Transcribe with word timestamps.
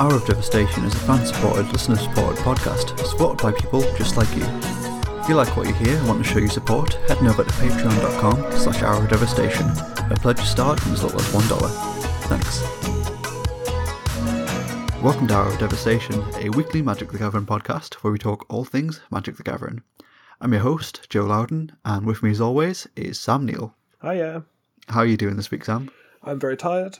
Hour 0.00 0.14
of 0.14 0.26
Devastation 0.26 0.84
is 0.84 0.94
a 0.94 0.98
fan 0.98 1.26
supported, 1.26 1.72
listener 1.72 1.96
supported 1.96 2.38
podcast 2.44 2.96
supported 3.04 3.42
by 3.42 3.50
people 3.50 3.80
just 3.96 4.16
like 4.16 4.32
you. 4.36 4.44
If 5.20 5.28
you 5.28 5.34
like 5.34 5.56
what 5.56 5.66
you 5.66 5.74
hear 5.74 5.96
and 5.96 6.06
want 6.06 6.24
to 6.24 6.30
show 6.30 6.38
your 6.38 6.50
support, 6.50 6.94
head 7.08 7.18
over 7.18 7.42
to 7.42 7.50
patreon.com 7.50 8.52
slash 8.52 8.82
hour 8.82 9.02
of 9.02 9.10
devastation. 9.10 9.66
A 10.12 10.14
pledge 10.14 10.36
to 10.36 10.46
start 10.46 10.78
from 10.78 10.92
as 10.92 11.02
little 11.02 11.18
as 11.18 11.26
$1. 11.32 12.28
Thanks. 12.28 12.62
Welcome 15.02 15.26
to 15.26 15.34
Hour 15.34 15.48
of 15.52 15.58
Devastation, 15.58 16.22
a 16.36 16.50
weekly 16.50 16.80
Magic 16.80 17.10
the 17.10 17.18
Gathering 17.18 17.46
podcast 17.46 17.94
where 17.94 18.12
we 18.12 18.20
talk 18.20 18.46
all 18.48 18.64
things 18.64 19.00
Magic 19.10 19.36
the 19.36 19.42
Gathering. 19.42 19.82
I'm 20.40 20.52
your 20.52 20.62
host, 20.62 21.10
Joe 21.10 21.24
Loudon, 21.24 21.72
and 21.84 22.06
with 22.06 22.22
me 22.22 22.30
as 22.30 22.40
always 22.40 22.86
is 22.94 23.18
Sam 23.18 23.44
Neal. 23.44 23.74
Hiya. 24.00 24.44
How 24.90 25.00
are 25.00 25.06
you 25.06 25.16
doing 25.16 25.34
this 25.34 25.50
week, 25.50 25.64
Sam? 25.64 25.90
I'm 26.22 26.38
very 26.38 26.56
tired. 26.56 26.98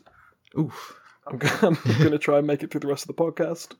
Oof. 0.59 0.98
I'm, 1.31 1.39
going 1.39 2.11
to 2.11 2.19
try 2.19 2.39
and 2.39 2.47
make 2.47 2.63
it 2.63 2.71
through 2.71 2.81
the 2.81 2.87
rest 2.89 3.09
of 3.09 3.15
the 3.15 3.23
podcast. 3.23 3.75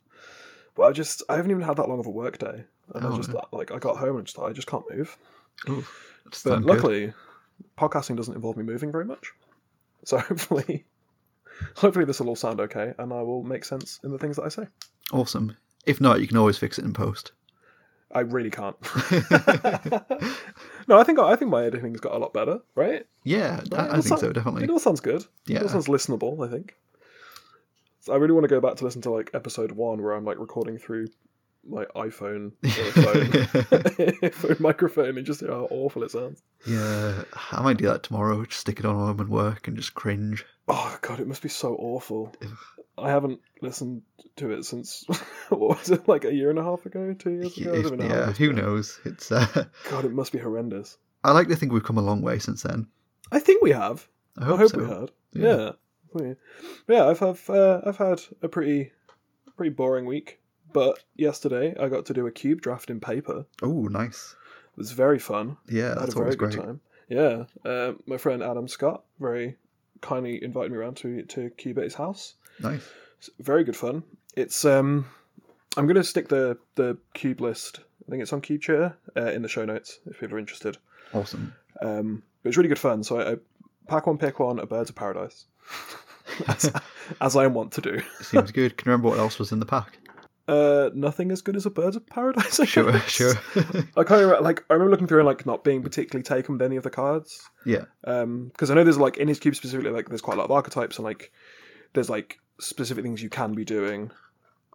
But 0.75 0.85
I 0.85 0.93
just, 0.93 1.23
I 1.29 1.37
haven't 1.37 1.51
even 1.51 1.63
had 1.63 1.77
that 1.77 1.89
long 1.89 1.99
of 1.99 2.07
a 2.07 2.11
work 2.11 2.39
day. 2.39 2.65
And 2.95 3.05
Oh, 3.05 3.13
I 3.13 3.17
just, 3.17 3.31
like, 3.53 3.73
I 3.73 3.79
got 3.79 3.97
home 3.97 4.17
and 4.17 4.27
just, 4.27 4.39
I 4.39 4.53
just 4.53 4.69
can't 4.69 4.85
move. 4.95 5.17
But 5.67 5.75
not 6.47 6.59
good. 6.59 6.65
luckily, 6.65 7.13
podcasting 7.77 8.17
doesn't 8.17 8.35
involve 8.35 8.57
me 8.57 8.63
moving 8.65 8.93
very 8.93 9.05
much. 9.05 9.33
So 10.05 10.19
hopefully, 10.29 10.85
hopefully 11.77 12.05
this 12.05 12.21
will 12.21 12.29
all 12.29 12.37
sound 12.37 12.61
okay 12.61 12.95
and 12.99 13.13
I 13.13 13.23
will 13.23 13.43
make 13.43 13.65
sense 13.65 13.99
in 14.05 14.11
the 14.13 14.19
things 14.19 14.37
that 14.37 14.45
I 14.45 14.49
say. 14.49 14.67
Awesome. 15.13 15.57
If 15.87 16.01
not, 16.01 16.21
you 16.21 16.27
can 16.29 16.37
always 16.37 16.59
fix 16.59 16.79
it 16.79 16.85
in 16.85 16.93
post. 16.93 17.33
I 18.11 18.21
really 18.21 18.51
can't. 18.51 18.77
no, 20.89 20.99
I 20.99 21.05
think 21.05 21.19
I 21.19 21.37
think 21.37 21.51
my 21.51 21.65
editing's 21.65 22.01
got 22.01 22.15
a 22.15 22.19
lot 22.19 22.33
better, 22.33 22.61
right? 22.75 23.07
Yeah, 23.25 23.61
I, 23.73 23.89
I 23.89 24.01
think 24.01 24.19
so, 24.19 24.33
definitely. 24.33 24.65
It 24.65 24.71
all 24.71 24.79
sounds 24.79 25.01
good. 25.01 25.25
Yeah, 25.47 25.59
It 25.59 25.63
all 25.65 25.69
sounds 25.69 25.89
listenable, 25.89 26.47
I 26.47 26.51
think. 26.51 26.75
So 28.01 28.13
I 28.13 28.17
really 28.17 28.33
want 28.35 28.45
to 28.45 28.49
go 28.49 28.61
back 28.61 28.77
to 28.77 28.85
listen 28.85 29.03
to 29.03 29.11
like 29.11 29.31
episode 29.35 29.73
one 29.73 30.03
where 30.03 30.13
I'm 30.13 30.25
like 30.25 30.39
recording 30.39 30.79
through 30.79 31.09
my 31.69 31.85
iPhone 31.97 32.53
phone, 32.93 34.31
phone 34.31 34.57
microphone 34.61 35.17
and 35.19 35.27
just 35.27 35.41
hear 35.41 35.51
how 35.51 35.69
awful 35.71 36.03
it 36.05 36.11
sounds. 36.11 36.43
yeah, 36.67 37.23
I 37.53 37.63
might 37.63 37.77
do 37.77 37.87
that 37.87 38.03
tomorrow. 38.05 38.45
Just 38.45 38.61
stick 38.61 38.79
it 38.79 38.85
on 38.87 38.95
home 38.95 39.21
and 39.21 39.29
work 39.29 39.69
and 39.69 39.77
just 39.77 39.95
cringe. 39.95 40.45
Oh 40.69 40.97
god, 41.03 41.21
it 41.21 41.27
must 41.27 41.43
be 41.43 41.49
so 41.49 41.75
awful. 41.77 42.33
I 42.97 43.11
haven't 43.11 43.41
listened 43.63 44.03
to 44.37 44.51
it 44.53 44.65
since 44.65 45.05
what 45.51 45.79
was 45.79 45.91
it 45.91 46.09
like 46.09 46.25
a 46.25 46.33
year 46.35 46.51
and 46.51 46.59
a 46.59 46.65
half 46.65 46.87
ago, 46.87 47.15
two 47.15 47.31
years 47.31 47.57
ago? 47.59 47.73
If- 47.75 47.87
even 47.87 47.99
know 47.99 48.09
how 48.09 48.15
yeah, 48.15 48.33
who 48.33 48.49
been. 48.53 48.57
knows? 48.65 49.01
It's. 49.05 49.31
Uh, 49.31 49.65
God, 49.91 50.05
it 50.05 50.13
must 50.13 50.33
be 50.33 50.39
horrendous. 50.39 50.97
I 51.25 51.33
like 51.33 51.49
to 51.49 51.57
think 51.57 51.73
we've 51.73 51.85
come 51.85 51.99
a 51.99 52.03
long 52.03 52.23
way 52.23 52.39
since 52.39 52.63
then. 52.63 52.87
I 53.33 53.41
think 53.41 53.63
we 53.63 53.73
have. 53.73 54.07
I 54.39 54.45
I 54.45 54.47
hope, 54.47 54.59
hope, 54.61 54.71
so. 54.71 54.79
we 54.79 54.87
had. 54.89 55.11
Yeah. 55.33 55.57
Yeah. 55.65 55.71
We- 56.13 56.37
Yeah, 56.89 57.07
I've 57.07 57.19
have, 57.21 57.49
uh, 57.51 57.81
I've 57.85 57.97
had 57.99 58.23
a 58.43 58.49
pretty 58.49 58.93
pretty 59.57 59.71
boring 59.71 60.07
week, 60.07 60.41
but 60.73 61.03
yesterday 61.17 61.75
I 61.79 61.89
got 61.89 62.07
to 62.07 62.15
do 62.15 62.27
a 62.27 62.31
cube 62.31 62.61
draft 62.61 62.91
in 62.91 63.01
paper. 63.01 63.45
Oh, 63.63 63.83
nice. 63.89 64.37
It 64.73 64.77
was 64.79 64.93
very 64.93 65.19
fun. 65.19 65.57
Yeah, 65.69 65.87
I 65.87 65.89
had 65.89 65.99
that's 65.99 66.13
a 66.13 66.15
very 66.15 66.25
always 66.27 66.37
good 66.37 66.51
great. 66.53 66.65
time. 66.65 66.81
Yeah, 67.09 67.45
uh, 67.65 67.93
my 68.07 68.17
friend 68.19 68.43
Adam 68.43 68.69
Scott 68.69 69.05
very 69.19 69.57
kindly 70.01 70.43
invited 70.43 70.71
me 70.73 70.79
around 70.79 70.97
to 70.99 71.23
to 71.23 71.51
cube 71.51 71.79
at 71.79 71.85
his 71.85 71.95
house. 71.95 72.35
Nice. 72.61 72.89
It's 73.19 73.31
very 73.41 73.65
good 73.65 73.77
fun. 73.77 74.05
It's 74.37 74.65
um, 74.65 75.07
I'm 75.77 75.87
gonna 75.87 76.05
stick 76.05 76.29
the 76.29 76.57
the 76.77 76.97
cube 77.15 77.41
list. 77.41 77.81
I 78.07 78.11
think 78.11 78.23
it's 78.23 78.33
on 78.33 78.41
CubeChair 78.41 78.95
uh, 79.17 79.31
in 79.33 79.43
the 79.43 79.49
show 79.49 79.65
notes 79.65 79.99
if 80.07 80.21
people 80.21 80.37
are 80.37 80.41
interested. 80.41 80.79
Awesome. 81.13 81.53
Um, 81.83 82.23
but 82.43 82.49
it's 82.49 82.57
really 82.57 82.69
good 82.69 82.79
fun. 82.79 83.03
So 83.03 83.19
I, 83.21 83.33
I 83.33 83.37
pack 83.89 84.07
one, 84.07 84.19
pick 84.19 84.39
one, 84.39 84.59
a 84.59 84.67
Birds 84.67 84.91
of 84.91 84.97
Paradise, 84.97 85.47
as, 86.47 86.71
as 87.21 87.37
I 87.37 87.47
want 87.47 87.73
to 87.73 87.81
do. 87.81 88.01
Seems 88.21 88.53
good. 88.53 88.77
Can 88.77 88.87
you 88.89 88.93
remember 88.93 89.09
what 89.09 89.19
else 89.19 89.39
was 89.39 89.51
in 89.53 89.61
the 89.61 89.67
pack? 89.67 89.99
Uh, 90.47 90.89
nothing 90.95 91.31
as 91.31 91.43
good 91.43 91.57
as 91.57 91.67
a 91.67 91.71
Birds 91.71 91.95
of 91.95 92.07
Paradise. 92.07 92.59
I 92.59 92.65
Sure, 92.65 92.91
guess. 92.93 93.03
sure. 93.11 93.35
I 93.97 94.05
kind 94.05 94.23
of 94.23 94.41
like. 94.43 94.65
I 94.71 94.73
remember 94.75 94.91
looking 94.91 95.07
through 95.07 95.19
and 95.21 95.27
like 95.27 95.45
not 95.45 95.63
being 95.63 95.83
particularly 95.83 96.23
taken 96.23 96.55
with 96.55 96.63
any 96.63 96.77
of 96.77 96.85
the 96.85 96.91
cards. 96.91 97.47
yeah, 97.67 97.85
Um, 98.05 98.49
because 98.49 98.71
I 98.71 98.75
know 98.75 98.83
there's 98.85 98.97
like 98.99 99.19
in 99.19 99.29
his 99.29 99.39
cube 99.39 99.57
specifically, 99.57 99.91
like 99.91 100.09
there's 100.09 100.23
quite 100.23 100.35
a 100.35 100.39
lot 100.39 100.45
of 100.47 100.51
archetypes 100.51 100.97
and 100.97 101.05
like 101.05 101.33
there's 101.93 102.09
like 102.09 102.39
specific 102.61 103.05
things 103.05 103.23
you 103.23 103.29
can 103.29 103.53
be 103.53 103.65
doing, 103.67 104.11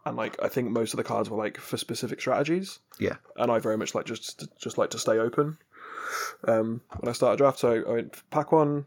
and 0.06 0.16
like 0.16 0.36
I 0.40 0.48
think 0.48 0.70
most 0.70 0.92
of 0.92 0.96
the 0.98 1.02
cards 1.04 1.28
were 1.28 1.36
like 1.38 1.58
for 1.58 1.76
specific 1.76 2.20
strategies. 2.20 2.78
yeah. 3.00 3.16
and 3.36 3.50
I 3.50 3.58
very 3.58 3.76
much 3.76 3.96
like 3.96 4.06
just 4.06 4.46
just 4.60 4.78
like 4.78 4.90
to 4.90 4.98
stay 5.00 5.18
open. 5.18 5.58
Um, 6.46 6.82
when 7.00 7.08
I 7.08 7.12
start 7.14 7.34
a 7.34 7.36
draft, 7.36 7.58
so 7.58 7.82
I 7.88 7.90
went 7.94 8.22
pack 8.30 8.52
one, 8.52 8.84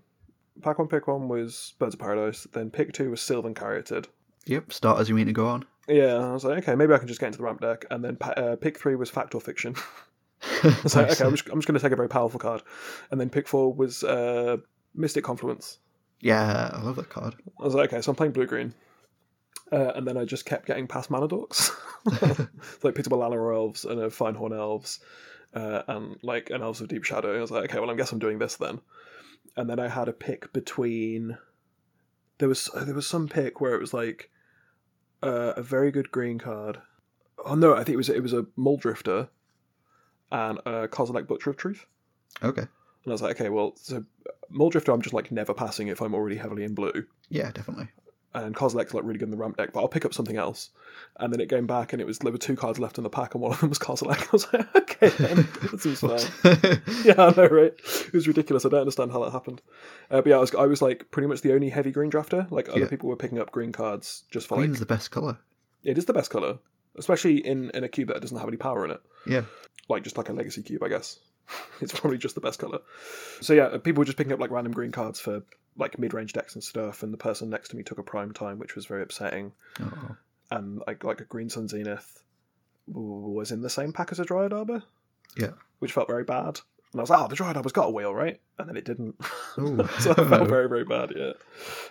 pack 0.61 0.79
one, 0.79 0.87
pick 0.87 1.07
one 1.07 1.27
was 1.27 1.73
Birds 1.79 1.95
of 1.95 1.99
Paradise. 1.99 2.47
Then 2.53 2.69
pick 2.69 2.93
two 2.93 3.09
was 3.11 3.21
Sylvan 3.21 3.53
Caryatid. 3.53 4.05
Yep, 4.45 4.71
start 4.71 4.99
as 4.99 5.09
you 5.09 5.15
mean 5.15 5.27
to 5.27 5.33
go 5.33 5.47
on. 5.47 5.65
Yeah, 5.87 6.15
I 6.15 6.33
was 6.33 6.43
like, 6.43 6.59
okay, 6.59 6.75
maybe 6.75 6.93
I 6.93 6.97
can 6.97 7.07
just 7.07 7.19
get 7.19 7.27
into 7.27 7.37
the 7.37 7.43
ramp 7.43 7.61
deck. 7.61 7.85
And 7.89 8.03
then 8.03 8.17
uh, 8.21 8.55
pick 8.59 8.77
three 8.79 8.95
was 8.95 9.09
Fact 9.09 9.35
or 9.35 9.41
Fiction. 9.41 9.75
I 10.63 10.79
was 10.83 10.95
like, 10.95 11.11
okay, 11.11 11.23
I'm 11.25 11.31
just, 11.31 11.47
I'm 11.49 11.57
just 11.57 11.67
going 11.67 11.79
to 11.79 11.79
take 11.79 11.91
a 11.91 11.97
very 11.97 12.09
powerful 12.09 12.39
card. 12.39 12.61
And 13.11 13.19
then 13.19 13.29
pick 13.29 13.47
four 13.47 13.73
was 13.73 14.03
uh, 14.03 14.57
Mystic 14.93 15.23
Confluence. 15.23 15.79
Yeah, 16.19 16.71
I 16.73 16.81
love 16.81 16.95
that 16.95 17.09
card. 17.09 17.35
I 17.59 17.63
was 17.63 17.73
like, 17.73 17.93
okay, 17.93 18.01
so 18.01 18.11
I'm 18.11 18.15
playing 18.15 18.33
blue 18.33 18.47
green. 18.47 18.73
Uh, 19.71 19.91
and 19.95 20.07
then 20.07 20.17
I 20.17 20.25
just 20.25 20.45
kept 20.45 20.65
getting 20.65 20.87
past 20.87 21.09
mana 21.09 21.27
dorks. 21.27 21.71
so 22.09 22.89
I 22.89 22.91
picked 22.91 23.07
up 23.07 23.13
a 23.13 23.17
Llanowar 23.17 23.55
Elves 23.55 23.85
and 23.85 23.99
a 23.99 24.07
Fyndhorn 24.07 24.57
Elves 24.57 24.99
uh, 25.53 25.83
and 25.87 26.17
like 26.23 26.49
an 26.49 26.61
Elves 26.61 26.81
of 26.81 26.87
Deep 26.87 27.03
Shadow. 27.03 27.37
I 27.37 27.41
was 27.41 27.51
like, 27.51 27.65
okay, 27.65 27.79
well, 27.79 27.91
I 27.91 27.95
guess 27.95 28.11
I'm 28.11 28.19
doing 28.19 28.39
this 28.39 28.55
then. 28.55 28.79
And 29.57 29.69
then 29.69 29.79
I 29.79 29.89
had 29.89 30.07
a 30.07 30.13
pick 30.13 30.53
between. 30.53 31.37
There 32.37 32.47
was 32.47 32.69
there 32.75 32.95
was 32.95 33.07
some 33.07 33.27
pick 33.27 33.59
where 33.59 33.73
it 33.73 33.81
was 33.81 33.93
like 33.93 34.29
uh, 35.23 35.53
a 35.57 35.61
very 35.61 35.91
good 35.91 36.11
green 36.11 36.39
card. 36.39 36.79
Oh 37.45 37.55
no, 37.55 37.73
I 37.73 37.77
think 37.83 37.95
it 37.95 37.97
was 37.97 38.09
it 38.09 38.23
was 38.23 38.33
a 38.33 38.43
Muldrifter 38.57 39.29
and 40.31 40.59
a 40.59 40.87
Kozilek 40.87 41.27
Butcher 41.27 41.49
of 41.49 41.57
Truth. 41.57 41.85
Okay. 42.43 42.61
And 42.61 43.11
I 43.11 43.11
was 43.11 43.21
like, 43.21 43.39
okay, 43.39 43.49
well, 43.49 43.73
so 43.77 44.03
Muldrifter, 44.53 44.93
I'm 44.93 45.01
just 45.01 45.13
like 45.13 45.31
never 45.31 45.53
passing 45.53 45.87
if 45.87 46.01
I'm 46.01 46.13
already 46.13 46.35
heavily 46.35 46.63
in 46.63 46.73
blue 46.73 47.05
Yeah, 47.29 47.51
definitely. 47.51 47.87
And 48.43 48.55
Kozilek's 48.55 48.93
like 48.93 49.03
really 49.03 49.19
good 49.19 49.25
in 49.27 49.31
the 49.31 49.37
ramp 49.37 49.57
deck, 49.57 49.71
but 49.73 49.79
I'll 49.81 49.87
pick 49.87 50.05
up 50.05 50.13
something 50.13 50.37
else. 50.37 50.69
And 51.19 51.31
then 51.33 51.39
it 51.39 51.49
came 51.49 51.65
back, 51.67 51.93
and 51.93 52.01
it 52.01 52.05
was 52.05 52.19
there 52.19 52.31
were 52.31 52.37
two 52.37 52.55
cards 52.55 52.79
left 52.79 52.97
in 52.97 53.03
the 53.03 53.09
pack, 53.09 53.33
and 53.33 53.41
one 53.41 53.51
of 53.53 53.59
them 53.59 53.69
was 53.69 53.79
Kozilek. 53.79 54.21
I 54.27 54.29
was 54.31 54.51
like, 54.53 54.75
okay, 54.75 55.09
then 55.09 55.35
that 55.71 55.79
seems 55.81 55.99
fine. 55.99 56.19
yeah, 57.05 57.15
I 57.17 57.33
know, 57.35 57.47
right? 57.47 57.73
It 58.07 58.13
was 58.13 58.27
ridiculous. 58.27 58.65
I 58.65 58.69
don't 58.69 58.81
understand 58.81 59.11
how 59.11 59.23
that 59.23 59.31
happened. 59.31 59.61
Uh, 60.11 60.21
but 60.21 60.27
yeah, 60.27 60.37
I 60.37 60.39
was, 60.39 60.53
I 60.55 60.65
was 60.65 60.81
like 60.81 61.09
pretty 61.11 61.27
much 61.27 61.41
the 61.41 61.53
only 61.53 61.69
heavy 61.69 61.91
green 61.91 62.11
drafter. 62.11 62.49
Like 62.51 62.69
other 62.69 62.79
Yeah. 62.81 62.87
people 62.87 63.09
were 63.09 63.15
picking 63.15 63.39
up 63.39 63.51
green 63.51 63.71
cards 63.71 64.23
just 64.31 64.47
for 64.47 64.57
Green's 64.57 64.73
like 64.79 64.87
the 64.87 64.93
best 64.93 65.11
colour. 65.11 65.37
it 65.83 65.97
is 65.97 66.05
the 66.05 66.13
best 66.13 66.29
color, 66.29 66.59
especially 66.97 67.45
in 67.45 67.69
in 67.71 67.83
a 67.83 67.89
cube 67.89 68.09
that 68.09 68.21
doesn't 68.21 68.37
have 68.37 68.47
any 68.47 68.57
power 68.57 68.85
in 68.85 68.91
it, 68.91 69.01
Yeah. 69.25 69.43
like 69.89 70.03
just 70.03 70.17
like 70.17 70.29
a 70.29 70.33
legacy 70.33 70.61
cube, 70.63 70.83
I 70.83 70.89
guess. 70.89 71.19
it's 71.81 71.97
probably 71.97 72.17
just 72.17 72.35
the 72.35 72.41
best 72.41 72.59
color. 72.59 72.79
So 73.41 73.53
yeah, 73.53 73.77
people 73.77 74.01
were 74.01 74.05
just 74.05 74.17
picking 74.17 74.33
up 74.33 74.39
like 74.39 74.51
random 74.51 74.73
green 74.73 74.91
cards 74.91 75.19
for 75.19 75.43
like 75.77 75.99
mid 75.99 76.13
range 76.13 76.33
decks 76.33 76.55
and 76.55 76.63
stuff, 76.63 77.03
and 77.03 77.13
the 77.13 77.17
person 77.17 77.49
next 77.49 77.69
to 77.69 77.75
me 77.77 77.83
took 77.83 77.97
a 77.99 78.03
prime 78.03 78.33
time, 78.33 78.59
which 78.59 78.75
was 78.75 78.85
very 78.85 79.03
upsetting 79.03 79.53
Oh, 79.81 80.15
and 80.51 80.81
like 80.87 81.03
like 81.03 81.21
a 81.21 81.25
Green 81.25 81.49
Sun 81.49 81.67
Zenith 81.67 82.23
was 82.87 83.51
in 83.51 83.61
the 83.61 83.69
same 83.69 83.91
pack 83.93 84.11
as 84.11 84.19
a 84.19 84.25
Dryad 84.25 84.53
Arbor, 84.53 84.81
yeah. 85.35 85.51
which 85.79 85.91
felt 85.91 86.07
very 86.07 86.23
bad. 86.23 86.59
And 86.93 87.01
I 87.01 87.03
was 87.03 87.09
like, 87.09 87.19
oh, 87.19 87.27
the 87.27 87.35
Dryad 87.35 87.57
Arbor's 87.57 87.73
got 87.73 87.87
a 87.87 87.91
wheel, 87.91 88.15
right? 88.15 88.39
And 88.57 88.69
then 88.69 88.77
it 88.77 88.85
didn't. 88.85 89.15
So 89.57 90.11
I 90.11 90.13
felt 90.13 90.27
very, 90.49 90.69
very 90.69 90.83
bad, 90.85 91.11
yeah. 91.15 91.33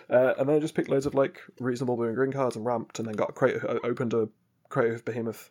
Uh, 0.09 0.33
and 0.39 0.47
then 0.49 0.55
I 0.55 0.59
just 0.59 0.73
picked 0.73 0.89
loads 0.89 1.05
of 1.05 1.13
like 1.13 1.41
reasonable 1.59 1.97
blue 1.97 2.07
and 2.07 2.15
green 2.15 2.31
cards 2.31 2.55
and 2.55 2.65
ramped, 2.65 2.97
and 2.99 3.07
then 3.07 3.13
got 3.15 3.29
a 3.29 3.33
crate, 3.33 3.57
uh, 3.63 3.79
opened 3.83 4.13
a 4.13 4.29
Craterhoof 4.69 5.03
Behemoth 5.05 5.49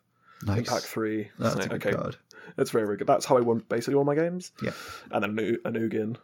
in 0.49 0.65
pack 0.65 0.83
three. 0.83 1.29
That's 1.39 1.55
So, 1.55 1.61
a 1.61 1.69
good 1.69 1.87
okay, 1.87 1.93
card. 1.97 2.17
that's 2.57 2.71
very, 2.71 2.87
very 2.87 2.97
good. 2.97 3.07
That's 3.07 3.25
how 3.27 3.37
I 3.37 3.41
won 3.41 3.63
basically 3.69 3.95
all 3.95 4.05
my 4.05 4.15
games. 4.15 4.51
Yeah. 4.63 4.73
And 5.11 5.23
then 5.23 5.59
a, 5.65 5.71
Nugan. 5.71 6.17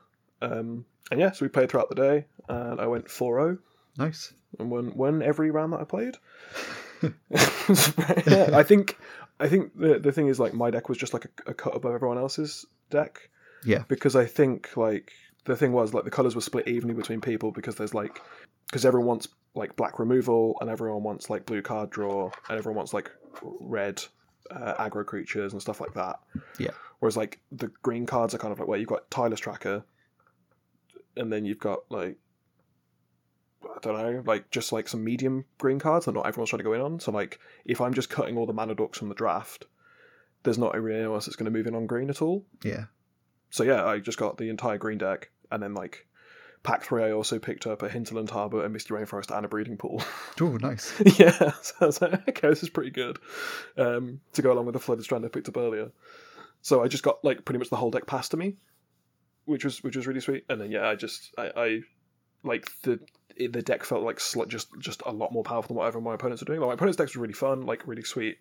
Um, 0.42 0.84
and 1.10 1.20
yeah, 1.20 1.30
so 1.32 1.44
we 1.44 1.48
played 1.48 1.70
throughout 1.70 1.88
the 1.88 1.94
day, 1.94 2.26
and 2.48 2.80
I 2.80 2.86
went 2.86 3.10
4 3.10 3.36
0 3.40 3.58
Nice. 3.98 4.32
and 4.58 4.70
won 4.70 4.94
won 4.96 5.22
every 5.22 5.50
round 5.50 5.72
that 5.72 5.80
I 5.80 5.84
played. 5.84 6.16
yeah, 7.30 8.50
I 8.52 8.62
think 8.62 8.98
I 9.40 9.48
think 9.48 9.76
the 9.78 9.98
the 9.98 10.12
thing 10.12 10.28
is 10.28 10.38
like 10.40 10.54
my 10.54 10.70
deck 10.70 10.88
was 10.88 10.98
just 10.98 11.12
like 11.12 11.24
a, 11.46 11.50
a 11.50 11.54
cut 11.54 11.74
above 11.76 11.94
everyone 11.94 12.18
else's 12.18 12.64
deck 12.90 13.28
Yeah. 13.64 13.84
because 13.88 14.16
I 14.16 14.24
think 14.26 14.76
like 14.76 15.12
the 15.44 15.56
thing 15.56 15.72
was 15.72 15.92
like 15.94 16.04
the 16.04 16.10
colors 16.10 16.34
were 16.34 16.40
split 16.40 16.68
evenly 16.68 16.94
between 16.94 17.20
people 17.20 17.50
because 17.50 17.74
there's 17.74 17.94
like 17.94 18.20
because 18.68 18.84
everyone 18.84 19.08
wants 19.08 19.28
like 19.54 19.76
black 19.76 19.98
removal 19.98 20.56
and 20.60 20.70
everyone 20.70 21.02
wants 21.02 21.28
like 21.28 21.44
blue 21.46 21.60
card 21.62 21.90
draw 21.90 22.30
and 22.48 22.58
everyone 22.58 22.76
wants 22.76 22.94
like 22.94 23.10
red 23.60 24.02
uh, 24.50 24.74
aggro 24.74 25.04
creatures 25.04 25.52
and 25.52 25.60
stuff 25.60 25.80
like 25.80 25.94
that. 25.94 26.20
Yeah. 26.58 26.70
Whereas 27.00 27.16
like 27.16 27.40
the 27.50 27.68
green 27.82 28.06
cards 28.06 28.34
are 28.34 28.38
kind 28.38 28.52
of 28.52 28.58
like 28.60 28.68
where 28.68 28.78
you've 28.78 28.88
got 28.88 29.10
Tireless 29.10 29.40
Tracker, 29.40 29.84
and 31.16 31.32
then 31.32 31.44
you've 31.44 31.58
got 31.58 31.80
like 31.90 32.16
I 33.64 33.78
don't 33.80 33.96
know, 33.96 34.22
like 34.26 34.50
just 34.50 34.72
like 34.72 34.88
some 34.88 35.04
medium 35.04 35.44
green 35.58 35.78
cards 35.78 36.06
that 36.06 36.12
not 36.12 36.26
everyone's 36.26 36.50
trying 36.50 36.58
to 36.58 36.64
go 36.64 36.72
in 36.72 36.80
on. 36.80 37.00
So 37.00 37.12
like 37.12 37.38
if 37.64 37.80
I'm 37.80 37.94
just 37.94 38.10
cutting 38.10 38.36
all 38.36 38.46
the 38.46 38.52
mana 38.52 38.74
dorks 38.74 38.96
from 38.96 39.08
the 39.08 39.14
draft, 39.14 39.66
there's 40.42 40.58
not 40.58 40.74
really 40.80 40.98
anyone 40.98 41.14
else 41.14 41.26
that's 41.26 41.36
going 41.36 41.44
to 41.44 41.56
move 41.56 41.66
in 41.66 41.74
on 41.74 41.86
green 41.86 42.10
at 42.10 42.22
all. 42.22 42.44
Yeah. 42.64 42.84
So 43.50 43.62
yeah, 43.62 43.84
I 43.84 43.98
just 43.98 44.18
got 44.18 44.38
the 44.38 44.48
entire 44.48 44.78
green 44.78 44.98
deck 44.98 45.30
and 45.50 45.62
then 45.62 45.74
like 45.74 46.06
Pack 46.62 46.84
three, 46.84 47.02
I 47.02 47.10
also 47.10 47.40
picked 47.40 47.66
up 47.66 47.82
a 47.82 47.88
Hinterland 47.88 48.30
Harbour, 48.30 48.64
a 48.64 48.68
Misty 48.68 48.94
Rainforest, 48.94 49.36
and 49.36 49.44
a 49.44 49.48
breeding 49.48 49.76
pool. 49.76 50.02
Oh, 50.40 50.56
nice. 50.56 50.92
yeah, 51.18 51.52
so 51.62 51.74
I 51.80 51.86
was 51.86 52.00
like, 52.00 52.28
okay, 52.28 52.48
this 52.48 52.62
is 52.62 52.70
pretty 52.70 52.90
good. 52.90 53.18
Um, 53.76 54.20
to 54.32 54.42
go 54.42 54.52
along 54.52 54.66
with 54.66 54.72
the 54.72 54.80
Flooded 54.80 55.04
Strand 55.04 55.24
I 55.24 55.28
picked 55.28 55.48
up 55.48 55.56
earlier. 55.56 55.90
So 56.62 56.82
I 56.82 56.88
just 56.88 57.02
got 57.02 57.24
like 57.24 57.44
pretty 57.44 57.58
much 57.58 57.70
the 57.70 57.76
whole 57.76 57.90
deck 57.90 58.06
passed 58.06 58.30
to 58.30 58.36
me, 58.36 58.56
which 59.44 59.64
was 59.64 59.82
which 59.82 59.96
was 59.96 60.06
really 60.06 60.20
sweet. 60.20 60.44
And 60.48 60.60
then 60.60 60.70
yeah, 60.70 60.88
I 60.88 60.94
just 60.94 61.32
I, 61.38 61.50
I 61.56 61.80
like 62.42 62.68
the 62.82 63.00
the 63.38 63.62
deck 63.62 63.84
felt 63.84 64.02
like 64.02 64.20
sl- 64.20 64.44
just 64.44 64.68
just 64.78 65.02
a 65.06 65.12
lot 65.12 65.32
more 65.32 65.42
powerful 65.42 65.68
than 65.68 65.76
whatever 65.76 66.00
my 66.00 66.14
opponents 66.14 66.42
are 66.42 66.46
doing. 66.46 66.60
Like 66.60 66.68
my 66.68 66.74
opponent's 66.74 66.96
decks 66.96 67.16
were 67.16 67.22
really 67.22 67.34
fun, 67.34 67.62
like 67.66 67.86
really 67.86 68.02
sweet, 68.02 68.38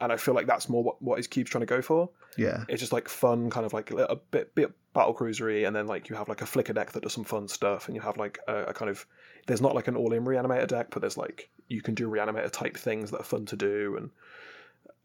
and 0.00 0.12
I 0.12 0.16
feel 0.16 0.34
like 0.34 0.46
that's 0.46 0.68
more 0.68 0.82
what 0.82 1.00
what 1.02 1.16
his 1.16 1.26
cube's 1.26 1.50
trying 1.50 1.60
to 1.60 1.66
go 1.66 1.82
for. 1.82 2.10
Yeah. 2.36 2.64
It's 2.68 2.80
just 2.80 2.92
like 2.92 3.08
fun, 3.08 3.50
kind 3.50 3.66
of 3.66 3.72
like 3.72 3.90
a 3.90 4.16
bit 4.30 4.54
bit 4.54 4.72
battle 4.92 5.14
cruisery, 5.14 5.64
and 5.64 5.74
then 5.74 5.86
like 5.86 6.08
you 6.08 6.16
have 6.16 6.28
like 6.28 6.42
a 6.42 6.46
flicker 6.46 6.72
deck 6.72 6.92
that 6.92 7.02
does 7.02 7.12
some 7.12 7.24
fun 7.24 7.48
stuff, 7.48 7.86
and 7.86 7.94
you 7.94 8.00
have 8.02 8.16
like 8.16 8.38
a, 8.48 8.64
a 8.64 8.74
kind 8.74 8.90
of 8.90 9.06
there's 9.46 9.62
not 9.62 9.74
like 9.74 9.88
an 9.88 9.96
all 9.96 10.12
in 10.12 10.24
reanimator 10.24 10.68
deck, 10.68 10.88
but 10.90 11.00
there's 11.00 11.16
like 11.16 11.50
you 11.68 11.82
can 11.82 11.94
do 11.94 12.08
reanimator 12.08 12.50
type 12.50 12.76
things 12.76 13.10
that 13.10 13.20
are 13.20 13.24
fun 13.24 13.46
to 13.46 13.56
do 13.56 13.96
and 13.96 14.10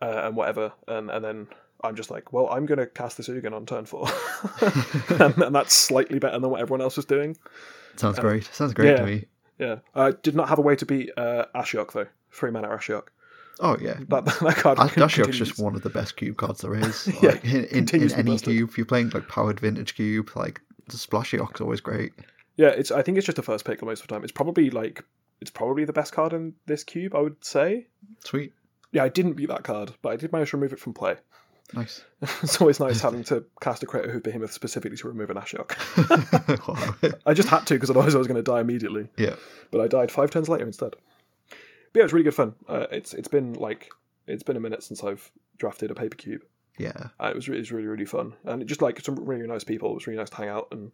uh, 0.01 0.27
and 0.27 0.35
whatever, 0.35 0.73
and 0.87 1.09
and 1.09 1.23
then. 1.23 1.47
I'm 1.83 1.95
just 1.95 2.09
like, 2.09 2.31
well, 2.31 2.47
I'm 2.49 2.65
going 2.65 2.79
to 2.79 2.87
cast 2.87 3.17
this 3.17 3.27
Ugin 3.27 3.53
on 3.53 3.65
turn 3.65 3.85
four, 3.85 4.07
and, 5.19 5.37
and 5.37 5.55
that's 5.55 5.73
slightly 5.73 6.19
better 6.19 6.39
than 6.39 6.49
what 6.49 6.61
everyone 6.61 6.81
else 6.81 6.95
was 6.95 7.05
doing. 7.05 7.37
Sounds 7.97 8.19
great. 8.19 8.45
Sounds 8.45 8.73
great 8.73 8.89
yeah. 8.89 8.95
to 8.95 9.05
me. 9.05 9.25
Yeah, 9.59 9.75
I 9.93 10.11
did 10.11 10.35
not 10.35 10.49
have 10.49 10.59
a 10.59 10.61
way 10.61 10.75
to 10.75 10.85
beat 10.85 11.11
uh, 11.17 11.45
Ashiok 11.55 11.93
though. 11.93 12.07
Three 12.31 12.51
mana 12.51 12.69
Ashiok. 12.69 13.07
Oh 13.59 13.77
yeah. 13.79 13.97
That 14.09 14.25
that 14.41 14.55
card. 14.57 14.79
Ash- 14.79 14.95
Ashiok's 14.95 15.37
just 15.37 15.59
one 15.59 15.75
of 15.75 15.81
the 15.81 15.89
best 15.89 16.15
cube 16.17 16.37
cards 16.37 16.61
there 16.61 16.75
is. 16.75 17.07
Yeah, 17.21 17.37
in, 17.43 17.65
in, 17.65 18.01
in 18.01 18.11
any 18.13 18.37
cube, 18.37 18.69
if 18.69 18.77
you're 18.77 18.85
playing 18.85 19.09
like 19.09 19.27
powered 19.27 19.59
vintage 19.59 19.95
cube, 19.95 20.31
like 20.35 20.61
the 20.87 20.97
Splashiok's 20.97 21.61
always 21.61 21.81
great. 21.81 22.13
Yeah, 22.57 22.69
it's. 22.69 22.91
I 22.91 23.01
think 23.01 23.17
it's 23.17 23.25
just 23.25 23.39
a 23.39 23.43
first 23.43 23.65
pick 23.65 23.81
most 23.83 24.01
of 24.01 24.07
the 24.07 24.13
time. 24.13 24.23
It's 24.23 24.31
probably 24.31 24.69
like 24.69 25.03
it's 25.41 25.51
probably 25.51 25.85
the 25.85 25.93
best 25.93 26.13
card 26.13 26.33
in 26.33 26.53
this 26.65 26.83
cube. 26.83 27.15
I 27.15 27.19
would 27.19 27.43
say. 27.43 27.87
Sweet. 28.23 28.53
Yeah, 28.91 29.03
I 29.03 29.09
didn't 29.09 29.33
beat 29.33 29.49
that 29.49 29.63
card, 29.63 29.93
but 30.01 30.09
I 30.09 30.15
did 30.15 30.31
manage 30.31 30.51
to 30.51 30.57
remove 30.57 30.73
it 30.73 30.79
from 30.79 30.93
play. 30.93 31.17
Nice. 31.73 32.03
it's 32.21 32.59
always 32.61 32.79
nice 32.79 33.01
having 33.01 33.23
to 33.25 33.43
cast 33.61 33.81
a 33.83 33.85
Craterhoof 33.85 34.21
Behemoth 34.23 34.51
specifically 34.51 34.97
to 34.97 35.07
remove 35.07 35.29
an 35.29 35.37
Ashiok. 35.37 35.73
Wow. 36.67 37.13
I 37.25 37.33
just 37.33 37.49
had 37.49 37.65
to 37.67 37.73
because 37.75 37.89
otherwise 37.89 38.15
I 38.15 38.17
was 38.17 38.27
going 38.27 38.43
to 38.43 38.43
die 38.43 38.61
immediately. 38.61 39.07
yeah. 39.17 39.35
But 39.71 39.81
I 39.81 39.87
died 39.87 40.11
five 40.11 40.29
turns 40.29 40.49
later 40.49 40.65
instead. 40.65 40.95
But 41.49 41.99
yeah, 41.99 42.03
it's 42.03 42.13
really 42.13 42.23
good 42.23 42.35
fun. 42.35 42.53
Uh, 42.67 42.87
it's 42.91 43.13
it's 43.13 43.27
been 43.27 43.53
like 43.53 43.89
it's 44.27 44.43
been 44.43 44.57
a 44.57 44.59
minute 44.59 44.83
since 44.83 45.03
I've 45.03 45.31
drafted 45.57 45.89
a 45.91 45.95
paper 45.95 46.15
cube. 46.15 46.43
Yeah. 46.77 47.09
Uh, 47.19 47.27
it 47.27 47.35
was 47.35 47.47
really, 47.47 47.59
it 47.59 47.61
was 47.61 47.71
really 47.71 47.87
really 47.87 48.05
fun, 48.05 48.33
and 48.45 48.61
it 48.61 48.65
just 48.65 48.81
like 48.81 48.99
some 49.01 49.15
really 49.15 49.47
nice 49.47 49.63
people. 49.63 49.91
It 49.91 49.95
was 49.95 50.07
really 50.07 50.17
nice 50.19 50.29
to 50.31 50.35
hang 50.37 50.49
out 50.49 50.67
and 50.71 50.91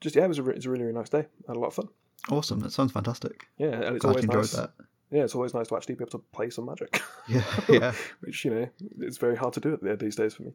just 0.00 0.16
yeah, 0.16 0.24
it 0.24 0.28
was 0.28 0.38
a, 0.38 0.42
re- 0.42 0.52
it 0.52 0.56
was 0.56 0.66
a 0.66 0.70
really 0.70 0.84
really 0.84 0.94
nice 0.96 1.08
day. 1.08 1.20
I 1.20 1.48
had 1.48 1.56
a 1.56 1.60
lot 1.60 1.68
of 1.68 1.74
fun. 1.74 1.88
Awesome. 2.30 2.60
That 2.60 2.72
sounds 2.72 2.92
fantastic. 2.92 3.46
Yeah, 3.58 3.68
and 3.68 3.96
it's 3.96 4.00
Glad 4.00 4.02
you 4.02 4.08
always 4.08 4.24
enjoyed 4.24 4.36
nice. 4.40 4.52
that. 4.52 4.70
Yeah, 5.14 5.22
it's 5.22 5.36
always 5.36 5.54
nice 5.54 5.68
to 5.68 5.76
actually 5.76 5.94
be 5.94 6.02
able 6.02 6.10
to 6.18 6.24
play 6.32 6.50
some 6.50 6.66
Magic, 6.66 7.00
Yeah. 7.28 7.44
Yeah. 7.68 7.92
which 8.20 8.44
you 8.44 8.50
know 8.52 8.68
it's 8.98 9.16
very 9.16 9.36
hard 9.36 9.54
to 9.54 9.60
do 9.60 9.78
it 9.80 9.98
these 10.00 10.16
days 10.16 10.34
for 10.34 10.42
me. 10.42 10.52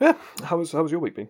Yeah, 0.00 0.14
how 0.42 0.56
was 0.56 0.72
how 0.72 0.82
was 0.82 0.90
your 0.90 1.00
week 1.00 1.14
been? 1.14 1.28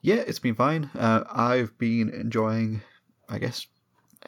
Yeah, 0.00 0.22
it's 0.26 0.38
been 0.38 0.54
fine. 0.54 0.88
Uh, 0.94 1.24
I've 1.30 1.76
been 1.78 2.10
enjoying, 2.10 2.82
I 3.28 3.38
guess, 3.38 3.66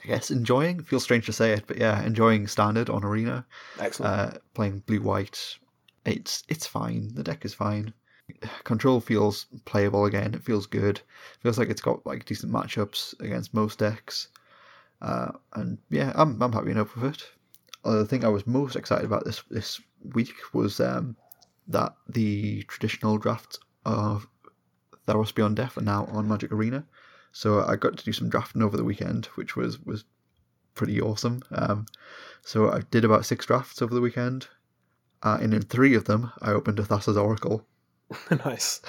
I 0.02 0.08
guess 0.08 0.30
enjoying. 0.32 0.82
Feels 0.82 1.04
strange 1.04 1.26
to 1.26 1.32
say 1.32 1.52
it, 1.52 1.68
but 1.68 1.78
yeah, 1.78 2.02
enjoying 2.02 2.48
standard 2.48 2.90
on 2.90 3.04
arena. 3.04 3.46
Excellent. 3.78 4.34
Uh, 4.34 4.38
playing 4.54 4.80
blue 4.86 5.00
white, 5.02 5.56
it's 6.04 6.42
it's 6.48 6.66
fine. 6.66 7.14
The 7.14 7.22
deck 7.22 7.44
is 7.44 7.54
fine. 7.54 7.94
Control 8.64 9.00
feels 9.00 9.46
playable 9.66 10.04
again. 10.06 10.34
It 10.34 10.42
feels 10.42 10.66
good. 10.66 11.00
feels 11.38 11.58
like 11.58 11.68
it's 11.70 11.80
got 11.80 12.04
like 12.04 12.24
decent 12.24 12.52
matchups 12.52 13.18
against 13.20 13.54
most 13.54 13.78
decks. 13.78 14.28
Uh, 15.00 15.30
and 15.54 15.78
yeah, 15.90 16.10
I'm 16.16 16.42
I'm 16.42 16.52
happy 16.52 16.72
enough 16.72 16.96
with 16.96 17.14
it. 17.14 17.22
Uh, 17.86 17.98
the 17.98 18.06
thing 18.06 18.24
I 18.24 18.28
was 18.28 18.46
most 18.46 18.74
excited 18.74 19.04
about 19.04 19.24
this 19.24 19.42
this 19.50 19.80
week 20.14 20.34
was 20.52 20.80
um, 20.80 21.16
that 21.68 21.94
the 22.08 22.62
traditional 22.64 23.16
drafts 23.16 23.58
of 23.84 24.26
Theros 25.06 25.34
Beyond 25.34 25.56
Death 25.56 25.78
are 25.78 25.82
now 25.82 26.06
on 26.06 26.28
Magic 26.28 26.50
Arena. 26.50 26.84
So 27.32 27.64
I 27.64 27.76
got 27.76 27.96
to 27.96 28.04
do 28.04 28.12
some 28.12 28.28
drafting 28.28 28.62
over 28.62 28.76
the 28.76 28.84
weekend, 28.84 29.26
which 29.36 29.56
was 29.56 29.78
was 29.80 30.04
pretty 30.74 31.00
awesome. 31.00 31.42
Um, 31.52 31.86
so 32.42 32.70
I 32.70 32.80
did 32.90 33.04
about 33.04 33.24
six 33.24 33.46
drafts 33.46 33.80
over 33.82 33.94
the 33.94 34.00
weekend, 34.00 34.48
uh, 35.22 35.38
and 35.40 35.54
in 35.54 35.62
three 35.62 35.94
of 35.94 36.04
them 36.04 36.32
I 36.42 36.50
opened 36.50 36.78
a 36.80 36.82
Thassa's 36.82 37.16
Oracle. 37.16 37.66
nice. 38.44 38.80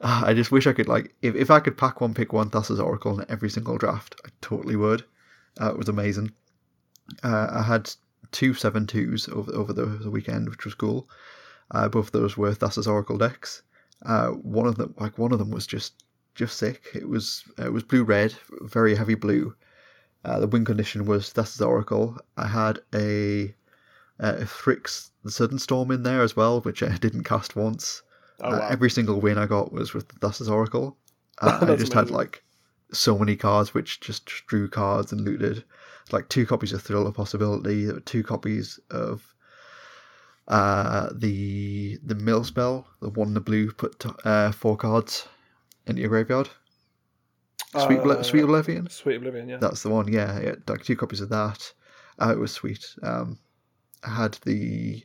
Ah, 0.00 0.24
I 0.26 0.34
just 0.34 0.52
wish 0.52 0.66
I 0.66 0.72
could 0.72 0.88
like 0.88 1.14
if, 1.22 1.34
if 1.34 1.50
I 1.50 1.60
could 1.60 1.78
pack 1.78 2.00
one, 2.00 2.14
pick 2.14 2.32
one 2.32 2.50
Thassa's 2.50 2.80
Oracle 2.80 3.18
in 3.20 3.26
every 3.28 3.50
single 3.50 3.78
draft, 3.78 4.20
I 4.24 4.28
totally 4.40 4.76
would. 4.76 5.04
Uh, 5.60 5.70
it 5.70 5.78
was 5.78 5.88
amazing. 5.88 6.32
Uh, 7.22 7.48
I 7.50 7.62
had 7.62 7.90
two 8.32 8.54
seven 8.54 8.86
twos 8.86 9.28
over 9.28 9.52
over 9.54 9.72
the, 9.72 9.86
the 9.86 10.10
weekend, 10.10 10.48
which 10.48 10.64
was 10.64 10.74
cool. 10.74 11.08
Uh, 11.70 11.88
both 11.88 12.06
of 12.06 12.12
those 12.12 12.36
were 12.36 12.54
Thassa's 12.54 12.86
Oracle 12.86 13.18
decks. 13.18 13.62
Uh, 14.04 14.28
one 14.28 14.66
of 14.66 14.76
them, 14.76 14.94
like 14.98 15.18
one 15.18 15.32
of 15.32 15.38
them, 15.38 15.50
was 15.50 15.66
just 15.66 16.04
just 16.34 16.56
sick. 16.58 16.84
It 16.94 17.08
was 17.08 17.44
it 17.58 17.72
was 17.72 17.82
blue 17.82 18.04
red, 18.04 18.34
very 18.62 18.94
heavy 18.94 19.14
blue. 19.14 19.54
Uh, 20.24 20.40
the 20.40 20.46
win 20.48 20.64
condition 20.64 21.06
was 21.06 21.32
Thassa's 21.32 21.60
Oracle. 21.60 22.18
I 22.36 22.48
had 22.48 22.80
a, 22.94 23.54
a 24.18 24.44
Thryx 24.44 25.10
Sudden 25.26 25.58
Storm 25.58 25.90
in 25.92 26.02
there 26.02 26.22
as 26.22 26.34
well, 26.34 26.60
which 26.62 26.82
I 26.82 26.96
didn't 27.00 27.24
cast 27.24 27.54
once. 27.56 28.02
Oh 28.40 28.50
Uh, 28.50 28.58
wow. 28.58 28.68
every 28.68 28.90
single 28.90 29.20
win 29.20 29.38
I 29.38 29.46
got 29.46 29.72
was 29.72 29.94
with 29.94 30.08
Thassa's 30.20 30.48
Oracle. 30.48 30.96
Uh, 31.42 31.58
I 31.68 31.76
just 31.76 31.92
had 31.92 32.10
like 32.10 32.42
so 32.92 33.18
many 33.18 33.36
cards 33.36 33.74
which 33.74 34.00
just 34.00 34.26
drew 34.46 34.68
cards 34.68 35.12
and 35.12 35.22
looted. 35.22 35.64
Like 36.12 36.28
two 36.28 36.46
copies 36.46 36.72
of 36.72 36.82
Thrill 36.82 37.06
of 37.06 37.14
Possibility, 37.14 37.90
two 38.04 38.22
copies 38.22 38.78
of 38.90 39.34
uh, 40.48 41.08
the 41.14 41.98
the 42.04 42.14
mill 42.14 42.44
spell, 42.44 42.86
the 43.00 43.10
one 43.10 43.28
in 43.28 43.34
the 43.34 43.40
blue, 43.40 43.72
put 43.72 44.04
uh, 44.24 44.52
four 44.52 44.76
cards 44.76 45.26
into 45.86 46.00
your 46.00 46.10
graveyard. 46.10 46.48
Sweet, 47.72 47.98
Uh, 47.98 48.22
Sweet 48.22 48.44
Oblivion. 48.44 48.88
Sweet 48.88 49.16
Oblivion. 49.16 49.48
Yeah. 49.48 49.58
That's 49.58 49.82
the 49.82 49.90
one. 49.90 50.10
Yeah, 50.10 50.40
yeah. 50.40 50.54
Like 50.68 50.84
two 50.84 50.96
copies 50.96 51.20
of 51.20 51.28
that. 51.30 51.72
Uh, 52.20 52.30
it 52.32 52.38
was 52.38 52.52
sweet. 52.52 52.94
Um, 53.02 53.38
I 54.04 54.10
had 54.10 54.38
the. 54.44 55.04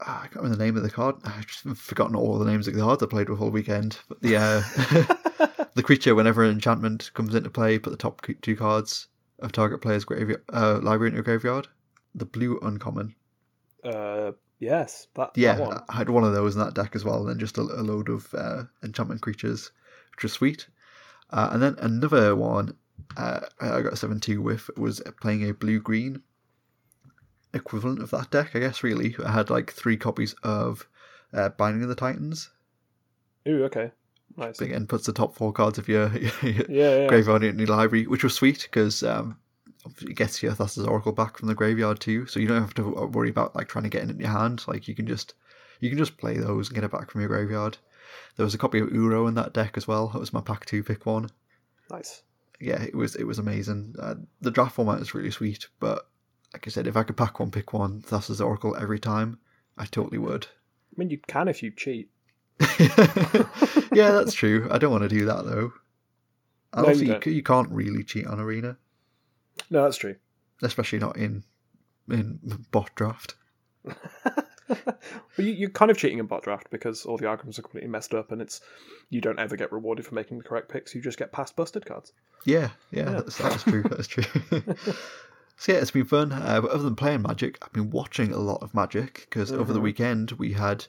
Ah, 0.00 0.20
I 0.20 0.26
can't 0.26 0.36
remember 0.36 0.56
the 0.56 0.64
name 0.64 0.76
of 0.76 0.82
the 0.82 0.90
card. 0.90 1.16
I've 1.24 1.46
just 1.46 1.64
forgotten 1.76 2.16
all 2.16 2.38
the 2.38 2.50
names 2.50 2.68
of 2.68 2.74
the 2.74 2.80
cards 2.80 3.02
I 3.02 3.06
played 3.06 3.28
with 3.28 3.40
all 3.40 3.50
weekend. 3.50 3.98
But 4.08 4.20
the 4.22 4.36
uh, 4.36 5.66
the 5.74 5.82
creature, 5.82 6.14
whenever 6.14 6.44
an 6.44 6.50
enchantment 6.50 7.10
comes 7.14 7.34
into 7.34 7.50
play, 7.50 7.78
put 7.78 7.90
the 7.90 7.96
top 7.96 8.26
two 8.42 8.56
cards 8.56 9.08
of 9.40 9.52
target 9.52 9.80
player's 9.80 10.04
graveyard 10.04 10.42
uh, 10.52 10.80
library 10.82 11.08
into 11.08 11.16
your 11.16 11.24
graveyard. 11.24 11.68
The 12.14 12.26
blue 12.26 12.58
uncommon. 12.62 13.14
uh, 13.84 14.32
yes. 14.58 15.08
That. 15.14 15.30
Yeah, 15.34 15.54
That 15.54 15.60
one. 15.68 15.80
I 15.88 15.96
had 15.96 16.10
one 16.10 16.24
of 16.24 16.32
those 16.32 16.54
in 16.54 16.62
that 16.62 16.74
deck 16.74 16.94
as 16.94 17.04
well, 17.04 17.20
and 17.20 17.28
then 17.28 17.38
just 17.38 17.58
a, 17.58 17.62
a 17.62 17.82
load 17.82 18.08
of 18.08 18.32
uh, 18.34 18.64
enchantment 18.82 19.20
creatures, 19.20 19.70
which 20.12 20.22
was 20.22 20.32
sweet. 20.32 20.66
Uh, 21.30 21.50
and 21.52 21.62
then 21.62 21.76
another 21.80 22.36
one 22.36 22.76
uh, 23.16 23.40
I 23.60 23.80
got 23.82 23.92
a 23.92 23.96
7 23.96 24.20
2 24.20 24.42
with 24.42 24.70
was 24.76 25.00
playing 25.20 25.48
a 25.48 25.54
blue 25.54 25.80
green 25.80 26.22
equivalent 27.56 28.00
of 28.02 28.10
that 28.10 28.30
deck, 28.30 28.50
I 28.54 28.60
guess, 28.60 28.82
really. 28.82 29.16
I 29.24 29.32
had 29.32 29.50
like 29.50 29.72
three 29.72 29.96
copies 29.96 30.34
of 30.42 30.86
uh, 31.32 31.48
Binding 31.50 31.82
of 31.82 31.88
the 31.88 31.94
Titans. 31.94 32.50
Ooh. 33.48 33.64
Okay. 33.64 33.90
Nice. 34.36 34.58
But 34.58 34.66
again, 34.66 34.86
puts 34.86 35.06
the 35.06 35.12
top 35.12 35.34
four 35.34 35.52
cards 35.52 35.78
of 35.78 35.88
your, 35.88 36.08
your 36.42 36.64
Yeah. 36.68 36.96
Yeah. 37.00 37.06
graveyard 37.08 37.42
into 37.44 37.64
your 37.64 37.76
library, 37.76 38.06
which 38.06 38.24
was 38.24 38.34
sweet 38.34 38.62
because 38.62 39.02
um, 39.02 39.38
it 40.02 40.14
gets 40.16 40.42
your 40.42 40.52
Thassa's 40.52 40.86
Oracle 40.86 41.12
back 41.12 41.38
from 41.38 41.48
the 41.48 41.54
graveyard 41.54 42.00
too, 42.00 42.26
so 42.26 42.40
you 42.40 42.48
don't 42.48 42.60
have 42.60 42.74
to 42.74 42.90
worry 43.12 43.30
about 43.30 43.54
like 43.56 43.68
trying 43.68 43.84
to 43.84 43.90
get 43.90 44.04
it 44.04 44.10
in 44.10 44.20
your 44.20 44.30
hand. 44.30 44.64
Like 44.66 44.88
you 44.88 44.94
can 44.94 45.06
just 45.06 45.34
you 45.80 45.88
can 45.90 45.98
just 45.98 46.18
play 46.18 46.36
those 46.38 46.68
and 46.68 46.74
get 46.74 46.84
it 46.84 46.90
back 46.90 47.10
from 47.10 47.20
your 47.20 47.28
graveyard. 47.28 47.78
There 48.36 48.44
was 48.44 48.54
a 48.54 48.58
copy 48.58 48.80
of 48.80 48.88
Uro 48.88 49.28
in 49.28 49.34
that 49.34 49.52
deck 49.52 49.76
as 49.76 49.86
well. 49.88 50.08
That 50.08 50.18
was 50.18 50.32
my 50.32 50.40
pack 50.40 50.66
two 50.66 50.82
pick 50.82 51.06
one. 51.06 51.30
Nice. 51.90 52.22
Yeah, 52.60 52.82
it 52.82 52.94
was 52.94 53.14
it 53.16 53.24
was 53.24 53.38
amazing. 53.38 53.94
Uh, 53.98 54.14
the 54.40 54.50
draft 54.50 54.74
format 54.74 55.00
is 55.00 55.14
really 55.14 55.30
sweet, 55.30 55.66
but 55.78 56.08
like 56.56 56.66
I 56.66 56.70
said, 56.70 56.86
if 56.86 56.96
I 56.96 57.02
could 57.02 57.18
pack 57.18 57.38
one, 57.38 57.50
pick 57.50 57.74
one 57.74 58.00
Thassa's 58.00 58.40
Oracle 58.40 58.74
every 58.76 58.98
time, 58.98 59.38
I 59.76 59.84
totally 59.84 60.16
would. 60.16 60.46
I 60.46 60.94
mean, 60.96 61.10
you 61.10 61.18
can 61.18 61.48
if 61.48 61.62
you 61.62 61.70
cheat. 61.70 62.08
yeah, 62.80 64.12
that's 64.12 64.32
true. 64.32 64.66
I 64.70 64.78
don't 64.78 64.90
want 64.90 65.02
to 65.02 65.08
do 65.10 65.26
that 65.26 65.44
though. 65.44 65.70
And 66.72 66.84
No, 66.84 66.88
also, 66.88 67.02
you 67.02 67.18
you, 67.26 67.32
you 67.32 67.42
can't 67.42 67.68
really 67.70 68.02
cheat 68.02 68.26
on 68.26 68.40
Arena, 68.40 68.78
No, 69.68 69.82
that's 69.82 69.98
true. 69.98 70.16
especially 70.62 70.98
not 70.98 71.18
in 71.18 71.44
in 72.10 72.38
bot 72.70 72.94
draft. 72.94 73.34
well, 73.84 74.96
you, 75.36 75.52
you're 75.52 75.68
kind 75.68 75.90
of 75.90 75.98
cheating 75.98 76.18
in 76.18 76.24
bot 76.24 76.42
draft 76.42 76.70
because 76.70 77.04
all 77.04 77.18
the 77.18 77.26
algorithms 77.26 77.58
are 77.58 77.62
completely 77.62 77.90
messed 77.90 78.14
up, 78.14 78.32
and 78.32 78.40
it's 78.40 78.62
you 79.10 79.20
don't 79.20 79.38
ever 79.38 79.56
get 79.56 79.72
rewarded 79.72 80.06
for 80.06 80.14
making 80.14 80.38
the 80.38 80.44
correct 80.44 80.70
picks. 80.70 80.94
You 80.94 81.02
just 81.02 81.18
get 81.18 81.32
past 81.32 81.54
busted 81.54 81.84
cards. 81.84 82.14
Yeah, 82.46 82.70
yeah, 82.92 83.02
Yeah. 83.02 83.10
That's, 83.10 83.36
that's 83.36 83.62
true. 83.64 83.82
That's 83.82 84.08
true. 84.08 84.24
so 85.56 85.72
yeah, 85.72 85.78
it's 85.78 85.90
been 85.90 86.04
fun. 86.04 86.32
Uh, 86.32 86.60
but 86.60 86.70
other 86.70 86.82
than 86.84 86.96
playing 86.96 87.22
Magic, 87.22 87.58
I've 87.62 87.72
been 87.72 87.90
watching 87.90 88.32
a 88.32 88.38
lot 88.38 88.62
of 88.62 88.74
Magic 88.74 89.26
because 89.28 89.52
over 89.52 89.72
the 89.72 89.78
Mhm. 89.80 89.84
weekend 89.84 90.32
we 90.32 90.52
had 90.52 90.86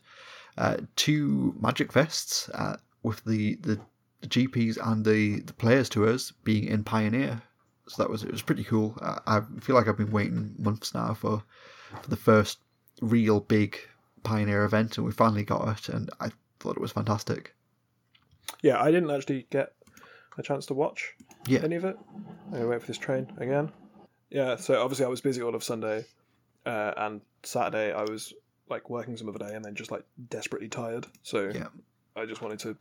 uh, 0.58 0.78
two 0.96 1.56
Magic 1.60 1.92
fests 1.92 2.50
uh, 2.54 2.78
with 3.04 3.24
the 3.26 3.56
the 3.62 3.80
the 4.22 4.28
GPs 4.28 4.78
and 4.84 5.06
the, 5.06 5.42
the 5.42 5.54
players 5.54 5.90
tours 5.90 6.32
being 6.44 6.64
in 6.66 6.84
Pioneer. 6.84 7.44
So 7.88 8.02
that 8.02 8.10
was 8.10 8.24
it 8.24 8.32
was 8.32 8.42
pretty 8.42 8.64
cool. 8.64 8.98
I, 9.02 9.20
I 9.38 9.42
feel 9.62 9.76
like 9.76 9.88
I've 9.88 9.98
been 9.98 10.12
waiting 10.12 10.56
months 10.58 10.94
now 10.96 11.14
for, 11.14 11.44
for 12.02 12.10
the 12.10 12.16
first 12.18 12.58
real 13.02 13.40
big 13.40 13.78
Pioneer 14.24 14.66
event, 14.66 14.98
and 14.98 15.06
we 15.06 15.12
finally 15.14 15.44
got 15.44 15.68
it, 15.78 15.90
and 15.94 16.10
I 16.20 16.32
thought 16.60 16.76
it 16.76 16.82
was 16.82 16.92
fantastic. 16.94 17.54
Yeah, 18.64 18.82
I 18.82 18.90
didn't 18.92 19.12
actually 19.12 19.46
get 19.52 19.74
a 20.38 20.42
chance 20.44 20.66
to 20.66 20.74
watch 20.74 21.16
Yeah. 21.46 21.60
any 21.64 21.76
of 21.76 21.86
it. 21.86 21.98
I 22.54 22.66
wait 22.66 22.82
for 22.82 22.88
this 22.88 22.98
train 22.98 23.32
again. 23.38 23.72
Yeah, 24.30 24.56
so 24.58 24.82
obviously 24.82 25.06
I 25.06 25.10
was 25.10 25.22
busy 25.22 25.42
all 25.42 25.56
of 25.56 25.64
Sunday, 25.64 26.06
uh, 26.66 26.94
and 26.98 27.22
Saturday 27.44 27.94
I 27.94 28.02
was 28.04 28.34
like 28.70 28.90
working 28.90 29.16
some 29.18 29.28
of 29.28 29.34
the 29.38 29.40
day, 29.46 29.54
and 29.56 29.64
then 29.64 29.76
just 29.76 29.92
like 29.92 30.04
desperately 30.30 30.68
tired. 30.68 31.08
So 31.24 31.50
Yeah. 31.54 31.68
I 32.16 32.26
just 32.26 32.42
wanted 32.42 32.60
to. 32.60 32.78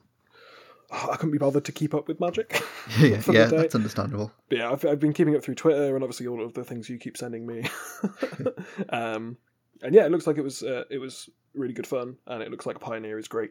I 0.91 1.17
couldn't 1.17 1.33
be 1.33 1.39
bothered 1.39 1.65
to 1.65 1.73
keep 1.73 1.95
up 1.95 2.07
with 2.09 2.21
Magic. 2.21 2.63
yeah, 3.01 3.19
For 3.21 3.33
the 3.33 3.39
yeah, 3.39 3.47
day. 3.47 3.57
that's 3.59 3.75
understandable. 3.75 4.33
But 4.49 4.59
yeah, 4.59 4.71
I've, 4.71 4.85
I've 4.85 5.01
been 5.01 5.13
keeping 5.13 5.35
up 5.37 5.43
through 5.43 5.57
Twitter 5.57 5.95
and 5.95 6.03
obviously 6.05 6.27
all 6.29 6.43
of 6.45 6.55
the 6.55 6.65
things 6.65 6.89
you 6.89 6.97
keep 6.99 7.17
sending 7.17 7.45
me. 7.47 7.65
um, 8.91 9.37
and 9.83 9.95
yeah, 9.95 10.05
it 10.07 10.11
looks 10.13 10.27
like 10.27 10.39
it 10.39 10.43
was 10.45 10.63
uh, 10.63 10.85
it 10.91 10.99
was 10.99 11.29
really 11.55 11.75
good 11.75 11.87
fun, 11.87 12.17
and 12.27 12.43
it 12.43 12.51
looks 12.51 12.67
like 12.67 12.81
Pioneer 12.81 13.19
is 13.19 13.29
great, 13.29 13.51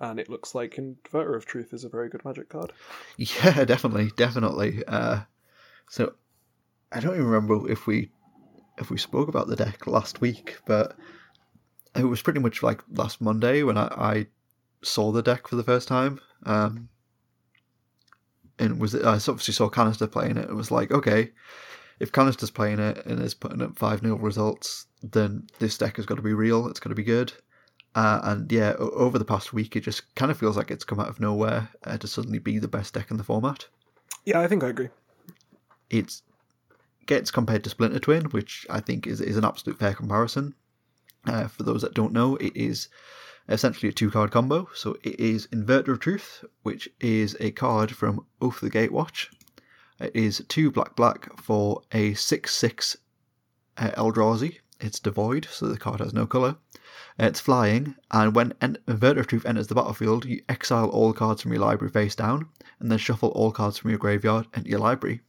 and 0.00 0.18
it 0.18 0.28
looks 0.28 0.54
like 0.54 0.74
Inverter 0.76 1.36
of 1.36 1.46
Truth 1.46 1.72
is 1.72 1.84
a 1.84 1.88
very 1.88 2.08
good 2.08 2.24
Magic 2.24 2.48
card. 2.48 2.72
Yeah, 3.16 3.64
definitely, 3.64 4.10
definitely. 4.16 4.82
Uh, 4.86 5.20
so 5.90 6.14
I 6.94 7.00
don't 7.00 7.14
even 7.14 7.26
remember 7.26 7.70
if 7.70 7.86
we 7.86 8.10
if 8.78 8.90
we 8.90 8.98
spoke 8.98 9.28
about 9.28 9.48
the 9.48 9.56
deck 9.56 9.86
last 9.86 10.20
week, 10.20 10.58
but 10.66 10.96
it 11.94 12.04
was 12.04 12.22
pretty 12.22 12.40
much 12.40 12.62
like 12.62 12.80
last 12.92 13.20
Monday 13.20 13.62
when 13.62 13.76
I, 13.76 13.86
I 13.86 14.26
saw 14.82 15.12
the 15.12 15.22
deck 15.22 15.48
for 15.48 15.56
the 15.56 15.62
first 15.62 15.88
time. 15.88 16.20
Um, 16.44 16.88
and 18.58 18.80
was 18.80 18.94
I 18.94 19.14
obviously 19.14 19.54
saw 19.54 19.68
Kanister 19.68 20.10
playing 20.10 20.36
it. 20.36 20.48
and 20.48 20.56
was 20.56 20.70
like, 20.70 20.92
okay, 20.92 21.32
if 21.98 22.12
Kanister's 22.12 22.50
playing 22.50 22.78
it 22.78 23.04
and 23.06 23.20
is 23.20 23.34
putting 23.34 23.62
up 23.62 23.78
five 23.78 24.00
0 24.00 24.16
results, 24.16 24.86
then 25.02 25.46
this 25.58 25.78
deck 25.78 25.96
has 25.96 26.06
got 26.06 26.16
to 26.16 26.22
be 26.22 26.34
real. 26.34 26.68
It's 26.68 26.80
got 26.80 26.90
to 26.90 26.94
be 26.94 27.04
good. 27.04 27.32
Uh, 27.94 28.20
and 28.24 28.50
yeah, 28.50 28.74
over 28.78 29.18
the 29.18 29.24
past 29.24 29.52
week, 29.52 29.76
it 29.76 29.80
just 29.80 30.14
kind 30.16 30.30
of 30.30 30.38
feels 30.38 30.56
like 30.56 30.70
it's 30.70 30.84
come 30.84 30.98
out 30.98 31.08
of 31.08 31.20
nowhere 31.20 31.68
uh, 31.84 31.96
to 31.98 32.08
suddenly 32.08 32.40
be 32.40 32.58
the 32.58 32.68
best 32.68 32.94
deck 32.94 33.10
in 33.10 33.16
the 33.16 33.24
format. 33.24 33.66
Yeah, 34.24 34.40
I 34.40 34.48
think 34.48 34.64
I 34.64 34.68
agree. 34.68 34.88
It 35.90 36.20
gets 37.06 37.30
compared 37.30 37.64
to 37.64 37.70
Splinter 37.70 37.98
Twin, 37.98 38.24
which 38.26 38.66
I 38.70 38.80
think 38.80 39.06
is 39.06 39.20
is 39.20 39.36
an 39.36 39.44
absolute 39.44 39.78
fair 39.78 39.94
comparison. 39.94 40.54
Uh, 41.26 41.48
for 41.48 41.62
those 41.62 41.82
that 41.82 41.94
don't 41.94 42.12
know, 42.12 42.36
it 42.36 42.54
is 42.56 42.88
essentially 43.48 43.88
a 43.88 43.92
two 43.92 44.10
card 44.10 44.30
combo. 44.30 44.68
So 44.74 44.96
it 45.02 45.18
is 45.18 45.46
Inverter 45.48 45.88
of 45.88 46.00
Truth, 46.00 46.44
which 46.62 46.88
is 47.00 47.36
a 47.40 47.50
card 47.50 47.94
from 47.94 48.26
Oath 48.40 48.60
the 48.60 48.70
Gatewatch. 48.70 49.28
It 50.00 50.14
is 50.14 50.44
two 50.48 50.70
black 50.70 50.96
black 50.96 51.38
for 51.40 51.82
a 51.92 52.14
6 52.14 52.52
6 52.52 52.96
uh, 53.78 53.90
Eldrazi. 53.96 54.58
It's 54.80 54.98
devoid, 54.98 55.46
so 55.50 55.66
the 55.68 55.78
card 55.78 56.00
has 56.00 56.12
no 56.12 56.26
colour. 56.26 56.56
Uh, 57.18 57.26
It's 57.26 57.40
flying, 57.40 57.94
and 58.10 58.34
when 58.34 58.54
en- 58.60 58.76
Inverter 58.88 59.20
of 59.20 59.28
Truth 59.28 59.46
enters 59.46 59.68
the 59.68 59.74
battlefield, 59.74 60.24
you 60.24 60.42
exile 60.48 60.88
all 60.88 61.12
cards 61.12 61.42
from 61.42 61.52
your 61.52 61.62
library 61.62 61.92
face 61.92 62.14
down, 62.16 62.48
and 62.80 62.90
then 62.90 62.98
shuffle 62.98 63.30
all 63.30 63.52
cards 63.52 63.78
from 63.78 63.90
your 63.90 63.98
graveyard 63.98 64.46
into 64.52 64.68
your 64.68 64.80
library. 64.80 65.20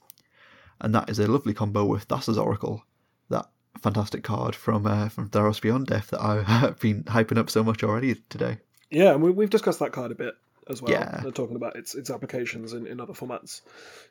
And 0.81 0.93
that 0.93 1.09
is 1.09 1.19
a 1.19 1.27
lovely 1.27 1.53
combo 1.53 1.85
with 1.85 2.07
Thassa's 2.07 2.37
Oracle, 2.37 2.83
that 3.29 3.47
fantastic 3.81 4.23
card 4.23 4.55
from 4.55 4.85
uh, 4.85 5.09
from 5.09 5.29
Theros 5.29 5.61
Beyond 5.61 5.87
Death 5.87 6.09
that 6.11 6.21
I 6.21 6.43
have 6.43 6.79
been 6.79 7.03
hyping 7.03 7.37
up 7.37 7.49
so 7.49 7.63
much 7.63 7.83
already 7.83 8.15
today. 8.29 8.57
Yeah, 8.89 9.13
and 9.13 9.21
we, 9.21 9.31
we've 9.31 9.49
discussed 9.49 9.79
that 9.79 9.91
card 9.91 10.11
a 10.11 10.15
bit 10.15 10.35
as 10.69 10.81
well. 10.81 10.91
Yeah. 10.91 11.21
uh, 11.25 11.31
talking 11.31 11.55
about 11.55 11.75
its 11.75 11.95
its 11.95 12.09
applications 12.09 12.73
in, 12.73 12.87
in 12.87 12.99
other 12.99 13.13
formats, 13.13 13.61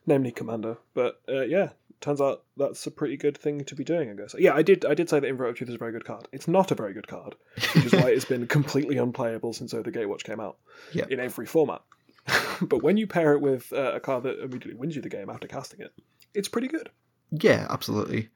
namely 0.06 0.32
Commander. 0.32 0.78
But 0.94 1.20
uh, 1.28 1.42
yeah, 1.42 1.70
turns 2.00 2.20
out 2.20 2.44
that's 2.56 2.86
a 2.86 2.90
pretty 2.90 3.16
good 3.16 3.36
thing 3.36 3.64
to 3.64 3.74
be 3.74 3.84
doing. 3.84 4.10
I 4.10 4.14
guess. 4.14 4.34
Yeah, 4.38 4.54
I 4.54 4.62
did 4.62 4.84
I 4.84 4.94
did 4.94 5.08
say 5.08 5.20
that 5.20 5.30
Inverter 5.30 5.50
of 5.50 5.56
Truth 5.56 5.70
is 5.70 5.76
a 5.76 5.78
very 5.78 5.92
good 5.92 6.04
card. 6.04 6.28
It's 6.32 6.48
not 6.48 6.70
a 6.70 6.74
very 6.74 6.92
good 6.92 7.08
card, 7.08 7.34
which 7.74 7.86
is 7.86 7.92
why 7.92 8.10
it's 8.10 8.24
been 8.24 8.46
completely 8.46 8.96
unplayable 8.96 9.52
since 9.52 9.74
Oath 9.74 9.86
of 9.86 9.92
the 9.92 9.98
Gatewatch 9.98 10.24
came 10.24 10.40
out. 10.40 10.56
Yeah. 10.92 11.06
In 11.08 11.18
every 11.18 11.46
format. 11.46 11.82
but 12.62 12.82
when 12.82 12.96
you 12.96 13.06
pair 13.06 13.32
it 13.32 13.40
with 13.40 13.72
uh, 13.72 13.92
a 13.94 14.00
card 14.00 14.24
that 14.24 14.38
immediately 14.38 14.74
wins 14.74 14.94
you 14.94 15.02
the 15.02 15.08
game 15.08 15.28
after 15.28 15.48
casting 15.48 15.80
it, 15.80 15.92
it's 16.34 16.48
pretty 16.48 16.68
good. 16.68 16.90
Yeah, 17.30 17.66
absolutely. 17.70 18.28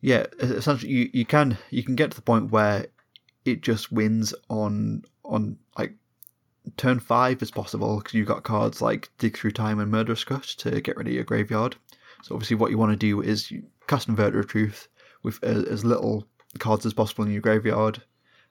Yeah, 0.00 0.26
essentially, 0.40 0.92
you, 0.92 1.10
you 1.12 1.26
can 1.26 1.58
you 1.70 1.82
can 1.82 1.94
get 1.94 2.10
to 2.10 2.16
the 2.16 2.22
point 2.22 2.50
where 2.50 2.86
it 3.44 3.60
just 3.62 3.92
wins 3.92 4.34
on 4.48 5.04
on 5.24 5.58
like 5.78 5.94
turn 6.76 7.00
five 7.00 7.42
as 7.42 7.50
possible 7.50 7.98
because 7.98 8.14
you've 8.14 8.28
got 8.28 8.42
cards 8.42 8.80
like 8.80 9.10
Dig 9.18 9.36
Through 9.36 9.52
Time 9.52 9.78
and 9.78 9.90
Murderous 9.90 10.24
Cut 10.24 10.44
to 10.58 10.80
get 10.80 10.96
rid 10.96 11.06
of 11.06 11.12
your 11.12 11.24
graveyard. 11.24 11.76
So 12.22 12.34
obviously, 12.34 12.56
what 12.56 12.70
you 12.70 12.78
want 12.78 12.92
to 12.92 12.96
do 12.96 13.20
is 13.20 13.52
cast 13.86 14.08
Inverter 14.08 14.40
of 14.40 14.48
Truth 14.48 14.88
with 15.22 15.42
as, 15.44 15.64
as 15.64 15.84
little 15.84 16.26
cards 16.58 16.86
as 16.86 16.94
possible 16.94 17.24
in 17.24 17.32
your 17.32 17.40
graveyard. 17.40 18.02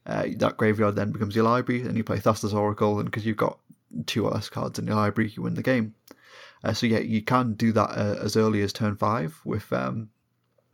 Uh, 0.06 0.28
that 0.38 0.58
graveyard 0.58 0.96
then 0.96 1.12
becomes 1.12 1.36
your 1.36 1.46
library, 1.46 1.82
and 1.82 1.98
you 1.98 2.04
play 2.04 2.18
Thassa's 2.18 2.54
Oracle, 2.54 3.00
and 3.00 3.06
because 3.06 3.26
you've 3.26 3.38
got 3.38 3.60
two 4.06 4.26
or 4.26 4.32
less 4.32 4.50
cards 4.50 4.80
in 4.80 4.88
your 4.88 4.96
library, 4.96 5.32
you 5.36 5.44
win 5.44 5.56
the 5.56 5.64
game. 5.64 5.94
Uh, 6.64 6.74
so 6.74 6.86
yeah, 6.86 7.00
you 7.00 7.22
can 7.22 7.54
do 7.54 7.72
that 7.72 7.90
uh, 7.92 8.18
as 8.22 8.36
early 8.36 8.62
as 8.62 8.74
turn 8.74 8.96
five 8.96 9.40
with 9.46 9.72
um, 9.72 10.10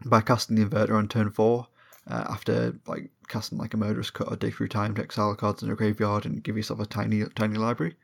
by 0.05 0.21
casting 0.21 0.55
the 0.55 0.65
inverter 0.65 0.97
on 0.97 1.07
turn 1.07 1.29
four 1.29 1.67
uh, 2.07 2.25
after 2.29 2.75
like 2.87 3.09
casting 3.27 3.57
like 3.57 3.73
a 3.73 3.77
murderous 3.77 4.11
cut 4.11 4.31
or 4.31 4.35
dig 4.35 4.55
through 4.55 4.67
time 4.67 4.93
to 4.95 5.01
exile 5.01 5.35
cards 5.35 5.63
in 5.63 5.71
a 5.71 5.75
graveyard 5.75 6.25
and 6.25 6.43
give 6.43 6.57
yourself 6.57 6.79
a 6.79 6.85
tiny 6.85 7.23
tiny 7.35 7.57
library. 7.57 7.95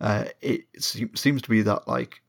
Uh, 0.00 0.24
it 0.40 0.66
se- 0.78 1.10
seems 1.14 1.42
to 1.42 1.50
be 1.50 1.62
that 1.62 1.86
like 1.86 2.22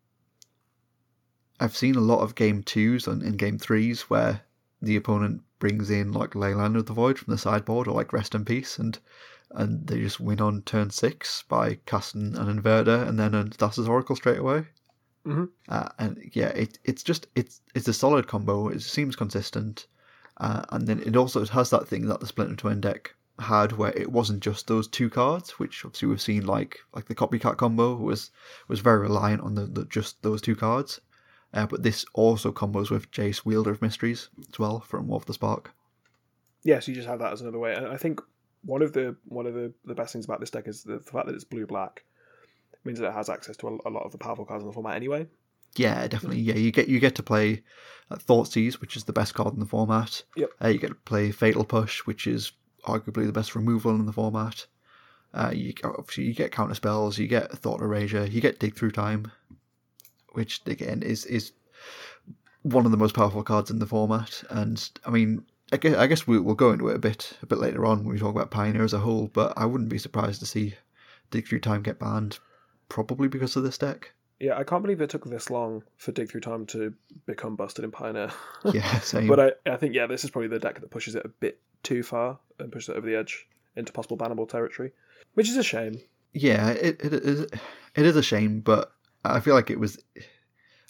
I've 1.60 1.78
seen 1.78 1.96
a 1.96 2.02
lot 2.02 2.22
of 2.22 2.36
game 2.36 2.64
twos 2.64 3.08
and 3.08 3.22
in 3.22 3.38
game 3.38 3.60
threes 3.60 4.04
where 4.04 4.42
the 4.82 4.96
opponent 4.96 5.44
brings 5.60 5.92
in 5.92 6.12
like 6.12 6.32
Leyline 6.32 6.76
of 6.76 6.88
the 6.88 6.94
Void 6.94 7.20
from 7.20 7.32
the 7.32 7.38
sideboard 7.38 7.88
or 7.88 7.94
like 7.94 8.14
Rest 8.14 8.34
in 8.34 8.46
Peace 8.46 8.80
and 8.80 8.98
and 9.55 9.88
they 9.88 10.00
just 10.00 10.20
win 10.20 10.41
on 10.41 10.62
turn 10.63 10.89
six 10.89 11.43
by 11.48 11.75
casting 11.86 12.36
an 12.36 12.62
inverter 12.62 13.08
and 13.08 13.20
then 13.20 13.34
a 13.34 13.46
Thassa's 13.46 13.88
Oracle 13.88 14.15
straight 14.15 14.39
away. 14.39 14.67
Mhm. 15.25 15.50
Uh, 15.70 15.89
and 16.00 16.29
yeah, 16.34 16.50
it, 16.50 16.79
it's 16.84 17.03
just 17.03 17.27
it's 17.36 17.62
it's 17.75 17.88
a 17.88 17.93
solid 17.93 18.27
combo. 18.27 18.70
It 18.70 18.81
seems 18.81 19.15
consistent, 19.15 19.88
uh, 20.38 20.63
and 20.70 20.88
then 20.88 21.00
it 21.00 21.15
also 21.15 21.46
has 21.46 21.70
that 21.70 21.88
thing 21.88 22.08
that 22.08 22.20
the 22.20 22.27
Splinter 22.27 22.55
Twin 22.55 22.81
deck 22.81 23.13
had, 23.39 23.74
where 23.74 23.91
it 23.96 24.12
wasn't 24.12 24.41
just 24.41 24.67
those 24.67 24.88
two 24.88 25.10
cards, 25.10 25.51
which 25.60 25.86
obviously 25.86 26.08
we've 26.08 26.22
seen 26.22 26.46
like 26.46 26.79
like 26.96 27.05
the 27.05 27.15
copycat 27.15 27.58
combo 27.58 27.96
was 27.96 28.31
was 28.67 28.79
very 28.79 29.00
reliant 29.00 29.41
on 29.41 29.53
the, 29.55 29.65
the 29.67 29.86
just 29.86 30.22
those 30.24 30.41
two 30.41 30.55
cards. 30.55 31.00
Uh, 31.53 31.67
but 31.67 31.84
this 31.84 32.05
also 32.13 32.51
combos 32.51 32.89
with 32.89 33.12
Jace 33.12 33.46
Wielder 33.46 33.72
of 33.72 33.81
Mysteries 33.81 34.29
as 34.50 34.58
well 34.58 34.79
from 34.79 35.08
War 35.08 35.17
of 35.17 35.25
the 35.25 35.34
Spark. 35.34 35.72
Yes, 36.63 36.88
you 36.88 36.96
just 36.96 37.08
have 37.08 37.20
that 37.20 37.34
as 37.34 37.41
another 37.41 37.60
way. 37.60 37.75
And 37.75 37.88
I 37.88 37.98
think 37.98 38.22
one 38.63 38.82
of 38.82 38.94
the 38.94 39.15
one 39.25 39.46
of 39.46 39.53
the, 39.53 39.74
the 39.86 39.96
best 39.96 40.13
things 40.13 40.25
about 40.25 40.39
this 40.39 40.51
deck 40.51 40.68
is 40.68 40.84
the, 40.84 40.98
the 40.98 41.12
fact 41.12 41.27
that 41.27 41.36
it's 41.36 41.44
blue 41.44 41.65
black 41.65 42.03
means 42.84 43.00
that 43.00 43.08
it 43.08 43.13
has 43.13 43.30
access 43.30 43.58
to 43.58 43.68
a, 43.68 43.89
a 43.89 43.91
lot 43.91 44.03
of 44.03 44.12
the 44.12 44.18
powerful 44.18 44.46
cards 44.46 44.63
in 44.63 44.68
the 44.68 44.74
format 44.74 44.96
anyway. 44.96 45.27
Yeah, 45.75 46.08
definitely. 46.08 46.41
Yeah, 46.41 46.56
you 46.56 46.72
get 46.72 46.88
you 46.88 47.00
get 47.00 47.15
to 47.15 47.24
play 47.24 47.63
uh, 48.10 48.18
Thoughtseize, 48.18 48.75
which 48.75 48.98
is 48.98 49.06
the 49.06 49.13
best 49.13 49.34
card 49.34 49.53
in 49.53 49.60
the 49.60 49.65
format. 49.65 50.24
Yep. 50.36 50.50
Uh, 50.63 50.68
you 50.68 50.80
get 50.80 50.89
to 50.89 50.96
play 50.96 51.32
Fatal 51.32 51.63
Push, 51.63 52.00
which 52.01 52.27
is 52.27 52.51
arguably 52.86 53.25
the 53.25 53.32
best 53.32 53.56
removal 53.56 53.96
in 53.96 54.06
the 54.06 54.13
format. 54.13 54.65
Uh, 55.34 55.51
you 55.53 55.74
obviously 55.84 56.25
you 56.25 56.34
get 56.34 56.51
counter 56.51 56.75
spells, 56.75 57.18
you 57.18 57.27
get 57.27 57.51
Thought 57.51 57.82
Erasure, 57.82 58.25
you 58.25 58.41
get 58.41 58.60
Dig 58.60 58.75
Through 58.75 58.91
Time, 58.91 59.32
which 60.34 60.62
again 60.65 61.01
is 61.03 61.25
is 61.25 61.53
one 62.63 62.86
of 62.86 62.91
the 62.91 62.98
most 62.98 63.15
powerful 63.15 63.44
cards 63.44 63.72
in 63.72 63.80
the 63.80 63.86
format. 63.86 64.44
And 64.50 64.89
I 65.06 65.10
mean, 65.10 65.46
I 65.72 65.78
guess, 65.78 65.96
I 65.96 66.08
guess 66.08 66.28
we, 66.28 66.40
we'll 66.40 66.56
go 66.56 66.72
into 66.72 66.90
it 66.90 66.96
a 66.96 67.00
bit 67.00 67.38
a 67.42 67.46
bit 67.46 67.60
later 67.60 67.86
on 67.86 68.00
when 68.04 68.13
we 68.13 68.20
talk 68.20 68.36
about 68.36 68.51
Pioneer 68.51 68.84
as 68.84 68.94
a 68.94 69.00
whole. 69.00 69.28
But 69.28 69.54
I 69.58 69.66
wouldn't 69.66 69.90
be 69.90 69.98
surprised 69.98 70.40
to 70.42 70.46
see 70.46 70.75
Dig 71.30 71.48
Through 71.48 71.62
Time 71.62 71.82
get 71.82 72.00
banned, 72.00 72.40
probably 72.90 73.28
because 73.28 73.56
of 73.56 73.63
this 73.63 73.78
deck. 73.78 74.12
Yeah, 74.40 74.58
I 74.58 74.63
can't 74.63 74.82
believe 74.82 75.01
it 75.01 75.10
took 75.12 75.24
this 75.25 75.50
long 75.51 75.84
for 75.98 76.12
Dig 76.12 76.30
Through 76.30 76.42
Time 76.42 76.66
to 76.68 76.94
become 77.25 77.56
busted 77.56 77.86
in 77.86 77.92
Pioneer. 77.92 78.32
Yeah, 78.74 79.00
same. 79.00 79.28
but 79.28 79.40
I, 79.40 79.72
I 79.72 79.78
think, 79.78 79.94
yeah, 79.96 80.08
this 80.08 80.24
is 80.24 80.32
probably 80.32 80.50
the 80.50 80.60
deck 80.60 80.80
that 80.82 80.90
pushes 80.90 81.16
it 81.16 81.25
a 81.25 81.30
bit 81.30 81.60
too 81.84 82.04
far 82.04 82.40
and 82.60 82.72
pushes 82.72 82.90
it 82.90 82.98
over 82.98 83.08
the 83.08 83.16
edge 83.16 83.48
into 83.75 83.94
possible 83.94 84.18
bannable 84.18 84.50
territory, 84.50 84.92
which 85.36 85.48
is 85.48 85.58
a 85.58 85.63
shame. 85.63 86.01
Yeah, 86.34 86.70
it, 86.70 87.01
it 87.04 87.13
is 87.13 87.42
it 87.42 88.06
is 88.06 88.16
a 88.16 88.24
shame, 88.24 88.62
but 88.62 88.92
I 89.24 89.40
feel 89.42 89.54
like 89.54 89.70
it 89.70 89.80
was. 89.80 90.00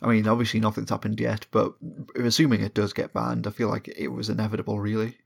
I 0.02 0.08
mean, 0.08 0.28
obviously 0.28 0.60
nothing's 0.60 0.90
happened 0.90 1.20
yet, 1.20 1.46
but 1.52 1.74
assuming 2.16 2.62
it 2.62 2.74
does 2.74 2.92
get 2.94 3.14
banned, 3.14 3.46
I 3.46 3.52
feel 3.52 3.70
like 3.70 3.88
it 3.88 4.08
was 4.08 4.30
inevitable, 4.30 4.80
really. 4.80 5.18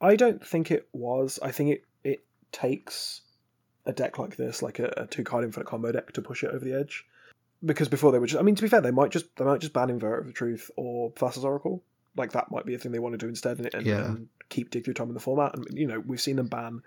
I 0.00 0.16
don't 0.16 0.44
think 0.44 0.70
it 0.70 0.88
was. 0.92 1.38
I 1.42 1.52
think 1.52 1.70
it, 1.70 1.84
it 2.02 2.24
takes 2.50 3.22
a 3.86 3.92
deck 3.92 4.18
like 4.18 4.36
this, 4.36 4.62
like 4.62 4.78
a, 4.80 4.92
a 4.96 5.06
two 5.06 5.22
card 5.22 5.44
infinite 5.44 5.66
combo 5.66 5.92
deck, 5.92 6.12
to 6.12 6.22
push 6.22 6.42
it 6.42 6.50
over 6.50 6.64
the 6.64 6.74
edge. 6.74 7.06
Because 7.64 7.88
before 7.88 8.12
they 8.12 8.18
were 8.18 8.26
just, 8.26 8.38
I 8.38 8.42
mean, 8.42 8.56
to 8.56 8.62
be 8.62 8.68
fair, 8.68 8.80
they 8.80 8.90
might 8.90 9.10
just 9.10 9.34
they 9.36 9.44
might 9.44 9.60
just 9.60 9.72
ban 9.72 9.88
Inverter 9.88 10.20
of 10.20 10.26
the 10.26 10.32
Truth 10.32 10.70
or 10.76 11.12
Thassa's 11.12 11.44
Oracle. 11.44 11.82
Like 12.16 12.32
that 12.32 12.50
might 12.50 12.66
be 12.66 12.74
a 12.74 12.78
thing 12.78 12.92
they 12.92 12.98
want 12.98 13.14
to 13.14 13.18
do 13.18 13.28
instead, 13.28 13.58
and, 13.58 13.72
and, 13.74 13.86
Yeah. 13.86 14.04
and 14.04 14.28
keep 14.48 14.70
Dig 14.70 14.84
Through 14.84 14.94
Time 14.94 15.08
in 15.08 15.14
the 15.14 15.20
format. 15.20 15.54
And 15.54 15.66
you 15.72 15.86
know, 15.86 16.00
we've 16.00 16.20
seen 16.20 16.36
them 16.36 16.48
ban 16.48 16.82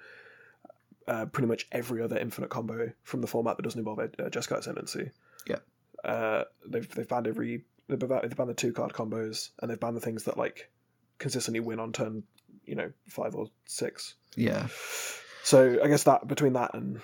uh, 1.07 1.25
pretty 1.27 1.47
much 1.47 1.67
every 1.71 2.01
other 2.01 2.17
infinite 2.17 2.49
combo 2.49 2.91
from 3.03 3.21
the 3.21 3.27
format 3.27 3.57
that 3.57 3.63
doesn't 3.63 3.79
involve 3.79 3.99
uh, 3.99 4.07
Jeskai 4.29 4.59
Ascendancy. 4.59 5.09
Yeah. 5.47 5.57
Uh, 6.03 6.43
they've 6.67 6.89
they've 6.95 7.07
banned 7.07 7.27
every 7.27 7.63
they've 7.87 7.99
banned, 7.99 8.23
they've 8.23 8.35
banned 8.35 8.49
the 8.49 8.53
two 8.53 8.73
card 8.73 8.93
combos 8.93 9.49
and 9.61 9.69
they've 9.69 9.79
banned 9.79 9.97
the 9.97 10.01
things 10.01 10.23
that 10.23 10.37
like 10.37 10.69
consistently 11.17 11.59
win 11.59 11.79
on 11.79 11.91
turn, 11.91 12.23
you 12.65 12.75
know, 12.75 12.91
five 13.07 13.35
or 13.35 13.47
six. 13.65 14.15
Yeah. 14.35 14.67
So 15.43 15.79
I 15.83 15.87
guess 15.87 16.03
that 16.03 16.27
between 16.27 16.53
that 16.53 16.73
and 16.73 17.01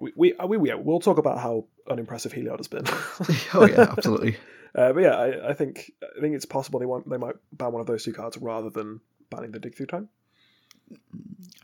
we 0.00 0.12
we 0.16 0.34
uh, 0.34 0.46
we 0.46 0.68
yeah, 0.68 0.74
we'll 0.74 1.00
talk 1.00 1.18
about 1.18 1.38
how 1.38 1.66
unimpressive 1.88 2.32
Heliod 2.32 2.58
has 2.58 2.68
been. 2.68 2.84
oh 3.54 3.66
yeah, 3.66 3.92
absolutely. 3.96 4.36
uh, 4.74 4.92
but 4.92 5.00
yeah, 5.00 5.16
I, 5.16 5.50
I 5.50 5.54
think 5.54 5.92
I 6.02 6.20
think 6.20 6.34
it's 6.34 6.46
possible 6.46 6.80
they 6.80 6.86
want 6.86 7.08
they 7.08 7.16
might 7.16 7.36
ban 7.52 7.72
one 7.72 7.80
of 7.80 7.86
those 7.86 8.04
two 8.04 8.12
cards 8.12 8.36
rather 8.38 8.70
than 8.70 9.00
banning 9.30 9.52
the 9.52 9.58
dig 9.58 9.74
through 9.74 9.86
time. 9.86 10.08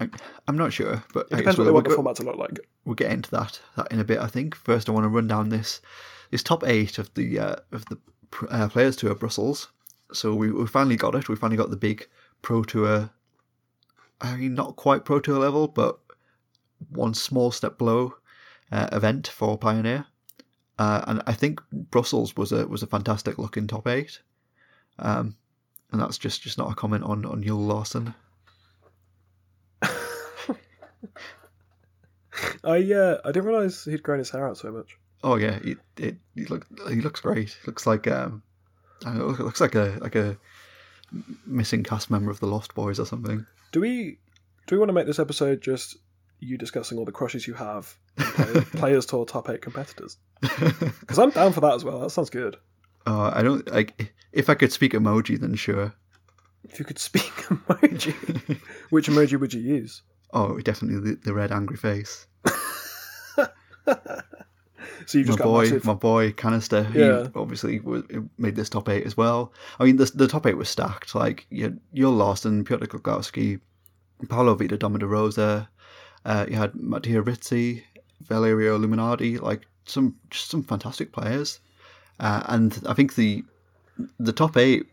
I, 0.01 0.09
I'm 0.47 0.59
not 0.59 0.73
sure, 0.73 1.03
but 1.15 1.29
It 1.31 1.35
I 1.35 1.37
depends 1.39 1.59
what 1.59 1.65
they 1.65 1.69
we'll, 1.69 1.75
want 1.75 1.85
the 1.85 1.91
we'll, 1.91 1.97
format 1.97 2.17
to 2.17 2.23
look 2.25 2.37
like. 2.37 2.61
we'll 2.85 2.95
get 2.95 3.11
into 3.11 3.31
that 3.31 3.61
that 3.77 3.91
in 3.91 4.01
a 4.01 4.05
bit. 4.05 4.19
I 4.19 4.27
think 4.27 4.55
first 4.55 4.89
I 4.89 4.93
want 4.93 5.05
to 5.05 5.09
run 5.09 5.29
down 5.29 5.49
this 5.49 5.81
this 6.35 6.43
top 6.43 6.67
eight 6.67 6.99
of 6.99 7.15
the 7.15 7.39
uh, 7.39 7.55
of 7.71 7.85
the 7.85 7.97
uh, 8.51 8.69
players 8.69 8.97
tour 8.97 9.15
Brussels. 9.15 9.69
So 10.13 10.35
we, 10.35 10.51
we 10.51 10.67
finally 10.67 10.97
got 10.97 11.15
it. 11.15 11.29
We 11.29 11.37
finally 11.37 11.57
got 11.57 11.71
the 11.71 11.77
big 11.77 12.09
pro 12.43 12.65
tour. 12.65 13.11
I 14.21 14.35
mean, 14.35 14.55
not 14.55 14.75
quite 14.75 15.05
pro 15.05 15.21
tour 15.21 15.39
level, 15.39 15.69
but 15.69 16.01
one 16.89 17.15
small 17.15 17.53
step 17.53 17.79
below 17.79 18.17
uh, 18.73 18.89
event 18.91 19.29
for 19.29 19.57
Pioneer. 19.57 20.07
Uh, 20.77 21.05
and 21.07 21.23
I 21.29 21.35
think 21.35 21.61
Brussels 21.71 22.37
was 22.37 22.51
a 22.51 22.67
was 22.67 22.83
a 22.83 22.89
fantastic 22.89 23.39
looking 23.39 23.69
top 23.69 23.87
eight. 23.87 24.21
Um, 24.99 25.37
and 25.93 26.01
that's 26.01 26.19
just, 26.19 26.43
just 26.43 26.59
not 26.59 26.73
a 26.73 26.75
comment 26.75 27.05
on 27.05 27.25
on 27.25 27.45
Joel 27.45 27.61
Larsson. 27.61 28.13
I 29.83 29.87
uh, 32.65 33.21
I 33.25 33.29
didn't 33.31 33.45
realize 33.45 33.85
he'd 33.85 34.03
grown 34.03 34.19
his 34.19 34.31
hair 34.31 34.49
out 34.49 34.59
so 34.59 34.73
much. 34.73 34.99
Oh 35.25 35.37
yeah, 35.37 35.59
it 35.65 35.79
it 35.97 36.17
he 36.35 36.45
look 36.45 36.67
he 36.89 37.01
looks 37.01 37.21
great. 37.21 37.57
Looks 37.67 37.87
like 37.87 38.07
um, 38.07 38.43
know, 39.07 39.27
looks 39.27 39.61
like 39.61 39.75
a 39.75 39.97
like 40.01 40.15
a 40.15 40.37
missing 41.47 41.83
cast 41.83 42.11
member 42.11 42.31
of 42.31 42.41
the 42.41 42.47
Lost 42.47 42.75
Boys 42.75 43.01
or 43.01 43.07
something. 43.07 43.47
Do 43.73 43.81
we 43.81 44.19
do 44.67 44.75
we 44.75 44.79
want 44.79 44.91
to 44.91 44.93
make 44.93 45.07
this 45.07 45.19
episode 45.19 45.63
just 45.63 45.97
you 46.41 46.59
discussing 46.59 46.99
all 46.99 47.07
the 47.07 47.13
crushes 47.13 47.47
you 47.47 47.55
have 47.55 47.97
players, 48.73 49.07
tour 49.07 49.25
top 49.25 49.49
eight 49.49 49.63
competitors? 49.63 50.19
Because 50.43 51.19
I'm 51.19 51.31
down 51.31 51.55
for 51.55 51.61
that 51.63 51.73
as 51.75 51.85
well. 51.85 52.01
That 52.01 52.11
sounds 52.11 52.29
good. 52.29 52.59
Uh, 53.07 53.31
I 53.35 53.43
don't 53.43 53.67
like 53.73 54.15
if 54.33 54.51
I 54.51 54.55
could 54.55 54.73
speak 54.73 54.93
emoji, 54.93 55.41
then 55.41 55.55
sure. 55.55 55.95
If 56.65 56.79
you 56.79 56.85
could 56.85 56.99
speak 56.99 57.23
emoji, 57.49 58.61
which 58.91 59.09
emoji 59.09 59.41
would 59.41 59.55
you 59.55 59.61
use? 59.61 60.03
Oh, 60.35 60.59
definitely 60.59 61.13
the, 61.13 61.19
the 61.23 61.33
red 61.33 61.51
angry 61.51 61.79
face. 61.79 62.27
So 65.07 65.19
you've 65.19 65.27
My 65.27 65.31
just 65.33 65.39
got 65.39 65.45
boy, 65.45 65.63
massive. 65.63 65.85
my 65.85 65.95
boy 65.95 66.33
Kanister, 66.33 66.91
he 66.93 67.01
Yeah. 67.01 67.29
obviously 67.35 67.81
was, 67.81 68.03
made 68.39 68.57
this 68.57 68.69
top 68.69 68.89
eight 68.89 69.05
as 69.05 69.17
well. 69.17 69.53
I 69.79 69.85
mean, 69.85 69.97
the 69.97 70.11
the 70.15 70.29
top 70.29 70.47
eight 70.47 70.57
was 70.57 70.69
stacked. 70.69 71.15
Like 71.15 71.47
you, 71.51 71.79
Joel 71.95 72.13
Larsson, 72.15 72.65
Piotr 72.65 72.87
Glogowski, 72.87 73.61
Paolo 74.29 74.55
Vita 74.55 74.77
Rosa. 75.07 75.69
Uh, 76.25 76.47
you 76.49 76.57
had 76.57 76.75
Mattia 76.75 77.21
Rizzi, 77.21 77.85
Valerio 78.23 78.79
Luminati, 78.79 79.41
like 79.41 79.67
some 79.85 80.15
just 80.31 80.51
some 80.51 80.63
fantastic 80.63 81.13
players. 81.13 81.61
Uh, 82.21 82.43
and 82.47 82.81
I 82.87 82.95
think 82.95 83.15
the 83.15 83.45
the 84.19 84.33
top 84.33 84.57
eight 84.57 84.87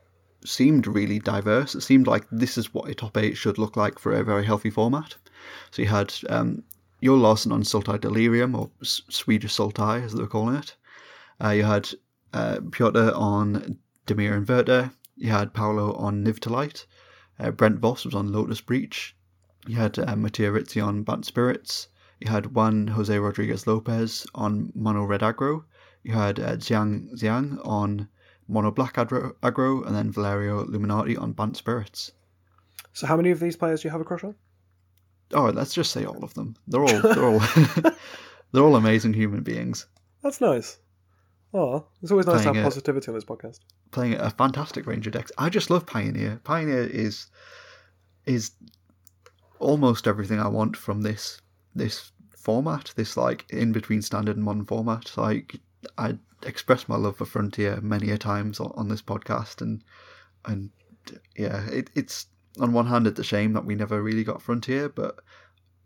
seemed 0.44 0.88
really 0.88 1.20
diverse. 1.20 1.76
It 1.76 1.82
seemed 1.82 2.08
like 2.08 2.26
this 2.32 2.58
is 2.58 2.74
what 2.74 2.90
a 2.90 2.96
top 2.96 3.18
eight 3.18 3.38
should 3.38 3.58
look 3.58 3.78
like 3.78 4.00
for 4.00 4.12
a 4.12 4.24
very 4.24 4.46
healthy 4.46 4.70
format. 4.70 5.16
So 5.72 5.82
you 5.82 5.88
had 5.88 6.14
um, 6.30 6.64
Joel 7.04 7.18
Larsson 7.18 7.52
on 7.52 7.64
Sultai 7.64 8.00
Delirium, 8.00 8.56
or 8.56 8.70
S- 8.82 9.02
Swedish 9.10 9.56
Sultai 9.56 10.04
as 10.04 10.14
they 10.14 10.22
were 10.22 10.28
calling 10.28 10.56
it. 10.56 10.76
Uh, 11.44 11.50
you 11.50 11.64
had 11.64 11.90
uh, 12.34 12.60
Piotr 12.72 13.12
on 13.16 13.78
Dimir 14.06 14.44
Inverter. 14.44 14.92
You 15.16 15.32
had 15.32 15.54
Paolo 15.54 15.94
on 15.96 16.24
Niv-to-Light. 16.24 16.86
Uh, 17.40 17.52
Brent 17.52 17.80
Vos 17.80 18.06
was 18.06 18.14
on 18.14 18.32
Lotus 18.32 18.62
Breach. 18.62 19.16
You 19.68 19.76
had 19.76 19.98
uh, 19.98 20.16
Mattia 20.16 20.52
Rizzi 20.52 20.80
on 20.80 21.04
Bant 21.04 21.26
Spirits. 21.26 21.88
You 22.20 22.30
had 22.30 22.54
Juan 22.56 22.88
Jose 22.88 23.18
Rodriguez 23.18 23.66
Lopez 23.66 24.28
on 24.36 24.72
Mono 24.76 25.04
Red 25.04 25.22
Aggro. 25.22 25.64
You 26.04 26.14
had 26.14 26.40
uh, 26.40 26.56
Jiang 26.56 27.14
Jiang 27.14 27.60
on 27.66 28.08
Mono 28.48 28.72
Black 28.72 28.96
aggro, 28.96 29.86
and 29.86 29.96
then 29.96 30.12
Valerio 30.12 30.66
Luminati 30.66 31.20
on 31.20 31.32
Bant 31.32 31.56
Spirits. 31.56 32.12
So 32.94 33.08
how 33.08 33.16
many 33.16 33.32
of 33.32 33.40
these 33.40 33.56
players 33.56 33.82
do 33.82 33.88
you 33.88 33.92
have 33.92 34.02
a 34.02 34.04
crush 34.04 34.24
on? 34.24 34.36
Oh, 35.34 35.46
let's 35.50 35.74
just 35.74 35.92
say 35.92 36.06
all 36.06 36.24
of 36.24 36.34
them. 36.34 36.56
They're 36.68 36.82
all 36.84 37.02
they're 37.02 37.26
all 37.26 37.40
they're 38.52 38.64
all 38.64 38.76
amazing 38.76 39.14
human 39.14 39.44
beings 39.44 39.88
That's 40.22 40.42
nice. 40.42 40.78
Oh, 41.54 41.86
it's 42.02 42.12
always 42.12 42.28
nice 42.28 42.42
to 42.42 42.48
have 42.48 42.58
it. 42.58 42.64
positivity 42.64 43.10
on 43.10 43.16
this 43.16 43.26
podcast. 43.26 43.60
playing 43.92 44.14
a 44.14 44.30
fantastic 44.30 44.86
range 44.88 45.06
of 45.06 45.14
decks. 45.14 45.32
I 45.38 45.50
just 45.50 45.70
love 45.70 45.86
Pioneer. 45.86 46.40
Pioneer 46.44 46.84
is 46.84 47.28
is 48.26 48.52
almost 49.60 50.08
everything 50.08 50.40
I 50.40 50.48
want 50.48 50.78
from 50.78 51.02
this 51.02 51.42
this 51.76 52.12
format. 52.30 52.94
This 52.96 53.18
like 53.18 53.46
in 53.50 53.72
between 53.72 54.02
standard 54.02 54.38
and 54.38 54.46
modern 54.46 54.66
format. 54.66 55.12
Like 55.18 55.60
I 55.98 56.18
expressed 56.44 56.88
my 56.88 56.96
love 56.96 57.18
for 57.18 57.26
Frontier 57.26 57.80
many 57.82 58.12
a 58.12 58.18
times 58.18 58.60
on, 58.60 58.72
on 58.76 58.88
this 58.88 59.02
podcast, 59.02 59.62
and 59.62 59.84
and 60.46 60.70
yeah, 61.36 61.68
it, 61.70 61.90
it's 61.96 62.28
on 62.60 62.74
one 62.74 62.88
hand 62.88 63.08
it's 63.08 63.20
a 63.20 63.24
shame 63.24 63.54
that 63.54 63.66
we 63.66 63.76
never 63.76 64.02
really 64.02 64.24
got 64.24 64.42
Frontier, 64.42 64.90
but 64.90 65.20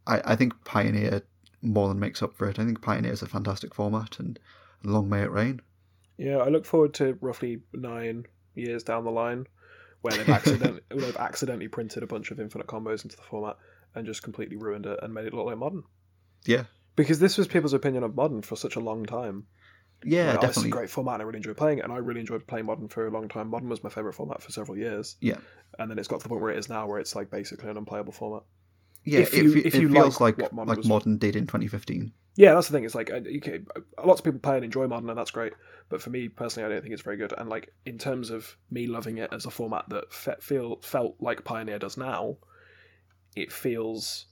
I, 0.07 0.21
I 0.25 0.35
think 0.35 0.53
Pioneer 0.65 1.21
more 1.61 1.87
than 1.87 1.99
makes 1.99 2.21
up 2.21 2.35
for 2.35 2.47
it. 2.49 2.59
I 2.59 2.65
think 2.65 2.81
Pioneer 2.81 3.11
is 3.13 3.21
a 3.21 3.27
fantastic 3.27 3.73
format, 3.73 4.19
and 4.19 4.39
long 4.83 5.09
may 5.09 5.21
it 5.21 5.31
rain. 5.31 5.61
Yeah, 6.17 6.37
I 6.37 6.47
look 6.49 6.65
forward 6.65 6.93
to 6.95 7.17
roughly 7.21 7.61
nine 7.73 8.25
years 8.53 8.83
down 8.83 9.03
the 9.03 9.11
line 9.11 9.47
where 10.01 10.15
they've 10.15 10.29
accidentally 10.29 10.81
they've 10.89 11.17
accidentally 11.17 11.67
printed 11.67 12.03
a 12.03 12.07
bunch 12.07 12.31
of 12.31 12.39
infinite 12.39 12.67
combos 12.67 13.03
into 13.03 13.17
the 13.17 13.23
format 13.23 13.57
and 13.95 14.05
just 14.05 14.23
completely 14.23 14.55
ruined 14.55 14.85
it 14.85 14.99
and 15.01 15.13
made 15.13 15.25
it 15.25 15.33
look 15.33 15.47
like 15.47 15.57
modern. 15.57 15.83
Yeah, 16.45 16.65
Because 16.95 17.19
this 17.19 17.37
was 17.37 17.47
people's 17.47 17.73
opinion 17.73 18.03
of 18.03 18.15
modern 18.15 18.43
for 18.43 18.55
such 18.55 18.75
a 18.75 18.79
long 18.79 19.05
time. 19.05 19.47
Yeah, 20.03 20.39
is 20.45 20.63
a 20.63 20.69
great 20.69 20.89
format. 20.89 21.15
and 21.15 21.23
I 21.23 21.25
really 21.25 21.37
enjoy 21.37 21.53
playing 21.53 21.79
it, 21.79 21.83
and 21.83 21.93
I 21.93 21.97
really 21.97 22.19
enjoyed 22.19 22.45
playing 22.47 22.65
modern 22.65 22.87
for 22.87 23.07
a 23.07 23.11
long 23.11 23.27
time. 23.27 23.49
Modern 23.49 23.69
was 23.69 23.83
my 23.83 23.89
favorite 23.89 24.13
format 24.13 24.41
for 24.41 24.51
several 24.51 24.77
years, 24.77 25.15
Yeah. 25.21 25.37
and 25.79 25.89
then 25.89 25.97
it's 25.99 26.07
got 26.07 26.19
to 26.19 26.23
the 26.23 26.29
point 26.29 26.41
where 26.41 26.51
it 26.51 26.57
is 26.59 26.69
now, 26.69 26.87
where 26.87 26.99
it's 26.99 27.15
like 27.15 27.29
basically 27.31 27.69
an 27.69 27.77
unplayable 27.77 28.13
format. 28.13 28.43
Yeah, 29.03 29.19
if 29.19 29.33
it, 29.33 29.43
you- 29.43 29.53
fe- 29.53 29.59
if 29.67 29.75
it 29.75 29.81
you 29.81 29.89
feels 29.89 30.19
like 30.19 30.37
like 30.39 30.51
what 30.51 30.53
Modern 30.53 30.75
like 30.75 30.85
modern 30.85 31.17
did 31.17 31.35
in 31.35 31.45
2015. 31.45 32.11
Yeah, 32.37 32.53
that's 32.53 32.67
the 32.67 32.73
thing. 32.73 32.83
It's 32.83 32.95
like 32.95 33.11
uh, 33.11 33.21
you 33.23 33.39
can, 33.39 33.65
lots 34.03 34.19
of 34.19 34.25
people 34.25 34.39
play 34.41 34.55
and 34.55 34.65
enjoy 34.65 34.87
modern, 34.87 35.09
and 35.09 35.17
that's 35.17 35.31
great. 35.31 35.53
But 35.89 36.01
for 36.01 36.09
me 36.09 36.27
personally, 36.27 36.65
I 36.65 36.69
don't 36.73 36.81
think 36.81 36.93
it's 36.93 37.03
very 37.03 37.15
good. 37.15 37.33
And 37.37 37.47
like 37.49 37.71
in 37.85 37.97
terms 37.97 38.29
of 38.29 38.57
me 38.69 38.87
loving 38.87 39.19
it 39.19 39.31
as 39.31 39.45
a 39.45 39.51
format 39.51 39.85
that 39.89 40.11
fe- 40.11 40.35
feel 40.41 40.79
felt 40.81 41.15
like 41.21 41.43
Pioneer 41.45 41.79
does 41.79 41.97
now, 41.97 42.37
it 43.35 43.51
feels 43.53 44.25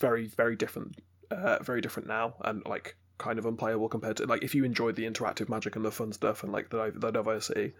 very 0.00 0.26
very 0.26 0.56
different, 0.56 0.96
uh, 1.30 1.58
very 1.62 1.80
different 1.80 2.08
now, 2.08 2.34
and 2.44 2.62
like 2.66 2.96
kind 3.20 3.38
of 3.38 3.46
unplayable 3.46 3.88
compared 3.88 4.16
to 4.16 4.26
like 4.26 4.42
if 4.42 4.54
you 4.54 4.64
enjoyed 4.64 4.96
the 4.96 5.04
interactive 5.08 5.48
magic 5.48 5.76
and 5.76 5.84
the 5.84 5.92
fun 5.92 6.12
stuff 6.12 6.42
and 6.42 6.52
like 6.52 6.70
the 6.70 6.92
the 6.96 7.10
diversity, 7.12 7.74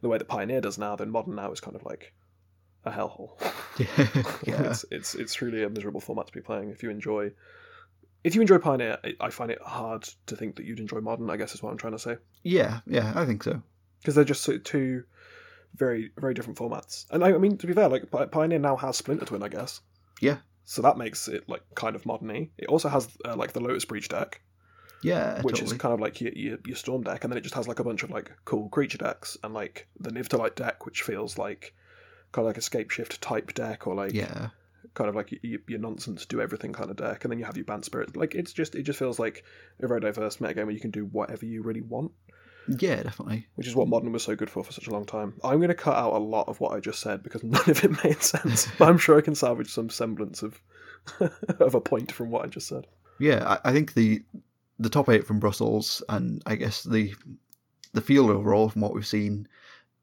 the 0.00 0.08
way 0.08 0.18
that 0.18 0.26
Pioneer 0.26 0.60
does 0.60 0.78
now, 0.78 0.96
then 0.96 1.10
modern 1.10 1.36
now 1.36 1.52
is 1.52 1.60
kind 1.60 1.76
of 1.76 1.84
like 1.84 2.12
a 2.84 2.90
hellhole. 2.90 3.38
yeah, 4.46 4.62
it's 4.70 4.84
it's 4.90 5.14
it's 5.14 5.34
truly 5.34 5.62
a 5.62 5.68
miserable 5.70 6.00
format 6.00 6.26
to 6.26 6.32
be 6.32 6.40
playing 6.40 6.70
if 6.70 6.82
you 6.82 6.90
enjoy 6.90 7.30
if 8.24 8.34
you 8.34 8.40
enjoy 8.40 8.58
Pioneer. 8.58 8.98
I- 9.20 9.30
find 9.30 9.50
it 9.50 9.60
hard 9.62 10.02
to 10.26 10.34
think 10.36 10.56
that 10.56 10.64
you'd 10.64 10.80
enjoy 10.80 11.00
Modern. 11.00 11.30
I 11.30 11.36
guess 11.36 11.54
is 11.54 11.62
what 11.62 11.70
I'm 11.70 11.78
trying 11.78 11.92
to 11.92 11.98
say 11.98 12.16
yeah, 12.42 12.80
yeah. 12.86 13.12
I 13.14 13.24
think 13.26 13.44
so. 13.44 13.62
because 14.00 14.14
they're 14.14 14.24
just 14.24 14.48
two 14.64 15.04
very 15.76 16.10
very 16.16 16.34
different 16.34 16.58
formats. 16.58 17.04
And 17.10 17.22
I, 17.22 17.34
I 17.34 17.38
mean 17.38 17.58
to 17.58 17.66
be 17.66 17.72
fair, 17.74 17.88
like 17.88 18.10
Pioneer 18.30 18.58
now 18.58 18.76
has 18.76 18.96
Splinter 18.96 19.26
Twin, 19.26 19.42
I 19.42 19.48
guess. 19.48 19.80
Yeah. 20.20 20.38
So 20.64 20.82
that 20.82 20.98
makes 20.98 21.28
it 21.28 21.48
like 21.48 21.62
kind 21.74 21.96
of 21.96 22.04
modern-y. 22.04 22.50
It 22.58 22.68
also 22.68 22.88
has 22.90 23.08
uh, 23.24 23.34
like 23.36 23.52
the 23.54 23.60
Lotus 23.60 23.86
Breach 23.86 24.08
deck, 24.08 24.42
Yeah, 25.02 25.40
which 25.42 25.56
totally. 25.56 25.76
is 25.76 25.80
kind 25.80 25.94
of 25.94 26.00
like 26.00 26.20
your, 26.20 26.32
your 26.32 26.58
your 26.66 26.76
Storm 26.76 27.02
deck, 27.02 27.24
and 27.24 27.32
then 27.32 27.38
it 27.38 27.42
just 27.42 27.54
has 27.54 27.68
like 27.68 27.78
a 27.78 27.84
bunch 27.84 28.02
of 28.02 28.10
like 28.10 28.32
cool 28.44 28.68
creature 28.68 28.98
decks 28.98 29.36
and 29.44 29.54
like 29.54 29.86
the 30.00 30.10
Niv-to-Light 30.10 30.56
deck, 30.56 30.86
which 30.86 31.02
feels 31.02 31.38
like 31.38 31.74
kind 32.32 32.46
of 32.46 32.50
like 32.50 32.58
a 32.58 32.60
Scapeshift 32.60 33.18
type 33.20 33.54
deck 33.54 33.86
or 33.86 33.94
like 33.94 34.12
yeah, 34.12 34.48
kind 34.94 35.08
of 35.08 35.14
like 35.14 35.38
your, 35.42 35.60
your 35.68 35.78
nonsense 35.78 36.26
do 36.26 36.40
everything 36.40 36.72
kind 36.72 36.90
of 36.90 36.96
deck, 36.96 37.24
and 37.24 37.30
then 37.30 37.38
you 37.38 37.44
have 37.44 37.56
your 37.56 37.64
Bant 37.64 37.84
spirit. 37.84 38.16
Like 38.16 38.34
it's 38.34 38.52
just 38.52 38.74
it 38.74 38.82
just 38.82 38.98
feels 38.98 39.18
like 39.18 39.44
a 39.80 39.86
very 39.86 40.00
diverse 40.00 40.38
metagame 40.38 40.64
where 40.64 40.70
you 40.70 40.80
can 40.80 40.90
do 40.90 41.04
whatever 41.04 41.46
you 41.46 41.62
really 41.62 41.82
want, 41.82 42.10
yeah, 42.68 43.02
definitely. 43.02 43.46
which 43.54 43.66
is 43.66 43.74
what 43.74 43.88
modern 43.88 44.12
was 44.12 44.22
so 44.22 44.36
good 44.36 44.50
for 44.50 44.62
for 44.62 44.72
such 44.72 44.88
a 44.88 44.90
long 44.90 45.06
time. 45.06 45.34
I'm 45.42 45.58
going 45.58 45.68
to 45.68 45.74
cut 45.74 45.96
out 45.96 46.12
a 46.12 46.18
lot 46.18 46.48
of 46.48 46.60
what 46.60 46.72
I 46.72 46.80
just 46.80 47.00
said 47.00 47.22
because 47.22 47.42
none 47.44 47.68
of 47.68 47.82
it 47.84 48.04
made 48.04 48.22
sense, 48.22 48.68
but 48.78 48.88
I'm 48.88 48.98
sure 48.98 49.16
I 49.16 49.22
can 49.22 49.34
salvage 49.34 49.70
some 49.70 49.90
semblance 49.90 50.42
of 50.42 50.60
of 51.60 51.74
a 51.74 51.80
point 51.80 52.12
from 52.12 52.30
what 52.30 52.44
I 52.44 52.48
just 52.48 52.68
said. 52.68 52.86
Yeah, 53.18 53.58
I, 53.64 53.70
I 53.70 53.72
think 53.72 53.94
the 53.94 54.22
the 54.78 54.88
top 54.88 55.08
eight 55.08 55.26
from 55.26 55.40
Brussels, 55.40 56.02
and 56.08 56.42
I 56.46 56.56
guess 56.56 56.82
the 56.82 57.14
the 57.92 58.00
field 58.00 58.30
overall 58.30 58.68
from 58.68 58.82
what 58.82 58.94
we've 58.94 59.06
seen, 59.06 59.48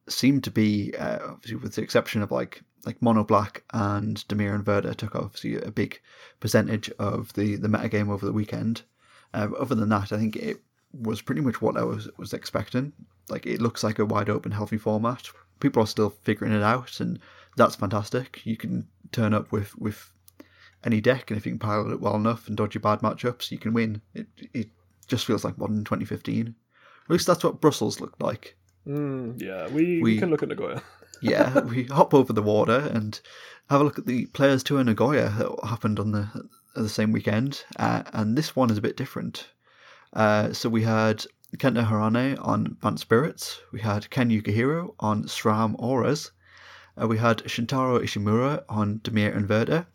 seemed 0.09 0.43
to 0.43 0.51
be, 0.51 0.93
uh, 0.97 1.19
obviously 1.29 1.57
with 1.57 1.75
the 1.75 1.81
exception 1.81 2.21
of 2.21 2.31
like 2.31 2.63
like 2.85 3.01
Mono 3.01 3.23
Black 3.23 3.63
and 3.73 4.17
Dimir 4.27 4.61
Inverter 4.61 4.95
took 4.95 5.15
obviously 5.15 5.55
a 5.55 5.71
big 5.71 5.99
percentage 6.39 6.89
of 6.99 7.33
the 7.33 7.55
the 7.55 7.69
meta 7.69 7.89
game 7.89 8.09
over 8.09 8.25
the 8.25 8.33
weekend. 8.33 8.83
Uh, 9.33 9.47
other 9.59 9.75
than 9.75 9.89
that, 9.89 10.11
I 10.11 10.17
think 10.17 10.35
it 10.35 10.61
was 10.93 11.21
pretty 11.21 11.41
much 11.41 11.61
what 11.61 11.77
I 11.77 11.83
was 11.83 12.09
was 12.17 12.33
expecting. 12.33 12.93
Like 13.29 13.45
it 13.45 13.61
looks 13.61 13.83
like 13.83 13.99
a 13.99 14.05
wide 14.05 14.29
open, 14.29 14.51
healthy 14.51 14.77
format. 14.77 15.27
People 15.59 15.81
are 15.83 15.87
still 15.87 16.09
figuring 16.09 16.53
it 16.53 16.61
out, 16.61 16.99
and 16.99 17.19
that's 17.57 17.75
fantastic. 17.75 18.41
You 18.45 18.57
can 18.57 18.87
turn 19.11 19.33
up 19.33 19.51
with 19.51 19.77
with 19.77 20.11
any 20.85 21.01
deck, 21.01 21.29
and 21.31 21.37
if 21.37 21.45
you 21.45 21.51
can 21.53 21.59
pilot 21.59 21.91
it 21.91 21.99
well 22.01 22.15
enough 22.15 22.47
and 22.47 22.55
dodge 22.55 22.75
your 22.75 22.81
bad 22.81 22.99
matchups, 22.99 23.51
you 23.51 23.57
can 23.57 23.73
win. 23.73 24.01
It 24.13 24.27
it 24.53 24.69
just 25.07 25.25
feels 25.25 25.43
like 25.43 25.57
modern 25.57 25.83
2015. 25.83 26.47
At 27.05 27.11
least 27.11 27.27
that's 27.27 27.43
what 27.43 27.61
Brussels 27.61 27.99
looked 27.99 28.21
like. 28.21 28.57
Mm, 28.87 29.41
yeah, 29.41 29.67
we, 29.67 29.97
we, 29.97 30.01
We- 30.01 30.19
can 30.19 30.29
look 30.29 30.43
at 30.43 30.49
Nagoya. 30.49 30.81
Yeah, 31.21 31.61
we 31.61 31.85
hop 31.85 32.13
over 32.13 32.33
the 32.33 32.43
water 32.43 32.89
and 32.93 33.19
have 33.69 33.79
a 33.79 33.83
look 33.85 33.97
at 33.97 34.05
the 34.05 34.25
Players 34.27 34.63
Tour 34.63 34.83
Nagoya 34.83 35.29
that 35.37 35.65
happened 35.67 35.97
on 35.97 36.11
the 36.11 36.27
the 36.75 36.89
same 36.89 37.13
weekend, 37.13 37.63
uh, 37.77 38.03
and 38.11 38.37
this 38.37 38.53
one 38.55 38.69
is 38.69 38.77
a 38.77 38.81
bit 38.81 38.97
different. 38.97 39.47
Uh, 40.11 40.51
so 40.51 40.67
we 40.67 40.83
had 40.83 41.25
Kenta 41.57 41.87
Harane 41.87 42.37
on 42.45 42.65
Advanced 42.65 43.01
Spirits, 43.03 43.61
we 43.71 43.79
had 43.79 44.09
Ken 44.09 44.29
Yukihiro 44.29 44.93
on 44.99 45.23
SRAM 45.23 45.75
Auras, 45.79 46.31
uh, 47.01 47.07
we 47.07 47.17
had 47.17 47.37
Shintaro 47.45 47.97
Ishimura 48.03 48.63
on 48.67 48.99
Dimir 48.99 49.33
Inverter, 49.33 49.85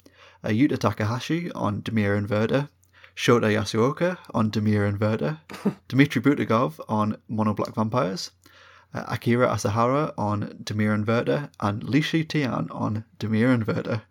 Yuta 0.49 0.79
Takahashi 0.79 1.51
on 1.53 1.83
Dimir 1.83 2.17
Inverter, 2.21 2.69
Shota 3.17 3.51
Yasooka 3.53 4.17
on 4.33 4.51
Dimir 4.51 4.91
Inverter, 4.91 5.39
Dmitry 5.89 6.23
Butakov 6.23 6.81
on 6.89 7.17
Mono 7.29 7.53
Black 7.55 7.75
Vampires, 7.75 8.31
uh, 8.95 9.05
Akira 9.09 9.49
Asahara 9.49 10.13
on 10.17 10.49
Dimir 10.65 10.97
Inverter, 10.97 11.51
and 11.61 11.85
Lee 11.85 12.01
Shi 12.01 12.25
Tian 12.25 12.69
on 12.71 13.05
Dimir 13.19 13.57
Inverter. 13.57 14.03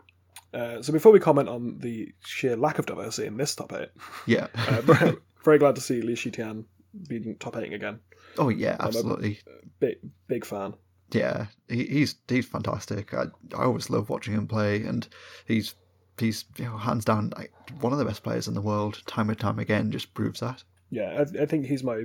Uh, 0.54 0.82
so 0.82 0.92
before 0.94 1.12
we 1.12 1.20
comment 1.20 1.48
on 1.50 1.78
the 1.80 2.12
sheer 2.26 2.56
lack 2.56 2.80
of 2.80 2.86
diversity 2.86 3.28
in 3.28 3.38
this 3.38 3.56
top 3.56 3.72
eight, 3.74 3.89
Yeah. 4.26 4.48
uh, 4.56 4.82
very, 4.82 5.15
very 5.44 5.58
glad 5.60 5.76
to 5.76 5.82
see 5.82 6.02
Lee 6.02 6.15
Shi 6.15 6.32
Tian 6.32 6.65
being 7.08 7.36
top 7.39 7.56
eight 7.58 7.72
again. 7.74 8.00
oh 8.38 8.50
yeah, 8.50 8.76
absolutely. 8.80 9.39
Big 9.80 9.98
big 10.28 10.46
fan. 10.46 10.74
Yeah, 11.12 11.48
he, 11.68 11.86
he's 11.86 12.15
he's 12.28 12.48
fantastic. 12.48 13.13
I 13.13 13.26
I 13.56 13.63
always 13.63 13.89
love 13.89 14.10
watching 14.10 14.34
him 14.34 14.48
play, 14.48 14.84
and 14.84 15.08
he's 15.46 15.76
he's 16.20 16.46
you 16.58 16.66
know, 16.66 16.78
hands 16.78 17.06
down 17.06 17.34
like 17.38 17.54
one 17.82 17.94
of 17.94 18.00
the 18.00 18.06
best 18.06 18.24
players 18.24 18.48
in 18.48 18.54
the 18.54 18.62
world. 18.62 19.02
Time 19.06 19.30
and 19.30 19.40
time 19.40 19.60
again, 19.60 19.92
just 19.92 20.14
proves 20.14 20.40
that. 20.40 20.64
Yeah, 20.90 21.24
I, 21.24 21.44
I 21.44 21.46
think 21.46 21.66
he's 21.66 21.84
my 21.84 22.04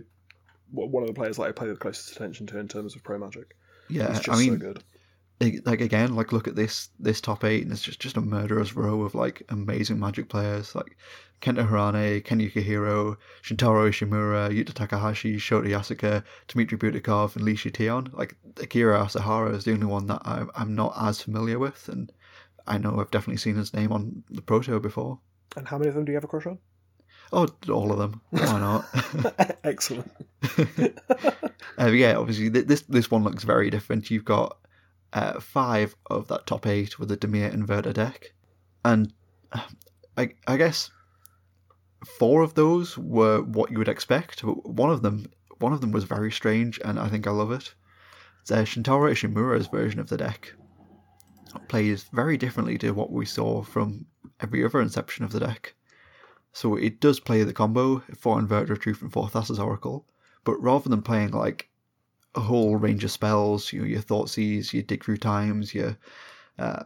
one 0.70 1.02
of 1.02 1.08
the 1.08 1.14
players 1.14 1.36
that 1.36 1.44
I 1.44 1.52
pay 1.52 1.66
the 1.66 1.76
closest 1.76 2.16
attention 2.16 2.46
to 2.48 2.58
in 2.58 2.68
terms 2.68 2.96
of 2.96 3.02
pro 3.02 3.18
magic. 3.18 3.56
Yeah, 3.88 4.08
He's 4.08 4.20
just 4.20 4.36
I 4.36 4.40
mean, 4.40 4.58
so 4.60 4.72
good. 4.72 5.64
like 5.66 5.80
again, 5.80 6.14
like 6.14 6.32
look 6.32 6.48
at 6.48 6.56
this 6.56 6.88
this 6.98 7.20
top 7.20 7.44
eight, 7.44 7.62
and 7.62 7.72
it's 7.72 7.82
just 7.82 8.00
just 8.00 8.16
a 8.16 8.20
murderous 8.20 8.74
row 8.74 9.02
of 9.02 9.14
like 9.14 9.42
amazing 9.48 9.98
Magic 9.98 10.28
players 10.28 10.74
like 10.74 10.96
Kenta 11.40 11.68
Harane, 11.68 12.24
Ken 12.24 12.40
Yukihiro, 12.40 13.16
Shintaro 13.42 13.88
Ishimura, 13.88 14.50
Yuta 14.50 14.72
Takahashi, 14.72 15.36
Shota 15.36 15.68
Yasooka, 15.68 16.24
Dmitry 16.48 16.78
Butakov, 16.78 17.36
and 17.36 17.44
Lee 17.44 17.56
Tian. 17.56 18.10
Like 18.12 18.36
Akira 18.60 18.98
Asahara 19.04 19.54
is 19.54 19.64
the 19.64 19.72
only 19.72 19.86
one 19.86 20.06
that 20.06 20.22
I'm, 20.24 20.50
I'm 20.54 20.74
not 20.74 20.94
as 20.98 21.20
familiar 21.20 21.58
with, 21.58 21.88
and 21.88 22.10
I 22.66 22.78
know 22.78 22.98
I've 23.00 23.10
definitely 23.10 23.38
seen 23.38 23.56
his 23.56 23.74
name 23.74 23.92
on 23.92 24.24
the 24.30 24.42
Pro 24.42 24.60
Tour 24.60 24.80
before. 24.80 25.18
And 25.56 25.68
how 25.68 25.78
many 25.78 25.88
of 25.88 25.94
them 25.94 26.04
do 26.04 26.12
you 26.12 26.16
have 26.16 26.24
a 26.24 26.28
crush 26.28 26.46
on? 26.46 26.58
Oh, 27.32 27.48
all 27.70 27.92
of 27.92 27.98
them. 27.98 28.20
Why 28.30 28.58
not? 28.60 29.58
Excellent. 29.64 30.10
Uh, 31.76 31.86
yeah, 31.86 32.14
obviously 32.16 32.48
th- 32.50 32.66
this 32.66 32.82
this 32.82 33.10
one 33.10 33.24
looks 33.24 33.42
very 33.42 33.68
different. 33.68 34.08
You've 34.10 34.24
got 34.24 34.58
uh, 35.12 35.40
five 35.40 35.96
of 36.06 36.28
that 36.28 36.46
top 36.46 36.66
eight 36.68 36.98
with 37.00 37.10
a 37.10 37.16
Dimir 37.16 37.52
inverter 37.52 37.92
deck, 37.92 38.32
and 38.84 39.12
uh, 39.52 39.62
I 40.16 40.34
I 40.46 40.56
guess 40.56 40.90
four 42.18 42.42
of 42.42 42.54
those 42.54 42.96
were 42.96 43.42
what 43.42 43.72
you 43.72 43.78
would 43.78 43.88
expect. 43.88 44.42
but 44.44 44.68
One 44.68 44.90
of 44.90 45.02
them 45.02 45.26
one 45.58 45.72
of 45.72 45.80
them 45.80 45.90
was 45.90 46.04
very 46.04 46.30
strange, 46.30 46.78
and 46.84 46.98
I 46.98 47.08
think 47.08 47.26
I 47.26 47.30
love 47.32 47.50
it. 47.50 47.74
It's 48.42 48.52
uh, 48.52 48.62
Shintaro 48.62 49.10
Ishimura's 49.10 49.66
version 49.66 49.98
of 49.98 50.08
the 50.08 50.16
deck 50.16 50.52
plays 51.68 52.04
very 52.04 52.36
differently 52.36 52.78
to 52.78 52.92
what 52.92 53.12
we 53.12 53.26
saw 53.26 53.62
from 53.62 54.06
every 54.40 54.64
other 54.64 54.80
inception 54.80 55.24
of 55.24 55.32
the 55.32 55.40
deck. 55.40 55.74
So 56.52 56.76
it 56.76 57.00
does 57.00 57.18
play 57.20 57.42
the 57.42 57.52
combo 57.52 58.02
four 58.16 58.38
Inverter 58.38 58.70
of 58.70 58.80
Truth 58.80 59.02
and 59.02 59.12
four 59.12 59.28
Thassa's 59.28 59.58
Oracle, 59.58 60.06
but 60.44 60.60
rather 60.62 60.88
than 60.88 61.02
playing 61.02 61.30
like 61.30 61.68
a 62.34 62.40
whole 62.40 62.76
range 62.76 63.04
of 63.04 63.10
spells, 63.10 63.72
you 63.72 63.80
know, 63.80 63.86
your 63.86 64.02
Thoughtseize, 64.02 64.72
your 64.72 64.82
Dig 64.82 65.04
Through 65.04 65.18
Times, 65.18 65.74
your 65.74 65.96
uh, 66.58 66.84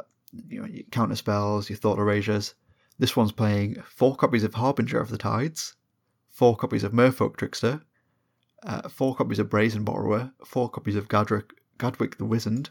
you 0.48 0.60
know, 0.60 0.66
your 0.66 0.84
counter 0.90 1.16
spells, 1.16 1.68
your 1.68 1.76
Thought 1.76 1.98
Erasures, 1.98 2.54
this 2.98 3.14
one's 3.16 3.32
playing 3.32 3.82
four 3.88 4.16
copies 4.16 4.44
of 4.44 4.54
Harbinger 4.54 4.98
of 4.98 5.10
the 5.10 5.18
Tides, 5.18 5.74
four 6.30 6.56
copies 6.56 6.84
of 6.84 6.92
Merfolk 6.92 7.36
Trickster, 7.36 7.82
uh, 8.64 8.88
four 8.88 9.14
copies 9.14 9.38
of 9.38 9.48
Brazen 9.48 9.84
Borrower, 9.84 10.32
four 10.44 10.68
copies 10.68 10.96
of 10.96 11.08
Gadrick, 11.08 11.50
Gadwick 11.78 12.18
the 12.18 12.24
Wizard, 12.24 12.70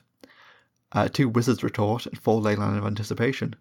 uh, 0.92 1.08
two 1.08 1.30
Wizard's 1.30 1.64
Retort, 1.64 2.06
and 2.06 2.18
four 2.18 2.42
Leyline 2.42 2.78
of 2.78 2.86
Anticipation. 2.86 3.56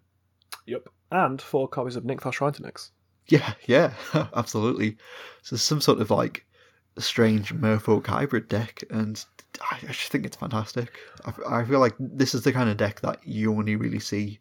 Yep. 0.66 0.88
And 1.10 1.40
four 1.40 1.68
copies 1.68 1.96
of 1.96 2.04
Nick 2.04 2.20
to 2.20 2.62
Nix. 2.62 2.90
Yeah, 3.28 3.54
yeah, 3.66 3.94
absolutely. 4.34 4.96
So 5.42 5.54
it's 5.54 5.62
some 5.62 5.80
sort 5.80 6.00
of 6.00 6.10
like 6.10 6.44
strange 6.98 7.54
merfolk 7.54 8.06
hybrid 8.06 8.48
deck, 8.48 8.82
and 8.90 9.24
I, 9.60 9.76
I 9.82 9.92
just 9.92 10.10
think 10.10 10.26
it's 10.26 10.36
fantastic. 10.36 10.92
I, 11.24 11.60
I 11.60 11.64
feel 11.64 11.80
like 11.80 11.94
this 11.98 12.34
is 12.34 12.42
the 12.42 12.52
kind 12.52 12.70
of 12.70 12.76
deck 12.76 13.00
that 13.00 13.26
you 13.26 13.52
only 13.52 13.76
really 13.76 14.00
see 14.00 14.40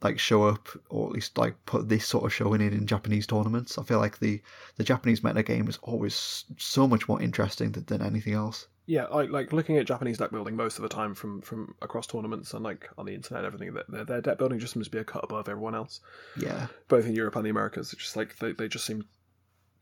like 0.00 0.18
show 0.18 0.44
up, 0.44 0.68
or 0.90 1.08
at 1.08 1.12
least 1.12 1.38
like 1.38 1.56
put 1.66 1.88
this 1.88 2.06
sort 2.06 2.24
of 2.24 2.32
showing 2.32 2.60
in 2.60 2.72
in 2.72 2.86
Japanese 2.86 3.26
tournaments. 3.26 3.78
I 3.78 3.82
feel 3.82 3.98
like 3.98 4.18
the 4.18 4.40
the 4.76 4.84
Japanese 4.84 5.24
meta 5.24 5.42
game 5.42 5.68
is 5.68 5.78
always 5.82 6.44
so 6.56 6.86
much 6.86 7.08
more 7.08 7.20
interesting 7.20 7.72
than, 7.72 7.84
than 7.84 8.02
anything 8.02 8.34
else. 8.34 8.68
Yeah, 8.88 9.04
I 9.04 9.24
like 9.24 9.52
looking 9.52 9.76
at 9.76 9.86
Japanese 9.86 10.16
deck 10.16 10.30
building 10.30 10.56
most 10.56 10.78
of 10.78 10.82
the 10.82 10.88
time 10.88 11.14
from 11.14 11.42
from 11.42 11.74
across 11.82 12.06
tournaments 12.06 12.54
and 12.54 12.64
like 12.64 12.88
on 12.96 13.04
the 13.04 13.14
internet 13.14 13.44
and 13.44 13.52
everything. 13.54 13.74
That 13.74 13.90
their, 13.90 14.04
their 14.04 14.20
deck 14.22 14.38
building 14.38 14.58
just 14.58 14.72
seems 14.72 14.86
to 14.86 14.90
be 14.90 14.96
a 14.98 15.04
cut 15.04 15.22
above 15.22 15.46
everyone 15.46 15.74
else, 15.74 16.00
Yeah, 16.38 16.68
both 16.88 17.04
in 17.04 17.14
Europe 17.14 17.36
and 17.36 17.44
the 17.44 17.50
Americas. 17.50 17.92
It's 17.92 18.02
just 18.02 18.16
like 18.16 18.38
they, 18.38 18.52
they 18.52 18.66
just 18.66 18.86
seem 18.86 19.04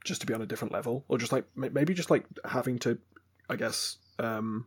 just 0.04 0.22
to 0.22 0.26
be 0.26 0.34
on 0.34 0.42
a 0.42 0.46
different 0.46 0.72
level, 0.72 1.04
or 1.06 1.18
just 1.18 1.30
like 1.30 1.44
maybe 1.54 1.94
just 1.94 2.10
like 2.10 2.26
having 2.44 2.80
to, 2.80 2.98
I 3.48 3.54
guess, 3.54 3.98
um, 4.18 4.66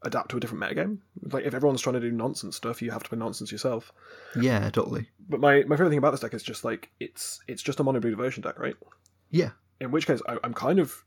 adapt 0.00 0.30
to 0.30 0.38
a 0.38 0.40
different 0.40 0.64
metagame. 0.64 1.00
Like 1.30 1.44
if 1.44 1.52
everyone's 1.52 1.82
trying 1.82 1.94
to 1.94 2.00
do 2.00 2.10
nonsense 2.10 2.56
stuff, 2.56 2.80
you 2.80 2.90
have 2.90 3.02
to 3.02 3.08
play 3.10 3.18
nonsense 3.18 3.52
yourself. 3.52 3.92
yeah, 4.34 4.70
totally. 4.70 5.10
But 5.28 5.40
my, 5.40 5.62
my 5.64 5.76
favorite 5.76 5.90
thing 5.90 5.98
about 5.98 6.12
this 6.12 6.20
deck 6.20 6.32
is 6.32 6.42
just 6.42 6.64
like 6.64 6.88
it's 7.00 7.40
it's 7.48 7.62
just 7.62 7.80
a 7.80 7.84
mono 7.84 8.00
blue 8.00 8.10
devotion 8.12 8.42
deck, 8.42 8.58
right? 8.58 8.76
Yeah, 9.30 9.50
In 9.78 9.90
which 9.90 10.06
case, 10.06 10.22
I, 10.26 10.38
I'm 10.42 10.54
kind 10.54 10.78
of 10.78 11.04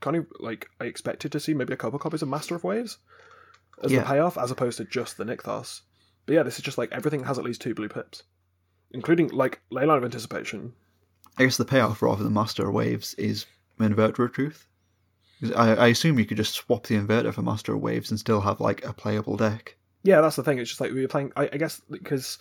kind 0.00 0.16
of 0.16 0.26
like 0.40 0.68
I 0.80 0.84
expected 0.84 1.32
to 1.32 1.40
see 1.40 1.54
maybe 1.54 1.72
a 1.72 1.76
couple 1.76 1.98
copies 1.98 2.22
of 2.22 2.28
Master 2.28 2.54
of 2.54 2.64
Waves 2.64 2.98
as 3.82 3.92
Yeah. 3.92 4.00
the 4.00 4.06
payoff, 4.06 4.38
as 4.38 4.50
opposed 4.50 4.78
to 4.78 4.84
just 4.84 5.16
the 5.16 5.24
Nykthos. 5.24 5.82
But 6.26 6.34
yeah, 6.34 6.42
this 6.42 6.56
is 6.58 6.64
just 6.64 6.78
like 6.78 6.92
everything 6.92 7.24
has 7.24 7.38
at 7.38 7.44
least 7.44 7.60
two 7.60 7.74
blue 7.74 7.88
pips, 7.88 8.22
including 8.92 9.28
like 9.28 9.60
Leyline 9.72 9.98
of 9.98 10.04
Anticipation. 10.04 10.72
I 11.38 11.44
guess 11.44 11.56
the 11.56 11.64
payoff 11.64 12.02
rather 12.02 12.24
than 12.24 12.32
Master 12.32 12.66
of 12.68 12.74
Waves 12.74 13.14
is 13.14 13.46
Inverter 13.78 14.24
of 14.24 14.32
Truth. 14.32 14.66
I, 15.54 15.74
I 15.76 15.86
assume 15.88 16.18
you 16.18 16.24
could 16.24 16.38
just 16.38 16.54
swap 16.54 16.86
the 16.86 16.94
inverter 16.96 17.32
for 17.34 17.42
Master 17.42 17.74
of 17.74 17.80
Waves 17.82 18.10
and 18.10 18.18
still 18.18 18.40
have 18.40 18.58
like 18.60 18.84
a 18.86 18.92
playable 18.94 19.36
deck. 19.36 19.76
Yeah, 20.02 20.20
that's 20.22 20.36
the 20.36 20.42
thing. 20.42 20.58
It's 20.58 20.70
just 20.70 20.80
like 20.80 20.92
we 20.92 21.02
were 21.02 21.08
playing. 21.08 21.32
I, 21.36 21.50
I 21.52 21.56
guess 21.58 21.80
because 21.90 22.38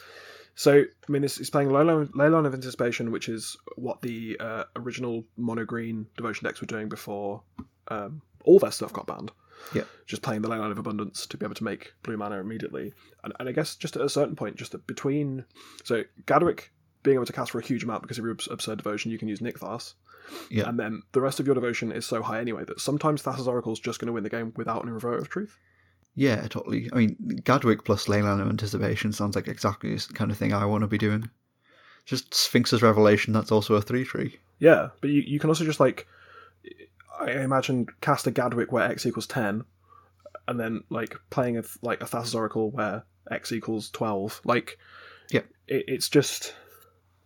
so 0.55 0.81
I 0.81 1.11
mean, 1.11 1.23
it's, 1.23 1.39
it's 1.39 1.49
playing 1.49 1.69
Leyline, 1.69 2.09
Leyline 2.11 2.45
of 2.45 2.53
Anticipation, 2.53 3.11
which 3.11 3.29
is 3.29 3.57
what 3.75 4.01
the 4.01 4.37
uh, 4.39 4.63
original 4.75 5.23
mono 5.37 5.65
green 5.65 6.07
devotion 6.17 6.45
decks 6.45 6.61
were 6.61 6.67
doing 6.67 6.89
before 6.89 7.43
um, 7.89 8.21
all 8.43 8.59
their 8.59 8.71
stuff 8.71 8.93
got 8.93 9.07
banned. 9.07 9.31
Yeah. 9.73 9.83
just 10.05 10.21
playing 10.21 10.41
the 10.41 10.49
Leyline 10.49 10.71
of 10.71 10.77
Abundance 10.77 11.25
to 11.27 11.37
be 11.37 11.45
able 11.45 11.55
to 11.55 11.63
make 11.63 11.93
blue 12.03 12.17
mana 12.17 12.39
immediately. 12.39 12.93
And, 13.23 13.33
and 13.39 13.49
I 13.49 13.51
guess 13.51 13.75
just 13.75 13.95
at 13.95 14.01
a 14.01 14.09
certain 14.09 14.35
point, 14.35 14.57
just 14.57 14.75
between 14.85 15.45
so 15.83 16.03
Gadwick 16.25 16.71
being 17.03 17.15
able 17.15 17.25
to 17.25 17.33
cast 17.33 17.51
for 17.51 17.59
a 17.59 17.65
huge 17.65 17.83
amount 17.83 18.01
because 18.01 18.17
of 18.17 18.25
your 18.25 18.33
abs- 18.33 18.49
absurd 18.51 18.77
devotion, 18.77 19.11
you 19.11 19.17
can 19.17 19.27
use 19.27 19.39
Nykthos. 19.39 19.93
Yeah. 20.49 20.67
And 20.67 20.79
then 20.79 21.03
the 21.13 21.21
rest 21.21 21.39
of 21.39 21.45
your 21.45 21.55
devotion 21.55 21.91
is 21.91 22.05
so 22.05 22.21
high 22.21 22.39
anyway 22.39 22.63
that 22.65 22.79
sometimes 22.79 23.21
Thassa's 23.21 23.47
Oracle 23.47 23.73
is 23.73 23.79
just 23.79 23.99
going 23.99 24.07
to 24.07 24.13
win 24.13 24.23
the 24.23 24.29
game 24.29 24.53
without 24.55 24.83
an 24.83 24.89
Revolt 24.89 25.21
of 25.21 25.29
Truth. 25.29 25.57
Yeah, 26.15 26.47
totally. 26.47 26.89
I 26.93 26.95
mean, 26.95 27.41
Gadwick 27.43 27.83
plus 27.83 28.05
Leyline 28.07 28.41
of 28.41 28.47
Anticipation 28.47 29.11
sounds 29.11 29.35
like 29.35 29.47
exactly 29.49 29.93
the 29.93 30.13
kind 30.13 30.31
of 30.31 30.37
thing 30.37 30.53
I 30.53 30.65
want 30.65 30.81
to 30.81 30.87
be 30.87 30.97
doing. 30.97 31.29
Just 32.05 32.33
Sphinx's 32.33 32.81
Revelation, 32.81 33.33
that's 33.33 33.51
also 33.51 33.75
a 33.75 33.81
3 33.81 34.05
3. 34.05 34.37
Yeah, 34.59 34.89
but 35.01 35.09
you, 35.09 35.21
you 35.21 35.39
can 35.39 35.49
also 35.49 35.65
just 35.65 35.79
like 35.81 36.07
I 37.19 37.31
imagine 37.31 37.87
cast 38.01 38.27
a 38.27 38.31
Gadwick 38.31 38.71
where 38.71 38.89
X 38.89 39.05
equals 39.05 39.27
ten, 39.27 39.63
and 40.47 40.59
then 40.59 40.83
like 40.89 41.15
playing 41.29 41.57
a 41.57 41.63
like 41.81 42.01
a 42.01 42.05
Thassa's 42.05 42.35
Oracle 42.35 42.71
where 42.71 43.03
X 43.31 43.51
equals 43.51 43.89
twelve. 43.89 44.39
Like, 44.45 44.77
Yeah. 45.31 45.41
it, 45.67 45.83
it's 45.87 46.07
just 46.09 46.53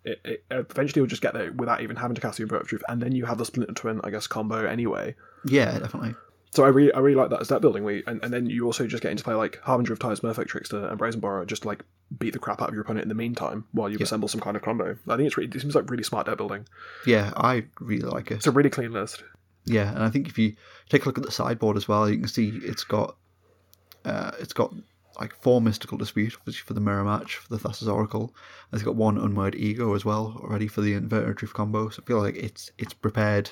it, 0.04 0.20
it 0.24 0.46
eventually 0.50 1.02
will 1.02 1.08
just 1.08 1.22
get 1.22 1.34
there 1.34 1.52
without 1.52 1.82
even 1.82 1.96
having 1.98 2.16
to 2.16 2.22
cast 2.22 2.38
the 2.38 2.44
Invert 2.44 2.62
of 2.62 2.68
Truth, 2.68 2.84
and 2.88 3.02
then 3.02 3.12
you 3.14 3.26
have 3.26 3.38
the 3.38 3.46
Splinter 3.46 3.74
Twin, 3.74 4.02
I 4.04 4.10
guess, 4.10 4.26
combo 4.28 4.66
anyway. 4.66 5.16
Yeah, 5.46 5.78
definitely. 5.78 6.16
So 6.52 6.64
I 6.66 6.70
really, 6.70 6.92
I 6.94 7.00
really 7.00 7.16
like 7.16 7.30
that 7.30 7.42
as 7.42 7.50
that 7.50 7.62
building. 7.62 7.84
We 7.84 8.04
and, 8.08 8.24
and 8.24 8.34
then 8.34 8.48
you 8.48 8.66
also 8.66 8.88
just 8.88 9.04
get 9.04 9.12
into 9.12 9.24
play 9.24 9.36
like 9.36 9.60
Harbinger 9.62 9.94
of 9.94 10.00
Tides, 10.00 10.22
Merfolk 10.22 10.48
Trickster, 10.48 10.88
and 10.88 10.98
Brazen 10.98 11.20
Borrower, 11.20 11.46
just 11.46 11.66
like 11.66 11.84
beat 12.18 12.34
the 12.34 12.40
crap 12.40 12.62
out 12.62 12.70
of 12.70 12.74
your 12.74 12.82
opponent 12.82 13.04
in 13.04 13.10
the 13.10 13.16
meantime 13.16 13.66
while 13.72 13.90
you 13.90 13.98
assemble 14.00 14.28
some 14.28 14.42
kind 14.42 14.58
of 14.58 14.64
combo. 14.64 14.98
I 15.08 15.16
think 15.16 15.28
it's 15.28 15.38
really, 15.38 15.50
it 15.54 15.62
seems 15.62 15.76
like 15.76 15.90
really 15.90 16.04
smart 16.04 16.26
deck 16.26 16.38
building. 16.38 16.68
Yeah, 17.06 17.32
I 17.38 17.66
really 17.80 18.08
like 18.08 18.32
it. 18.32 18.36
It's 18.36 18.48
a 18.48 18.52
really 18.52 18.72
clean 18.72 18.92
list. 18.92 19.24
Yeah, 19.66 19.94
and 19.94 20.04
I 20.04 20.10
think 20.10 20.28
if 20.28 20.40
you 20.40 20.56
take 20.90 21.04
a 21.04 21.06
look 21.06 21.20
at 21.20 21.24
the 21.24 21.32
sideboard 21.32 21.78
as 21.78 21.88
well, 21.88 22.10
you 22.10 22.18
can 22.18 22.28
see 22.28 22.50
it's 22.64 22.84
got 22.84 23.16
uh, 24.06 24.32
it's 24.40 24.54
got 24.54 24.74
like 25.20 25.36
four 25.36 25.62
mystical 25.62 25.98
dispute, 25.98 26.36
obviously 26.40 26.62
for 26.66 26.74
the 26.74 26.82
mirror 26.82 27.04
match 27.04 27.36
for 27.36 27.50
the 27.50 27.60
Thassa's 27.60 27.90
Oracle. 27.90 28.34
And 28.72 28.80
it's 28.80 28.84
got 28.84 28.96
one 28.96 29.18
Unmoored 29.18 29.56
Ego 29.56 29.94
as 29.94 30.06
well 30.06 30.40
already 30.42 30.68
for 30.68 30.82
the 30.82 30.94
inverted 30.94 31.38
truth 31.38 31.54
combo. 31.54 31.90
So 31.90 32.02
I 32.02 32.08
feel 32.08 32.22
like 32.22 32.38
it's 32.38 32.72
it's 32.78 32.94
prepared 32.94 33.52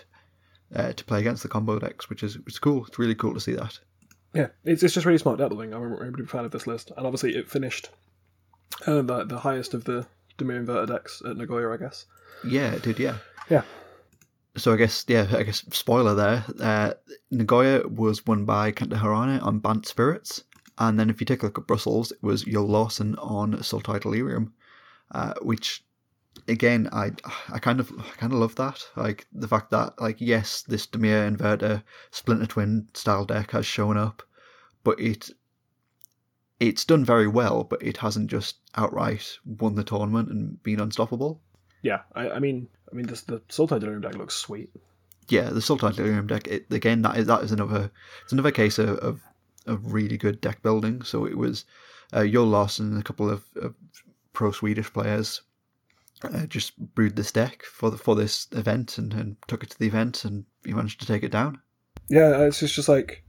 uh, 0.76 0.94
to 0.94 1.06
play 1.06 1.20
against 1.20 1.44
the 1.44 1.50
combo 1.50 1.80
decks, 1.80 2.10
which 2.10 2.24
is 2.24 2.38
it's 2.48 2.60
cool. 2.60 2.86
It's 2.86 3.00
really 3.00 3.16
cool 3.16 3.34
to 3.34 3.40
see 3.40 3.54
that. 3.54 3.80
Yeah, 4.34 4.48
it's, 4.66 4.84
it's 4.84 4.94
just 4.94 5.06
really 5.06 5.18
smart 5.18 5.40
deck 5.40 5.50
building. 5.50 5.74
I'm 5.74 5.82
a 5.82 5.88
really 5.88 6.12
big 6.12 6.30
fan 6.30 6.46
of 6.46 6.52
this 6.52 6.68
list, 6.68 6.92
and 6.96 7.06
obviously 7.06 7.36
it 7.36 7.50
finished 7.50 7.90
uh, 8.86 9.02
the 9.02 9.26
the 9.26 9.40
highest 9.40 9.74
of 9.74 9.86
the 9.86 10.06
Dimir 10.38 10.66
inverter 10.66 10.88
decks 10.88 11.22
at 11.26 11.38
Nagoya, 11.38 11.74
I 11.74 11.78
guess. 11.78 12.06
Yeah, 12.46 12.72
it 12.74 12.84
did. 12.84 13.00
Yeah. 13.00 13.18
Yeah. 13.50 13.64
So 14.56 14.74
I 14.74 14.78
guess 14.78 15.06
yeah, 15.08 15.28
I 15.32 15.44
guess 15.44 15.64
spoiler 15.72 16.16
there. 16.16 16.46
Uh, 16.60 16.94
Nagoya 17.32 17.88
was 17.88 18.26
won 18.26 18.46
by 18.46 18.72
Kenta 18.72 19.00
Harane 19.00 19.42
on 19.44 19.60
Bant 19.60 19.86
Spirits, 19.86 20.44
and 20.78 21.00
then 21.00 21.10
if 21.10 21.20
you 21.20 21.26
take 21.26 21.44
a 21.44 21.46
look 21.46 21.58
at 21.58 21.68
Brussels, 21.68 22.12
it 22.12 22.22
was 22.22 22.44
Joel 22.44 22.68
Larsson 22.68 23.16
on 23.16 23.54
Sultai 23.58 24.02
Delirium, 24.02 24.54
uh, 25.12 25.34
which 25.42 25.84
again 26.48 26.90
I 26.92 27.12
I 27.50 27.60
kind 27.60 27.80
of 27.80 27.92
I 27.98 28.16
kind 28.18 28.34
of 28.34 28.40
love 28.40 28.56
that. 28.56 28.86
Like 28.96 29.28
the 29.32 29.48
fact 29.48 29.72
that 29.72 30.00
like 30.00 30.18
yes, 30.20 30.62
this 30.62 30.88
Dimir 30.88 31.36
Inverter 31.36 31.84
Splinter 32.12 32.46
Twin 32.46 32.88
style 32.94 33.26
deck 33.26 33.52
has 33.52 33.66
shown 33.66 33.98
up, 33.98 34.24
but 34.84 35.00
it 35.00 35.30
it's 36.60 36.86
done 36.86 37.06
very 37.06 37.28
well, 37.28 37.64
but 37.64 37.84
it 37.84 37.98
hasn't 37.98 38.32
just 38.32 38.58
outright 38.76 39.38
won 39.46 39.76
the 39.76 39.84
tournament 39.84 40.30
and 40.30 40.62
been 40.64 40.80
unstoppable. 40.80 41.40
Yeah, 41.84 42.02
I, 42.16 42.32
I 42.32 42.40
mean, 42.40 42.68
I 42.92 42.96
mean, 42.96 43.06
this, 43.06 43.22
the 43.22 43.40
Sultai 43.42 43.80
Delirium 43.80 44.02
deck 44.02 44.16
looks 44.16 44.34
sweet. 44.36 44.72
yeah, 45.30 45.50
the 45.50 45.62
Sultan 45.62 45.94
Delirium 45.94 46.28
deck. 46.28 46.48
It, 46.48 46.66
again, 46.72 47.02
that 47.04 47.18
is 47.18 47.28
that 47.28 47.44
is 47.44 47.52
another 47.52 47.92
it's 48.24 48.34
another 48.34 48.52
case 48.52 48.80
of 48.80 48.98
of, 49.00 49.22
of 49.66 49.94
really 49.94 50.18
good 50.18 50.42
deck 50.42 50.62
building. 50.64 51.02
So 51.04 51.26
it 51.26 51.38
was 51.38 51.66
uh, 52.14 52.26
Joel 52.26 52.48
Larsson 52.48 52.92
and 52.92 53.00
a 53.00 53.04
couple 53.04 53.30
of, 53.30 53.44
of 53.58 53.76
pro 54.34 54.52
Swedish 54.52 54.92
players 54.92 55.42
uh, 56.24 56.46
just 56.46 56.78
brewed 56.96 57.16
this 57.16 57.32
deck 57.32 57.64
for 57.64 57.92
the, 57.92 57.98
for 57.98 58.16
this 58.16 58.48
event 58.52 58.98
and, 58.98 59.14
and 59.14 59.38
took 59.48 59.64
it 59.64 59.70
to 59.72 59.80
the 59.80 59.88
event 59.88 60.26
and 60.26 60.46
he 60.66 60.74
managed 60.74 61.00
to 61.02 61.06
take 61.06 61.24
it 61.24 61.32
down. 61.32 61.60
Yeah, 62.10 62.42
it's 62.42 62.60
just, 62.60 62.76
just 62.76 62.90
like 62.90 63.24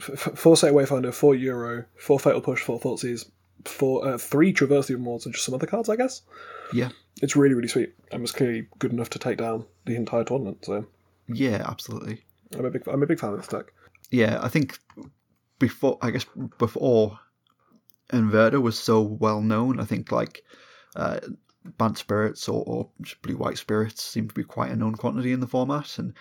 f- 0.00 0.10
f- 0.28 0.38
four 0.38 0.56
Satyr 0.56 0.74
Wayfinder, 0.74 1.12
four 1.12 1.34
Uro, 1.34 1.86
four 1.96 2.18
Fatal 2.20 2.40
Push, 2.40 2.62
four 2.62 2.78
Thoughtseize, 2.78 3.30
four 3.64 4.06
uh, 4.06 4.18
three 4.18 4.52
Traverse 4.52 4.86
the 4.88 4.94
Immortals, 4.94 5.26
and 5.26 5.34
just 5.34 5.46
some 5.46 5.54
other 5.54 5.66
cards, 5.66 5.88
I 5.88 5.96
guess. 5.96 6.22
Yeah, 6.72 6.90
It's 7.22 7.34
really 7.36 7.54
really 7.54 7.68
sweet 7.68 7.94
and 8.12 8.20
was 8.20 8.32
clearly 8.32 8.68
good 8.78 8.92
enough 8.92 9.10
to 9.10 9.18
take 9.18 9.38
down 9.38 9.64
the 9.86 9.96
entire 9.96 10.24
tournament. 10.24 10.64
So 10.64 10.86
yeah, 11.26 11.64
absolutely. 11.66 12.22
I'm 12.56 12.64
a 12.66 12.70
big 12.70 12.86
I'm 12.86 13.02
a 13.02 13.06
big 13.06 13.18
fan 13.18 13.32
of 13.32 13.38
this 13.38 13.48
deck. 13.48 13.72
Yeah, 14.10 14.38
I 14.42 14.48
think 14.48 14.78
before 15.58 15.98
I 16.02 16.10
guess 16.10 16.26
before 16.58 17.18
Inverter 18.12 18.60
was 18.60 18.78
so 18.78 19.00
well 19.02 19.40
known, 19.40 19.80
I 19.80 19.84
think 19.84 20.12
like 20.12 20.42
uh, 20.96 21.20
Bant 21.76 21.98
Spirits 21.98 22.48
or, 22.48 22.62
or 22.66 22.88
Blue 23.22 23.36
White 23.36 23.58
Spirits 23.58 24.02
seem 24.02 24.28
to 24.28 24.34
be 24.34 24.44
quite 24.44 24.70
a 24.70 24.76
known 24.76 24.94
quantity 24.94 25.32
in 25.32 25.40
the 25.40 25.46
format, 25.46 25.98
and 25.98 26.14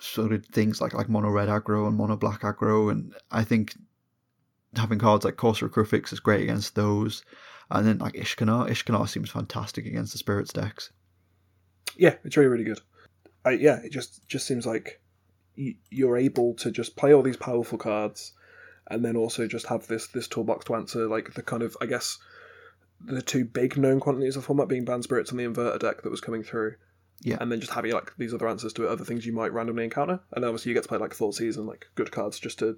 so 0.00 0.28
did 0.28 0.46
things 0.46 0.80
like 0.80 0.94
like 0.94 1.08
Mono 1.08 1.30
Red 1.30 1.48
Aggro 1.48 1.86
and 1.86 1.96
Mono 1.96 2.16
Black 2.16 2.40
Aggro, 2.40 2.90
and 2.90 3.14
I 3.30 3.44
think 3.44 3.74
having 4.76 4.98
cards 4.98 5.24
like 5.24 5.36
Courser 5.36 5.66
of 5.66 5.72
Kruphix 5.72 6.12
is 6.12 6.20
great 6.20 6.42
against 6.42 6.74
those, 6.74 7.24
and 7.70 7.86
then 7.86 7.98
like 7.98 8.14
Ishkanah, 8.14 8.68
Ishkanah 8.68 9.08
seems 9.08 9.30
fantastic 9.30 9.86
against 9.86 10.12
the 10.12 10.18
Spirits 10.18 10.52
decks. 10.52 10.90
Yeah, 11.96 12.16
it's 12.24 12.36
really 12.36 12.48
really 12.48 12.64
good. 12.64 12.80
Yeah, 13.46 13.80
it 13.84 13.92
just 13.92 14.26
just 14.28 14.46
seems 14.46 14.66
like 14.66 15.00
you're 15.56 16.16
able 16.16 16.54
to 16.54 16.70
just 16.70 16.96
play 16.96 17.14
all 17.14 17.22
these 17.22 17.36
powerful 17.36 17.78
cards, 17.78 18.32
and 18.90 19.04
then 19.04 19.16
also 19.16 19.46
just 19.46 19.66
have 19.66 19.86
this 19.86 20.08
this 20.08 20.28
toolbox 20.28 20.64
to 20.66 20.74
answer 20.74 21.06
like 21.06 21.34
the 21.34 21.42
kind 21.42 21.62
of 21.62 21.76
I 21.80 21.86
guess 21.86 22.18
the 23.00 23.22
two 23.22 23.44
big 23.44 23.76
known 23.76 24.00
quantities 24.00 24.36
of 24.36 24.44
format 24.44 24.68
being 24.68 24.84
Bant 24.84 25.04
Spirits 25.04 25.30
and 25.30 25.38
the 25.38 25.44
Inverter 25.44 25.78
deck 25.78 26.02
that 26.02 26.10
was 26.10 26.20
coming 26.20 26.42
through. 26.42 26.76
Yeah. 27.20 27.38
And 27.40 27.50
then 27.50 27.60
just 27.60 27.72
having 27.72 27.92
like 27.92 28.12
these 28.18 28.34
other 28.34 28.48
answers 28.48 28.72
to 28.74 28.88
other 28.88 29.04
things 29.04 29.24
you 29.24 29.32
might 29.32 29.52
randomly 29.52 29.84
encounter, 29.84 30.20
and 30.32 30.42
then 30.42 30.48
obviously 30.48 30.70
you 30.70 30.74
get 30.74 30.82
to 30.82 30.88
play 30.88 30.98
like 30.98 31.16
Thoughtseize 31.16 31.56
and 31.56 31.66
like 31.66 31.86
good 31.94 32.10
cards 32.10 32.38
just 32.38 32.58
to 32.58 32.76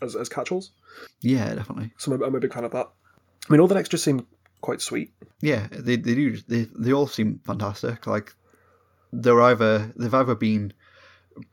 as 0.00 0.16
as 0.16 0.28
catch-alls. 0.28 0.72
Yeah, 1.20 1.54
definitely. 1.54 1.92
So 1.98 2.12
I'm 2.12 2.22
a, 2.22 2.26
I'm 2.26 2.34
a 2.34 2.40
big 2.40 2.52
fan 2.52 2.64
of 2.64 2.72
that. 2.72 2.88
I 3.48 3.52
mean, 3.52 3.60
all 3.60 3.68
the 3.68 3.74
decks 3.74 3.88
just 3.88 4.04
seem 4.04 4.26
quite 4.60 4.80
sweet. 4.80 5.12
Yeah, 5.40 5.68
they 5.70 5.96
they 5.96 6.14
do. 6.14 6.38
They 6.48 6.66
they 6.78 6.92
all 6.92 7.06
seem 7.06 7.40
fantastic. 7.44 8.06
Like 8.06 8.34
they're 9.12 9.40
either 9.42 9.92
they've 9.96 10.14
either 10.14 10.34
been 10.34 10.72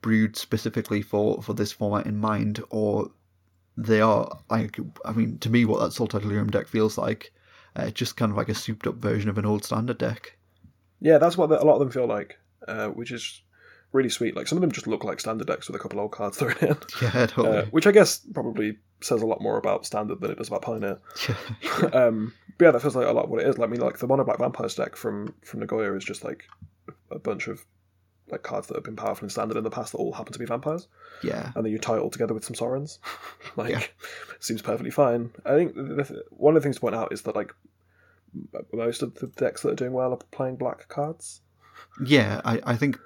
brewed 0.00 0.36
specifically 0.36 1.02
for 1.02 1.42
for 1.42 1.54
this 1.54 1.72
format 1.72 2.06
in 2.06 2.18
mind, 2.18 2.62
or 2.70 3.10
they 3.76 4.00
are 4.00 4.38
like 4.50 4.78
I 5.04 5.12
mean, 5.12 5.38
to 5.38 5.50
me, 5.50 5.64
what 5.64 5.80
that 5.80 5.92
Sultai 5.92 6.22
Delirium 6.22 6.50
deck 6.50 6.66
feels 6.66 6.98
like, 6.98 7.32
uh, 7.76 7.90
just 7.90 8.16
kind 8.16 8.30
of 8.32 8.36
like 8.36 8.48
a 8.48 8.54
souped 8.54 8.86
up 8.86 8.96
version 8.96 9.28
of 9.30 9.38
an 9.38 9.46
old 9.46 9.64
standard 9.64 9.98
deck. 9.98 10.36
Yeah, 11.00 11.18
that's 11.18 11.36
what 11.36 11.50
a 11.50 11.64
lot 11.64 11.74
of 11.74 11.80
them 11.80 11.90
feel 11.90 12.06
like, 12.06 12.38
uh, 12.66 12.88
which 12.88 13.12
is 13.12 13.42
really 13.92 14.08
sweet. 14.08 14.34
Like 14.34 14.48
some 14.48 14.58
of 14.58 14.62
them 14.62 14.72
just 14.72 14.86
look 14.86 15.04
like 15.04 15.20
standard 15.20 15.46
decks 15.46 15.66
with 15.68 15.76
a 15.76 15.78
couple 15.78 16.00
old 16.00 16.12
cards 16.12 16.36
thrown 16.38 16.56
in, 16.60 16.76
Yeah, 17.02 17.26
totally. 17.26 17.58
uh, 17.58 17.64
which 17.66 17.86
I 17.86 17.92
guess 17.92 18.18
probably 18.34 18.78
says 19.02 19.22
a 19.22 19.26
lot 19.26 19.42
more 19.42 19.58
about 19.58 19.84
standard 19.86 20.20
than 20.20 20.30
it 20.30 20.38
does 20.38 20.48
about 20.48 20.62
Pioneer. 20.62 20.98
yeah, 21.28 21.88
um, 21.92 22.32
but 22.58 22.64
yeah, 22.64 22.70
that 22.70 22.80
feels 22.80 22.96
like 22.96 23.06
a 23.06 23.12
lot 23.12 23.24
of 23.24 23.30
what 23.30 23.42
it 23.42 23.46
is. 23.48 23.58
Like, 23.58 23.68
I 23.68 23.70
mean, 23.72 23.80
like 23.80 23.98
the 23.98 24.06
Mono 24.06 24.24
Black 24.24 24.38
Vampires 24.38 24.74
deck 24.74 24.96
from 24.96 25.34
from 25.42 25.60
Nagoya 25.60 25.94
is 25.94 26.04
just 26.04 26.24
like 26.24 26.44
a 27.10 27.18
bunch 27.18 27.46
of 27.48 27.64
like 28.30 28.42
cards 28.42 28.66
that 28.66 28.74
have 28.74 28.84
been 28.84 28.96
powerful 28.96 29.24
in 29.24 29.30
standard 29.30 29.56
in 29.56 29.64
the 29.64 29.70
past 29.70 29.92
that 29.92 29.98
all 29.98 30.12
happen 30.12 30.32
to 30.32 30.38
be 30.38 30.44
vampires, 30.46 30.88
yeah, 31.22 31.52
and 31.54 31.64
then 31.64 31.72
you 31.72 31.78
tie 31.78 31.96
it 31.96 32.00
all 32.00 32.10
together 32.10 32.34
with 32.34 32.44
some 32.44 32.56
Sorins. 32.56 32.98
like, 33.56 33.70
Yeah. 33.70 33.82
seems 34.40 34.62
perfectly 34.62 34.90
fine. 34.90 35.30
I 35.44 35.54
think 35.54 35.74
the, 35.74 35.82
the, 35.82 36.24
one 36.30 36.56
of 36.56 36.62
the 36.62 36.66
things 36.66 36.76
to 36.76 36.80
point 36.80 36.94
out 36.94 37.12
is 37.12 37.22
that 37.22 37.36
like 37.36 37.52
most 38.72 39.02
of 39.02 39.14
the 39.14 39.28
decks 39.28 39.62
that 39.62 39.70
are 39.70 39.74
doing 39.76 39.92
well 39.92 40.12
are 40.12 40.18
playing 40.30 40.56
black 40.56 40.88
cards. 40.88 41.40
yeah. 42.04 42.40
I 42.44 42.60
I 42.64 42.76
think 42.76 42.98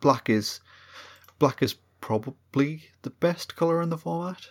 black 0.00 0.28
is 0.30 0.60
black 1.38 1.62
is 1.62 1.74
probably 2.00 2.84
the 3.02 3.10
best 3.10 3.56
color 3.56 3.82
in 3.82 3.90
the 3.90 3.98
format. 3.98 4.48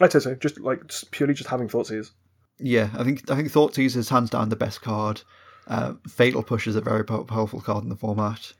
I'd 0.00 0.12
say 0.12 0.20
so. 0.20 0.34
Just 0.34 0.58
like 0.60 0.86
just 0.88 1.10
purely 1.10 1.34
just 1.34 1.50
having 1.50 1.68
Thoughtseize. 1.68 2.10
Yeah, 2.58 2.90
I 2.96 3.04
think 3.04 3.30
I 3.30 3.36
think 3.36 3.48
Thoughtseize 3.52 3.96
is 3.96 4.08
hands 4.08 4.30
down 4.30 4.48
the 4.48 4.56
best 4.56 4.80
card. 4.82 5.22
Uh, 5.68 5.94
Fatal 6.08 6.42
Push 6.42 6.66
is 6.66 6.74
a 6.76 6.80
very 6.80 7.04
powerful 7.04 7.60
card 7.60 7.84
in 7.84 7.88
the 7.90 7.96
format. 7.96 8.52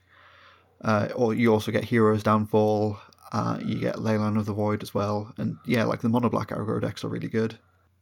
Uh, 0.83 1.07
or 1.15 1.33
you 1.33 1.51
also 1.53 1.71
get 1.71 1.83
Heroes 1.83 2.23
Downfall. 2.23 2.97
Uh, 3.31 3.57
you 3.65 3.79
get 3.79 3.95
Leyline 3.95 4.37
of 4.37 4.45
the 4.45 4.53
Void 4.53 4.83
as 4.83 4.93
well, 4.93 5.33
and 5.37 5.57
yeah, 5.65 5.85
like 5.85 6.01
the 6.01 6.09
Mono 6.09 6.29
Black 6.29 6.49
aggro 6.49 6.79
decks 6.81 7.03
are 7.03 7.07
really 7.09 7.29
good. 7.29 7.57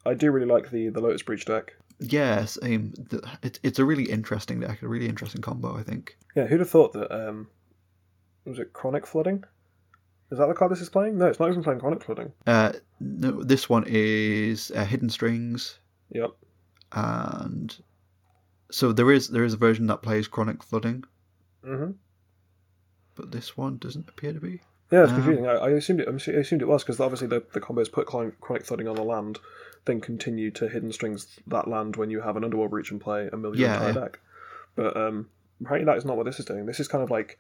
I 0.06 0.14
do 0.16 0.32
really 0.32 0.48
like 0.48 0.72
the 0.72 0.90
the 0.90 1.00
Lotus 1.00 1.22
Breach 1.22 1.46
deck. 1.46 1.74
Yes, 2.00 2.58
um, 2.64 2.92
th- 3.10 3.24
it's 3.44 3.60
it's 3.64 3.80
a 3.80 3.86
really 3.86 4.06
interesting 4.10 4.60
deck, 4.60 4.82
a 4.82 4.88
really 4.88 5.08
interesting 5.08 5.42
combo. 5.42 5.78
I 5.78 5.84
think. 5.84 6.18
Yeah, 6.36 6.48
who'd 6.48 6.60
have 6.60 6.70
thought 6.70 6.94
that? 6.94 7.12
Um, 7.12 7.48
was 8.46 8.58
it 8.60 8.74
Chronic 8.74 9.06
Flooding? 9.06 9.44
Is 10.32 10.38
that 10.40 10.48
the 10.48 10.54
card 10.54 10.72
this 10.72 10.82
is 10.82 10.90
playing? 10.90 11.18
No, 11.18 11.28
it's 11.28 11.40
not 11.40 11.50
even 11.50 11.62
playing 11.64 11.80
Chronic 11.80 12.04
Flooding. 12.04 12.32
Uh, 12.48 12.72
no, 13.00 13.44
this 13.44 13.70
one 13.70 13.84
is 13.88 14.72
uh, 14.76 14.84
Hidden 14.86 15.10
Strings, 15.10 15.80
Yep. 16.10 16.32
and 16.94 17.78
so 18.72 18.92
there 18.92 19.12
is 19.12 19.30
there 19.30 19.44
is 19.44 19.54
a 19.54 19.58
version 19.58 19.88
that 19.88 20.02
plays 20.02 20.28
Chronic 20.28 20.64
Flooding, 20.64 21.04
hmm 21.64 21.92
but 23.16 23.32
this 23.32 23.56
one 23.58 23.78
doesn't 23.78 24.10
appear 24.10 24.34
to 24.34 24.40
be. 24.40 24.62
Yeah, 24.92 25.04
it's 25.04 25.12
Um, 25.12 25.16
confusing. 25.16 25.48
I, 25.48 25.54
I 25.56 25.70
assumed 25.72 26.02
it. 26.02 26.08
I 26.10 26.12
assumed 26.12 26.62
it 26.62 26.68
was 26.68 26.84
because 26.84 27.00
obviously 27.00 27.28
the 27.28 27.44
the 27.54 27.62
combos 27.62 27.92
put 27.92 28.08
chronic, 28.08 28.40
chronic 28.42 28.66
flooding 28.66 28.88
on 28.88 28.96
the 28.96 29.04
land, 29.04 29.40
then 29.86 30.02
continue 30.02 30.52
to 30.52 30.68
hidden 30.68 30.92
strings 30.92 31.40
that 31.48 31.68
land 31.68 31.96
when 31.96 32.10
you 32.10 32.22
have 32.22 32.36
an 32.38 32.44
underworld 32.44 32.72
breach 32.72 32.92
and 32.92 33.00
play 33.00 33.30
a 33.32 33.38
mill 33.38 33.56
your 33.56 33.68
Yeah, 33.70 33.74
entire 33.76 33.94
yeah. 33.94 34.00
deck. 34.02 34.20
But 34.76 34.98
um, 34.98 35.30
apparently 35.62 35.86
that 35.92 35.98
is 35.98 36.06
not 36.06 36.18
what 36.18 36.26
this 36.26 36.40
is 36.40 36.46
doing. 36.46 36.66
This 36.66 36.80
is 36.80 36.88
kind 36.88 37.04
of 37.04 37.10
like 37.12 37.38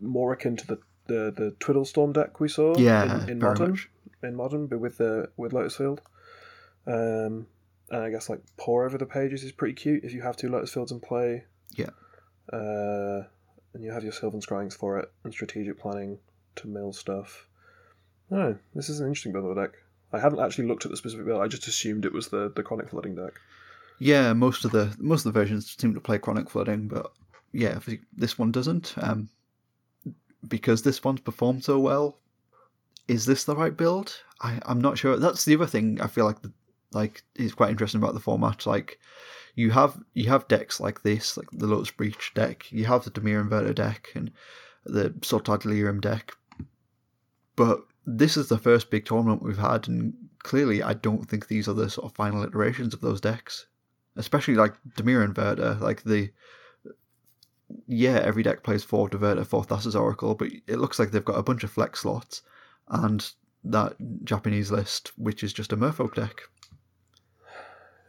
more 0.00 0.32
akin 0.32 0.56
to 0.56 0.66
the 0.66 0.78
the, 1.06 1.32
the 1.36 1.54
Twiddlestorm 1.60 2.12
deck 2.14 2.38
we 2.40 2.48
saw 2.48 2.78
Yeah, 2.78 3.24
in, 3.24 3.30
in 3.30 3.38
modern 3.40 3.70
much. 3.72 3.90
in 4.22 4.34
modern, 4.36 4.66
but 4.66 4.78
with 4.78 4.98
the 4.98 5.28
with 5.36 5.52
Lotus 5.52 5.76
Field. 5.76 6.00
Um, 6.86 7.46
and 7.90 8.02
I 8.02 8.10
guess 8.10 8.28
like 8.30 8.40
pore 8.56 8.86
over 8.86 8.96
the 8.96 9.04
pages 9.06 9.42
is 9.44 9.52
pretty 9.52 9.74
cute 9.74 10.04
if 10.04 10.12
you 10.14 10.22
have 10.22 10.36
two 10.36 10.48
Lotus 10.48 10.72
Fields 10.72 10.90
in 10.92 11.00
play. 11.00 11.44
Yeah. 11.74 11.90
Uh, 12.52 13.24
and 13.74 13.82
you 13.82 13.90
have 13.90 14.02
your 14.02 14.12
Sylvan 14.12 14.40
Scryings 14.40 14.74
for 14.74 14.98
it 14.98 15.10
and 15.24 15.32
strategic 15.32 15.78
planning 15.78 16.18
to 16.56 16.68
mill 16.68 16.92
stuff. 16.92 17.46
Oh, 18.30 18.56
this 18.74 18.88
is 18.88 19.00
an 19.00 19.06
interesting 19.06 19.32
build 19.32 19.44
of 19.46 19.54
the 19.54 19.62
deck. 19.62 19.72
I 20.12 20.18
haven't 20.18 20.40
actually 20.40 20.68
looked 20.68 20.84
at 20.84 20.90
the 20.90 20.96
specific 20.96 21.26
build. 21.26 21.40
I 21.40 21.48
just 21.48 21.66
assumed 21.66 22.04
it 22.04 22.12
was 22.12 22.28
the 22.28 22.52
the 22.54 22.62
chronic 22.62 22.90
flooding 22.90 23.14
deck. 23.14 23.34
Yeah, 23.98 24.32
most 24.32 24.64
of 24.64 24.72
the 24.72 24.94
most 24.98 25.24
of 25.24 25.32
the 25.32 25.38
versions 25.38 25.74
seem 25.78 25.94
to 25.94 26.00
play 26.00 26.18
chronic 26.18 26.50
flooding, 26.50 26.88
but 26.88 27.12
yeah, 27.52 27.78
this 28.16 28.38
one 28.38 28.52
doesn't. 28.52 28.94
Um, 28.98 29.28
because 30.48 30.82
this 30.82 31.04
one's 31.04 31.20
performed 31.20 31.64
so 31.64 31.78
well, 31.78 32.18
is 33.08 33.26
this 33.26 33.44
the 33.44 33.56
right 33.56 33.76
build? 33.76 34.16
I, 34.40 34.58
I'm 34.66 34.80
not 34.80 34.98
sure. 34.98 35.16
That's 35.16 35.44
the 35.44 35.54
other 35.54 35.66
thing 35.66 36.00
I 36.00 36.08
feel 36.08 36.24
like 36.24 36.42
the, 36.42 36.52
like 36.92 37.22
is 37.36 37.54
quite 37.54 37.70
interesting 37.70 38.02
about 38.02 38.14
the 38.14 38.20
format. 38.20 38.66
Like 38.66 38.98
you 39.54 39.70
have 39.70 40.02
you 40.14 40.28
have 40.28 40.48
decks 40.48 40.80
like 40.80 41.02
this, 41.02 41.36
like 41.36 41.48
the 41.52 41.66
Lotus 41.66 41.90
Breach 41.90 42.32
deck. 42.34 42.70
You 42.70 42.86
have 42.86 43.04
the 43.04 43.10
Dimir 43.10 43.46
Inverter 43.46 43.74
deck 43.74 44.08
and 44.14 44.30
the 44.84 45.10
Sultai 45.20 45.60
Delirium 45.60 46.00
deck. 46.00 46.32
But 47.54 47.80
this 48.06 48.36
is 48.36 48.48
the 48.48 48.58
first 48.58 48.90
big 48.90 49.04
tournament 49.04 49.42
we've 49.42 49.58
had, 49.58 49.88
and 49.88 50.14
clearly 50.38 50.82
I 50.82 50.94
don't 50.94 51.28
think 51.28 51.46
these 51.46 51.68
are 51.68 51.74
the 51.74 51.90
sort 51.90 52.10
of 52.10 52.16
final 52.16 52.42
iterations 52.42 52.94
of 52.94 53.00
those 53.00 53.20
decks. 53.20 53.66
Especially 54.16 54.54
like 54.54 54.74
Dimir 54.96 55.26
Inverter, 55.26 55.80
like 55.80 56.02
the 56.02 56.30
yeah, 57.86 58.20
every 58.22 58.42
deck 58.42 58.62
plays 58.62 58.84
four 58.84 59.08
Diverter, 59.08 59.46
four 59.46 59.64
Thassa's 59.64 59.96
Oracle, 59.96 60.34
but 60.34 60.48
it 60.66 60.78
looks 60.78 60.98
like 60.98 61.10
they've 61.10 61.24
got 61.24 61.38
a 61.38 61.42
bunch 61.42 61.64
of 61.64 61.70
flex 61.70 62.00
slots 62.00 62.42
and 62.88 63.32
that 63.64 63.96
Japanese 64.24 64.70
list, 64.70 65.12
which 65.16 65.42
is 65.42 65.52
just 65.52 65.72
a 65.72 65.76
Merfolk 65.76 66.14
deck. 66.14 66.42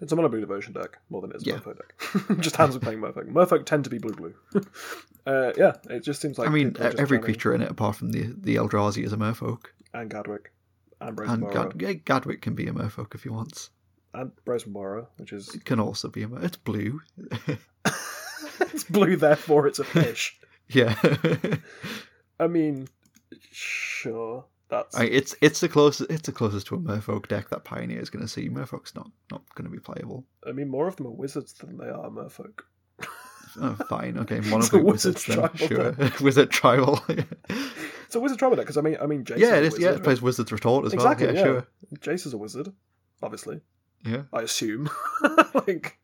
It's 0.02 0.12
a 0.12 0.16
mono 0.16 0.28
blue 0.30 0.42
devotion 0.42 0.74
deck 0.74 0.98
more 1.10 1.22
than 1.22 1.32
it 1.32 1.38
is 1.38 1.44
a 1.44 1.46
Yeah. 1.52 1.56
Merfolk 1.60 1.78
deck. 1.78 2.38
just 2.40 2.56
hands 2.58 2.76
are 2.76 2.80
playing 2.80 3.00
Merfolk. 3.00 3.28
Merfolk 3.32 3.66
tend 3.66 3.84
to 3.86 3.90
be 3.90 4.00
blue 4.00 4.14
blue. 4.14 4.34
uh, 5.26 5.54
yeah, 5.58 5.74
it 5.90 6.04
just 6.04 6.22
seems 6.22 6.38
like 6.38 6.50
I 6.50 6.52
mean, 6.52 6.72
people 6.72 6.86
are 6.88 6.90
just 6.92 7.02
every 7.02 7.20
creature 7.20 7.54
in 7.56 7.62
it, 7.62 7.72
apart 7.72 7.96
from 7.96 8.12
the 8.12 8.34
the 8.38 8.56
Eldrazi, 8.58 9.04
is 9.04 9.14
a 9.14 9.18
Merfolk. 9.18 9.66
and 9.94 10.10
Gadwick 10.10 10.52
and 11.00 11.18
And 11.20 11.52
Gad- 11.52 11.82
yeah, 11.82 11.94
Gadwick 11.94 12.42
can 12.42 12.54
be 12.56 12.68
a 12.68 12.74
Merfolk 12.74 13.16
if 13.16 13.24
he 13.24 13.30
wants. 13.30 13.70
and 14.14 14.32
Brazen 14.46 14.74
Borrower, 14.74 15.08
which 15.18 15.32
is 15.34 15.54
It 15.56 15.64
can 15.66 15.80
also 15.80 16.10
be 16.10 16.24
a 16.24 16.28
Mer- 16.28 16.44
It's 16.44 16.58
blue. 16.58 17.02
it's 18.60 18.84
blue, 18.84 19.16
therefore 19.16 19.68
it's 19.68 19.80
a 19.80 19.84
fish. 19.84 20.38
yeah. 20.70 20.96
I 22.40 22.48
mean, 22.48 22.88
sure, 23.52 24.46
that's 24.70 24.96
I, 24.98 25.06
it's 25.06 25.36
it's 25.42 25.60
the 25.60 25.70
closest 25.70 26.10
it's 26.10 26.26
the 26.26 26.32
closest 26.32 26.68
to 26.68 26.76
a 26.76 26.80
Merfolk 26.80 27.28
deck 27.28 27.50
that 27.50 27.64
Pioneer 27.64 28.00
is 28.00 28.10
going 28.10 28.26
to 28.26 28.32
see. 28.32 28.50
Merfolk's 28.50 28.96
not 28.96 29.12
not 29.32 29.42
going 29.56 29.66
to 29.66 29.72
be 29.72 29.80
playable. 29.80 30.26
I 30.48 30.52
mean, 30.52 30.70
more 30.70 30.88
of 30.88 30.96
them 30.96 31.08
are 31.08 31.12
wizards 31.12 31.54
than 31.54 31.78
they 31.78 31.90
are 31.90 32.10
Merfolk. 32.10 32.62
Oh, 33.62 33.76
fine, 33.88 34.18
okay, 34.18 34.40
mono 34.50 34.64
of 34.66 34.74
a 34.74 34.78
blue 34.80 34.84
wizard 34.86 35.16
wizards 35.16 35.26
then, 35.26 35.68
sure. 35.68 35.96
Wizard 36.22 36.50
tribal. 36.50 37.04
It's 38.06 38.16
a 38.16 38.20
wizard 38.20 38.38
tribal 38.38 38.56
deck 38.58 38.66
because 38.66 38.78
I 38.78 38.82
mean, 38.82 38.98
I 39.02 39.08
mean, 39.08 39.24
Jace 39.24 39.40
yeah, 39.40 39.56
it 39.56 39.64
is 39.64 39.78
a 39.78 39.82
Yeah, 39.82 39.88
wizard. 39.88 40.02
it 40.02 40.04
plays 40.04 40.22
Wizard's 40.22 40.52
Retort 40.52 40.86
as 40.86 40.94
exactly. 40.94 41.26
well. 41.28 41.36
Yeah, 41.36 41.42
yeah, 41.42 41.46
sure. 41.46 41.68
Jace 42.00 42.28
is 42.28 42.34
a 42.34 42.38
wizard, 42.38 42.72
obviously. 43.24 43.62
Yeah, 44.06 44.24
I 44.32 44.42
assume, 44.42 44.88
like, 45.56 45.98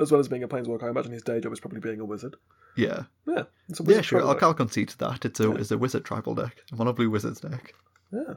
as 0.00 0.10
well 0.12 0.20
as 0.20 0.28
being 0.28 0.42
a 0.42 0.48
planeswalker, 0.48 0.84
I 0.84 0.88
imagine 0.90 1.12
his 1.12 1.22
day 1.22 1.40
job 1.40 1.52
is 1.52 1.60
probably 1.60 1.80
being 1.80 2.00
a 2.00 2.04
wizard. 2.04 2.36
yeah, 2.76 3.04
Yeah, 3.26 3.44
it's 3.68 3.80
a 3.80 3.82
wizard 3.82 3.96
yeah. 3.96 4.00
Sure, 4.02 4.22
I'll. 4.22 4.38
I'll 4.42 4.54
concede 4.54 4.88
to 4.90 4.98
that. 4.98 5.24
It's 5.24 5.40
a 5.40 5.44
Yeah. 5.48 5.54
it's 5.54 5.70
a 5.70 5.78
Wizard 5.78 6.04
tribal 6.04 6.34
deck, 6.34 6.62
a 6.72 6.76
mono 6.76 6.92
blue 6.92 7.10
Wizards 7.10 7.40
deck. 7.40 7.74
Yeah. 8.12 8.34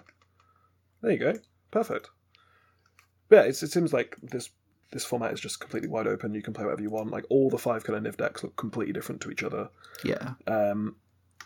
There 1.01 1.11
you 1.11 1.17
go. 1.17 1.33
Perfect. 1.71 2.09
Yeah, 3.29 3.41
it's, 3.43 3.63
it 3.63 3.71
seems 3.71 3.93
like 3.93 4.17
this 4.21 4.49
this 4.91 5.05
format 5.05 5.31
is 5.33 5.39
just 5.39 5.59
completely 5.61 5.87
wide 5.89 6.05
open. 6.07 6.33
You 6.33 6.41
can 6.41 6.53
play 6.53 6.65
whatever 6.65 6.81
you 6.81 6.89
want. 6.89 7.11
Like 7.11 7.25
all 7.29 7.49
the 7.49 7.57
five 7.57 7.83
color 7.85 8.01
Niv 8.01 8.17
decks 8.17 8.43
look 8.43 8.55
completely 8.57 8.91
different 8.93 9.21
to 9.21 9.31
each 9.31 9.41
other. 9.43 9.69
Yeah, 10.03 10.33
Um, 10.47 10.97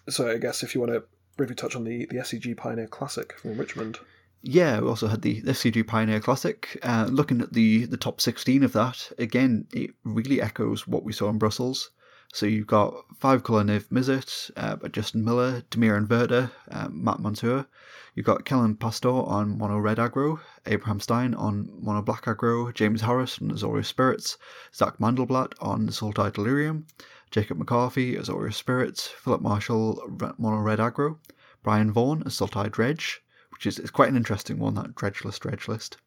so 0.10 0.28
I 0.30 0.38
guess 0.38 0.64
if 0.64 0.74
you 0.74 0.82
want 0.82 0.94
to 0.94 1.04
briefly 1.38 1.56
touch 1.56 1.76
on 1.76 1.84
the 1.84 2.06
the 2.08 2.16
SCG 2.18 2.58
Pioneer 2.58 2.88
Classic 2.88 3.38
from 3.40 3.58
Richmond. 3.58 4.00
Yeah, 4.42 4.80
we 4.80 4.88
also 4.88 5.08
had 5.08 5.22
the 5.22 5.42
SCG 5.42 5.88
Pioneer 5.88 6.20
Classic. 6.20 6.78
Uh, 6.84 7.08
looking 7.10 7.42
at 7.42 7.54
the, 7.54 7.86
the 7.86 7.98
top 7.98 8.22
16 8.22 8.64
of 8.64 8.74
that, 8.74 9.12
again, 9.18 9.68
it 9.74 9.92
really 10.04 10.42
echoes 10.42 10.88
what 10.88 11.04
we 11.04 11.14
saw 11.14 11.30
in 11.30 11.40
Brussels. 11.40 11.90
So 12.36 12.46
you've 12.46 12.68
got 12.68 12.94
five 13.18 13.44
colour 13.44 13.64
Niv 13.64 13.88
Mizzet, 13.88 14.52
uh, 14.58 14.88
Justin 14.90 15.24
Miller, 15.24 15.64
Dimir 15.72 15.98
Inverter, 15.98 16.52
uh, 16.70 16.90
Matt 16.92 17.22
Montour. 17.22 17.66
You've 18.14 18.26
got 18.26 18.46
Kellen 18.46 18.76
Pastor 18.76 19.10
on 19.10 19.58
Mono 19.58 19.78
Red 19.78 19.98
Aggro, 19.98 20.40
Abraham 20.66 21.00
Stein 21.00 21.34
on 21.34 21.70
Mono 21.82 22.02
Black 22.02 22.26
Aggro, 22.26 22.74
James 22.74 23.02
Harris 23.02 23.42
on 23.42 23.52
Azorius 23.52 23.86
Spirits, 23.86 24.38
Zach 24.74 24.98
Mandelblatt 25.00 25.54
on 25.60 25.88
Sultai 25.88 26.34
Delirium, 26.34 26.86
Jacob 27.32 27.58
McCarthy, 27.58 28.16
Azorius 28.16 28.56
Spirits, 28.56 29.08
Philip 29.08 29.42
Marshall, 29.42 30.02
Mono 30.38 30.58
Red 30.58 30.80
Aggro, 30.80 31.18
Brian 31.64 31.92
Vaughan, 31.92 32.24
Sultai 32.26 32.70
Dredge, 32.72 33.22
which 33.56 33.66
is 33.66 33.80
it's 33.80 33.90
quite 33.92 34.10
an 34.10 34.16
interesting 34.18 34.60
one, 34.60 34.76
that 34.76 34.94
Dredgeless 34.96 35.40
Dredge 35.40 35.68
list. 35.68 35.98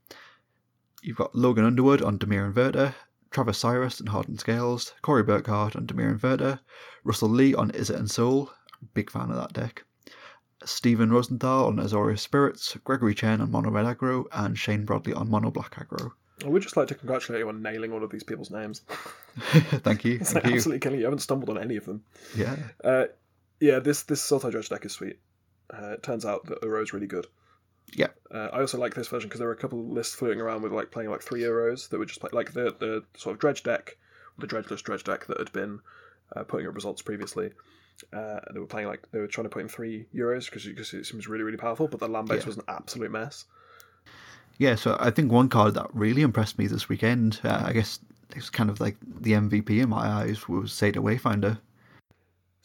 You've 1.02 1.16
got 1.16 1.34
Logan 1.34 1.64
Underwood 1.64 2.02
on 2.02 2.18
Dimir 2.18 2.52
Inverter, 2.52 2.94
Travis 3.30 3.58
Cyrus 3.58 4.00
on 4.00 4.06
Hardened 4.08 4.40
Scales, 4.40 4.94
Corey 5.02 5.22
Burkhardt 5.22 5.74
on 5.76 5.87
Dimir 5.87 6.16
Inverter, 6.18 6.61
Russell 7.04 7.28
Lee 7.28 7.54
on 7.54 7.70
Izzet 7.72 7.98
Ensoul, 8.00 8.48
big 8.94 9.11
fan 9.11 9.30
of 9.30 9.37
that 9.37 9.52
deck. 9.52 9.84
Stephen 10.64 11.11
Rosenthal 11.11 11.66
on 11.66 11.76
Azorius 11.76 12.18
Spirits, 12.20 12.76
Gregory 12.84 13.14
Chen 13.14 13.40
on 13.40 13.50
Mono 13.50 13.70
Red 13.70 13.87
Aggro, 13.87 14.24
and 14.32 14.58
Shane 14.58 14.84
Bradley 14.84 15.12
on 15.14 15.30
Mono 15.30 15.50
Black 15.50 15.74
Aggro. 15.76 16.11
I 16.44 16.48
would 16.48 16.62
just 16.62 16.76
like 16.76 16.88
to 16.88 16.94
congratulate 16.94 17.40
you 17.40 17.48
on 17.48 17.62
nailing 17.62 17.92
all 17.92 18.02
of 18.04 18.11
these 18.11 18.24
people's 18.24 18.50
names. 18.50 18.80
thank 19.38 20.04
you, 20.04 20.14
It's 20.20 20.32
thank 20.32 20.44
like 20.44 20.50
you. 20.50 20.56
absolutely 20.56 20.80
killing 20.80 20.96
you. 20.98 21.00
You 21.02 21.06
haven't 21.06 21.20
stumbled 21.20 21.48
on 21.50 21.58
any 21.62 21.76
of 21.76 21.84
them. 21.87 22.02
Yeah, 22.37 22.56
Uh, 22.82 23.04
yeah, 23.61 23.78
this 23.78 24.02
this 24.04 24.20
Sultai 24.28 24.50
Dredge 24.50 24.68
deck 24.68 24.84
is 24.84 24.92
sweet. 24.92 25.18
Uh, 25.72 25.92
it 25.92 26.02
turns 26.02 26.24
out 26.24 26.46
that 26.46 26.62
Uro 26.62 26.82
is 26.82 26.92
really 26.92 27.06
good. 27.08 27.26
Yeah. 27.94 28.09
Uh, 28.33 28.48
I 28.53 28.61
also 28.61 28.79
like 28.79 28.94
this 28.94 29.09
version 29.09 29.29
because 29.29 29.38
there 29.38 29.48
were 29.48 29.55
a 29.55 29.59
couple 29.59 29.81
of 29.81 29.87
lists 29.87 30.14
floating 30.14 30.40
around 30.40 30.62
with 30.62 30.72
like 30.72 30.90
playing 30.90 31.11
like 31.11 31.22
three 31.22 31.42
Uros 31.42 31.88
that 31.88 31.98
were 31.98 32.05
just 32.07 32.20
play, 32.20 32.31
like 32.33 32.53
the 32.53 32.74
the 32.79 33.05
sort 33.16 33.35
of 33.35 33.40
dredge 33.40 33.62
deck, 33.62 33.96
the 34.38 34.46
dredgeless 34.46 34.83
dredge 34.83 35.05
deck 35.05 35.27
that 35.27 35.38
had 35.38 35.53
been 35.53 35.81
uh, 36.37 36.44
putting 36.44 36.66
up 36.68 36.74
results 36.74 37.01
previously. 37.03 37.51
Uh, 38.12 38.40
they 38.53 38.61
were 38.61 38.66
playing 38.66 38.87
like 38.88 39.09
they 39.11 39.18
were 39.18 39.27
trying 39.27 39.44
to 39.46 39.48
put 39.48 39.62
in 39.62 39.68
three 39.68 40.07
Uros 40.14 40.46
because 40.51 40.66
it 40.94 41.07
seems 41.07 41.27
really 41.27 41.42
really 41.44 41.57
powerful, 41.57 41.88
but 41.88 41.98
the 42.01 42.09
land 42.09 42.29
base 42.29 42.42
Yeah. 42.42 42.46
was 42.46 42.57
an 42.59 42.64
absolute 42.68 43.11
mess. 43.11 43.46
yeah. 44.59 44.74
So 44.74 44.96
I 45.01 45.11
think 45.11 45.33
one 45.33 45.48
card 45.48 45.74
that 45.74 45.87
really 45.94 46.22
impressed 46.22 46.59
me 46.59 46.66
this 46.66 46.88
weekend, 46.88 47.40
uh, 47.44 47.62
I 47.64 47.72
guess 47.72 47.98
it's 48.37 48.51
kind 48.51 48.68
of 48.70 48.81
like 48.81 48.96
the 49.20 49.33
MVP 49.33 49.81
in 49.81 49.88
my 49.88 50.07
eyes, 50.07 50.46
was 50.48 50.72
Satyr 50.72 51.01
Wayfinder. 51.01 51.59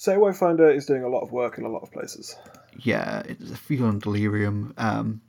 Satyr 0.03 0.19
Wayfinder 0.19 0.75
is 0.75 0.85
doing 0.85 1.03
a 1.03 1.07
lot 1.07 1.21
of 1.21 1.31
work 1.31 1.57
in 1.57 1.63
a 1.63 1.69
lot 1.69 1.81
of 1.81 1.89
places. 1.89 2.35
yeah, 2.79 3.21
it's 3.25 3.51
a 3.51 3.55
feel 3.55 3.85
on 3.85 3.99
delirium. 3.99 4.73
Um, 4.77 5.21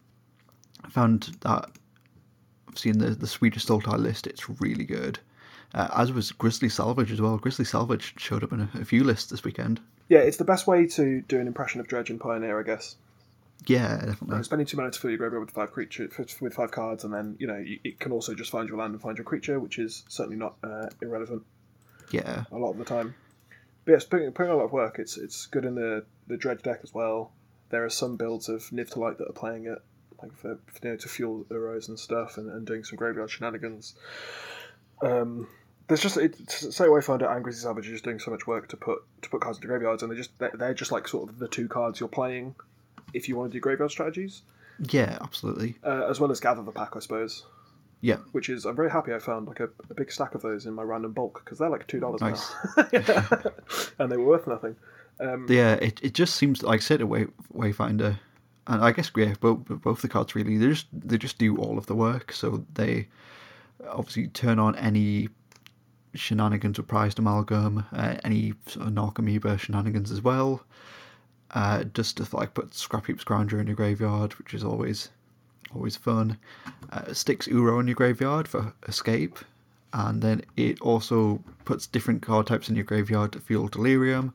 I 0.82 0.88
found 0.88 1.30
that 1.42 1.70
I've 2.68 2.76
seen 2.78 2.98
the 2.98 3.10
the 3.10 3.28
Swedish 3.28 3.64
Sultai 3.64 3.96
list. 3.96 4.26
It's 4.26 4.50
really 4.60 4.84
good. 4.84 5.20
Uh, 5.74 5.86
as 5.96 6.12
was 6.12 6.32
Grizzly 6.32 6.68
Salvage 6.68 7.12
as 7.12 7.20
well. 7.20 7.38
Grizzly 7.38 7.64
Salvage 7.64 8.14
showed 8.16 8.42
up 8.42 8.52
in 8.52 8.62
a, 8.62 8.68
a 8.80 8.84
few 8.84 9.04
lists 9.04 9.30
this 9.30 9.44
weekend. 9.44 9.80
Yeah, 10.08 10.18
it's 10.18 10.38
the 10.38 10.44
best 10.44 10.66
way 10.66 10.88
to 10.88 11.20
do 11.28 11.38
an 11.38 11.46
impression 11.46 11.80
of 11.80 11.86
Dredge 11.86 12.10
and 12.10 12.18
Pioneer, 12.20 12.58
I 12.58 12.64
guess. 12.64 12.96
Yeah, 13.68 13.94
Uh, 14.02 14.06
definitely. 14.06 14.42
spending 14.42 14.66
two 14.66 14.76
mana 14.76 14.90
to 14.90 14.98
fill 14.98 15.10
your 15.12 15.18
graveyard 15.18 15.44
with 15.46 15.54
five 15.54 15.70
creature 15.70 16.10
with 16.40 16.52
five 16.54 16.72
cards, 16.72 17.04
and 17.04 17.14
then 17.14 17.36
you 17.38 17.46
know 17.46 17.58
you, 17.58 17.78
it 17.84 18.00
can 18.00 18.10
also 18.10 18.34
just 18.34 18.50
find 18.50 18.68
your 18.68 18.78
land 18.78 18.92
and 18.92 19.00
find 19.00 19.18
your 19.18 19.24
creature, 19.24 19.60
which 19.60 19.78
is 19.78 20.02
certainly 20.08 20.36
not 20.36 20.56
uh, 20.64 20.88
irrelevant 21.00 21.44
Yeah, 22.10 22.42
a 22.50 22.58
lot 22.58 22.72
of 22.72 22.78
the 22.78 22.84
time. 22.84 23.14
But 23.84 23.92
yes, 23.92 24.04
putting, 24.04 24.30
putting 24.32 24.52
a 24.52 24.56
lot 24.56 24.64
of 24.64 24.72
work. 24.72 24.98
It's 24.98 25.16
it's 25.16 25.46
good 25.46 25.64
in 25.64 25.74
the 25.74 26.04
the 26.26 26.36
dredge 26.36 26.62
deck 26.62 26.80
as 26.82 26.94
well. 26.94 27.32
There 27.70 27.84
are 27.84 27.90
some 27.90 28.16
builds 28.16 28.48
of 28.48 28.62
Niv-to-Light 28.70 29.18
that 29.18 29.28
are 29.28 29.32
playing 29.32 29.66
it, 29.66 29.78
like 30.22 30.32
for, 30.32 30.58
for, 30.66 30.86
you 30.86 30.90
know 30.90 30.96
to 30.96 31.08
fuel 31.08 31.44
Uros 31.50 31.88
and 31.88 31.98
stuff, 31.98 32.38
and, 32.38 32.50
and 32.50 32.66
doing 32.66 32.84
some 32.84 32.96
graveyard 32.96 33.30
shenanigans. 33.30 33.94
Um, 35.02 35.48
there's 35.88 36.00
just 36.00 36.16
it, 36.16 36.50
Satyr 36.50 36.90
Wayfinder 36.90 37.30
and 37.30 37.44
Grizzly 37.44 37.62
Salvage 37.62 37.88
are 37.88 37.92
just 37.92 38.04
doing 38.04 38.18
so 38.18 38.30
much 38.30 38.46
work 38.46 38.68
to 38.68 38.76
put 38.76 39.02
to 39.22 39.28
put 39.28 39.40
cards 39.40 39.58
into 39.58 39.68
graveyards, 39.68 40.02
and 40.02 40.10
they 40.10 40.16
just 40.16 40.38
they're, 40.38 40.52
they're 40.54 40.74
just 40.74 40.92
like 40.92 41.08
sort 41.08 41.28
of 41.28 41.38
the 41.38 41.48
two 41.48 41.68
cards 41.68 42.00
you're 42.00 42.08
playing 42.08 42.54
if 43.12 43.28
you 43.28 43.36
want 43.36 43.52
to 43.52 43.56
do 43.56 43.60
graveyard 43.60 43.90
strategies, 43.90 44.42
yeah, 44.90 45.18
absolutely. 45.20 45.76
uh, 45.84 46.06
as 46.08 46.20
well 46.20 46.30
as 46.30 46.40
gather 46.40 46.62
the 46.62 46.72
pack, 46.72 46.96
I 46.96 46.98
suppose. 46.98 47.44
Yeah, 48.04 48.18
Which 48.32 48.50
is 48.50 48.66
I'm 48.66 48.76
very 48.76 48.90
happy 48.90 49.14
I 49.14 49.18
found 49.18 49.46
like 49.46 49.60
a, 49.60 49.70
a 49.88 49.94
big 49.94 50.12
stack 50.12 50.34
of 50.34 50.42
those 50.42 50.66
in 50.66 50.74
my 50.74 50.82
random 50.82 51.12
bulk 51.14 51.40
because 51.42 51.58
they're 51.58 51.70
like 51.70 51.86
two 51.86 52.00
dollars 52.00 52.20
Nice. 52.20 52.52
now, 52.76 53.40
and 53.98 54.12
they 54.12 54.18
were 54.18 54.26
worth 54.26 54.46
nothing. 54.46 54.76
Um, 55.20 55.46
yeah. 55.48 55.76
It, 55.76 56.00
it 56.02 56.12
just 56.12 56.34
seems 56.34 56.62
like 56.62 56.82
Satyr 56.82 57.06
Way, 57.06 57.28
Wayfinder, 57.54 58.18
and 58.66 58.84
I 58.84 58.92
guess 58.92 59.10
yeah, 59.16 59.32
both 59.40 59.64
both 59.68 60.02
the 60.02 60.08
cards 60.08 60.34
really. 60.34 60.58
They 60.58 60.68
just 60.68 60.86
they 60.92 61.16
just 61.16 61.38
do 61.38 61.56
all 61.56 61.78
of 61.78 61.86
the 61.86 61.94
work. 61.94 62.30
So 62.32 62.66
they 62.74 63.08
obviously 63.88 64.26
turn 64.26 64.58
on 64.58 64.76
any 64.76 65.30
shenanigans 66.14 66.76
with 66.76 66.86
prized 66.86 67.18
amalgam, 67.18 67.86
uh, 67.90 68.16
any 68.22 68.52
sort 68.66 68.86
of 68.86 68.92
Narcomoeba 68.92 69.58
shenanigans 69.58 70.10
as 70.10 70.20
well. 70.20 70.62
Uh, 71.52 71.84
just 71.84 72.18
to 72.18 72.36
like 72.36 72.52
put 72.52 72.74
Scrap 72.74 73.06
Heap 73.06 73.16
Scrounger 73.18 73.58
in 73.58 73.66
your 73.66 73.76
graveyard, 73.76 74.34
which 74.34 74.52
is 74.52 74.62
always 74.62 75.08
always 75.74 75.96
fun. 75.96 76.38
Uh, 76.90 77.12
sticks 77.12 77.48
Uro 77.48 77.80
in 77.80 77.88
your 77.88 77.94
graveyard 77.94 78.46
for 78.48 78.72
escape, 78.88 79.38
and 79.92 80.22
then 80.22 80.42
it 80.56 80.80
also 80.80 81.42
puts 81.64 81.86
different 81.86 82.22
card 82.22 82.46
types 82.46 82.68
in 82.68 82.76
your 82.76 82.84
graveyard 82.84 83.32
to 83.32 83.40
fuel 83.40 83.68
Delirium, 83.68 84.34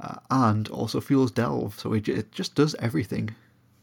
uh, 0.00 0.16
and 0.30 0.68
also 0.68 1.00
fuels 1.00 1.30
Delve. 1.30 1.78
So 1.78 1.92
it, 1.92 2.08
it 2.08 2.32
just 2.32 2.54
does 2.54 2.74
everything. 2.80 3.34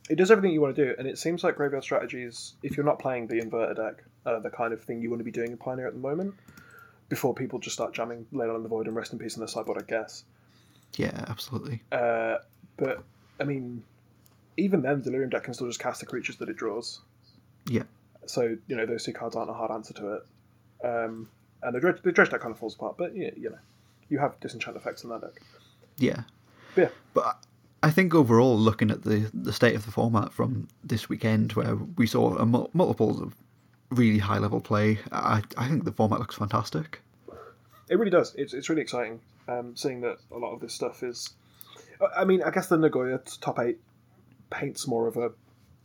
it 0.09 0.15
does 0.15 0.29
everything 0.31 0.51
you 0.53 0.61
want 0.61 0.75
to 0.75 0.85
do, 0.85 0.95
and 0.97 1.07
it 1.07 1.17
seems 1.17 1.43
like 1.43 1.55
graveyard 1.55 1.83
strategies, 1.83 2.53
if 2.63 2.77
you're 2.77 2.85
not 2.85 2.99
playing 2.99 3.27
the 3.27 3.39
inverter 3.41 3.75
deck, 3.75 4.03
are 4.25 4.39
the 4.39 4.49
kind 4.49 4.73
of 4.73 4.81
thing 4.83 5.01
you 5.01 5.09
want 5.09 5.19
to 5.19 5.23
be 5.23 5.31
doing 5.31 5.51
in 5.51 5.57
Pioneer 5.57 5.87
at 5.87 5.93
the 5.93 5.99
moment. 5.99 6.33
Before 7.09 7.33
people 7.35 7.59
just 7.59 7.75
start 7.75 7.93
jamming 7.93 8.25
Leyline 8.33 8.55
in 8.55 8.63
the 8.63 8.69
Void 8.69 8.87
and 8.87 8.95
Rest 8.95 9.13
in 9.13 9.19
Peace 9.19 9.35
on 9.35 9.41
the 9.41 9.47
sideboard, 9.47 9.77
I 9.81 9.85
guess. 9.85 10.23
Yeah, 10.97 11.25
absolutely. 11.27 11.83
Uh, 11.91 12.37
but 12.77 13.03
I 13.39 13.43
mean, 13.43 13.83
even 14.57 14.81
then, 14.81 15.01
Delirium 15.01 15.29
deck 15.29 15.43
can 15.43 15.53
still 15.53 15.67
just 15.67 15.79
cast 15.79 15.99
the 15.99 16.05
creatures 16.05 16.37
that 16.37 16.49
it 16.49 16.55
draws. 16.57 17.01
Yeah. 17.67 17.83
So 18.25 18.57
you 18.67 18.75
know 18.75 18.85
those 18.85 19.03
two 19.03 19.13
cards 19.13 19.35
aren't 19.35 19.49
a 19.49 19.53
hard 19.53 19.71
answer 19.71 19.93
to 19.93 20.13
it. 20.13 20.25
Um, 20.83 21.29
and 21.63 21.75
the 21.75 21.79
dredge, 21.79 22.01
the 22.01 22.11
dredge 22.11 22.29
deck 22.29 22.41
kind 22.41 22.51
of 22.51 22.59
falls 22.59 22.75
apart, 22.75 22.95
but 22.97 23.15
yeah, 23.15 23.31
you 23.35 23.49
know, 23.49 23.57
you 24.09 24.19
have 24.19 24.39
disenchant 24.39 24.75
effects 24.77 25.03
in 25.03 25.09
that 25.09 25.21
deck. 25.21 25.41
Yeah. 25.97 26.23
Yeah. 26.75 26.89
But 27.13 27.43
I- 27.81 27.91
think 27.91 28.13
overall, 28.13 28.57
looking 28.57 28.91
at 28.91 29.03
the, 29.03 29.29
the 29.33 29.53
state 29.53 29.75
of 29.75 29.85
the 29.85 29.91
format 29.91 30.33
from 30.33 30.67
this 30.83 31.07
weekend, 31.07 31.53
where 31.53 31.75
we 31.75 32.05
saw 32.05 32.35
a 32.35 32.45
mul- 32.45 32.69
multiples 32.73 33.21
of 33.21 33.33
really 33.89 34.19
high 34.19 34.37
level 34.37 34.59
play, 34.59 34.99
I, 35.11 35.41
I 35.57 35.67
think 35.69 35.85
the 35.85 35.91
format 35.91 36.19
looks 36.19 36.35
fantastic. 36.35 37.01
It 37.89 37.97
really 37.97 38.11
does. 38.11 38.33
It's 38.35 38.53
it's 38.53 38.69
really 38.69 38.81
exciting. 38.81 39.21
Um, 39.47 39.75
seeing 39.75 40.01
that 40.01 40.17
a 40.31 40.37
lot 40.37 40.53
of 40.53 40.59
this 40.59 40.73
stuff 40.73 41.03
is. 41.03 41.33
I 42.17 42.25
mean, 42.25 42.43
I 42.43 42.49
guess 42.51 42.67
the 42.67 42.77
Nagoya 42.77 43.19
top 43.39 43.59
eight 43.59 43.79
paints 44.59 44.87
more 44.87 45.07
of 45.07 45.17
a 45.17 45.31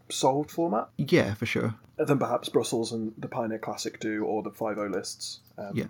solved 0.08 0.50
format 0.50 0.88
Yeah, 0.96 1.34
for 1.34 1.46
sure. 1.46 1.74
than 1.96 2.18
perhaps 2.18 2.48
Brussels 2.48 2.92
and 2.92 3.12
the 3.18 3.28
Pioneer 3.28 3.58
Classic 3.58 4.00
do, 4.00 4.24
or 4.24 4.42
the 4.42 4.50
five 4.50 4.78
O 4.78 4.86
lists. 4.86 5.40
Um, 5.58 5.72
Yeah. 5.74 5.86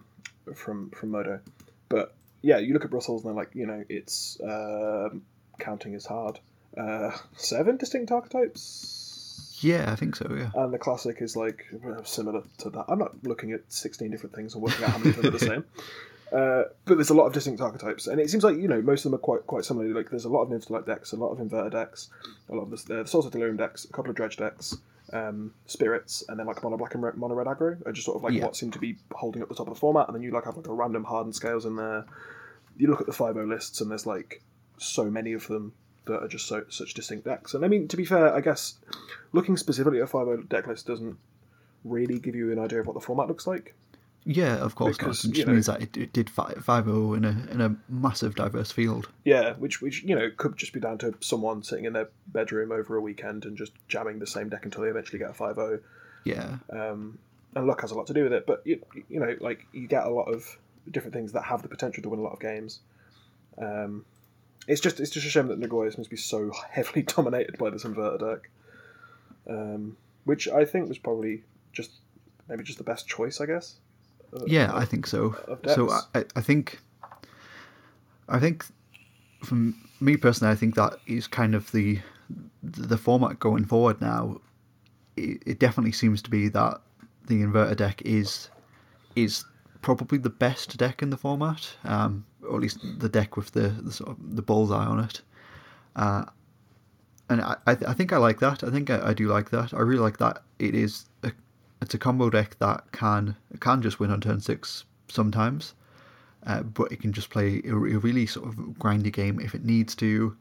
From 0.55 0.91
from 0.91 1.11
Modo, 1.11 1.41
but 1.89 2.15
yeah, 2.43 2.59
you 2.59 2.73
look 2.75 2.85
at 2.85 2.91
Brussels 2.91 3.23
and 3.23 3.29
they're 3.31 3.37
like, 3.43 3.55
you 3.55 3.67
know, 3.67 3.85
it's 3.89 4.39
um, 4.43 5.23
counting 5.61 5.93
is 5.95 6.07
hard. 6.07 6.41
Uh, 6.77 7.11
seven 7.37 7.77
distinct 7.77 8.11
archetypes. 8.11 9.59
Yeah, 9.61 9.93
I 9.93 9.97
think 9.97 10.17
so. 10.17 10.27
Yeah. 10.35 10.51
And 10.55 10.73
the 10.73 10.79
classic 10.79 11.19
is 11.21 11.37
like 11.37 11.67
uh, 11.87 12.03
similar 12.05 12.43
to 12.59 12.71
that. 12.71 12.87
I'm 12.89 12.99
not 12.99 13.13
looking 13.25 13.53
at 13.53 13.61
16 13.69 14.11
different 14.11 14.35
things 14.35 14.55
and 14.55 14.63
working 14.63 14.83
out 14.85 14.91
how 14.93 14.99
many 14.99 15.11
of 15.11 15.17
them 15.17 15.27
are 15.27 15.31
the 15.39 15.39
same. 15.53 15.65
Uh, 16.33 16.65
but 16.85 16.95
there's 16.97 17.11
a 17.11 17.15
lot 17.15 17.27
of 17.27 17.33
distinct 17.33 17.61
archetypes, 17.61 18.07
and 18.07 18.21
it 18.21 18.31
seems 18.31 18.45
like 18.45 18.57
you 18.57 18.69
know 18.69 18.81
most 18.83 19.05
of 19.05 19.11
them 19.11 19.15
are 19.19 19.23
quite 19.23 19.47
quite 19.47 19.65
similar. 19.65 19.87
Like 19.89 20.11
there's 20.11 20.25
a 20.25 20.29
lot 20.29 20.43
of 20.43 20.49
Niv-to-Light 20.49 20.87
decks, 20.87 21.13
a 21.13 21.17
lot 21.17 21.31
of 21.31 21.39
Inverter 21.39 21.71
decks, 21.71 22.09
a 22.49 22.55
lot 22.55 22.63
of 22.63 22.71
the, 22.71 22.77
the 22.95 23.03
Sultai 23.05 23.31
Delirium 23.33 23.57
decks, 23.57 23.85
a 23.85 23.89
couple 23.93 24.11
of 24.11 24.17
Dredge 24.17 24.37
decks, 24.37 24.77
um, 25.13 25.53
Spirits, 25.67 26.23
and 26.29 26.39
then 26.39 26.47
like 26.47 26.63
mono 26.63 26.77
black 26.77 26.95
and 26.95 27.03
red, 27.03 27.17
mono 27.17 27.35
red 27.35 27.49
aggro 27.49 27.85
are 27.87 27.93
just 27.93 28.05
sort 28.07 28.17
of 28.17 28.23
like 28.23 28.33
Yeah. 28.35 28.45
what 28.45 28.55
seem 28.57 28.71
to 28.71 28.79
be 28.79 28.97
holding 29.13 29.43
up 29.43 29.49
the 29.49 29.55
top 29.57 29.67
of 29.67 29.75
the 29.75 29.81
format. 29.81 30.07
And 30.07 30.15
then 30.15 30.23
you 30.23 30.31
like 30.31 30.45
have 30.45 30.57
like 30.57 30.69
a 30.69 30.73
random 30.73 31.05
hardened 31.05 31.35
scales 31.35 31.65
in 31.67 31.75
there. 31.77 32.05
You 32.77 32.89
look 32.89 33.01
at 33.01 33.07
the 33.07 33.13
five 33.13 33.37
O 33.37 33.43
lists, 33.43 33.81
and 33.81 33.91
there's 33.91 34.07
like 34.07 34.43
so 34.79 35.11
many 35.11 35.33
of 35.33 35.47
them 35.49 35.73
that 36.07 36.23
are 36.23 36.29
just 36.29 36.47
so 36.47 36.65
such 36.69 36.95
distinct 36.95 37.25
decks. 37.25 37.55
And 37.55 37.65
I 37.65 37.69
mean, 37.69 37.89
to 37.89 37.97
be 37.97 38.05
fair, 38.05 38.33
I 38.33 38.41
guess 38.41 38.75
looking 39.33 39.57
specifically 39.57 39.99
at 39.99 40.05
a 40.05 40.07
five 40.07 40.29
O 40.29 40.37
deck 40.37 40.67
list 40.69 40.87
doesn't 40.87 41.19
really 41.85 42.19
give 42.19 42.35
you 42.37 42.53
an 42.53 42.59
idea 42.59 42.81
of 42.81 42.87
what 42.87 42.95
the 42.95 43.01
format 43.01 43.27
looks 43.27 43.47
like. 43.47 43.75
Yeah, 44.25 44.57
of 44.57 44.75
course. 44.75 44.99
Because, 44.99 45.25
you 45.25 45.45
know- 45.45 45.53
means 45.53 45.67
that 45.67 45.81
it, 45.83 45.97
it 45.97 46.13
did 46.13 46.29
five 46.29 46.63
zero 46.65 47.15
in 47.15 47.25
a 47.25 47.31
in 47.51 47.61
a 47.61 47.77
massive 47.89 48.35
diverse 48.35 48.71
field. 48.71 49.09
Yeah, 49.25 49.55
which 49.55 49.81
which 49.81 50.03
you 50.03 50.15
know 50.15 50.31
could 50.37 50.57
just 50.57 50.73
be 50.73 50.81
down 50.81 50.99
to 50.99 51.15
someone 51.21 51.63
sitting 51.63 51.85
in 51.87 51.93
their 51.93 52.09
bedroom 52.27 52.73
over 52.73 52.97
a 52.97 53.01
weekend 53.01 53.45
and 53.45 53.57
just 53.57 53.73
jamming 53.89 54.19
the 54.19 54.27
same 54.27 54.49
deck 54.49 54.65
until 54.65 54.83
they 54.83 54.89
eventually 54.89 55.19
get 55.19 55.31
a 55.31 55.35
five 55.35 55.59
O. 55.59 55.79
Yeah. 56.25 56.57
Um, 56.71 57.19
and 57.55 57.67
luck 57.67 57.81
has 57.81 57.91
a 57.91 57.95
lot 57.95 58.07
to 58.09 58.15
do 58.15 58.23
with 58.25 58.33
it, 58.33 58.47
but 58.47 58.63
you, 58.65 58.81
you 59.09 59.19
know, 59.19 59.37
like 59.41 59.67
you 59.73 59.89
get 59.89 60.05
a 60.05 60.11
lot 60.11 60.33
of 60.33 60.57
different 60.91 61.15
things 61.15 61.33
that 61.33 61.43
have 61.43 61.63
the 61.63 61.69
potential 61.69 62.03
to 62.03 62.09
win 62.09 62.21
a 62.21 62.23
lot 62.23 62.33
of 62.33 62.41
games. 62.41 62.81
Um, 63.59 64.05
it's 64.69 64.81
just 64.81 65.01
it's 65.01 65.11
just 65.11 65.27
a 65.27 65.31
shame 65.31 65.49
that 65.49 65.59
Nagoya 65.59 65.91
seems 65.91 66.07
to 66.07 66.11
be 66.11 66.17
so 66.17 66.53
heavily 66.71 67.03
dominated 67.03 67.59
by 67.59 67.71
this 67.71 67.85
inverter 67.85 68.21
deck, 68.21 68.51
um, 69.49 69.97
which 70.25 70.47
I 70.49 70.65
think 70.65 70.89
was 70.89 70.99
probably 70.99 71.43
just 71.73 71.93
maybe 72.49 72.65
just 72.65 72.79
the 72.79 72.85
best 72.85 73.09
choice, 73.09 73.41
I 73.41 73.47
guess. 73.47 73.77
Yeah, 74.47 74.71
I 74.75 74.85
think 74.85 75.07
so. 75.07 75.37
So. 75.75 75.91
I, 76.15 76.25
I 76.37 76.41
think, 76.41 76.81
I 78.29 78.39
think, 78.39 78.65
from 79.45 79.75
me 80.01 80.17
personally, 80.17 80.53
I 80.53 80.57
think 80.57 80.75
that 80.77 80.99
is 81.07 81.27
kind 81.27 81.55
of 81.55 81.71
the 81.73 81.99
the 82.63 82.97
format 82.97 83.41
going 83.41 83.65
forward 83.65 84.01
now. 84.01 84.41
It, 85.17 85.43
it 85.47 85.59
definitely 85.59 85.93
seems 85.93 86.23
to 86.23 86.31
be 86.31 86.49
that 86.49 86.81
the 87.27 87.43
inverter 87.43 87.77
deck 87.77 88.03
is 88.05 88.51
is 89.17 89.45
probably 89.83 90.19
the 90.19 90.31
best 90.31 90.77
deck 90.77 91.03
in 91.03 91.11
the 91.11 91.17
format, 91.17 91.75
um, 91.85 92.25
or 92.47 92.57
at 92.57 92.63
least 92.63 92.79
the 92.99 93.09
deck 93.09 93.37
with 93.37 93.53
the 93.53 93.69
the, 93.69 93.93
sort 93.93 94.11
of 94.11 94.37
the 94.37 94.43
bullseye 94.43 94.85
on 94.85 95.01
it. 95.01 95.23
Uh, 95.97 96.25
and 97.29 97.41
I, 97.41 97.57
I, 97.67 97.73
I 97.89 97.95
think 97.95 98.13
I 98.13 98.19
like 98.19 98.41
that. 98.41 98.63
I 98.63 98.71
think 98.71 98.91
I, 98.91 99.09
I 99.09 99.15
do 99.15 99.29
like 99.29 99.51
that. 99.51 99.75
I 99.75 99.81
really 99.81 100.03
like 100.03 100.19
that 100.19 100.43
it 100.59 100.75
is 100.75 101.07
a, 101.23 101.33
it's 101.81 101.95
a 101.95 101.99
combo 101.99 102.31
deck 102.31 102.59
that 102.59 102.93
can 102.93 103.37
can 103.61 103.83
just 103.83 104.01
win 104.01 104.11
on 104.11 104.21
turn 104.21 104.41
six 104.41 104.85
sometimes, 105.09 105.75
uh, 106.47 106.63
but 106.63 106.93
it 106.93 107.01
can 107.01 107.13
just 107.13 107.31
play 107.31 107.63
a, 107.65 107.73
a 107.73 107.99
really 107.99 108.27
sort 108.27 108.49
of 108.49 108.55
grindy 108.55 109.13
game 109.13 109.41
if 109.41 109.55
it 109.55 109.65
needs 109.65 109.95
to. 109.97 110.37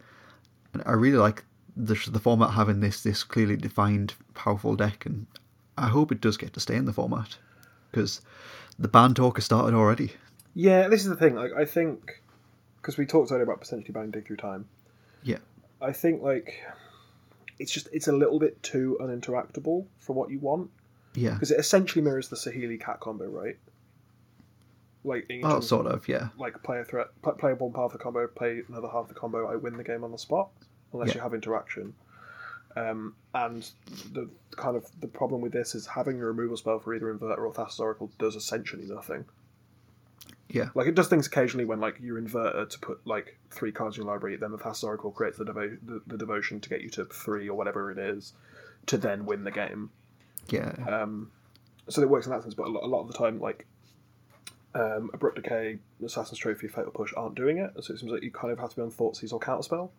And 0.74 0.84
I 0.86 0.92
really 0.92 1.18
like 1.18 1.44
the 1.76 1.96
the 2.12 2.20
format 2.20 2.52
having 2.52 2.80
this 2.80 3.04
this 3.04 3.24
clearly 3.24 3.56
defined 3.56 4.14
powerful 4.34 4.76
deck, 4.76 5.06
and 5.06 5.26
I 5.78 5.88
hope 5.88 6.12
it 6.12 6.22
does 6.22 6.38
get 6.38 6.54
to 6.54 6.60
stay 6.60 6.76
in 6.76 6.86
the 6.86 6.94
format 6.94 7.38
because 7.92 8.22
the 8.78 8.88
ban 8.88 9.14
talk 9.14 9.38
has 9.38 9.46
started 9.46 9.76
already. 9.76 10.14
Yeah, 10.54 10.88
this 10.88 11.04
is 11.04 11.10
the 11.10 11.16
thing. 11.16 11.36
Like, 11.36 11.52
I 11.58 11.66
think 11.66 12.22
because 12.82 12.98
we 12.98 13.06
talked 13.06 13.32
earlier 13.32 13.44
about 13.44 13.62
potentially 13.62 13.92
banning 13.92 14.12
Dig 14.12 14.28
Through 14.28 14.38
Time. 14.38 14.66
Yeah. 15.24 15.38
I 15.82 15.94
think 15.94 16.22
like 16.22 16.62
it's 17.60 17.72
just 17.72 17.88
it's 17.94 18.08
a 18.08 18.12
little 18.12 18.40
bit 18.40 18.62
too 18.64 18.98
uninteractable 19.02 19.86
for 20.00 20.14
what 20.14 20.30
you 20.30 20.40
want 20.40 20.70
Yeah. 21.16 21.34
because 21.34 21.52
it 21.52 21.60
essentially 21.60 22.02
mirrors 22.04 22.30
the 22.30 22.36
Saheeli 22.36 22.80
cat 22.80 23.00
combo, 23.00 23.26
right? 23.26 23.58
Like 25.04 25.30
in 25.30 25.42
Oh, 25.46 25.60
sort 25.60 25.86
of. 25.88 26.08
Yeah. 26.08 26.30
like 26.38 26.62
play 26.64 26.80
a 26.80 26.84
threat, 26.86 27.08
pl- 27.22 27.34
play 27.34 27.54
one 27.54 27.72
part 27.72 27.86
of 27.86 27.98
the 27.98 28.04
combo, 28.04 28.28
play 28.28 28.62
another 28.68 28.88
half 28.88 29.04
of 29.04 29.08
the 29.10 29.14
combo. 29.14 29.48
I 29.48 29.56
win 29.56 29.78
the 29.78 29.84
game 29.84 30.04
on 30.04 30.12
the 30.12 30.18
spot 30.18 30.50
unless 30.94 31.10
Yeah. 31.10 31.16
you 31.16 31.22
have 31.22 31.34
interaction. 31.34 31.94
Um, 32.76 33.16
and 33.34 33.70
the 34.14 34.30
kind 34.52 34.76
of 34.76 34.86
the 35.02 35.08
problem 35.08 35.42
with 35.42 35.52
this 35.52 35.74
is 35.74 35.88
having 35.88 36.22
a 36.22 36.26
removal 36.26 36.56
spell 36.58 36.80
for 36.80 36.94
either 36.94 37.14
Inverter 37.14 37.40
or 37.40 37.54
Thassa's 37.54 37.80
Oracle 37.80 38.12
does 38.20 38.36
essentially 38.36 38.86
nothing. 38.86 39.26
Yeah. 40.50 40.70
Like 40.76 40.88
it 40.88 40.96
does 40.96 41.08
things 41.08 41.28
occasionally 41.28 41.66
when 41.66 41.80
like 41.80 42.00
you 42.00 42.16
inverter 42.16 42.68
to 42.70 42.80
put 42.80 43.06
like 43.06 43.38
three 43.52 43.72
cards 43.72 43.98
in 43.98 44.04
your 44.04 44.12
library, 44.14 44.36
then 44.36 44.52
the 44.52 44.58
Thassa's 44.58 44.84
Oracle 44.84 45.12
creates 45.12 45.38
the, 45.38 45.46
devo- 45.46 45.78
the 45.86 46.02
the 46.08 46.18
devotion 46.18 46.60
to 46.60 46.70
get 46.70 46.82
you 46.82 46.90
to 46.92 47.06
three 47.06 47.48
or 47.50 47.56
whatever 47.58 47.92
it 47.92 47.98
is, 47.98 48.34
to 48.88 48.98
then 48.98 49.26
win 49.26 49.44
the 49.44 49.52
game. 49.52 49.90
Yeah. 50.50 50.74
Um, 50.88 51.32
so 51.88 52.02
it 52.02 52.10
works 52.10 52.26
in 52.26 52.32
that 52.32 52.44
sense, 52.44 52.54
but 52.54 52.68
a 52.68 52.72
lot, 52.72 52.84
a 52.84 52.88
lot 52.88 53.02
of 53.02 53.08
the 53.08 53.14
time, 53.14 53.40
like 53.40 53.66
um, 54.76 55.10
Abrupt 55.14 55.36
Decay, 55.38 55.80
Assassin's 56.04 56.40
Trophy, 56.40 56.68
Fatal 56.68 56.92
Push 56.92 57.14
aren't 57.18 57.36
doing 57.36 57.58
it. 57.58 57.72
So 57.82 57.94
it 57.94 58.00
seems 58.00 58.12
like 58.12 58.24
you 58.24 58.32
kind 58.32 58.52
of 58.52 58.60
have 58.60 58.70
to 58.72 58.76
be 58.76 58.82
on 58.82 58.92
Thoughtseize 58.92 59.34
or 59.34 59.40
Counterspell, 59.40 59.90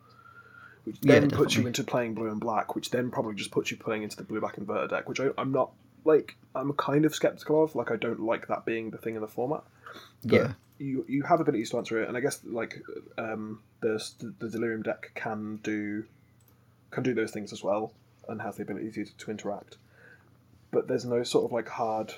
which 0.84 0.97
Yeah, 1.03 1.20
then 1.20 1.30
puts 1.30 1.57
you 1.57 1.66
into 1.66 1.84
playing 1.84 2.14
blue 2.14 2.28
and 2.30 2.41
black, 2.41 2.74
which 2.74 2.91
then 2.91 3.11
probably 3.11 3.34
just 3.34 3.51
puts 3.51 3.70
you 3.70 3.76
playing 3.76 4.03
into 4.03 4.16
the 4.16 4.22
blue 4.22 4.41
black 4.41 4.57
inverter 4.57 4.88
deck, 4.88 5.09
which 5.09 5.20
I, 5.20 5.30
I'm 5.36 5.53
not 5.53 5.72
like. 6.05 6.36
I'm 6.55 6.72
kind 6.74 7.05
of 7.05 7.14
skeptical 7.14 7.64
of. 7.64 7.74
Like 7.74 7.91
I 7.91 7.97
don't 7.97 8.20
like 8.20 8.49
that 8.49 8.64
being 8.64 8.91
the 8.91 8.99
thing 8.99 9.14
in 9.16 9.20
the 9.20 9.28
format. 9.28 9.62
But 10.24 10.32
Yeah. 10.32 10.53
You 10.78 11.05
you 11.09 11.22
have 11.24 11.41
abilities 11.41 11.70
to 11.70 11.76
answer 11.76 12.03
it, 12.03 12.09
and 12.09 12.16
I 12.16 12.20
guess 12.20 12.41
like 12.45 12.82
um, 13.18 13.61
the 13.80 14.03
the 14.38 14.49
Delirium 14.49 14.82
deck 14.82 15.11
can 15.14 15.57
do 15.62 16.05
can 16.91 17.03
do 17.03 17.12
those 17.12 17.32
things 17.32 17.53
as 17.53 17.62
well, 17.62 17.93
and 18.28 18.41
has 18.41 18.57
the 18.57 18.62
ability 18.62 18.91
to, 18.93 19.05
to 19.05 19.30
interact. 19.30 19.76
But 20.70 20.88
there's 20.88 21.04
no 21.04 21.22
sort 21.22 21.46
of 21.46 21.52
like 21.52 21.68
hard 21.68 22.14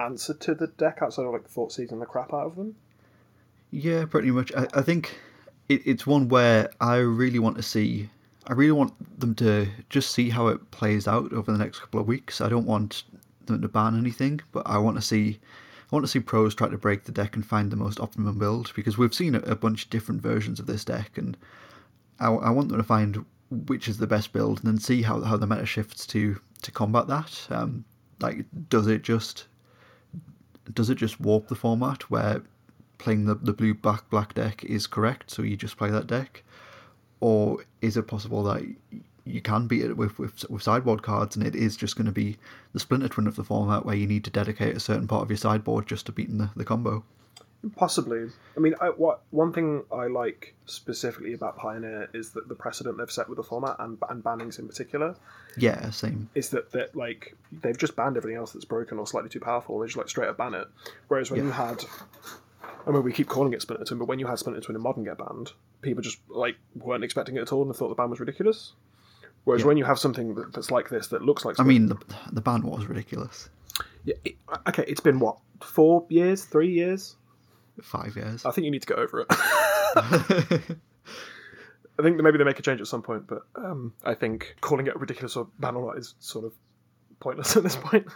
answer 0.00 0.34
to 0.34 0.54
the 0.54 0.66
deck 0.66 0.98
outside 1.02 1.26
of 1.26 1.32
like 1.32 1.48
thought 1.48 1.72
seizing 1.72 2.00
the 2.00 2.06
crap 2.06 2.32
out 2.32 2.46
of 2.46 2.56
them. 2.56 2.76
Yeah, 3.70 4.04
pretty 4.06 4.30
much. 4.30 4.52
I, 4.54 4.66
I 4.74 4.82
think 4.82 5.18
it, 5.68 5.82
it's 5.86 6.06
one 6.06 6.28
where 6.28 6.70
I 6.80 6.96
really 6.96 7.38
want 7.38 7.56
to 7.56 7.62
see. 7.62 8.10
I 8.46 8.54
really 8.54 8.72
want 8.72 9.20
them 9.20 9.34
to 9.36 9.68
just 9.90 10.10
see 10.10 10.30
how 10.30 10.48
it 10.48 10.70
plays 10.70 11.06
out 11.06 11.32
over 11.32 11.52
the 11.52 11.58
next 11.58 11.80
couple 11.80 12.00
of 12.00 12.08
weeks. 12.08 12.40
I 12.40 12.48
don't 12.48 12.66
want 12.66 13.04
them 13.46 13.62
to 13.62 13.68
ban 13.68 13.96
anything, 13.96 14.40
but 14.52 14.66
I 14.66 14.78
want 14.78 14.96
to 14.96 15.02
see. 15.02 15.38
I 15.92 15.96
want 15.96 16.04
to 16.04 16.10
see 16.10 16.20
pros 16.20 16.54
try 16.54 16.68
to 16.68 16.78
break 16.78 17.04
the 17.04 17.12
deck 17.12 17.34
and 17.34 17.44
find 17.44 17.70
the 17.70 17.76
most 17.76 17.98
optimum 17.98 18.38
build 18.38 18.72
because 18.76 18.96
we've 18.96 19.14
seen 19.14 19.34
a, 19.34 19.40
a 19.40 19.56
bunch 19.56 19.84
of 19.84 19.90
different 19.90 20.22
versions 20.22 20.60
of 20.60 20.66
this 20.66 20.84
deck, 20.84 21.18
and 21.18 21.36
I, 22.18 22.28
I 22.28 22.50
want 22.50 22.68
them 22.68 22.78
to 22.78 22.84
find 22.84 23.24
which 23.50 23.88
is 23.88 23.98
the 23.98 24.06
best 24.06 24.32
build 24.32 24.58
and 24.58 24.68
then 24.68 24.78
see 24.78 25.02
how 25.02 25.20
how 25.20 25.36
the 25.36 25.46
meta 25.46 25.66
shifts 25.66 26.06
to 26.06 26.40
to 26.60 26.70
combat 26.70 27.06
that. 27.08 27.46
Um, 27.50 27.84
like, 28.20 28.44
does 28.68 28.86
it 28.86 29.02
just 29.02 29.46
does 30.74 30.90
it 30.90 30.96
just 30.96 31.20
warp 31.20 31.48
the 31.48 31.54
format 31.54 32.02
where 32.10 32.42
playing 32.98 33.24
the, 33.24 33.34
the 33.34 33.52
blue 33.52 33.74
black 33.74 34.08
black 34.10 34.34
deck 34.34 34.64
is 34.64 34.86
correct, 34.86 35.30
so 35.30 35.42
you 35.42 35.56
just 35.56 35.76
play 35.76 35.90
that 35.90 36.06
deck, 36.06 36.42
or 37.20 37.64
is 37.80 37.96
it 37.96 38.06
possible 38.06 38.42
that 38.44 38.62
you 39.24 39.40
can 39.40 39.66
beat 39.66 39.84
it 39.84 39.96
with 39.96 40.18
with, 40.18 40.48
with 40.50 40.62
sideboard 40.62 41.02
cards, 41.02 41.36
and 41.36 41.46
it 41.46 41.54
is 41.54 41.76
just 41.76 41.96
going 41.96 42.06
to 42.06 42.12
be 42.12 42.36
the 42.72 42.80
splinter 42.80 43.08
twin 43.08 43.26
of 43.26 43.36
the 43.36 43.44
format 43.44 43.84
where 43.86 43.96
you 43.96 44.06
need 44.06 44.24
to 44.24 44.30
dedicate 44.30 44.76
a 44.76 44.80
certain 44.80 45.08
part 45.08 45.22
of 45.22 45.30
your 45.30 45.36
sideboard 45.36 45.86
just 45.86 46.06
to 46.06 46.12
beating 46.12 46.38
the, 46.38 46.50
the 46.56 46.64
combo? 46.64 47.04
Possibly. 47.76 48.28
I 48.56 48.60
mean, 48.60 48.74
I, 48.80 48.86
what 48.88 49.20
one 49.30 49.52
thing 49.52 49.82
I 49.92 50.06
like 50.06 50.54
specifically 50.66 51.34
about 51.34 51.56
Pioneer 51.58 52.08
is 52.14 52.30
that 52.30 52.48
the 52.48 52.54
precedent 52.54 52.96
they've 52.96 53.10
set 53.10 53.28
with 53.28 53.36
the 53.36 53.42
format 53.42 53.76
and 53.78 53.98
and 54.08 54.24
bannings 54.24 54.58
in 54.58 54.66
particular 54.66 55.14
Yeah, 55.58 55.90
same. 55.90 56.30
is 56.34 56.48
that 56.50 56.72
that 56.72 56.96
like 56.96 57.36
they've 57.52 57.76
just 57.76 57.96
banned 57.96 58.16
everything 58.16 58.38
else 58.38 58.52
that's 58.52 58.64
broken 58.64 58.98
or 58.98 59.06
slightly 59.06 59.28
too 59.28 59.40
powerful. 59.40 59.78
They 59.78 59.86
just 59.88 59.98
like 59.98 60.08
straight 60.08 60.28
up 60.28 60.38
ban 60.38 60.54
it. 60.54 60.68
Whereas 61.08 61.30
when 61.30 61.40
Yeah. 61.40 61.46
you 61.46 61.52
had, 61.52 61.84
I 62.86 62.90
mean, 62.92 63.02
we 63.02 63.12
keep 63.12 63.28
calling 63.28 63.52
it 63.52 63.60
Splinter 63.60 63.84
Twin, 63.84 63.98
but 63.98 64.08
when 64.08 64.18
you 64.18 64.26
had 64.26 64.38
Splinter 64.38 64.62
Twin 64.62 64.76
and 64.76 64.82
Modern 64.82 65.04
get 65.04 65.18
banned, 65.18 65.52
people 65.82 66.02
just 66.02 66.18
like 66.30 66.56
weren't 66.74 67.04
expecting 67.04 67.36
it 67.36 67.40
at 67.42 67.52
all 67.52 67.64
and 67.64 67.76
thought 67.76 67.88
the 67.90 67.94
ban 67.94 68.08
was 68.08 68.20
ridiculous. 68.20 68.72
Whereas 69.44 69.60
Yeah. 69.62 69.66
when 69.68 69.76
you 69.76 69.84
have 69.84 69.98
something 69.98 70.34
that, 70.34 70.54
that's 70.54 70.70
like 70.70 70.88
this 70.88 71.08
that 71.08 71.20
looks 71.20 71.44
like 71.44 71.60
I 71.60 71.64
mean, 71.64 71.88
the 71.88 71.96
the 72.32 72.40
ban 72.40 72.62
was 72.62 72.86
ridiculous. 72.86 73.50
Yeah, 74.04 74.14
it, 74.24 74.36
okay, 74.68 74.84
it's 74.88 75.00
been 75.00 75.20
what 75.20 75.36
four 75.62 76.06
years, 76.08 76.44
three 76.46 76.70
years. 76.72 77.16
Five 77.82 78.16
years. 78.16 78.44
I 78.44 78.50
think 78.50 78.64
you 78.64 78.70
need 78.70 78.82
to 78.82 78.88
get 78.88 78.98
over 78.98 79.20
it. 79.20 79.26
I 82.00 82.02
think 82.02 82.16
that 82.16 82.22
maybe 82.22 82.38
they 82.38 82.44
make 82.44 82.58
a 82.58 82.62
change 82.62 82.80
at 82.80 82.86
some 82.86 83.02
point, 83.02 83.26
but 83.26 83.42
um, 83.56 83.92
I 84.04 84.14
think 84.14 84.56
calling 84.62 84.86
it 84.86 84.96
a 84.96 84.98
ridiculous 84.98 85.36
or 85.36 85.48
ban 85.58 85.76
or 85.76 85.86
not 85.86 85.98
is 85.98 86.14
sort 86.18 86.46
of 86.46 86.54
pointless 87.20 87.56
at 87.58 87.62
this 87.62 87.76
point. 87.76 88.06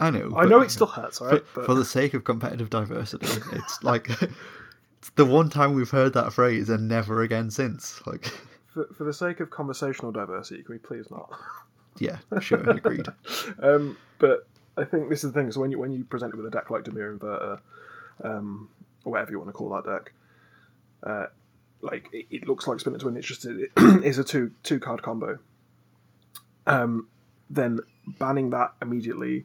I 0.00 0.10
know. 0.10 0.32
I 0.36 0.46
know 0.46 0.60
it 0.60 0.70
still 0.70 0.88
hurts, 0.88 1.20
all 1.20 1.28
For. 1.28 1.42
But 1.54 1.66
for 1.66 1.74
the 1.74 1.84
sake 1.84 2.14
of 2.14 2.24
competitive 2.24 2.68
diversity, 2.70 3.26
it's 3.52 3.82
like 3.84 4.10
it's 4.10 5.10
the 5.14 5.24
one 5.24 5.48
time 5.48 5.74
we've 5.74 5.90
heard 5.90 6.12
that 6.14 6.32
phrase 6.32 6.68
and 6.68 6.88
never 6.88 7.22
again 7.22 7.50
since. 7.50 8.04
Like, 8.06 8.26
for, 8.66 8.86
for 8.94 9.04
the 9.04 9.14
sake 9.14 9.38
of 9.38 9.50
conversational 9.50 10.10
diversity, 10.10 10.62
can 10.64 10.74
we 10.74 10.78
please 10.78 11.08
not? 11.10 11.32
yeah, 11.98 12.18
sure, 12.40 12.68
agreed. 12.68 13.06
Um, 13.62 13.96
but 14.18 14.48
I 14.76 14.84
think 14.84 15.08
this 15.08 15.24
is 15.24 15.32
the 15.32 15.40
thing. 15.40 15.52
So 15.52 15.60
when 15.60 15.70
you 15.70 15.78
when 15.78 15.92
you 15.92 16.04
present 16.04 16.34
it 16.34 16.36
with 16.36 16.46
a 16.46 16.50
deck 16.50 16.70
like 16.70 16.82
Dimir 16.82 17.16
Inverter, 17.16 17.60
um, 18.22 18.68
or 19.04 19.12
whatever 19.12 19.30
you 19.30 19.38
want 19.38 19.48
to 19.48 19.52
call 19.52 19.70
that 19.70 19.84
deck, 19.84 20.12
uh, 21.02 21.26
like 21.82 22.08
it, 22.12 22.26
it 22.30 22.48
looks 22.48 22.66
like 22.66 22.80
Splinter 22.80 23.00
Twin. 23.00 23.16
It's 23.16 23.26
just 23.26 23.44
it 23.44 23.70
is 24.04 24.18
a 24.18 24.24
two 24.24 24.52
two 24.62 24.80
card 24.80 25.02
combo. 25.02 25.38
Um, 26.66 27.08
then 27.48 27.80
banning 28.06 28.50
that 28.50 28.72
immediately 28.82 29.44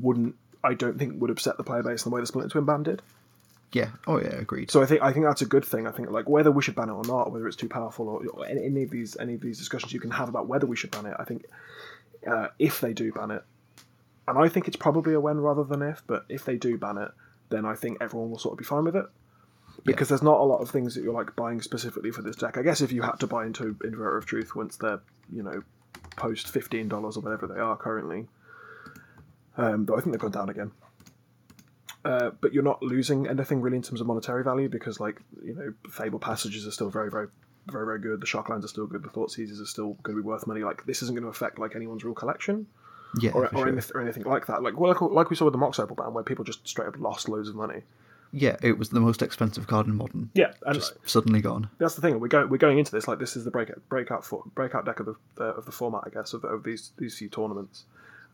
wouldn't. 0.00 0.34
I 0.64 0.74
don't 0.74 0.98
think 0.98 1.20
would 1.20 1.30
upset 1.30 1.56
the 1.56 1.64
player 1.64 1.82
base 1.82 2.04
in 2.04 2.10
the 2.10 2.14
way 2.14 2.20
the 2.20 2.26
Splinter 2.26 2.50
Twin 2.50 2.64
ban 2.64 2.82
did. 2.82 3.02
Yeah. 3.72 3.90
Oh 4.06 4.18
yeah, 4.18 4.34
agreed. 4.34 4.70
So 4.70 4.82
I 4.82 4.86
think 4.86 5.02
I 5.02 5.12
think 5.12 5.26
that's 5.26 5.42
a 5.42 5.46
good 5.46 5.64
thing. 5.64 5.86
I 5.86 5.90
think 5.90 6.10
like 6.10 6.28
whether 6.28 6.50
we 6.50 6.62
should 6.62 6.74
ban 6.74 6.88
it 6.88 6.92
or 6.92 7.04
not, 7.04 7.32
whether 7.32 7.46
it's 7.46 7.56
too 7.56 7.68
powerful 7.68 8.08
or, 8.08 8.26
or 8.26 8.46
any, 8.46 8.64
any 8.64 8.82
of 8.82 8.90
these 8.90 9.16
any 9.18 9.34
of 9.34 9.40
these 9.40 9.58
discussions 9.58 9.92
you 9.92 10.00
can 10.00 10.10
have 10.10 10.28
about 10.28 10.48
whether 10.48 10.66
we 10.66 10.76
should 10.76 10.90
ban 10.90 11.06
it. 11.06 11.14
I 11.18 11.24
think 11.24 11.44
uh, 12.26 12.48
if 12.58 12.80
they 12.80 12.94
do 12.94 13.12
ban 13.12 13.30
it, 13.30 13.44
and 14.26 14.38
I 14.38 14.48
think 14.48 14.68
it's 14.68 14.76
probably 14.76 15.12
a 15.14 15.20
when 15.20 15.38
rather 15.38 15.64
than 15.64 15.82
if, 15.82 16.02
but 16.06 16.24
if 16.28 16.44
they 16.44 16.56
do 16.56 16.78
ban 16.78 16.96
it, 16.96 17.10
then 17.50 17.64
I 17.64 17.74
think 17.74 17.98
everyone 18.00 18.30
will 18.30 18.38
sort 18.38 18.52
of 18.52 18.58
be 18.58 18.64
fine 18.64 18.84
with 18.84 18.96
it. 18.96 19.06
Because 19.84 20.08
there's 20.08 20.22
not 20.22 20.40
a 20.40 20.42
lot 20.42 20.60
of 20.60 20.70
things 20.70 20.94
that 20.94 21.04
you're 21.04 21.14
like 21.14 21.36
buying 21.36 21.62
specifically 21.62 22.10
for 22.10 22.20
this 22.20 22.34
deck. 22.34 22.58
I 22.58 22.62
guess 22.62 22.80
if 22.80 22.90
you 22.90 23.02
had 23.02 23.20
to 23.20 23.28
buy 23.28 23.46
into 23.46 23.74
Inverter 23.74 24.18
of 24.18 24.26
Truth 24.26 24.56
once 24.56 24.76
they're, 24.76 25.00
you 25.32 25.42
know, 25.42 25.62
post 26.16 26.48
fifteen 26.48 26.88
dollars 26.88 27.16
or 27.16 27.20
whatever 27.20 27.46
they 27.46 27.60
are 27.60 27.76
currently, 27.76 28.26
um, 29.56 29.86
though 29.86 29.96
I 29.96 30.00
think 30.00 30.12
they've 30.12 30.20
gone 30.20 30.32
down 30.32 30.48
again. 30.48 30.72
Uh, 32.04 32.30
but 32.40 32.52
you're 32.52 32.64
not 32.64 32.82
losing 32.82 33.28
anything 33.28 33.60
really 33.60 33.76
in 33.76 33.82
terms 33.82 34.00
of 34.00 34.06
monetary 34.06 34.42
value 34.42 34.68
because, 34.68 34.98
like, 34.98 35.20
you 35.42 35.54
know, 35.54 35.72
Fable 35.90 36.18
passages 36.18 36.66
are 36.66 36.70
still 36.70 36.90
very, 36.90 37.10
very, 37.10 37.28
very, 37.70 37.84
very 37.84 38.00
good. 38.00 38.20
The 38.20 38.26
Shocklands 38.26 38.64
are 38.64 38.68
still 38.68 38.86
good. 38.86 39.02
The 39.02 39.10
Thought 39.10 39.30
Seizers 39.30 39.60
are 39.60 39.66
still 39.66 39.94
going 40.02 40.16
to 40.16 40.22
be 40.22 40.26
worth 40.26 40.46
money. 40.46 40.62
Like, 40.62 40.86
this 40.86 41.02
isn't 41.02 41.14
going 41.14 41.24
to 41.24 41.30
affect 41.30 41.58
like 41.58 41.76
anyone's 41.76 42.04
real 42.04 42.14
collection 42.14 42.66
Yeah, 43.20 43.30
or, 43.32 43.46
or, 43.46 43.50
sure. 43.50 43.68
anything, 43.68 43.90
or 43.94 44.00
anything 44.02 44.24
like 44.24 44.46
that. 44.46 44.62
Like, 44.62 44.78
well, 44.78 44.90
like, 44.90 45.00
like 45.00 45.30
we 45.30 45.36
saw 45.36 45.46
with 45.46 45.52
the 45.52 45.58
Mox 45.58 45.78
Opal 45.78 45.96
ban, 45.96 46.12
where 46.12 46.24
people 46.24 46.44
just 46.44 46.66
straight 46.68 46.88
up 46.88 46.98
lost 46.98 47.28
loads 47.28 47.48
of 47.48 47.54
money. 47.54 47.82
Yeah, 48.32 48.56
it 48.62 48.76
was 48.78 48.90
the 48.90 49.00
most 49.00 49.22
expensive 49.22 49.66
card 49.66 49.86
in 49.86 49.94
modern. 49.94 50.30
Yeah, 50.34 50.52
and 50.66 50.74
Just 50.74 50.94
suddenly 51.08 51.40
gone. 51.40 51.70
that's 51.78 51.94
the 51.94 52.02
thing. 52.02 52.20
We're 52.20 52.28
going 52.28 52.50
we're 52.50 52.58
going 52.58 52.78
into 52.78 52.92
this 52.92 53.08
like 53.08 53.18
this 53.18 53.36
is 53.36 53.44
the 53.44 53.50
breakout 53.50 53.80
breakout 53.88 54.24
for, 54.24 54.42
breakout 54.54 54.84
deck 54.84 55.00
of 55.00 55.06
the 55.06 55.14
uh, 55.40 55.54
of 55.54 55.64
the 55.64 55.72
format, 55.72 56.02
I 56.06 56.10
guess, 56.10 56.34
of, 56.34 56.44
of 56.44 56.62
these 56.62 56.92
these 56.98 57.16
few 57.16 57.28
tournaments, 57.28 57.84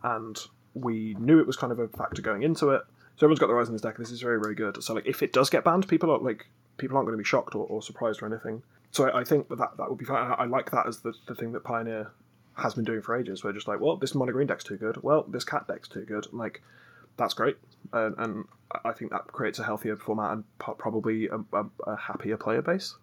and 0.03 0.37
we 0.75 1.15
knew 1.21 1.39
it 1.39 1.47
was 1.47 1.57
kind 1.57 1.73
of 1.73 1.79
a 1.79 1.87
factor 1.89 2.23
going 2.23 2.43
into 2.43 2.71
it. 2.71 2.83
So 3.17 3.27
everyone's 3.27 3.39
got 3.39 3.47
their 3.47 3.61
eyes 3.61 3.69
on 3.69 3.75
this 3.75 3.83
deck. 3.83 3.97
This 3.97 4.11
is 4.11 4.21
very 4.21 4.41
very 4.41 4.57
good. 4.57 4.83
So 4.83 4.95
like 4.95 5.07
if 5.07 5.23
it 5.23 5.33
does 5.33 5.49
get 5.49 5.63
banned, 5.63 5.87
people 5.87 6.11
are 6.11 6.19
like 6.19 6.47
people 6.77 6.97
aren't 6.97 7.07
going 7.07 7.17
to 7.17 7.23
be 7.23 7.27
shocked 7.27 7.55
or, 7.55 7.65
or 7.67 7.81
surprised 7.81 8.21
or 8.21 8.27
anything. 8.27 8.65
So 8.91 9.09
I, 9.09 9.21
I 9.21 9.25
think 9.25 9.49
that 9.49 9.59
that, 9.59 9.77
that 9.79 9.89
would 9.89 9.99
be 9.99 10.05
fine. 10.05 10.33
I, 10.33 10.35
I 10.35 10.45
like 10.47 10.73
that 10.73 10.89
as 10.89 11.01
the, 11.01 11.13
the 11.27 11.37
thing 11.37 11.53
that 11.53 11.63
Pioneer 11.63 12.11
has 12.57 12.75
been 12.75 12.85
doing 12.85 13.03
for 13.03 13.17
ages. 13.17 13.43
We're 13.43 13.53
just 13.53 13.69
like, 13.69 13.81
well, 13.81 13.97
this 13.97 14.15
mono 14.15 14.33
green 14.33 14.47
deck's 14.47 14.65
too 14.65 14.77
good. 14.77 15.03
Well, 15.03 15.25
this 15.29 15.45
cat 15.45 15.67
deck's 15.67 15.89
too 15.89 16.05
good. 16.05 16.27
Like 16.33 16.63
that's 17.17 17.35
great, 17.35 17.57
and, 17.93 18.15
and 18.19 18.45
I 18.85 18.93
think 18.93 19.11
that 19.13 19.27
creates 19.29 19.59
a 19.59 19.65
healthier 19.65 19.97
format 19.97 20.33
and 20.33 20.45
probably 20.59 21.29
a, 21.29 21.37
a, 21.53 21.67
a 21.87 21.97
happier 21.97 22.37
player 22.37 22.63
base. 22.63 22.95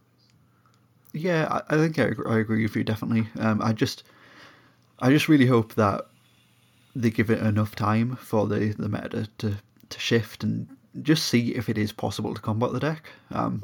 Yeah, 1.14 1.48
I, 1.70 1.76
I 1.76 1.78
think 1.78 2.00
I, 2.00 2.04
agree- 2.04 2.32
I 2.32 2.40
agree 2.40 2.64
with 2.64 2.76
you 2.76 2.84
definitely. 2.84 3.28
Um, 3.40 3.62
I 3.62 3.74
just, 3.74 4.04
I 5.00 5.10
just 5.10 5.28
really 5.28 5.46
hope 5.46 5.76
that 5.76 6.08
they 6.96 7.10
give 7.10 7.30
it 7.30 7.40
enough 7.40 7.76
time 7.76 8.16
for 8.18 8.48
the 8.48 8.74
the 8.78 8.90
meta 8.90 9.28
to 9.38 9.58
to 9.90 10.00
shift 10.00 10.44
and 10.44 10.68
just 11.02 11.26
see 11.28 11.56
if 11.56 11.70
it 11.70 11.78
is 11.78 11.92
possible 11.94 12.34
to 12.34 12.42
combat 12.42 12.74
the 12.74 12.80
deck. 12.80 13.10
Um, 13.32 13.64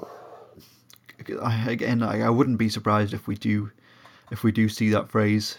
I, 1.42 1.72
again, 1.72 2.04
I, 2.04 2.22
I 2.22 2.30
wouldn't 2.30 2.58
be 2.58 2.70
surprised 2.70 3.14
if 3.14 3.28
we 3.28 3.36
do, 3.36 3.70
if 4.32 4.44
we 4.44 4.52
do 4.54 4.70
see 4.70 4.90
that 4.92 5.10
phrase 5.10 5.58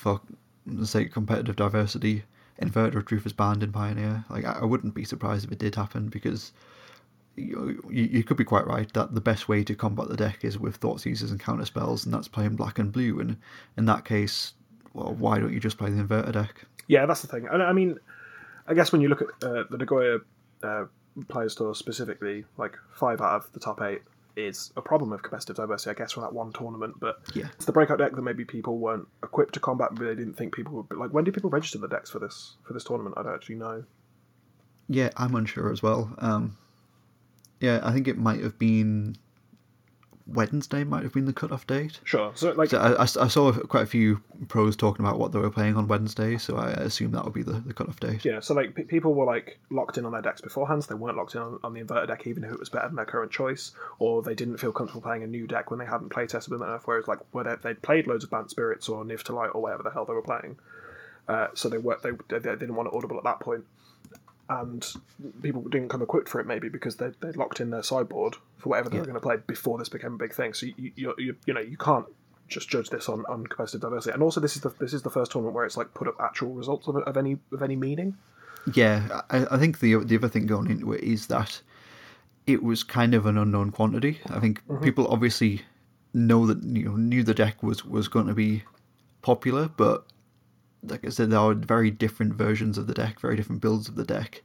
for 0.00 0.20
the 0.66 0.86
sake 0.86 1.08
of 1.08 1.12
competitive 1.12 1.56
diversity. 1.56 2.24
Inverter 2.60 2.96
of 2.96 3.06
Truth 3.06 3.26
is 3.26 3.32
banned 3.32 3.62
in 3.62 3.72
Pioneer. 3.72 4.24
Like 4.28 4.44
I, 4.44 4.64
wouldn't 4.64 4.94
be 4.94 5.04
surprised 5.04 5.46
if 5.46 5.52
it 5.52 5.58
did 5.58 5.74
happen 5.74 6.08
because 6.08 6.52
you, 7.36 7.82
you 7.88 8.22
could 8.22 8.36
be 8.36 8.44
quite 8.44 8.66
right 8.66 8.92
that 8.92 9.14
the 9.14 9.20
best 9.20 9.48
way 9.48 9.64
to 9.64 9.74
combat 9.74 10.08
the 10.08 10.16
deck 10.16 10.44
is 10.44 10.58
with 10.58 10.76
Thought 10.76 11.00
Seizers 11.00 11.30
and 11.30 11.40
counter 11.40 11.64
spells, 11.64 12.04
and 12.04 12.12
that's 12.12 12.28
playing 12.28 12.56
black 12.56 12.78
and 12.78 12.92
blue. 12.92 13.20
And 13.20 13.36
in 13.78 13.86
that 13.86 14.04
case, 14.04 14.52
well, 14.92 15.14
why 15.14 15.38
don't 15.38 15.52
you 15.52 15.60
just 15.60 15.78
play 15.78 15.90
the 15.90 16.02
Inverter 16.02 16.32
deck? 16.32 16.64
Yeah, 16.86 17.06
that's 17.06 17.22
the 17.22 17.28
thing. 17.28 17.48
I 17.48 17.72
mean, 17.72 17.98
I 18.66 18.74
guess 18.74 18.92
when 18.92 19.00
you 19.00 19.08
look 19.08 19.22
at 19.22 19.28
uh, 19.42 19.64
the 19.70 19.78
Nagoya 19.78 20.18
uh, 20.62 20.84
Players 21.28 21.54
Tour 21.54 21.74
specifically, 21.74 22.44
like 22.58 22.76
five 22.92 23.20
out 23.20 23.36
of 23.36 23.52
the 23.52 23.60
top 23.60 23.80
eight 23.80 24.02
is 24.36 24.72
a 24.76 24.82
problem 24.82 25.12
of 25.12 25.22
competitive 25.22 25.56
diversity, 25.56 25.90
I 25.90 25.94
guess, 25.94 26.12
from 26.12 26.22
that 26.22 26.32
one 26.32 26.52
tournament. 26.52 26.94
But 27.00 27.16
Yeah. 27.34 27.48
it's 27.54 27.64
the 27.64 27.72
breakout 27.72 27.98
deck 27.98 28.12
that 28.12 28.22
maybe 28.22 28.44
people 28.44 28.78
weren't 28.78 29.06
equipped 29.22 29.54
to 29.54 29.60
combat. 29.60 29.90
But 29.94 30.04
they 30.04 30.14
didn't 30.14 30.34
think 30.34 30.54
people 30.54 30.74
would. 30.74 30.88
Be, 30.88 30.96
like, 30.96 31.12
when 31.12 31.24
did 31.24 31.34
people 31.34 31.50
register 31.50 31.78
the 31.78 31.88
decks 31.88 32.10
for 32.10 32.18
this 32.18 32.56
for 32.64 32.72
this 32.72 32.84
tournament? 32.84 33.16
I 33.18 33.22
don't 33.22 33.34
actually 33.34 33.56
know. 33.56 33.84
Yeah, 34.88 35.10
I'm 35.16 35.34
unsure 35.34 35.70
as 35.70 35.82
well. 35.82 36.12
Um, 36.18 36.56
yeah, 37.60 37.80
I 37.82 37.92
think 37.92 38.08
it 38.08 38.18
might 38.18 38.40
have 38.42 38.58
been 38.58 39.16
Wednesday. 40.32 40.84
Might 40.84 41.02
have 41.02 41.12
been 41.12 41.26
the 41.26 41.32
cutoff 41.32 41.66
date. 41.66 42.00
Sure. 42.04 42.32
So 42.34 42.52
like, 42.52 42.70
So 42.70 42.78
I, 42.78 42.92
I, 42.92 43.02
I 43.02 43.28
saw 43.28 43.52
quite 43.52 43.82
a 43.82 43.86
few 43.86 44.22
pros 44.48 44.76
talking 44.76 45.04
about 45.04 45.18
what 45.18 45.32
they 45.32 45.38
were 45.38 45.50
playing 45.50 45.76
on 45.76 45.88
Wednesday, 45.88 46.38
so 46.38 46.56
I 46.56 46.70
assume 46.70 47.12
that 47.12 47.24
would 47.24 47.34
be 47.34 47.42
the, 47.42 47.60
the 47.60 47.74
cutoff 47.74 48.00
date. 48.00 48.24
Yeah, 48.24 48.40
so 48.40 48.54
like 48.54 48.74
pe 48.74 48.84
people 48.84 49.14
were 49.14 49.24
like 49.24 49.58
locked 49.70 49.98
in 49.98 50.04
on 50.04 50.12
their 50.12 50.22
decks 50.22 50.40
beforehand, 50.40 50.84
so 50.84 50.94
they 50.94 50.98
weren't 50.98 51.16
locked 51.16 51.34
in 51.34 51.40
on, 51.40 51.58
on 51.62 51.74
the 51.74 51.80
inverted 51.80 52.08
deck, 52.08 52.26
even 52.26 52.44
if 52.44 52.52
it 52.52 52.58
was 52.58 52.68
better 52.68 52.86
than 52.86 52.96
their 52.96 53.04
current 53.04 53.32
choice, 53.32 53.72
or 53.98 54.22
they 54.22 54.34
didn't 54.34 54.58
feel 54.58 54.72
comfortable 54.72 55.02
playing 55.02 55.22
a 55.22 55.26
new 55.26 55.46
deck 55.46 55.70
when 55.70 55.78
they 55.78 55.86
hadn't 55.86 56.10
play 56.10 56.26
tested 56.26 56.52
them 56.52 56.62
enough. 56.62 56.86
Whereas 56.86 57.08
like 57.08 57.18
whether 57.32 57.56
they'd 57.56 57.82
played 57.82 58.06
loads 58.06 58.24
of 58.24 58.30
Bant 58.30 58.50
Spirits 58.50 58.88
or 58.88 59.04
Niv 59.04 59.22
to 59.24 59.34
Light 59.34 59.50
or 59.54 59.62
whatever 59.62 59.82
the 59.82 59.90
hell 59.90 60.04
they 60.04 60.14
were 60.14 60.22
playing, 60.22 60.56
uh, 61.28 61.48
so 61.54 61.68
they 61.68 61.78
were 61.78 61.98
they, 62.02 62.10
they 62.28 62.38
they 62.38 62.56
didn't 62.56 62.74
want 62.74 62.88
it 62.88 62.94
audible 62.94 63.18
at 63.18 63.24
that 63.24 63.40
point, 63.40 63.64
and 64.50 64.84
people 65.42 65.62
didn't 65.62 65.88
come 65.88 66.02
equipped 66.02 66.28
for 66.28 66.40
it 66.40 66.46
maybe 66.46 66.68
because 66.68 66.96
they 66.96 67.10
they 67.20 67.30
locked 67.32 67.60
in 67.60 67.70
their 67.70 67.84
sideboard 67.84 68.36
for 68.58 68.70
whatever 68.70 68.90
they 68.90 68.98
were 68.98 69.04
going 69.04 69.14
to 69.14 69.20
play 69.20 69.36
before 69.46 69.78
this 69.78 69.88
became 69.88 70.14
a 70.14 70.18
big 70.18 70.34
thing. 70.34 70.52
So 70.52 70.66
you 70.66 70.92
you, 70.96 71.14
you 71.16 71.36
you 71.46 71.54
know 71.54 71.60
you 71.60 71.76
can't 71.76 72.06
just 72.48 72.68
judge 72.68 72.90
this 72.90 73.08
on, 73.08 73.24
on 73.28 73.46
competitive 73.46 73.80
diversity, 73.80 74.12
and 74.12 74.22
also 74.22 74.40
this 74.40 74.56
is 74.56 74.62
the 74.62 74.70
this 74.80 74.92
is 74.92 75.02
the 75.02 75.10
first 75.10 75.30
tournament 75.30 75.54
where 75.54 75.64
it's 75.64 75.76
like 75.76 75.94
put 75.94 76.08
up 76.08 76.16
actual 76.20 76.52
results 76.52 76.88
of, 76.88 76.96
of 76.96 77.16
any 77.16 77.38
of 77.52 77.62
any 77.62 77.76
meaning. 77.76 78.16
Yeah, 78.74 79.22
I, 79.30 79.46
I 79.52 79.58
think 79.58 79.78
the 79.78 79.94
the 80.04 80.16
other 80.16 80.28
thing 80.28 80.46
going 80.46 80.68
into 80.68 80.92
it 80.92 81.02
is 81.04 81.28
that 81.28 81.62
it 82.46 82.62
was 82.62 82.82
kind 82.82 83.14
of 83.14 83.26
an 83.26 83.38
unknown 83.38 83.70
quantity. 83.70 84.18
I 84.30 84.40
think 84.40 84.66
mm-hmm. 84.66 84.82
people 84.82 85.06
obviously 85.06 85.62
know 86.12 86.44
that 86.46 86.64
you 86.64 86.86
know 86.86 86.96
knew 86.96 87.22
the 87.22 87.34
deck 87.34 87.62
was 87.62 87.84
was 87.84 88.08
going 88.08 88.26
to 88.26 88.34
be 88.34 88.64
popular, 89.22 89.68
but 89.68 90.06
like 90.82 91.04
I 91.04 91.10
said, 91.10 91.30
there 91.30 91.38
are 91.38 91.54
very 91.54 91.90
different 91.90 92.34
versions 92.34 92.78
of 92.78 92.86
the 92.86 92.94
deck, 92.94 93.20
very 93.20 93.36
different 93.36 93.60
builds 93.60 93.88
of 93.88 93.96
the 93.96 94.04
deck. 94.04 94.42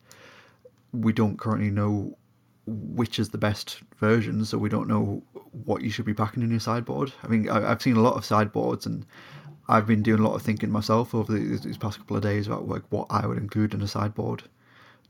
We 0.91 1.13
don't 1.13 1.39
currently 1.39 1.71
know 1.71 2.17
which 2.67 3.19
is 3.19 3.29
the 3.29 3.37
best 3.37 3.81
version, 3.99 4.43
so 4.43 4.57
we 4.57 4.69
don't 4.69 4.87
know 4.87 5.21
what 5.65 5.81
you 5.81 5.89
should 5.89 6.05
be 6.05 6.13
packing 6.13 6.43
in 6.43 6.49
your 6.49 6.59
sideboard. 6.59 7.13
I 7.23 7.27
mean, 7.27 7.49
I, 7.49 7.71
I've 7.71 7.81
seen 7.81 7.95
a 7.95 8.01
lot 8.01 8.15
of 8.15 8.25
sideboards, 8.25 8.85
and 8.85 9.05
I've 9.67 9.87
been 9.87 10.03
doing 10.03 10.19
a 10.19 10.27
lot 10.27 10.35
of 10.35 10.41
thinking 10.41 10.71
myself 10.71 11.13
over 11.13 11.37
these 11.37 11.77
past 11.77 11.99
couple 11.99 12.17
of 12.17 12.23
days 12.23 12.47
about 12.47 12.67
like 12.67 12.83
what 12.89 13.07
I 13.09 13.27
would 13.27 13.37
include 13.37 13.73
in 13.73 13.81
a 13.81 13.87
sideboard 13.87 14.43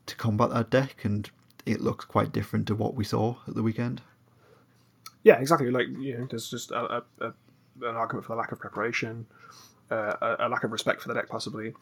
to 0.07 0.15
combat 0.15 0.49
that 0.51 0.69
deck, 0.69 1.05
and 1.05 1.29
it 1.65 1.81
looks 1.81 2.05
quite 2.05 2.31
different 2.31 2.67
to 2.67 2.75
what 2.75 2.95
we 2.95 3.03
saw 3.03 3.35
at 3.47 3.55
the 3.55 3.63
weekend. 3.63 4.01
Yeah, 5.23 5.39
exactly. 5.39 5.71
Like 5.71 5.87
you 5.87 6.17
know, 6.17 6.27
there's 6.29 6.49
just 6.49 6.71
a, 6.71 6.97
a, 6.97 7.03
a, 7.21 7.25
an 7.81 7.95
argument 7.95 8.25
for 8.25 8.33
the 8.33 8.37
lack 8.37 8.51
of 8.51 8.59
preparation, 8.59 9.25
uh, 9.91 10.13
a, 10.21 10.47
a 10.47 10.49
lack 10.49 10.63
of 10.63 10.71
respect 10.71 11.01
for 11.01 11.07
the 11.09 11.13
deck, 11.13 11.29
possibly, 11.29 11.73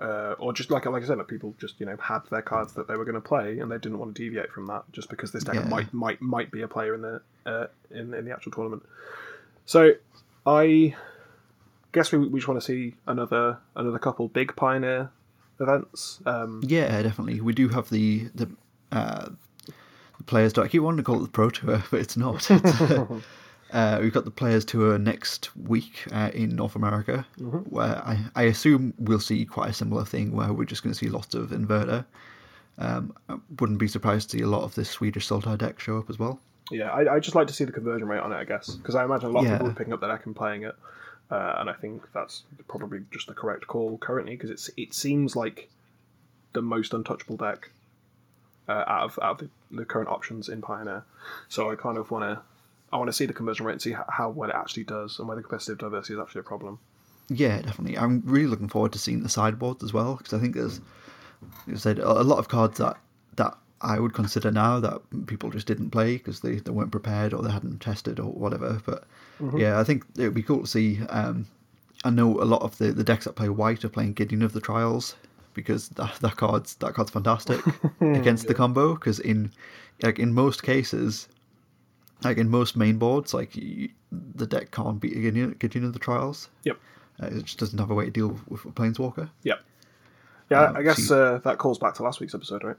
uh, 0.00 0.34
or 0.38 0.52
just 0.52 0.70
like 0.70 0.86
like 0.86 1.02
I 1.02 1.06
said, 1.06 1.18
like 1.18 1.28
people 1.28 1.54
just 1.58 1.78
you 1.80 1.86
know 1.86 1.96
had 1.96 2.20
their 2.30 2.42
cards 2.42 2.72
that 2.74 2.88
they 2.88 2.96
were 2.96 3.04
going 3.04 3.14
to 3.14 3.20
play 3.20 3.58
and 3.58 3.70
they 3.70 3.78
didn't 3.78 3.98
want 3.98 4.14
to 4.14 4.22
deviate 4.22 4.50
from 4.50 4.66
that 4.66 4.84
just 4.92 5.08
because 5.10 5.32
this 5.32 5.44
deck 5.44 5.54
Yeah. 5.56 5.68
might 5.68 5.92
might 5.92 6.20
might 6.22 6.50
be 6.50 6.62
a 6.62 6.68
player 6.68 6.94
in 6.94 7.02
the 7.02 7.20
uh, 7.46 7.66
in 7.90 8.14
in 8.14 8.24
the 8.24 8.32
actual 8.32 8.52
tournament. 8.52 8.82
So 9.66 9.92
I 10.46 10.94
guess 11.92 12.12
we 12.12 12.18
we 12.18 12.40
just 12.40 12.48
want 12.48 12.60
to 12.60 12.66
see 12.66 12.94
another 13.06 13.58
another 13.76 13.98
couple 13.98 14.28
big 14.28 14.56
pioneer 14.56 15.10
events. 15.60 16.20
Um, 16.26 16.60
Yeah, 16.66 17.00
definitely. 17.02 17.40
We 17.40 17.52
do 17.52 17.68
have 17.68 17.88
the 17.90 18.28
the 18.34 18.50
uh, 18.92 19.28
players 20.26 20.52
tour. 20.52 20.64
I 20.64 20.68
keep 20.68 20.82
wanting 20.82 20.98
to 20.98 21.02
call 21.04 21.18
it 21.20 21.22
the 21.24 21.28
Pro 21.28 21.50
Tour, 21.50 21.82
but 21.90 22.00
it's 22.00 22.16
not. 22.16 22.50
It's, 22.50 22.80
uh, 23.72 23.98
we've 24.00 24.12
got 24.12 24.24
the 24.24 24.30
Players 24.30 24.64
Tour 24.64 24.98
next 24.98 25.54
week 25.56 26.04
uh, 26.12 26.30
in 26.32 26.54
North 26.54 26.76
America, 26.76 27.26
where 27.38 27.96
I, 28.04 28.18
I 28.34 28.42
assume 28.44 28.94
we'll 28.98 29.20
see 29.20 29.44
quite 29.44 29.70
a 29.70 29.72
similar 29.72 30.04
thing 30.04 30.32
where 30.32 30.52
we're 30.52 30.64
just 30.64 30.82
going 30.82 30.92
to 30.92 30.98
see 30.98 31.08
lots 31.08 31.34
of 31.34 31.50
inverter. 31.50 32.04
Um, 32.78 33.14
I 33.28 33.36
wouldn't 33.60 33.78
be 33.78 33.88
surprised 33.88 34.30
to 34.30 34.38
see 34.38 34.42
a 34.42 34.48
lot 34.48 34.62
of 34.62 34.74
this 34.74 34.90
Swedish 34.90 35.28
Sultai 35.28 35.58
deck 35.58 35.80
show 35.80 35.98
up 35.98 36.10
as 36.10 36.18
well. 36.18 36.40
Yeah, 36.70 36.90
I, 36.90 37.16
I 37.16 37.20
just 37.20 37.34
like 37.34 37.46
to 37.48 37.52
see 37.52 37.64
the 37.64 37.72
conversion 37.72 38.08
rate 38.08 38.20
on 38.20 38.32
it, 38.32 38.36
I 38.36 38.44
guess, 38.44 38.70
because 38.70 38.94
I 38.94 39.04
imagine 39.04 39.28
a 39.28 39.32
lot 39.32 39.44
of 39.44 39.52
people 39.52 39.68
are 39.68 39.74
picking 39.74 39.92
up 39.92 40.00
the 40.00 40.08
deck 40.08 40.26
and 40.26 40.34
playing 40.34 40.64
it, 40.64 40.74
uh, 41.30 41.56
and 41.58 41.68
I 41.68 41.74
think 41.74 42.08
that's 42.12 42.42
probably 42.68 43.00
just 43.12 43.26
the 43.26 43.34
correct 43.34 43.66
call 43.66 43.98
currently 43.98 44.34
because 44.34 44.50
it's 44.50 44.70
it 44.76 44.94
seems 44.94 45.36
like 45.36 45.68
the 46.52 46.62
most 46.62 46.94
untouchable 46.94 47.36
deck 47.36 47.70
uh, 48.68 48.84
out 48.86 49.04
of 49.04 49.18
out 49.22 49.42
of 49.42 49.48
the, 49.70 49.76
the 49.78 49.84
current 49.84 50.08
options 50.08 50.48
in 50.48 50.62
Pioneer. 50.62 51.04
So 51.48 51.70
I 51.70 51.76
kind 51.76 51.98
of 51.98 52.10
want 52.10 52.24
to 52.24 52.42
I 52.94 52.96
want 52.96 53.08
to 53.08 53.12
see 53.12 53.26
the 53.26 53.32
conversion 53.32 53.66
rate 53.66 53.72
and 53.72 53.82
see 53.82 53.92
how, 53.92 54.04
how 54.08 54.30
well 54.30 54.50
it 54.50 54.56
actually 54.56 54.84
does 54.84 55.18
and 55.18 55.26
whether 55.26 55.42
competitive 55.42 55.78
diversity 55.78 56.14
is 56.14 56.20
actually 56.20 56.40
a 56.40 56.44
problem. 56.44 56.78
Yeah, 57.28 57.60
definitely. 57.60 57.98
I'm 57.98 58.22
really 58.24 58.46
looking 58.46 58.68
forward 58.68 58.92
to 58.92 58.98
seeing 59.00 59.24
the 59.24 59.28
sideboards 59.28 59.82
as 59.82 59.92
well 59.92 60.14
because 60.14 60.32
I 60.32 60.38
think 60.38 60.54
there's, 60.54 60.80
like 61.66 61.74
I 61.74 61.78
said, 61.78 61.98
a 61.98 62.22
lot 62.22 62.38
of 62.38 62.48
cards 62.48 62.78
that 62.78 62.96
that 63.34 63.58
I 63.80 63.98
would 63.98 64.14
consider 64.14 64.52
now 64.52 64.78
that 64.78 65.02
people 65.26 65.50
just 65.50 65.66
didn't 65.66 65.90
play 65.90 66.18
because 66.18 66.40
they, 66.40 66.56
they 66.56 66.70
weren't 66.70 66.92
prepared 66.92 67.34
or 67.34 67.42
they 67.42 67.50
hadn't 67.50 67.80
tested 67.80 68.20
or 68.20 68.30
whatever. 68.30 68.80
But 68.86 69.04
yeah, 69.56 69.80
I 69.80 69.84
think 69.84 70.04
it 70.16 70.22
would 70.22 70.34
be 70.34 70.44
cool 70.44 70.60
to 70.60 70.66
see. 70.66 71.00
Um, 71.08 71.46
I 72.04 72.10
know 72.10 72.40
a 72.40 72.44
lot 72.44 72.62
of 72.62 72.78
the, 72.78 72.92
the 72.92 73.02
decks 73.02 73.24
that 73.24 73.34
play 73.34 73.48
white 73.48 73.84
are 73.84 73.88
playing 73.88 74.12
Gideon 74.12 74.42
of 74.42 74.52
the 74.52 74.60
Trials 74.60 75.16
because 75.52 75.88
that 75.90 76.14
that 76.20 76.36
card's 76.36 76.76
that 76.76 76.94
card's 76.94 77.10
fantastic 77.10 77.60
against 78.00 78.46
the 78.46 78.54
combo 78.54 78.94
because 78.94 79.18
in 79.18 79.50
like 80.02 80.20
in 80.20 80.32
most 80.32 80.62
cases. 80.62 81.28
Like 82.22 82.38
in 82.38 82.48
most 82.48 82.76
main 82.76 82.96
boards, 82.98 83.34
like 83.34 83.54
you, 83.56 83.90
the 84.12 84.46
deck 84.46 84.70
can't 84.70 85.00
beat 85.00 85.14
Gideon, 85.14 85.56
Gideon 85.58 85.84
of 85.84 85.92
the 85.92 85.98
Trials. 85.98 86.48
Yep. 86.64 86.78
Uh, 87.22 87.26
it 87.26 87.44
just 87.44 87.58
doesn't 87.58 87.78
have 87.78 87.90
a 87.90 87.94
way 87.94 88.06
to 88.06 88.10
deal 88.10 88.38
with 88.48 88.64
a 88.64 88.68
planeswalker. 88.68 89.28
Yep. 89.42 89.60
Yeah, 90.50 90.62
Um, 90.64 90.76
I 90.76 90.82
guess 90.82 90.96
see- 90.98 91.14
uh, 91.14 91.38
that 91.38 91.58
calls 91.58 91.78
back 91.78 91.94
to 91.94 92.02
last 92.02 92.20
week's 92.20 92.34
episode, 92.34 92.64
right? 92.64 92.76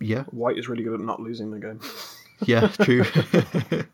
Yeah, 0.00 0.24
White 0.24 0.58
is 0.58 0.68
really 0.68 0.82
good 0.84 0.94
at 0.94 1.00
not 1.00 1.20
losing 1.20 1.50
the 1.50 1.58
game, 1.58 1.80
yeah, 2.44 2.68
true. 2.68 3.02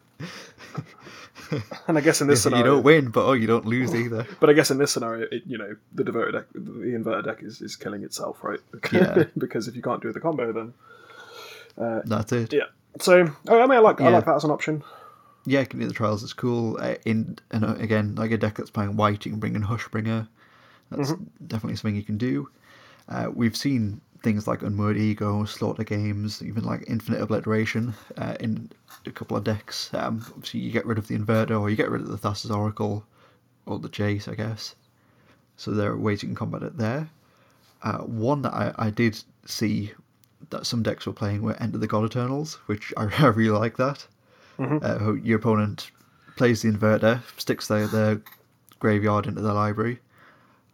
and 1.86 1.98
I 1.98 2.00
guess 2.00 2.20
in 2.20 2.26
this 2.26 2.42
scenario, 2.42 2.64
you 2.66 2.70
don't 2.72 2.82
win, 2.82 3.10
but 3.10 3.24
oh, 3.24 3.32
you 3.34 3.46
don't 3.46 3.66
lose 3.66 3.94
either. 3.94 4.26
But 4.40 4.50
I 4.50 4.52
guess 4.52 4.70
in 4.70 4.78
this 4.78 4.90
scenario, 4.90 5.28
it, 5.30 5.42
you 5.46 5.58
know, 5.58 5.76
the 5.94 6.02
diverter 6.02 6.32
deck, 6.32 6.44
the 6.54 6.60
inverter 6.60 7.24
deck 7.24 7.42
is, 7.42 7.60
is 7.60 7.76
killing 7.76 8.02
itself, 8.02 8.42
right? 8.42 8.58
Yeah. 8.92 9.24
because 9.38 9.68
if 9.68 9.76
you 9.76 9.82
can't 9.82 10.02
do 10.02 10.12
the 10.12 10.20
combo, 10.20 10.52
then 10.52 12.02
That's 12.04 12.32
it. 12.32 12.52
yeah. 12.52 12.62
So 13.00 13.32
oh, 13.48 13.58
I 13.60 13.66
mean, 13.66 13.78
I 13.78 13.78
like 13.78 14.00
I 14.00 14.08
like 14.08 14.26
that 14.26 14.36
as 14.36 14.44
an 14.44 14.50
option. 14.50 14.82
Yeah, 15.44 15.64
Gideon 15.64 15.82
of 15.82 15.88
the 15.88 15.94
Trials 15.94 16.22
is 16.22 16.32
cool. 16.32 16.78
Uh, 16.80 16.94
in 17.04 17.38
and 17.50 17.64
uh, 17.64 17.74
again, 17.74 18.14
like 18.14 18.30
a 18.30 18.36
deck 18.36 18.56
that's 18.56 18.70
playing 18.70 18.96
white, 18.96 19.24
you 19.24 19.32
can 19.32 19.40
bring 19.40 19.56
in 19.56 19.62
Hushbringer. 19.62 20.28
That's 20.90 21.14
definitely 21.46 21.76
something 21.76 21.96
you 21.96 22.02
can 22.02 22.18
do. 22.18 22.48
Uh, 23.08 23.30
we've 23.34 23.56
seen 23.56 24.00
things 24.22 24.46
like 24.46 24.62
Unmoored 24.62 24.96
Ego, 24.96 25.44
Slaughter 25.44 25.84
Games, 25.84 26.42
even 26.42 26.64
like 26.64 26.84
Infinite 26.86 27.20
Obliteration 27.20 27.94
uh, 28.18 28.36
in 28.40 28.70
a 29.06 29.10
couple 29.10 29.36
of 29.36 29.44
decks. 29.44 29.90
Um, 29.94 30.24
obviously, 30.28 30.60
you 30.60 30.70
get 30.70 30.86
rid 30.86 30.98
of 30.98 31.08
the 31.08 31.18
Inverter, 31.18 31.60
or 31.60 31.70
you 31.70 31.76
get 31.76 31.90
rid 31.90 32.02
of 32.02 32.08
the 32.08 32.18
Thassa's 32.18 32.50
Oracle, 32.50 33.04
or 33.66 33.78
the 33.78 33.88
Jace, 33.88 34.28
I 34.28 34.34
guess. 34.34 34.74
So 35.56 35.72
there 35.72 35.90
are 35.90 35.96
ways 35.96 36.22
you 36.22 36.28
can 36.28 36.36
combat 36.36 36.62
it 36.62 36.76
there. 36.76 37.08
Uh, 37.82 37.98
one 37.98 38.42
that 38.42 38.54
I, 38.54 38.72
I 38.78 38.90
did 38.90 39.20
see 39.44 39.92
that 40.52 40.66
some 40.66 40.82
decks 40.82 41.06
were 41.06 41.12
playing 41.12 41.42
were 41.42 41.60
Enter 41.60 41.78
the 41.78 41.86
God-Eternals, 41.86 42.54
which 42.66 42.92
I, 42.96 43.08
I 43.18 43.26
really 43.26 43.58
like 43.58 43.76
that. 43.78 44.06
Uh, 44.58 45.14
your 45.14 45.38
opponent 45.38 45.90
plays 46.36 46.62
the 46.62 46.70
inverter, 46.70 47.20
sticks 47.36 47.66
their, 47.66 47.88
their 47.88 48.22
graveyard 48.78 49.26
into 49.26 49.40
their 49.40 49.54
library, 49.54 49.98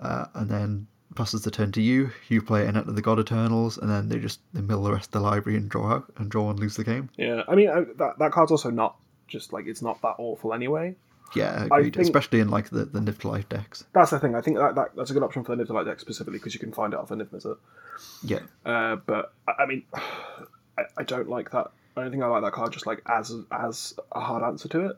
uh, 0.00 0.26
and 0.34 0.50
then 0.50 0.86
passes 1.14 1.42
the 1.42 1.50
turn 1.50 1.72
to 1.72 1.82
you. 1.82 2.10
You 2.28 2.42
play 2.42 2.66
an 2.66 2.76
Enter 2.76 2.92
the 2.92 3.02
God-Eternals, 3.02 3.78
and 3.78 3.90
then 3.90 4.08
they 4.08 4.18
just 4.18 4.40
they 4.52 4.60
mill 4.60 4.82
the 4.82 4.92
rest 4.92 5.06
of 5.06 5.12
the 5.12 5.20
library 5.20 5.56
and 5.56 5.68
draw 5.68 5.92
out 5.92 6.12
and 6.16 6.30
draw 6.30 6.50
and 6.50 6.60
lose 6.60 6.76
the 6.76 6.84
game. 6.84 7.08
Yeah, 7.16 7.42
I 7.48 7.54
mean 7.54 7.68
I, 7.68 7.84
that 7.96 8.18
that 8.18 8.32
card's 8.32 8.52
also 8.52 8.70
not 8.70 8.96
just 9.26 9.52
like 9.52 9.66
it's 9.66 9.82
not 9.82 10.00
that 10.02 10.16
awful 10.18 10.52
anyway. 10.52 10.96
Yeah, 11.34 11.64
agreed. 11.64 11.94
think- 11.94 12.04
Especially 12.06 12.40
in 12.40 12.48
like 12.48 12.70
the 12.70 12.84
the 12.86 13.00
Niv-to-Light 13.00 13.48
decks. 13.48 13.84
That's 13.92 14.10
the 14.10 14.18
thing. 14.18 14.34
I 14.34 14.40
think 14.40 14.56
that, 14.58 14.74
that 14.76 14.96
that's 14.96 15.10
a 15.10 15.14
good 15.14 15.22
option 15.22 15.44
for 15.44 15.54
the 15.54 15.62
Niv-to-Light 15.62 15.84
deck 15.86 16.00
specifically 16.00 16.38
because 16.38 16.54
you 16.54 16.60
can 16.60 16.72
find 16.72 16.92
it 16.94 16.98
off 16.98 17.10
a 17.10 17.16
Niv 17.16 17.28
Mizzet. 17.28 17.58
Yeah, 18.22 18.40
Uh, 18.64 18.96
but 18.96 19.32
I, 19.46 19.62
I 19.62 19.66
mean, 19.66 19.82
I, 19.94 20.82
I 20.96 21.02
don't 21.02 21.28
like 21.28 21.50
that. 21.50 21.70
I 21.96 22.02
don't 22.02 22.10
think 22.12 22.22
I 22.22 22.26
like 22.28 22.42
that 22.42 22.52
card 22.52 22.72
just 22.72 22.86
like 22.86 23.02
as 23.06 23.32
as 23.50 23.94
a 24.12 24.20
hard 24.20 24.42
answer 24.42 24.68
to 24.68 24.86
it. 24.86 24.96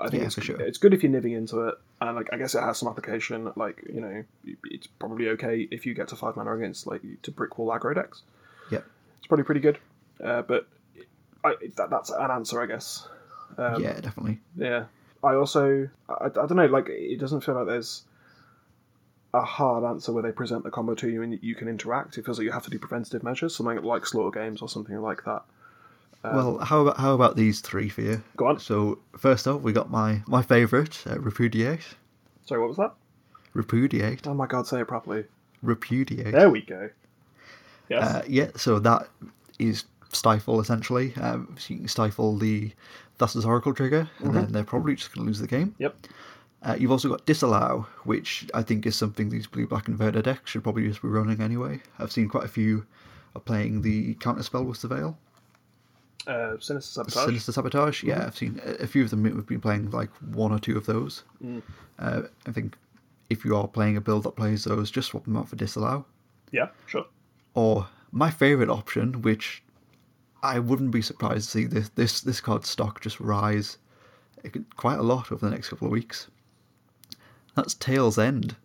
I 0.00 0.08
think 0.08 0.20
Yeah, 0.20 0.26
it's 0.26 0.36
for 0.36 0.40
sure. 0.42 0.60
it's 0.60 0.78
good 0.78 0.94
if 0.94 1.02
you're 1.02 1.10
nibbing 1.12 1.32
into 1.36 1.68
it, 1.68 1.74
and 2.00 2.16
like 2.16 2.28
I 2.32 2.38
guess 2.38 2.54
it 2.54 2.62
has 2.62 2.78
some 2.78 2.88
application. 2.88 3.50
Like 3.56 3.84
you 3.92 4.00
know, 4.00 4.24
it's 4.64 4.86
probably 4.86 5.28
okay 5.30 5.68
if 5.70 5.84
you 5.86 5.94
get 5.94 6.08
to 6.08 6.16
five 6.16 6.36
mana 6.36 6.56
against 6.56 6.86
like 6.86 7.02
to 7.22 7.30
brick 7.30 7.58
wall 7.58 7.68
aggro 7.76 7.94
decks. 7.94 8.22
yeah, 8.70 8.80
It's 9.18 9.26
probably 9.26 9.44
pretty 9.44 9.60
good. 9.60 9.78
Uh, 10.24 10.42
but 10.42 10.66
I, 11.44 11.54
that, 11.76 11.90
that's 11.90 12.10
an 12.10 12.30
answer, 12.30 12.60
I 12.62 12.66
guess. 12.66 13.06
Um, 13.56 13.82
yeah, 13.82 14.00
definitely. 14.00 14.38
yeah. 14.56 14.84
I 15.22 15.34
also, 15.34 15.88
I, 16.08 16.26
I 16.26 16.28
don't 16.28 16.56
know, 16.56 16.66
like, 16.66 16.88
it 16.88 17.18
doesn't 17.18 17.40
feel 17.42 17.54
like 17.54 17.66
there's 17.66 18.04
a 19.34 19.42
hard 19.42 19.84
answer 19.84 20.12
where 20.12 20.22
they 20.22 20.32
present 20.32 20.64
the 20.64 20.70
combo 20.70 20.94
to 20.94 21.08
you 21.08 21.22
and 21.22 21.38
you 21.42 21.54
can 21.54 21.68
interact. 21.68 22.16
It 22.18 22.24
feels 22.24 22.38
like 22.38 22.44
you 22.44 22.52
have 22.52 22.64
to 22.64 22.70
do 22.70 22.78
preventative 22.78 23.22
measures, 23.22 23.54
something 23.54 23.82
like 23.82 24.06
Slaughter 24.06 24.38
Games 24.40 24.62
or 24.62 24.68
something 24.68 25.00
like 25.00 25.24
that. 25.24 25.42
well, 26.22 26.58
how 26.58 26.80
about 26.80 26.96
how 26.98 27.14
about 27.14 27.36
these 27.36 27.60
three 27.60 27.88
for 27.88 28.00
you? 28.02 28.22
Go 28.36 28.46
on. 28.46 28.58
So 28.60 28.98
first 29.18 29.46
off, 29.46 29.60
we 29.62 29.72
got 29.72 29.90
my 29.90 30.22
my 30.26 30.42
favorite, 30.42 31.02
uh, 31.06 31.18
repudiate, 31.20 31.84
Sorry, 32.46 32.60
what 32.60 32.68
was 32.68 32.78
that? 32.78 32.94
repudiate, 33.54 34.26
Oh 34.26 34.34
my 34.34 34.46
god, 34.46 34.66
say 34.66 34.80
it 34.80 34.88
properly. 34.88 35.24
repudiate. 35.62 36.32
There 36.32 36.48
we 36.50 36.62
go. 36.62 36.90
Yes. 37.88 38.02
Uh, 38.02 38.22
yeah, 38.28 38.48
so 38.56 38.78
that 38.78 39.08
is 39.58 39.84
stifle 40.12 40.60
essentially. 40.60 41.14
Um, 41.16 41.54
so 41.58 41.74
you 41.74 41.80
can 41.80 41.88
stifle 41.88 42.36
the 42.36 42.72
Thassa's 43.18 43.44
Oracle 43.44 43.74
trigger, 43.74 44.08
and 44.20 44.34
then 44.34 44.52
they're 44.52 44.64
probably 44.64 44.94
just 44.94 45.14
going 45.14 45.24
to 45.24 45.28
lose 45.28 45.40
the 45.40 45.46
game. 45.46 45.74
yep. 45.78 45.96
Uh, 46.60 46.74
you've 46.76 46.90
also 46.90 47.08
got 47.08 47.24
disallow, 47.24 47.86
which 48.02 48.50
I 48.52 48.62
think 48.62 48.84
is 48.84 48.96
something 48.96 49.28
these 49.28 49.46
blue 49.46 49.68
black 49.68 49.84
inverter 49.84 50.22
decks 50.22 50.50
should 50.50 50.64
probably 50.64 50.88
just 50.88 51.00
be 51.02 51.08
running 51.08 51.40
anyway. 51.40 51.80
I've 52.00 52.10
seen 52.10 52.28
quite 52.28 52.42
a 52.44 52.48
few 52.48 52.84
are 53.36 53.40
playing 53.40 53.82
the 53.82 54.14
counter 54.14 54.42
spell 54.42 54.64
with 54.64 54.78
Surveil. 54.78 55.14
Uh, 56.26 56.58
Sinister 56.58 57.04
Sabotage. 57.04 57.24
Sinister 57.26 57.52
Sabotage, 57.52 58.02
yeah, 58.02 58.26
I've 58.26 58.36
seen 58.36 58.60
a 58.64 58.86
few 58.86 59.04
of 59.04 59.10
them 59.10 59.24
have 59.24 59.46
been 59.46 59.60
playing 59.60 59.90
like 59.92 60.10
one 60.34 60.52
or 60.52 60.58
two 60.58 60.76
of 60.76 60.86
those. 60.86 61.22
Uh, 61.98 62.22
I 62.46 62.52
think 62.52 62.76
if 63.30 63.44
you 63.44 63.56
are 63.56 63.68
playing 63.68 63.96
a 63.96 64.00
build 64.00 64.24
that 64.24 64.36
plays 64.36 64.64
those, 64.64 64.90
just 64.90 65.08
swap 65.08 65.24
them 65.24 65.36
out 65.36 65.48
for 65.48 65.56
disallow. 65.56 66.04
Yeah, 66.50 66.68
sure. 66.86 67.06
Or 67.54 67.86
my 68.10 68.30
favourite 68.30 68.70
option, 68.70 69.22
which 69.22 69.62
I 70.42 70.58
wouldn't 70.58 70.90
be 70.90 71.02
surprised 71.02 71.46
to 71.46 71.50
see 71.50 71.64
this 71.66 71.88
this 71.90 72.20
this 72.20 72.40
card 72.40 72.64
stock 72.64 73.00
just 73.00 73.18
rise 73.20 73.78
quite 74.76 74.98
a 74.98 75.02
lot 75.02 75.32
over 75.32 75.44
the 75.44 75.50
next 75.50 75.68
couple 75.70 75.86
of 75.86 75.92
weeks. 75.92 76.28
That's 77.54 77.74
Tale's 77.74 78.18
End. 78.18 78.56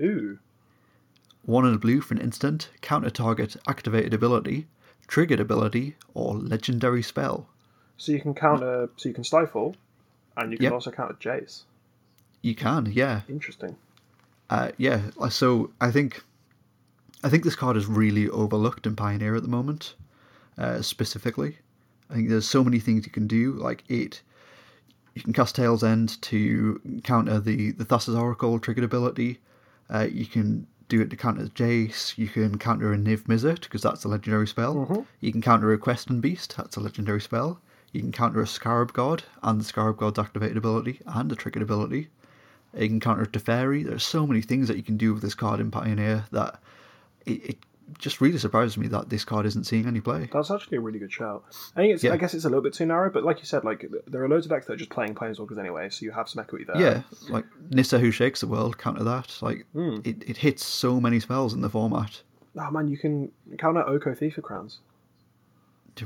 Ooh. 0.00 0.38
One 1.44 1.66
in 1.66 1.74
a 1.74 1.78
blue 1.78 2.00
for 2.00 2.14
an 2.14 2.20
instant, 2.20 2.70
counter 2.80 3.10
target 3.10 3.56
activated 3.66 4.14
ability, 4.14 4.66
triggered 5.08 5.40
ability, 5.40 5.96
or 6.14 6.34
legendary 6.34 7.02
spell. 7.02 7.48
So 7.96 8.12
you 8.12 8.20
can 8.20 8.34
counter, 8.34 8.88
so 8.96 9.08
you 9.08 9.14
can 9.14 9.24
Stifle, 9.24 9.76
and 10.36 10.52
you 10.52 10.58
can 10.58 10.64
Yep. 10.64 10.72
also 10.72 10.90
counter 10.90 11.14
Jace. 11.14 11.64
You 12.40 12.54
can, 12.54 12.86
yeah. 12.92 13.22
Interesting. 13.28 13.76
Uh, 14.48 14.70
yeah, 14.78 15.10
uh, 15.20 15.28
so 15.28 15.70
I 15.80 15.90
think 15.90 16.22
I 17.22 17.28
think 17.30 17.42
this 17.44 17.56
card 17.56 17.76
is 17.76 17.86
really 17.86 18.28
overlooked 18.28 18.86
in 18.86 18.94
Pioneer 18.96 19.34
at 19.34 19.42
the 19.42 19.48
moment, 19.48 19.94
uh, 20.58 20.82
specifically. 20.82 21.58
I 22.10 22.14
think 22.14 22.28
there's 22.28 22.48
so 22.48 22.62
many 22.64 22.78
things 22.78 23.06
you 23.06 23.12
can 23.12 23.26
do. 23.26 23.52
Like 23.52 23.84
it, 23.88 24.22
you 25.14 25.22
can 25.22 25.32
cast 25.32 25.56
Tale's 25.56 25.82
End 25.84 26.20
to 26.22 26.80
counter 27.02 27.40
the 27.40 27.72
the 27.72 27.84
Thassa's 27.84 28.14
Oracle 28.14 28.58
triggered 28.58 28.84
ability. 28.84 29.40
Uh, 29.90 30.06
you 30.10 30.26
can 30.26 30.66
do 30.88 31.00
it 31.00 31.10
to 31.10 31.16
counter 31.16 31.44
Jace. 31.46 32.16
You 32.18 32.28
can 32.28 32.58
counter 32.58 32.92
a 32.92 32.96
Niv 32.96 33.22
Mizzet 33.22 33.62
because 33.62 33.82
that's 33.82 34.04
a 34.04 34.08
legendary 34.08 34.46
spell. 34.46 35.06
You 35.20 35.32
can 35.32 35.42
counter 35.42 35.72
a 35.72 35.78
Questing 35.78 36.20
Beast. 36.20 36.56
That's 36.56 36.76
a 36.76 36.80
legendary 36.80 37.20
spell. 37.20 37.60
You 37.92 38.00
can 38.00 38.12
counter 38.12 38.40
a 38.40 38.46
Scarab 38.46 38.92
God 38.92 39.22
and 39.42 39.60
the 39.60 39.64
Scarab 39.64 39.96
God's 39.98 40.18
activated 40.18 40.56
ability 40.56 41.00
and 41.06 41.30
the 41.30 41.36
triggered 41.36 41.62
ability. 41.62 42.08
You 42.76 42.88
can 42.88 43.00
counter 43.00 43.22
a 43.22 43.26
Teferi. 43.26 43.84
There's 43.84 44.04
so 44.04 44.26
many 44.26 44.42
things 44.42 44.66
that 44.68 44.76
you 44.76 44.82
can 44.82 44.96
do 44.96 45.14
with 45.14 45.22
this 45.22 45.34
card 45.34 45.60
in 45.60 45.70
Pioneer 45.70 46.24
that 46.32 46.60
it, 47.24 47.44
it 47.50 47.58
just 47.98 48.20
really 48.20 48.38
surprises 48.38 48.76
me 48.78 48.86
that 48.88 49.08
this 49.10 49.24
card 49.24 49.46
isn't 49.46 49.64
seeing 49.64 49.86
any 49.86 50.00
play. 50.00 50.28
That's 50.32 50.50
actually 50.50 50.78
a 50.78 50.80
really 50.80 50.98
good 50.98 51.12
shout. 51.12 51.44
I 51.76 51.80
think 51.80 51.94
it's. 51.94 52.02
Yeah. 52.04 52.12
I 52.12 52.16
guess 52.16 52.34
it's 52.34 52.44
a 52.44 52.48
little 52.48 52.62
bit 52.62 52.72
too 52.74 52.86
narrow, 52.86 53.10
but 53.10 53.24
like 53.24 53.38
you 53.40 53.44
said, 53.46 53.64
like 53.64 53.84
there 54.06 54.22
are 54.24 54.28
loads 54.28 54.46
of 54.46 54.50
decks 54.50 54.66
that 54.66 54.72
are 54.74 54.76
just 54.76 54.90
playing 54.90 55.14
planeswalkers 55.14 55.58
anyway, 55.58 55.88
so 55.90 56.04
you 56.04 56.10
have 56.12 56.28
some 56.28 56.40
equity 56.42 56.64
there. 56.64 56.80
Yeah, 56.80 57.02
like 57.28 57.44
Nissa 57.70 57.98
who 57.98 58.10
shakes 58.10 58.40
the 58.40 58.46
world, 58.46 58.78
counter 58.78 59.04
that. 59.04 59.36
Like 59.42 59.66
Hmm. 59.72 59.98
it, 60.04 60.22
it 60.28 60.36
hits 60.38 60.64
so 60.64 61.00
many 61.00 61.20
spells 61.20 61.52
in 61.54 61.60
the 61.60 61.68
format. 61.70 62.22
Oh 62.58 62.70
man, 62.70 62.88
you 62.88 62.96
can 62.96 63.30
counter 63.58 63.86
Oko 63.86 64.14
Thief 64.14 64.38
of 64.38 64.44
Crowns. 64.44 64.78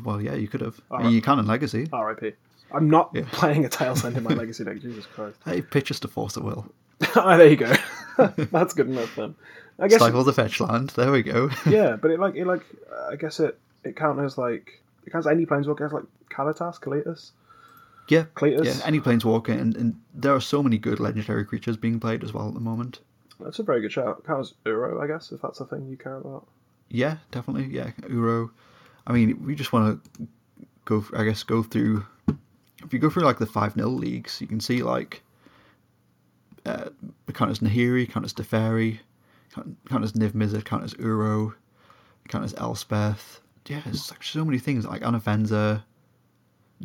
Well, 0.04 0.20
yeah, 0.20 0.34
you 0.34 0.48
could 0.48 0.60
have. 0.60 0.80
You 1.10 1.22
can 1.22 1.38
in 1.38 1.46
Legacy. 1.46 1.88
R.I.P. 1.92 2.32
I'm 2.72 2.90
not 2.90 3.10
Yeah. 3.14 3.22
playing 3.32 3.64
a 3.64 3.68
Tale's 3.70 4.04
End 4.04 4.16
in 4.18 4.22
my 4.22 4.30
Legacy 4.34 4.62
deck. 4.64 4.80
Jesus 4.80 5.06
Christ. 5.06 5.38
Hey, 5.44 5.62
pitch 5.62 5.90
us 5.90 5.98
to 6.00 6.08
Force 6.08 6.36
of 6.36 6.44
Will. 6.44 6.70
Oh, 7.16 7.36
there 7.38 7.48
you 7.48 7.56
go. 7.56 7.72
That's 8.36 8.74
good 8.74 8.88
enough 8.88 9.14
then. 9.16 9.34
I 9.78 9.88
guess. 9.88 10.00
Stifle 10.00 10.24
the 10.24 10.32
fetch 10.32 10.60
land. 10.60 10.90
There 10.90 11.12
we 11.12 11.22
go. 11.22 11.50
yeah, 11.66 11.96
but 11.96 12.10
it 12.10 12.18
like 12.18 12.34
it 12.34 12.46
like 12.46 12.64
I 13.10 13.16
guess 13.16 13.40
it 13.40 13.58
it 13.84 13.96
counts 13.96 14.20
as 14.22 14.38
like 14.38 14.82
it 15.06 15.10
counts 15.10 15.26
any 15.26 15.46
planeswalker 15.46 15.86
as 15.86 15.92
like 15.92 16.04
Kalitas, 16.30 16.80
Kalitas, 16.80 17.30
yeah. 18.08 18.24
Cletus. 18.34 18.64
Yeah, 18.64 18.86
any 18.86 19.00
planeswalker, 19.00 19.58
and, 19.58 19.76
and 19.76 20.00
there 20.14 20.34
are 20.34 20.40
so 20.40 20.62
many 20.62 20.78
good 20.78 20.98
legendary 20.98 21.44
creatures 21.44 21.76
being 21.76 22.00
played 22.00 22.24
as 22.24 22.32
well 22.32 22.48
at 22.48 22.54
the 22.54 22.60
moment. 22.60 23.00
That's 23.38 23.58
a 23.58 23.62
very 23.62 23.80
good 23.80 23.92
shout. 23.92 24.24
Counts 24.26 24.54
Uro, 24.64 25.02
I 25.02 25.06
guess, 25.06 25.30
if 25.30 25.42
that's 25.42 25.60
a 25.60 25.64
thing 25.64 25.86
you 25.86 25.96
care 25.96 26.16
about. 26.16 26.46
Yeah, 26.88 27.18
definitely. 27.30 27.66
Yeah, 27.66 27.90
Uro. 28.02 28.50
I 29.06 29.12
mean, 29.12 29.44
we 29.44 29.54
just 29.54 29.72
want 29.72 30.02
to 30.02 30.28
go. 30.84 31.04
I 31.16 31.24
guess 31.24 31.42
go 31.42 31.62
through. 31.62 32.04
If 32.84 32.92
you 32.92 32.98
go 32.98 33.10
through 33.10 33.24
like 33.24 33.38
the 33.38 33.46
five 33.46 33.74
0 33.74 33.88
leagues, 33.88 34.40
you 34.40 34.46
can 34.46 34.60
see 34.60 34.82
like. 34.82 35.22
Uh, 36.66 36.90
count 37.32 37.50
as 37.50 37.60
Nahiri, 37.60 38.08
count 38.10 38.24
as 38.24 38.32
Teferi, 38.32 38.98
count, 39.54 39.76
count 39.88 40.04
as 40.04 40.12
Niv 40.12 40.32
Mizzet, 40.32 40.64
count 40.64 40.84
as 40.84 40.94
Uro, 40.94 41.54
count 42.28 42.44
as 42.44 42.54
Elspeth. 42.54 43.40
Yeah, 43.66 43.82
there's 43.84 44.10
like 44.10 44.22
so 44.22 44.44
many 44.44 44.58
things 44.58 44.86
like 44.86 45.02
Anafenza, 45.02 45.82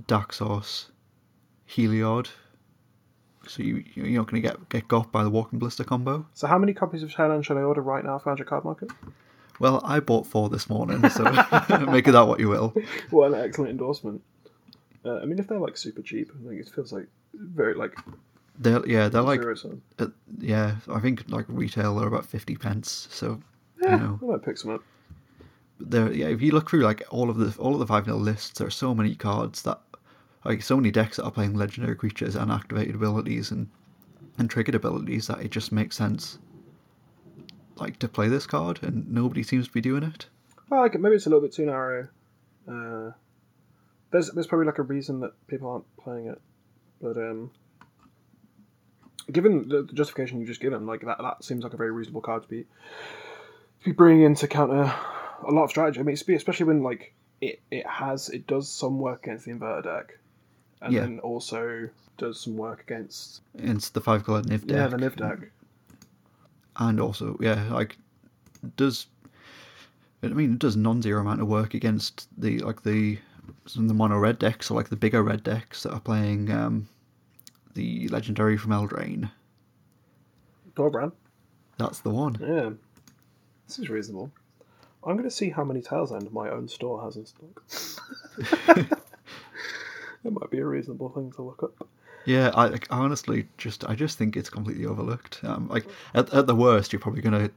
Daxos, 0.07 0.88
Heliod. 1.69 2.28
So 3.47 3.61
you 3.61 3.84
you're 3.93 4.07
not 4.07 4.30
going 4.30 4.41
to 4.41 4.47
get 4.47 4.69
get 4.69 4.88
got 4.88 5.11
by 5.11 5.24
the 5.24 5.30
Walking 5.30 5.59
Ballista 5.59 5.84
combo. 5.84 6.26
So 6.34 6.47
how 6.47 6.57
many 6.57 6.74
copies 6.74 7.03
of 7.03 7.09
Tailend 7.09 7.43
should 7.45 7.57
I 7.57 7.61
order 7.61 7.82
right 7.82 8.03
now 8.03 8.17
for 8.19 8.30
Magic 8.30 8.47
Card 8.47 8.63
Market? 8.63 8.89
Well, 9.59 9.82
I 9.84 9.99
bought 9.99 10.26
four 10.26 10.49
this 10.49 10.69
morning, 10.69 11.07
so 11.09 11.24
make 11.89 12.07
of 12.07 12.13
that 12.13 12.28
what 12.28 12.39
you 12.39 12.49
will. 12.49 12.74
What 13.11 13.34
an 13.34 13.39
excellent 13.39 13.71
endorsement. 13.71 14.21
Uh, 15.05 15.19
I 15.19 15.26
mean, 15.26 15.39
if 15.39 15.47
they're 15.47 15.59
like 15.59 15.78
super 15.78 16.01
cheap, 16.01 16.32
I 16.34 16.49
think 16.49 16.61
it 16.61 16.69
feels 16.69 16.91
like 16.91 17.07
very 17.34 17.76
like 17.76 17.97
They're 18.58 18.86
yeah, 18.88 19.10
they're 19.10 19.22
like 19.22 19.41
uh, 19.99 20.08
yeah. 20.38 20.76
I 20.88 20.99
think 20.99 21.24
like 21.30 21.45
retail 21.47 21.95
they're 21.95 22.08
about 22.08 22.26
fifty 22.26 22.56
pence. 22.56 23.08
So 23.12 23.41
Yeah, 23.82 23.95
you 23.95 23.97
know, 24.04 24.20
I 24.22 24.26
might 24.26 24.43
pick 24.43 24.58
some 24.58 24.72
up. 24.72 24.84
there 25.80 26.12
yeah. 26.12 26.28
If 26.28 26.41
you 26.41 26.51
look 26.51 26.70
through 26.70 26.82
like 26.82 27.04
all 27.10 27.30
of 27.30 27.38
the 27.38 27.56
all 27.60 27.74
of 27.74 27.80
the 27.80 27.88
five 27.88 28.06
0 28.06 28.18
lists, 28.18 28.60
there 28.60 28.68
are 28.68 28.72
so 28.72 28.93
many 28.93 29.16
cards 29.16 29.64
that 29.64 29.80
like 30.45 30.62
so 30.62 30.76
many 30.76 30.91
decks 30.91 31.18
that 31.18 31.24
are 31.24 31.32
playing 31.32 31.56
legendary 31.56 31.95
creatures 31.95 32.36
and 32.36 32.51
activated 32.51 32.95
abilities 32.95 33.49
and 33.51 33.70
and 34.38 34.49
triggered 34.49 34.76
abilities 34.76 35.28
that 35.28 35.39
it 35.41 35.51
just 35.51 35.72
makes 35.72 35.95
sense. 35.95 36.38
Like 37.78 37.97
to 37.99 38.08
play 38.08 38.28
this 38.28 38.45
card, 38.45 38.80
and 38.84 39.12
nobody 39.12 39.41
seems 39.41 39.68
to 39.68 39.74
be 39.74 39.82
doing 39.82 40.04
it. 40.04 40.28
I 40.72 40.78
like. 40.80 40.99
Maybe 40.99 41.16
it's 41.16 41.26
a 41.26 41.30
little 41.30 41.41
bit 41.41 41.54
too 41.54 41.66
narrow. 41.66 42.08
Uh, 42.68 43.12
there's 44.12 44.30
there's 44.32 44.47
probably 44.47 44.68
like 44.68 44.78
a 44.78 44.84
reason 44.84 45.22
that 45.22 45.32
people 45.47 45.70
aren't 45.72 45.97
playing 45.97 46.28
it, 46.28 46.39
but 47.01 47.18
um, 47.18 47.49
given 49.32 49.67
the, 49.69 49.84
the 49.84 49.93
justification 49.93 50.39
you 50.39 50.47
just 50.47 50.61
given, 50.61 50.86
like 50.86 51.01
that 51.01 51.17
that 51.19 51.43
seems 51.43 51.63
like 51.63 51.74
a 51.74 51.78
very 51.78 51.91
reasonable 51.91 52.21
card 52.21 52.43
to 52.43 52.47
be 52.49 52.63
to 52.63 53.86
be 53.86 53.91
bringing 53.91 54.24
in 54.24 54.36
to 54.36 54.47
counter 54.47 54.93
a 55.47 55.51
lot 55.51 55.65
of 55.65 55.69
strategy. 55.69 55.99
I 55.99 56.03
mean, 56.03 56.13
especially 56.15 56.65
when 56.65 56.84
like 56.84 57.13
it 57.41 57.61
it 57.71 57.86
has 57.88 58.30
it 58.30 58.47
does 58.47 58.69
some 58.69 58.99
work 58.99 59.24
against 59.26 59.45
the 59.45 59.51
inverter 59.51 59.84
deck, 59.84 60.17
and 60.82 60.93
Yeah. 60.93 61.01
then 61.01 61.19
also 61.19 61.89
does 62.17 62.39
some 62.39 62.55
work 62.57 62.82
against 62.82 63.41
It's 63.55 63.89
the 63.89 64.01
five 64.01 64.24
color 64.24 64.41
Niv 64.43 64.67
deck. 64.67 64.78
yeah 64.78 64.88
the 64.88 64.97
Niv 64.97 65.15
deck. 65.15 65.49
and 66.78 66.99
also 66.99 67.38
yeah 67.41 67.71
like 67.74 67.97
does 68.78 69.07
I 70.21 70.28
mean 70.28 70.53
it 70.53 70.59
does 70.59 70.76
non-zero 70.78 71.21
amount 71.21 71.41
of 71.41 71.47
work 71.47 71.74
against 71.74 72.28
the 72.39 72.59
like 72.59 72.84
the 72.84 73.17
some 73.65 73.84
of 73.84 73.88
the 73.89 73.93
mono 73.93 74.17
red 74.17 74.39
decks 74.39 74.69
or 74.71 74.76
like 74.76 74.89
the 74.89 74.95
bigger 74.95 75.24
red 75.24 75.43
decks 75.43 75.84
that 75.84 75.93
are 75.93 75.99
playing 75.99 76.49
um 76.51 76.88
the 77.74 78.07
legendary 78.09 78.57
from 78.57 78.71
Eldraine. 78.71 79.32
Torbran. 80.76 81.11
That's 81.78 81.99
the 81.99 82.09
one. 82.09 82.38
Yeah, 82.39 82.71
this 83.67 83.80
is 83.80 83.89
reasonable. 83.89 84.32
I'm 85.05 85.17
going 85.17 85.30
to 85.30 85.36
see 85.36 85.49
how 85.49 85.63
many 85.63 85.82
Tale's 85.82 86.13
End 86.13 86.32
my 86.32 86.49
own 86.49 86.67
store 86.67 87.03
has 87.03 87.17
in 87.17 87.26
stock. 87.26 88.99
It 90.24 90.32
might 90.32 90.49
be 90.49 90.59
a 90.59 90.65
reasonable 90.65 91.09
thing 91.09 91.32
to 91.34 91.41
look 91.41 91.63
up. 91.63 91.88
Yeah, 92.26 92.51
I, 92.55 92.67
I 92.67 92.80
honestly 92.89 93.47
just 93.57 93.84
I 93.89 93.95
just 93.95 94.17
think 94.17 94.38
it's 94.38 94.49
completely 94.49 94.86
overlooked. 94.86 95.43
Um, 95.43 95.67
like 95.67 95.86
at, 96.13 96.34
at 96.34 96.47
the 96.47 96.55
worst, 96.55 96.93
you're 96.93 97.01
probably 97.01 97.21
gonna 97.21 97.51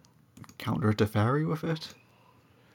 counter 0.58 0.90
a 0.90 0.94
Teferi 0.94 1.48
with 1.48 1.62
it. 1.62 1.94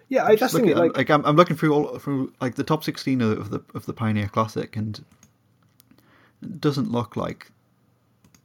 Yeah, 0.07 0.25
I 0.25 0.35
just 0.35 0.55
think 0.55 0.73
like, 0.75 0.95
like 0.95 1.09
I'm, 1.09 1.25
I'm 1.25 1.35
looking 1.35 1.57
through 1.57 1.73
all 1.73 1.99
through 1.99 2.33
like 2.39 2.55
the 2.55 2.63
top 2.63 2.83
16 2.83 3.21
of, 3.21 3.49
the 3.49 3.61
of 3.75 3.85
the 3.85 3.93
Pioneer 3.93 4.27
Classic, 4.27 4.75
and 4.77 5.03
doesn't 6.59 6.91
look 6.91 7.15
like 7.15 7.51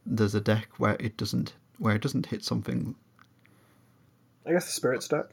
there's 0.05 0.35
a 0.35 0.41
deck 0.41 0.69
where 0.79 0.97
it 1.01 1.17
doesn't 1.17 1.55
where 1.79 1.95
it 1.95 2.03
doesn't 2.03 2.27
hit 2.27 2.45
something. 2.45 2.95
I 4.47 4.53
guess 4.53 4.67
the 4.67 4.73
Spirits 4.73 5.09
deck. 5.09 5.27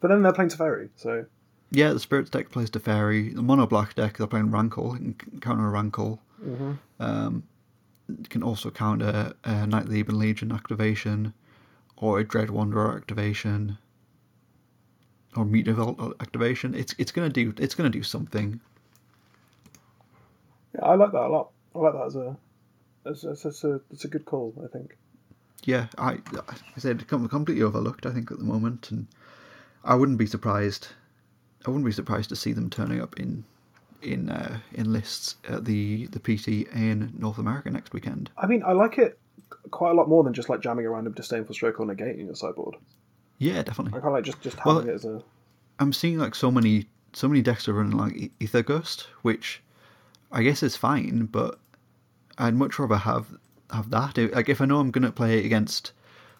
But 0.00 0.08
then 0.08 0.22
they're 0.22 0.32
playing 0.32 0.50
Teferi, 0.50 0.88
so 0.96 1.26
Yeah, 1.70 1.92
the 1.92 2.00
Spirits 2.00 2.30
deck 2.30 2.50
plays 2.50 2.70
Teferi. 2.70 3.34
The 3.34 3.42
Mono 3.42 3.66
Black 3.66 3.94
deck 3.94 4.16
they're 4.16 4.26
playing 4.26 4.50
Rankle. 4.50 4.94
Can 4.94 5.14
counter 5.40 5.66
a 5.66 5.70
Rankle. 5.70 6.20
Mm-hmm. 6.44 6.72
Um, 7.00 7.44
you 8.08 8.28
can 8.28 8.42
also 8.42 8.70
counter 8.70 9.34
uh, 9.44 9.50
a 9.50 9.66
Knight 9.66 9.84
of 9.84 9.90
the 9.90 9.98
Ebon 9.98 10.18
Legion 10.18 10.52
activation, 10.52 11.32
or 11.96 12.18
a 12.18 12.24
Dread 12.24 12.50
Wanderer 12.50 12.96
activation, 12.96 13.78
or 15.36 15.44
Mutavault 15.44 16.00
uh, 16.00 16.12
activation. 16.20 16.74
It's 16.74 16.94
it's 16.98 17.12
gonna 17.12 17.30
do 17.30 17.54
it's 17.58 17.74
gonna 17.74 17.90
do 17.90 18.02
something. 18.02 18.60
yeah, 20.74 20.84
I 20.84 20.94
like 20.94 21.12
that 21.12 21.22
a 21.22 21.28
lot. 21.28 21.50
I 21.74 21.78
like 21.78 21.92
that 21.94 22.06
as 22.06 22.16
a 22.16 22.36
as, 23.06 23.24
as, 23.24 23.46
as 23.46 23.64
a 23.64 23.80
it's 23.90 24.04
a 24.04 24.08
good 24.08 24.24
call. 24.24 24.54
I 24.64 24.68
think. 24.68 24.96
Yeah, 25.64 25.86
I 25.96 26.18
I 26.36 26.78
said 26.78 27.06
com- 27.08 27.28
completely 27.28 27.62
overlooked. 27.62 28.06
I 28.06 28.12
think 28.12 28.30
at 28.30 28.38
the 28.38 28.44
moment, 28.44 28.90
and 28.90 29.06
I 29.82 29.94
wouldn't 29.94 30.18
be 30.18 30.26
surprised. 30.26 30.88
I 31.66 31.70
wouldn't 31.70 31.86
be 31.86 31.92
surprised 31.92 32.28
to 32.30 32.36
see 32.36 32.52
them 32.52 32.70
turning 32.70 33.00
up 33.00 33.18
in 33.18 33.44
in 34.02 34.30
uh, 34.30 34.58
in 34.72 34.92
lists 34.92 35.36
at 35.48 35.64
the 35.64 36.06
the 36.06 36.20
PT 36.20 36.68
in 36.74 37.12
North 37.18 37.38
America 37.38 37.70
next 37.70 37.92
weekend. 37.92 38.30
I 38.36 38.46
mean, 38.46 38.62
I 38.64 38.72
like 38.72 38.98
it 38.98 39.18
quite 39.70 39.90
a 39.90 39.94
lot 39.94 40.08
more 40.08 40.22
than 40.22 40.34
just 40.34 40.48
like 40.48 40.60
jamming 40.60 40.86
a 40.86 40.90
random 40.90 41.14
disdainful 41.14 41.54
stroke 41.54 41.80
or 41.80 41.86
negating 41.86 42.26
your 42.26 42.34
sideboard. 42.34 42.76
Yeah, 43.38 43.62
definitely. 43.62 43.98
I 43.98 44.00
kind 44.00 44.08
of 44.08 44.12
like 44.12 44.24
just 44.24 44.40
just 44.42 44.64
Well, 44.64 44.76
having 44.76 44.90
it 44.90 44.94
as 44.94 45.04
a 45.04 45.22
I'm 45.78 45.92
seeing 45.92 46.18
like 46.18 46.34
so 46.34 46.50
many 46.50 46.86
so 47.12 47.28
many 47.28 47.42
decks 47.42 47.68
are 47.68 47.72
running 47.74 47.96
like 47.96 48.30
Aether 48.40 48.62
Gust, 48.62 49.08
which 49.22 49.62
I 50.30 50.42
guess 50.42 50.62
is 50.62 50.76
fine, 50.76 51.26
but 51.26 51.58
I'd 52.38 52.54
much 52.54 52.78
rather 52.78 52.96
have 52.96 53.26
have 53.72 53.90
that. 53.90 54.18
If- 54.18 54.34
Like 54.34 54.48
if 54.48 54.60
I 54.60 54.66
know 54.66 54.80
I'm 54.80 54.90
gonna 54.90 55.12
play 55.12 55.44
against 55.44 55.92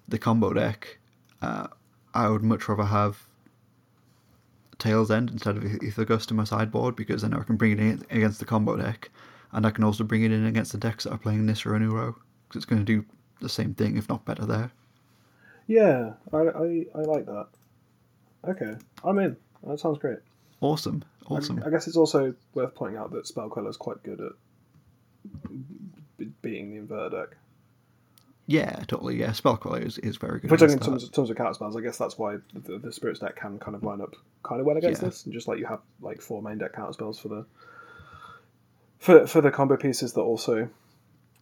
the 0.09 0.19
combo 0.19 0.53
deck, 0.53 0.99
uh, 1.43 1.69
I 2.15 2.29
would 2.29 2.43
much 2.43 2.69
rather 2.69 2.85
have 2.85 3.27
Tale's 4.79 5.11
End 5.11 5.31
instead 5.31 5.57
of 5.57 5.65
Aether 5.83 6.05
Gust 6.05 6.31
in 6.31 6.37
my 6.37 6.45
sideboard 6.45 6.97
because 6.97 7.23
then 7.23 7.33
I 7.35 7.43
can 7.43 7.57
bring 7.57 7.73
it 7.73 7.81
in 7.81 8.05
against 8.11 8.39
the 8.41 8.45
combo 8.45 8.77
deck, 8.77 9.11
and 9.53 9.65
I 9.67 9.71
can 9.71 9.85
also 9.85 10.05
bring 10.05 10.23
it 10.25 10.33
in 10.33 10.45
against 10.47 10.73
the 10.73 10.79
decks 10.79 11.05
that 11.05 11.13
are 11.13 11.19
playing 11.19 11.47
Nissa 11.47 11.73
and 11.73 11.91
Uro 11.91 12.15
because 12.49 12.57
it's 12.57 12.65
going 12.67 12.85
to 12.85 13.01
do 13.01 13.05
the 13.41 13.49
same 13.49 13.75
thing 13.75 13.97
if 13.97 14.09
not 14.09 14.25
better 14.25 14.45
there. 14.47 14.71
yeah. 15.67 16.15
I, 16.33 16.39
I 16.39 16.87
I 16.95 16.99
like 17.03 17.27
that. 17.27 17.47
Okay, 18.47 18.75
I'm 19.03 19.19
in. 19.19 19.37
That 19.67 19.81
sounds 19.81 19.99
great. 19.99 20.19
Awesome, 20.61 21.05
awesome. 21.27 21.63
I 21.65 21.71
guess 21.71 21.87
it's 21.87 21.97
also 21.97 22.35
worth 22.55 22.75
pointing 22.75 22.99
out 22.99 23.11
that 23.13 23.25
Spellqueller 23.25 23.69
is 23.71 23.77
quite 23.77 24.03
good 24.03 24.21
at 24.21 24.33
beating 26.43 26.71
the 26.87 26.95
inverter. 26.95 27.29
Yeah, 28.47 28.77
totally. 28.87 29.17
Yeah, 29.17 29.31
Spellqueller 29.31 29.85
is, 29.85 29.97
is 29.99 30.17
very 30.17 30.39
good. 30.39 30.47
If 30.47 30.51
we're 30.51 30.57
talking 30.59 30.75
in 30.75 30.79
terms, 30.81 31.09
terms 31.09 31.31
of 31.31 31.37
counter 31.37 31.55
spells, 31.55 31.77
I 31.77 31.81
guess 31.81 31.97
that's 31.97 32.19
why 32.19 32.37
the, 32.53 32.79
the 32.79 32.93
Spirits 32.93 33.21
deck 33.21 33.37
can 33.37 33.59
kind 33.59 33.75
of 33.75 33.83
line 33.83 34.03
up 34.03 34.15
kind 34.43 34.61
of 34.61 34.67
well 34.67 34.77
against 34.77 35.01
Yeah. 35.01 35.09
this. 35.09 35.25
And 35.25 35.33
just 35.33 35.49
like 35.49 35.59
you 35.59 35.67
have 35.67 35.81
like 36.03 36.21
four 36.21 36.43
main 36.43 36.59
deck 36.59 36.75
counter 36.75 36.93
spells 36.93 37.19
for 37.19 37.29
the 37.29 37.47
for 38.99 39.27
for 39.27 39.41
the 39.41 39.51
combo 39.51 39.77
pieces 39.77 40.13
that 40.13 40.21
also 40.21 40.69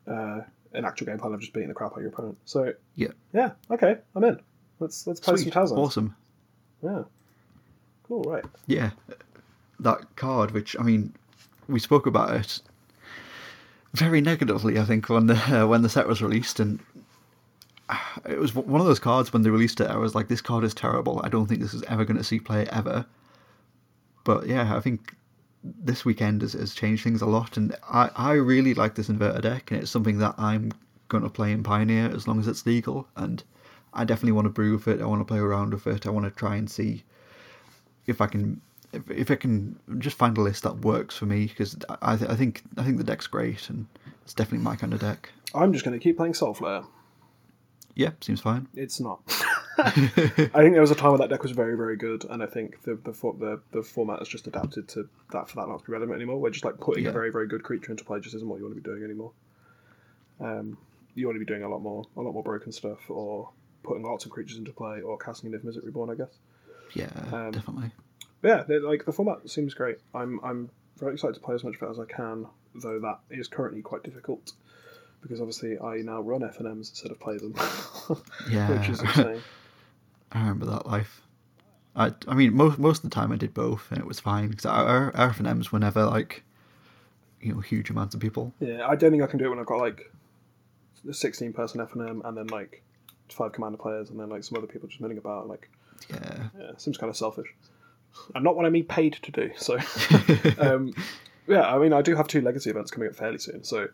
uh, 0.06 0.40
an 0.74 0.84
actual 0.84 1.06
game 1.06 1.18
plan 1.18 1.32
of 1.34 1.40
just 1.40 1.52
beating 1.52 1.68
the 1.68 1.74
crap 1.74 1.92
out 1.92 1.96
of 1.96 2.02
your 2.02 2.10
opponent. 2.12 2.38
So 2.44 2.72
Yeah. 2.94 3.08
yeah, 3.32 3.52
okay, 3.70 3.98
I'm 4.14 4.22
in. 4.24 4.40
Let's 4.78 5.04
let's 5.06 5.18
play 5.18 5.36
Sweet. 5.36 5.52
some 5.52 5.64
Tazos. 5.64 5.76
Awesome. 5.78 6.14
Yeah, 6.84 7.02
cool. 8.04 8.22
Right. 8.22 8.44
Yeah, 8.66 8.90
that 9.80 10.14
card, 10.14 10.52
which 10.52 10.76
I 10.78 10.82
mean, 10.84 11.12
we 11.68 11.80
spoke 11.80 12.06
about 12.06 12.34
it 12.36 12.60
very 13.92 14.20
negatively. 14.20 14.78
I 14.78 14.84
think 14.84 15.08
when 15.08 15.26
the 15.26 15.34
uh, 15.62 15.66
when 15.66 15.82
the 15.82 15.88
set 15.88 16.06
was 16.06 16.22
released, 16.22 16.60
and 16.60 16.80
uh, 17.88 17.98
it 18.28 18.38
was 18.38 18.54
one 18.54 18.80
of 18.80 18.86
those 18.86 18.98
cards 18.98 19.32
when 19.32 19.42
they 19.42 19.50
released 19.50 19.80
it. 19.80 19.90
I 19.90 19.96
was 19.96 20.14
like, 20.14 20.28
this 20.28 20.40
card 20.40 20.64
is 20.64 20.74
terrible. 20.74 21.20
I 21.24 21.28
don't 21.28 21.46
think 21.46 21.60
this 21.60 21.74
is 21.74 21.82
ever 21.84 22.04
going 22.04 22.18
to 22.18 22.24
see 22.24 22.40
play 22.40 22.66
ever. 22.68 23.06
But 24.24 24.46
yeah, 24.46 24.76
I 24.76 24.80
think 24.80 25.14
this 25.64 26.04
weekend 26.04 26.42
has, 26.42 26.52
has 26.54 26.74
changed 26.74 27.04
things 27.04 27.22
a 27.22 27.26
lot, 27.26 27.56
and 27.56 27.74
I, 27.88 28.10
I 28.16 28.32
really 28.32 28.74
like 28.74 28.94
this 28.94 29.08
inverter 29.08 29.42
deck, 29.42 29.70
and 29.70 29.82
it's 29.82 29.90
something 29.90 30.18
that 30.18 30.34
I'm 30.38 30.72
going 31.08 31.24
to 31.24 31.30
play 31.30 31.52
in 31.52 31.62
Pioneer 31.62 32.10
as 32.14 32.26
long 32.26 32.40
as 32.40 32.48
it's 32.48 32.66
legal, 32.66 33.06
and 33.16 33.42
I 33.92 34.04
definitely 34.04 34.32
want 34.32 34.46
to 34.46 34.50
brew 34.50 34.72
with 34.72 34.88
it. 34.88 35.02
I 35.02 35.06
want 35.06 35.20
to 35.20 35.24
play 35.24 35.38
around 35.38 35.74
with 35.74 35.86
it. 35.86 36.06
I 36.06 36.10
want 36.10 36.24
to 36.24 36.30
try 36.30 36.56
and 36.56 36.70
see 36.70 37.04
if 38.06 38.20
I 38.20 38.26
can 38.26 38.60
if, 38.92 39.10
if 39.10 39.30
I 39.30 39.36
can 39.36 39.78
just 39.98 40.16
find 40.16 40.36
a 40.38 40.40
list 40.40 40.62
that 40.64 40.78
works 40.78 41.16
for 41.16 41.26
me, 41.26 41.46
because 41.46 41.76
I, 42.02 42.16
th- 42.16 42.30
I 42.30 42.34
think 42.34 42.62
I 42.76 42.82
think 42.84 42.98
the 42.98 43.04
deck's 43.04 43.26
great 43.26 43.68
and 43.70 43.86
it's 44.22 44.34
definitely 44.34 44.64
my 44.64 44.76
kind 44.76 44.92
of 44.94 45.00
deck. 45.00 45.30
I'm 45.54 45.72
just 45.72 45.84
going 45.84 45.98
to 45.98 46.02
keep 46.02 46.16
playing 46.16 46.32
Soulflare. 46.34 46.86
Yeah, 47.94 48.10
seems 48.22 48.40
fine. 48.40 48.68
It's 48.74 49.00
not. 49.00 49.20
I 49.78 49.90
think 49.90 50.72
there 50.72 50.80
was 50.80 50.90
a 50.90 50.94
time 50.94 51.10
when 51.12 51.20
that 51.20 51.28
deck 51.30 51.42
was 51.42 51.52
very, 51.52 51.76
very 51.76 51.96
good, 51.96 52.24
and 52.30 52.42
I 52.42 52.46
think 52.46 52.82
the 52.84 52.94
the 53.04 53.12
for- 53.12 53.34
the, 53.34 53.60
the 53.72 53.82
format 53.82 54.18
has 54.20 54.28
just 54.28 54.46
adapted 54.46 54.88
to 54.88 55.08
that 55.32 55.48
for 55.48 55.56
that 55.56 55.68
not 55.68 55.80
to 55.80 55.84
be 55.86 55.92
relevant 55.92 56.16
anymore. 56.16 56.40
Where 56.40 56.50
just 56.50 56.64
like 56.64 56.78
putting 56.80 57.04
Yeah. 57.04 57.10
a 57.10 57.12
very, 57.12 57.30
very 57.30 57.46
good 57.48 57.62
creature 57.62 57.90
into 57.90 58.04
play 58.04 58.20
just 58.20 58.34
isn't 58.34 58.48
what 58.48 58.56
you 58.58 58.64
want 58.64 58.74
to 58.76 58.80
be 58.80 58.84
doing 58.88 59.02
anymore. 59.04 59.32
Um, 60.40 60.78
you 61.14 61.26
want 61.26 61.36
to 61.36 61.40
be 61.40 61.46
doing 61.46 61.62
a 61.62 61.68
lot 61.68 61.82
more, 61.82 62.04
a 62.16 62.20
lot 62.20 62.32
more 62.32 62.42
broken 62.42 62.72
stuff, 62.72 62.98
or 63.10 63.50
putting 63.82 64.02
lots 64.04 64.24
of 64.24 64.30
creatures 64.30 64.56
into 64.56 64.72
play, 64.72 65.00
or 65.02 65.18
casting 65.18 65.50
Niv 65.52 65.64
Mizzet 65.64 65.84
Reborn, 65.84 66.10
I 66.10 66.14
guess. 66.14 66.38
Yeah, 66.94 67.10
Um, 67.32 67.50
definitely. 67.52 67.90
Yeah, 68.42 68.64
like 68.82 69.04
the 69.04 69.12
format 69.12 69.48
seems 69.48 69.74
great. 69.74 69.98
I'm 70.14 70.40
I'm 70.42 70.70
very 70.98 71.14
excited 71.14 71.34
to 71.34 71.40
play 71.40 71.54
as 71.54 71.64
much 71.64 71.76
of 71.76 71.82
it 71.82 71.90
as 71.90 71.98
I 71.98 72.04
can, 72.04 72.46
though 72.74 72.98
that 73.00 73.20
is 73.30 73.48
currently 73.48 73.82
quite 73.82 74.02
difficult 74.02 74.52
because 75.22 75.40
obviously 75.40 75.78
I 75.78 75.98
now 75.98 76.20
run 76.20 76.40
FNMs 76.40 76.90
instead 76.90 77.12
of 77.12 77.20
play 77.20 77.38
them, 77.38 77.54
Yeah, 78.50 78.68
which 78.78 78.88
is 78.88 79.00
insane. 79.00 79.40
I 80.32 80.40
remember 80.40 80.66
that 80.66 80.86
life. 80.86 81.22
I, 81.94 82.12
I 82.26 82.34
mean, 82.34 82.54
most 82.54 82.78
most 82.78 83.04
of 83.04 83.10
the 83.10 83.14
time 83.14 83.32
I 83.32 83.36
did 83.36 83.54
both, 83.54 83.90
and 83.90 84.00
it 84.00 84.06
was 84.06 84.18
fine 84.18 84.48
because 84.48 84.66
our 84.66 85.14
our 85.16 85.32
FNMs 85.32 85.70
were 85.70 85.78
never 85.78 86.04
like, 86.04 86.42
you 87.40 87.54
know, 87.54 87.60
huge 87.60 87.90
amounts 87.90 88.14
of 88.14 88.20
people. 88.20 88.52
Yeah, 88.60 88.86
I 88.86 88.96
don't 88.96 89.10
think 89.10 89.22
I 89.22 89.26
can 89.26 89.38
do 89.38 89.46
it 89.46 89.50
when 89.50 89.58
I've 89.58 89.66
got 89.66 89.78
like 89.78 90.12
a 91.08 91.14
16 91.14 91.52
person 91.52 91.80
FNM 91.80 92.26
and 92.26 92.36
then 92.36 92.46
like 92.48 92.82
five 93.28 93.52
commander 93.52 93.78
players 93.78 94.10
and 94.10 94.18
then 94.18 94.28
like 94.28 94.44
some 94.44 94.58
other 94.58 94.66
people 94.66 94.88
just 94.88 95.00
milling 95.00 95.18
about. 95.18 95.48
Like, 95.48 95.70
Yeah, 96.10 96.48
yeah, 96.58 96.70
it 96.70 96.80
seems 96.80 96.96
kind 96.96 97.10
of 97.10 97.16
selfish. 97.16 97.54
And 98.34 98.44
not 98.44 98.56
what 98.56 98.66
I 98.66 98.70
mean 98.70 98.84
paid 98.84 99.14
to 99.22 99.32
do. 99.32 99.50
So, 99.56 99.78
um, 100.58 100.94
yeah, 101.46 101.74
I 101.74 101.78
mean, 101.78 101.92
I 101.92 102.02
do 102.02 102.14
have 102.14 102.28
two 102.28 102.40
legacy 102.40 102.70
events 102.70 102.90
coming 102.90 103.08
up 103.08 103.16
fairly 103.16 103.38
soon, 103.38 103.64
so 103.64 103.88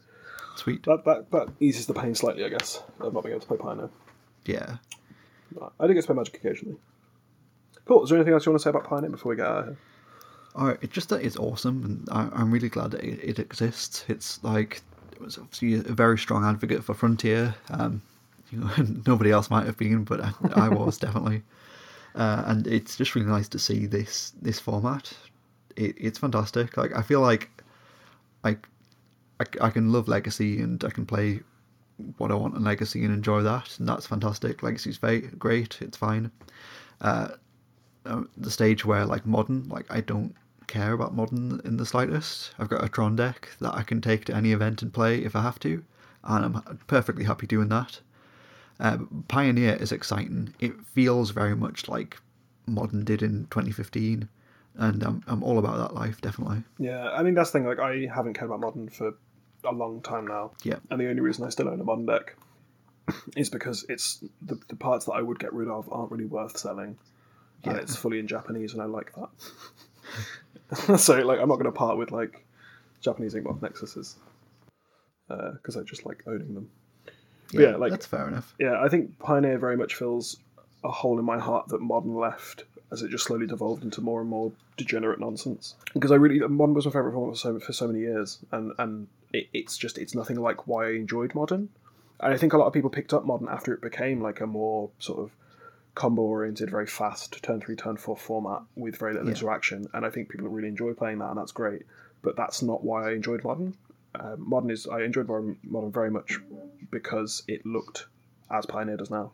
sweet. 0.57 0.83
that 0.85 1.05
that, 1.05 1.31
that 1.31 1.49
eases 1.61 1.87
the 1.87 1.95
pain 1.95 2.15
slightly, 2.15 2.45
I 2.45 2.49
guess, 2.49 2.83
of 3.01 3.15
not 3.15 3.23
being 3.23 3.35
able 3.35 3.41
to 3.43 3.47
play 3.47 3.57
Pioneer. 3.57 3.91
Yeah. 4.45 4.77
I 5.81 5.87
do 5.87 5.95
get 5.95 6.03
to 6.03 6.07
play 6.07 6.17
Magic 6.17 6.37
occasionally. 6.37 6.77
Cool. 7.87 8.05
Is 8.05 8.11
there 8.11 8.19
anything 8.19 8.35
else 8.35 8.45
you 8.45 8.53
want 8.53 8.61
to 8.61 8.65
say 8.65 8.71
about 8.71 8.85
Pioneer 8.85 9.11
before 9.11 9.31
we 9.31 9.37
get 9.37 9.47
out 9.47 9.59
of 9.61 9.65
here? 9.67 9.77
All 10.55 10.67
right, 10.67 10.79
it's 10.83 10.93
just 10.93 11.09
that 11.11 11.23
it's 11.23 11.37
awesome, 11.37 11.85
and 11.85 12.09
I, 12.11 12.29
I'm 12.33 12.51
really 12.51 12.69
glad 12.69 12.91
that 12.91 13.05
it, 13.05 13.21
it 13.23 13.39
exists. 13.39 14.05
It's 14.09 14.43
like 14.43 14.83
it 15.13 15.21
was 15.21 15.39
obviously 15.39 15.75
a 15.75 15.95
very 15.95 16.19
strong 16.19 16.45
advocate 16.45 16.83
for 16.85 16.95
Frontier. 16.95 17.55
Um, 17.71 18.03
you 18.51 18.61
know, 18.61 18.71
nobody 19.07 19.31
else 19.31 19.51
might 19.51 19.67
have 19.67 19.77
been, 19.77 20.05
but 20.05 20.21
I, 20.21 20.33
I 20.55 20.69
was 20.69 20.99
definitely. 20.99 21.43
Uh, 22.19 22.43
and 22.47 22.67
it's 22.67 22.97
just 22.97 23.15
really 23.15 23.29
nice 23.29 23.49
to 23.49 23.59
see 23.61 23.87
this 23.87 24.33
this 24.43 24.59
format. 24.59 25.13
It, 25.77 25.95
it's 25.97 26.19
fantastic. 26.19 26.77
Like 26.77 26.95
I 26.95 27.01
feel 27.01 27.21
like 27.21 27.49
I, 28.43 28.57
I 29.39 29.45
I 29.61 29.71
can 29.71 29.93
love 29.93 30.09
Legacy 30.09 30.61
and 30.61 30.83
I 30.85 30.91
can 30.91 31.07
play 31.07 31.41
what 32.17 32.33
I 32.33 32.35
want 32.35 32.57
in 32.57 32.65
Legacy 32.65 33.05
and 33.05 33.15
enjoy 33.15 33.43
that, 33.43 33.79
and 33.79 33.89
that's 33.89 34.07
fantastic. 34.07 34.65
Legacy's 34.65 34.99
very 34.99 35.21
great. 35.21 35.79
It's 35.81 35.97
fine. 35.97 36.33
Uh, 37.01 37.29
uh, 38.05 38.23
the 38.37 38.51
stage 38.51 38.85
where 38.85 39.07
like 39.07 39.25
modern, 39.25 39.69
like 39.69 39.87
I 39.89 40.01
don't 40.01 40.35
care 40.67 40.93
about 40.93 41.15
modern 41.15 41.61
in 41.65 41.77
the 41.77 41.87
slightest. 41.87 42.53
I've 42.59 42.69
got 42.69 42.85
a 42.85 42.89
Tron 42.89 43.15
deck 43.15 43.49
that 43.61 43.75
I 43.75 43.85
can 43.85 44.01
take 44.01 44.25
to 44.25 44.35
any 44.35 44.51
event 44.53 44.83
and 44.83 44.93
play 44.93 45.25
if 45.25 45.37
I 45.37 45.43
have 45.43 45.61
to, 45.61 45.85
and 46.25 46.45
I'm 46.45 46.79
perfectly 46.89 47.25
happy 47.25 47.47
doing 47.47 47.69
that. 47.69 48.01
Uh, 48.81 48.99
Pioneer 49.29 49.75
is 49.75 49.91
exciting. 49.93 50.55
It 50.61 50.73
feels 50.87 51.31
very 51.31 51.57
much 51.57 51.89
like 51.89 52.17
modern 52.67 53.05
did 53.05 53.23
in 53.23 53.47
2015, 53.51 54.29
and 54.77 55.03
I'm 55.03 55.23
I'm 55.27 55.43
all 55.43 55.59
about 55.59 55.79
that 55.79 55.95
life 55.95 56.21
definitely. 56.21 56.63
Yeah, 56.79 57.11
I 57.11 57.23
mean 57.23 57.35
that's 57.35 57.51
the 57.51 57.59
thing. 57.59 57.67
Like, 57.67 57.81
I 57.81 58.07
haven't 58.15 58.35
cared 58.35 58.51
about 58.51 58.61
modern 58.61 58.89
for 58.89 59.15
a 59.65 59.73
long 59.73 60.01
time 60.03 60.27
now. 60.27 60.53
Yeah. 60.63 60.77
And 60.91 61.01
the 61.01 61.09
only 61.09 61.21
reason 61.21 61.45
I 61.45 61.49
still 61.49 61.69
own 61.69 61.81
a 61.81 61.85
modern 61.85 62.07
deck 62.07 62.37
is 63.37 63.51
because 63.51 63.85
it's 63.89 64.23
the, 64.43 64.59
the 64.69 64.77
parts 64.77 65.07
that 65.07 65.13
I 65.13 65.23
would 65.23 65.39
get 65.41 65.53
rid 65.53 65.69
of 65.69 65.89
aren't 65.93 66.13
really 66.13 66.27
worth 66.27 66.57
selling, 66.57 66.97
and 67.65 67.75
Yeah. 67.75 67.83
it's 67.83 67.97
fully 67.97 68.21
in 68.21 68.29
Japanese, 68.29 68.75
and 68.75 68.83
I 68.83 68.85
like 68.87 69.13
that. 69.17 70.99
so, 71.01 71.17
like, 71.19 71.41
I'm 71.41 71.49
not 71.49 71.57
going 71.57 71.65
to 71.65 71.73
part 71.73 71.99
with 71.99 72.13
like 72.13 72.45
Japanese 73.01 73.35
Inkmoth 73.35 73.61
Nexuses 73.61 74.15
because 75.29 75.77
I 75.77 75.83
just 75.83 76.07
like 76.07 76.23
owning 76.27 76.55
them. 76.55 76.71
Yeah, 77.53 77.77
like- 77.77 77.91
that's 77.91 78.07
fair 78.07 78.29
enough. 78.29 78.55
Yeah, 78.59 78.81
I 78.83 78.89
think 78.89 79.19
Pioneer 79.19 79.59
very 79.59 79.77
much 79.77 79.95
fills 79.95 80.37
a 80.85 80.91
hole 80.91 81.19
in 81.19 81.25
my 81.25 81.39
heart 81.39 81.69
that 81.69 81.81
Modern 81.81 82.15
left 82.15 82.65
as 82.91 83.03
it 83.03 83.11
just 83.11 83.25
slowly 83.25 83.47
devolved 83.47 83.83
into 83.85 84.01
more 84.01 84.21
and 84.21 84.31
more 84.31 84.53
degenerate 84.77 85.19
nonsense. 85.21 85.75
Because 85.93 86.11
I 86.11 86.15
really 86.15 86.39
Modern 86.47 86.75
was 86.75 86.87
my 86.87 86.93
favorite 86.93 87.13
format 87.13 87.35
for 87.35 87.39
so 87.41 87.59
for 87.61 87.73
so 87.73 87.87
many 87.87 88.01
years, 88.01 88.39
and 88.53 88.73
and 88.79 89.09
it, 89.33 89.49
it's 89.53 89.77
just 89.77 89.99
it's 89.99 90.15
nothing 90.15 90.37
like 90.41 90.67
why 90.67 90.87
I 90.87 90.91
enjoyed 90.93 91.35
Modern. 91.35 91.69
And 92.21 92.33
I 92.33 92.37
think 92.37 92.53
a 92.53 92.59
lot 92.59 92.67
of 92.67 92.73
people 92.73 92.91
picked 92.91 93.13
up 93.13 93.25
Modern 93.25 93.49
after 93.49 93.73
it 93.75 93.81
became 93.81 94.21
like 94.21 94.41
a 94.41 94.47
more 94.47 94.91
sort 94.99 95.19
of 95.21 95.31
combo 95.95 96.23
oriented, 96.23 96.71
very 96.71 96.87
fast 96.87 97.43
turn 97.43 97.61
three, 97.61 97.75
turn 97.77 97.97
four 97.97 98.17
format 98.17 98.63
with 98.77 98.97
very 98.97 99.13
little 99.15 99.29
Yeah. 99.29 99.35
interaction. 99.35 99.87
And 99.93 100.07
I 100.07 100.11
think 100.11 100.29
people 100.29 100.49
really 100.49 100.69
enjoy 100.69 100.95
playing 100.95 101.19
that, 101.19 101.29
and 101.31 101.39
that's 101.39 101.53
great. 101.53 101.83
But 102.23 102.37
that's 102.37 102.63
not 102.63 102.85
why 102.85 103.09
I 103.09 103.13
enjoyed 103.13 103.43
Modern. 103.45 103.75
Uh, 104.15 104.37
Modern 104.39 104.71
is 104.71 104.87
I 104.87 105.03
enjoyed 105.03 105.29
Modern, 105.29 105.59
Modern 105.63 105.93
very 105.93 106.11
much 106.11 106.39
because 106.91 107.43
it 107.47 107.65
looked 107.67 108.07
as 108.51 108.67
Pioneer 108.67 108.97
does 108.97 109.11
now. 109.11 109.33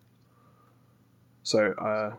So 1.43 1.73
uh, 1.73 2.15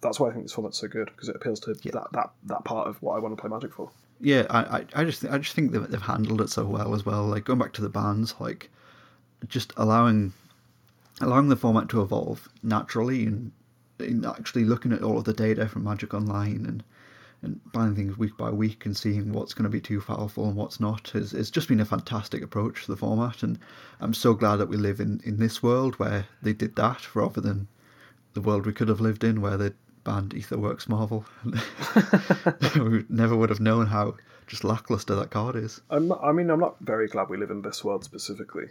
that's 0.00 0.18
why 0.20 0.28
I 0.28 0.32
think 0.32 0.44
this 0.44 0.52
format's 0.52 0.78
so 0.78 0.88
good 0.88 1.06
because 1.06 1.28
it 1.28 1.36
appeals 1.36 1.60
to 1.60 1.74
Yeah. 1.82 1.92
that, 1.92 2.06
that 2.12 2.30
that 2.44 2.64
part 2.64 2.88
of 2.88 3.00
what 3.02 3.16
I 3.16 3.18
want 3.18 3.36
to 3.36 3.40
play 3.40 3.50
Magic 3.50 3.72
for. 3.72 3.90
Yeah, 4.20 4.46
I, 4.48 4.86
I, 4.94 5.04
just, 5.04 5.26
I 5.26 5.36
just 5.36 5.54
think 5.54 5.72
that 5.72 5.90
they've 5.90 6.00
handled 6.00 6.40
it 6.40 6.48
so 6.48 6.64
well 6.64 6.94
as 6.94 7.04
well. 7.04 7.24
Like 7.26 7.44
going 7.44 7.58
back 7.58 7.74
to 7.74 7.82
the 7.82 7.90
bands, 7.90 8.34
like 8.40 8.70
just 9.46 9.74
allowing, 9.76 10.32
allowing 11.20 11.48
the 11.50 11.56
format 11.56 11.90
to 11.90 12.00
evolve 12.00 12.48
naturally, 12.62 13.26
and, 13.26 13.52
and 13.98 14.24
actually 14.24 14.64
looking 14.64 14.92
at 14.92 15.02
all 15.02 15.18
of 15.18 15.24
the 15.24 15.34
data 15.34 15.68
from 15.68 15.84
Magic 15.84 16.14
Online 16.14 16.64
and 16.64 16.82
and 17.42 17.60
planning 17.72 17.94
things 17.94 18.16
week 18.18 18.36
by 18.36 18.50
week 18.50 18.86
and 18.86 18.96
seeing 18.96 19.32
what's 19.32 19.54
going 19.54 19.64
to 19.64 19.70
be 19.70 19.80
too 19.80 20.00
powerful 20.00 20.46
and 20.48 20.56
what's 20.56 20.80
not 20.80 21.08
has 21.10 21.32
it's 21.32 21.50
just 21.50 21.68
been 21.68 21.80
a 21.80 21.84
fantastic 21.84 22.42
approach 22.42 22.84
to 22.84 22.90
the 22.90 22.96
format. 22.96 23.42
And 23.42 23.58
I'm 24.00 24.14
so 24.14 24.34
glad 24.34 24.56
that 24.56 24.68
we 24.68 24.76
live 24.76 25.00
in 25.00 25.20
in 25.24 25.38
this 25.38 25.62
world 25.62 25.96
where 25.98 26.26
they 26.42 26.52
did 26.52 26.76
that 26.76 27.14
rather 27.14 27.40
than 27.40 27.68
the 28.34 28.40
world 28.40 28.66
we 28.66 28.72
could 28.72 28.88
have 28.88 29.00
lived 29.00 29.24
in 29.24 29.40
where 29.40 29.56
they 29.56 29.70
banned 30.04 30.30
Aetherworks 30.34 30.88
Marvel. 30.88 31.24
we 32.76 33.04
never 33.08 33.36
would 33.36 33.50
have 33.50 33.60
known 33.60 33.86
how 33.86 34.14
just 34.46 34.62
lackluster 34.64 35.14
that 35.16 35.30
card 35.30 35.56
is. 35.56 35.80
I'm 35.90 36.08
not, 36.08 36.22
I 36.22 36.32
mean, 36.32 36.50
I'm 36.50 36.60
not 36.60 36.76
very 36.80 37.08
glad 37.08 37.28
we 37.28 37.36
live 37.36 37.50
in 37.50 37.62
this 37.62 37.82
world 37.84 38.04
specifically. 38.04 38.66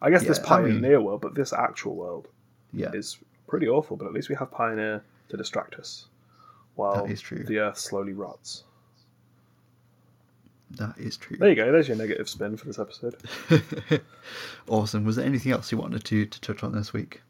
I 0.00 0.10
guess 0.10 0.24
this 0.24 0.38
Yeah, 0.44 0.54
I 0.54 0.62
mean- 0.62 0.80
Pioneer 0.80 1.00
world, 1.00 1.20
but 1.20 1.34
this 1.34 1.52
actual 1.52 1.96
world 1.96 2.28
Yeah, 2.72 2.92
is 2.92 3.18
pretty 3.48 3.68
awful. 3.68 3.96
But 3.96 4.06
at 4.06 4.12
least 4.12 4.28
we 4.28 4.36
have 4.36 4.50
Pioneer 4.50 5.02
to 5.30 5.36
distract 5.36 5.74
us 5.74 6.06
while 6.80 7.04
That 7.06 7.12
is 7.12 7.20
true. 7.20 7.44
the 7.44 7.58
Earth 7.58 7.78
slowly 7.78 8.12
rots. 8.12 8.64
that 10.72 10.96
is 10.98 11.16
true. 11.16 11.36
There 11.36 11.48
you 11.48 11.54
go. 11.56 11.70
There's 11.72 11.88
your 11.88 11.96
negative 11.96 12.28
spin 12.28 12.56
for 12.56 12.66
this 12.66 12.78
episode. 12.78 13.16
awesome. 14.68 15.04
Was 15.04 15.16
there 15.16 15.24
anything 15.26 15.52
else 15.52 15.70
you 15.72 15.78
wanted 15.78 16.04
to, 16.04 16.26
to 16.26 16.40
touch 16.40 16.62
on 16.62 16.72
this 16.72 16.92
week? 16.92 17.22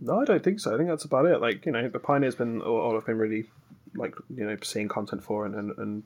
No, 0.00 0.20
I 0.20 0.24
don't 0.24 0.42
think 0.42 0.60
so. 0.60 0.74
I 0.74 0.76
think 0.76 0.88
that's 0.88 1.04
about 1.04 1.26
it. 1.26 1.40
Like 1.40 1.64
you 1.66 1.72
know, 1.72 1.88
the 1.88 1.98
Pioneer's 1.98 2.34
been 2.34 2.60
all, 2.60 2.96
I've 2.96 3.06
been 3.06 3.18
really 3.18 3.48
like 3.94 4.14
you 4.34 4.44
know 4.44 4.56
seeing 4.62 4.88
content 4.88 5.22
for 5.24 5.44
and, 5.46 5.54
and, 5.54 5.76
and 5.78 6.02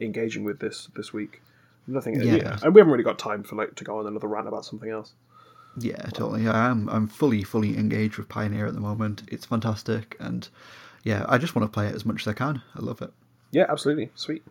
engaging 0.00 0.44
with 0.44 0.58
this 0.60 0.88
this 0.96 1.12
week. 1.12 1.42
Nothing, 1.88 2.20
Yeah. 2.20 2.34
yeah. 2.36 2.58
and 2.64 2.74
we 2.74 2.80
haven't 2.80 2.90
really 2.92 3.04
got 3.04 3.18
time 3.18 3.44
for 3.44 3.54
like 3.54 3.76
to 3.76 3.84
go 3.84 3.98
on 4.00 4.06
another 4.08 4.26
rant 4.26 4.48
about 4.48 4.64
something 4.64 4.90
else. 4.90 5.12
Yeah, 5.78 6.02
totally. 6.06 6.48
I 6.48 6.70
am. 6.70 6.88
I'm 6.88 7.06
fully, 7.06 7.42
fully 7.42 7.76
engaged 7.76 8.16
with 8.16 8.28
Pioneer 8.28 8.66
at 8.66 8.74
the 8.74 8.80
moment. 8.80 9.22
It's 9.28 9.44
fantastic, 9.44 10.16
and 10.20 10.48
yeah, 11.04 11.24
I 11.28 11.38
just 11.38 11.54
want 11.54 11.70
to 11.70 11.74
play 11.74 11.86
it 11.86 11.94
as 11.94 12.04
much 12.06 12.22
as 12.22 12.28
I 12.28 12.32
can. 12.32 12.62
I 12.74 12.80
love 12.80 13.02
it. 13.02 13.12
Yeah, 13.52 13.66
absolutely, 13.68 14.10
sweet. 14.14 14.42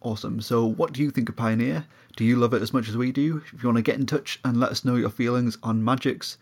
Awesome. 0.00 0.40
So, 0.40 0.64
what 0.64 0.92
do 0.92 1.02
you 1.02 1.10
think 1.10 1.28
of 1.28 1.36
Pioneer? 1.36 1.86
Do 2.16 2.24
you 2.24 2.36
love 2.36 2.54
it 2.54 2.62
as 2.62 2.72
much 2.72 2.88
as 2.88 2.96
we 2.96 3.12
do? 3.12 3.42
If 3.52 3.62
you 3.62 3.68
want 3.68 3.76
to 3.76 3.82
get 3.82 3.98
in 3.98 4.06
touch 4.06 4.40
and 4.44 4.58
let 4.58 4.70
us 4.70 4.84
know 4.84 4.96
your 4.96 5.10
feelings 5.10 5.58
on 5.62 5.84
Magic's 5.84 6.38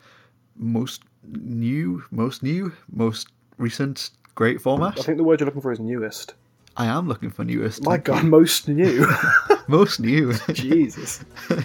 most 0.57 1.03
new, 1.25 2.05
most 2.11 2.43
new, 2.43 2.73
most 2.91 3.29
recent 3.57 4.11
great 4.35 4.61
format. 4.61 4.99
I 4.99 5.03
think 5.03 5.19
the 5.19 5.25
word 5.25 5.41
you're 5.41 5.47
looking 5.47 5.61
for 5.61 5.73
is 5.73 5.81
newest. 5.81 6.35
I 6.77 6.87
am 6.87 7.09
looking 7.09 7.31
for 7.31 7.45
newest. 7.45 7.83
My 7.83 7.97
God, 7.97 8.25
most 8.25 8.69
new. 8.69 9.07
most 9.69 9.99
new. 9.99 10.33
Jesus. 10.53 11.25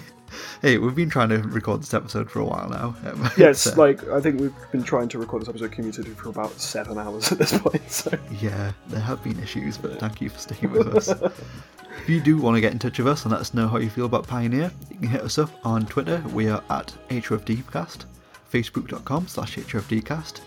hey, 0.62 0.78
we've 0.78 0.94
been 0.94 1.10
trying 1.10 1.28
to 1.30 1.38
record 1.38 1.82
this 1.82 1.94
episode 1.94 2.30
for 2.30 2.40
a 2.40 2.44
while 2.44 2.68
now. 2.68 2.94
Um, 3.10 3.30
Yes, 3.36 3.60
so- 3.60 3.74
like 3.76 4.06
I 4.08 4.20
think 4.20 4.40
we've 4.40 4.54
been 4.72 4.82
trying 4.82 5.08
to 5.10 5.18
record 5.18 5.42
this 5.42 5.48
episode 5.48 5.72
cumulatively 5.72 6.14
for 6.14 6.28
about 6.30 6.52
seven 6.60 6.98
hours 6.98 7.30
at 7.32 7.38
this 7.38 7.56
point. 7.58 7.90
So 7.90 8.16
Yeah, 8.40 8.72
there 8.88 9.00
have 9.00 9.22
been 9.22 9.38
issues, 9.40 9.76
but 9.78 9.98
thank 10.00 10.20
you 10.20 10.28
for 10.30 10.38
sticking 10.38 10.70
with 10.72 10.88
us. 10.96 11.08
if 11.08 12.08
you 12.08 12.20
do 12.20 12.38
want 12.38 12.56
to 12.56 12.60
get 12.60 12.72
in 12.72 12.78
touch 12.78 12.98
with 12.98 13.08
us 13.08 13.24
and 13.24 13.32
let 13.32 13.40
us 13.40 13.54
know 13.54 13.68
how 13.68 13.78
you 13.78 13.90
feel 13.90 14.06
about 14.06 14.26
Pioneer, 14.26 14.70
you 14.90 14.96
can 14.98 15.08
hit 15.08 15.20
us 15.22 15.38
up 15.38 15.50
on 15.66 15.86
Twitter. 15.86 16.22
We 16.32 16.48
are 16.48 16.62
at 16.70 16.94
HRFDcast, 17.10 18.04
facebook.com 18.52 19.26
slash 19.28 19.56
HRFDcast. 19.56 20.40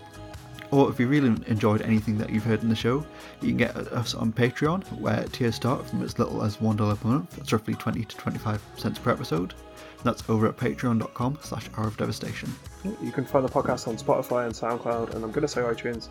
Or 0.69 0.89
if 0.89 0.99
you 0.99 1.07
really 1.07 1.29
enjoyed 1.47 1.81
anything 1.83 2.17
that 2.17 2.29
you've 2.29 2.43
heard 2.43 2.61
in 2.61 2.67
the 2.67 2.75
show, 2.75 3.05
you 3.41 3.47
can 3.49 3.57
get 3.57 3.75
us 3.77 4.13
on 4.15 4.33
Patreon, 4.33 4.83
where 4.99 5.23
tiers 5.31 5.55
start 5.55 5.89
from 5.89 6.01
as 6.03 6.19
little 6.19 6.43
as 6.43 6.57
$1 6.57 6.99
per 6.99 7.07
month. 7.07 7.37
That's 7.37 7.53
roughly 7.53 7.73
20 7.75 8.03
to 8.03 8.17
25 8.17 8.61
cents 8.75 8.99
per 8.99 9.11
episode. 9.11 9.53
That's 10.03 10.27
over 10.29 10.47
at 10.47 10.57
patreon.com 10.57 11.39
slash 11.41 11.69
hour 11.77 11.87
of 11.87 11.97
devastation. 11.97 12.53
You 13.01 13.11
can 13.11 13.25
find 13.25 13.43
the 13.43 13.51
podcast 13.51 13.87
on 13.87 13.97
Spotify 13.97 14.45
and 14.45 14.53
SoundCloud, 14.53 15.15
and 15.15 15.23
I'm 15.23 15.31
going 15.31 15.41
to 15.41 15.47
say 15.47 15.61
iTunes. 15.61 16.07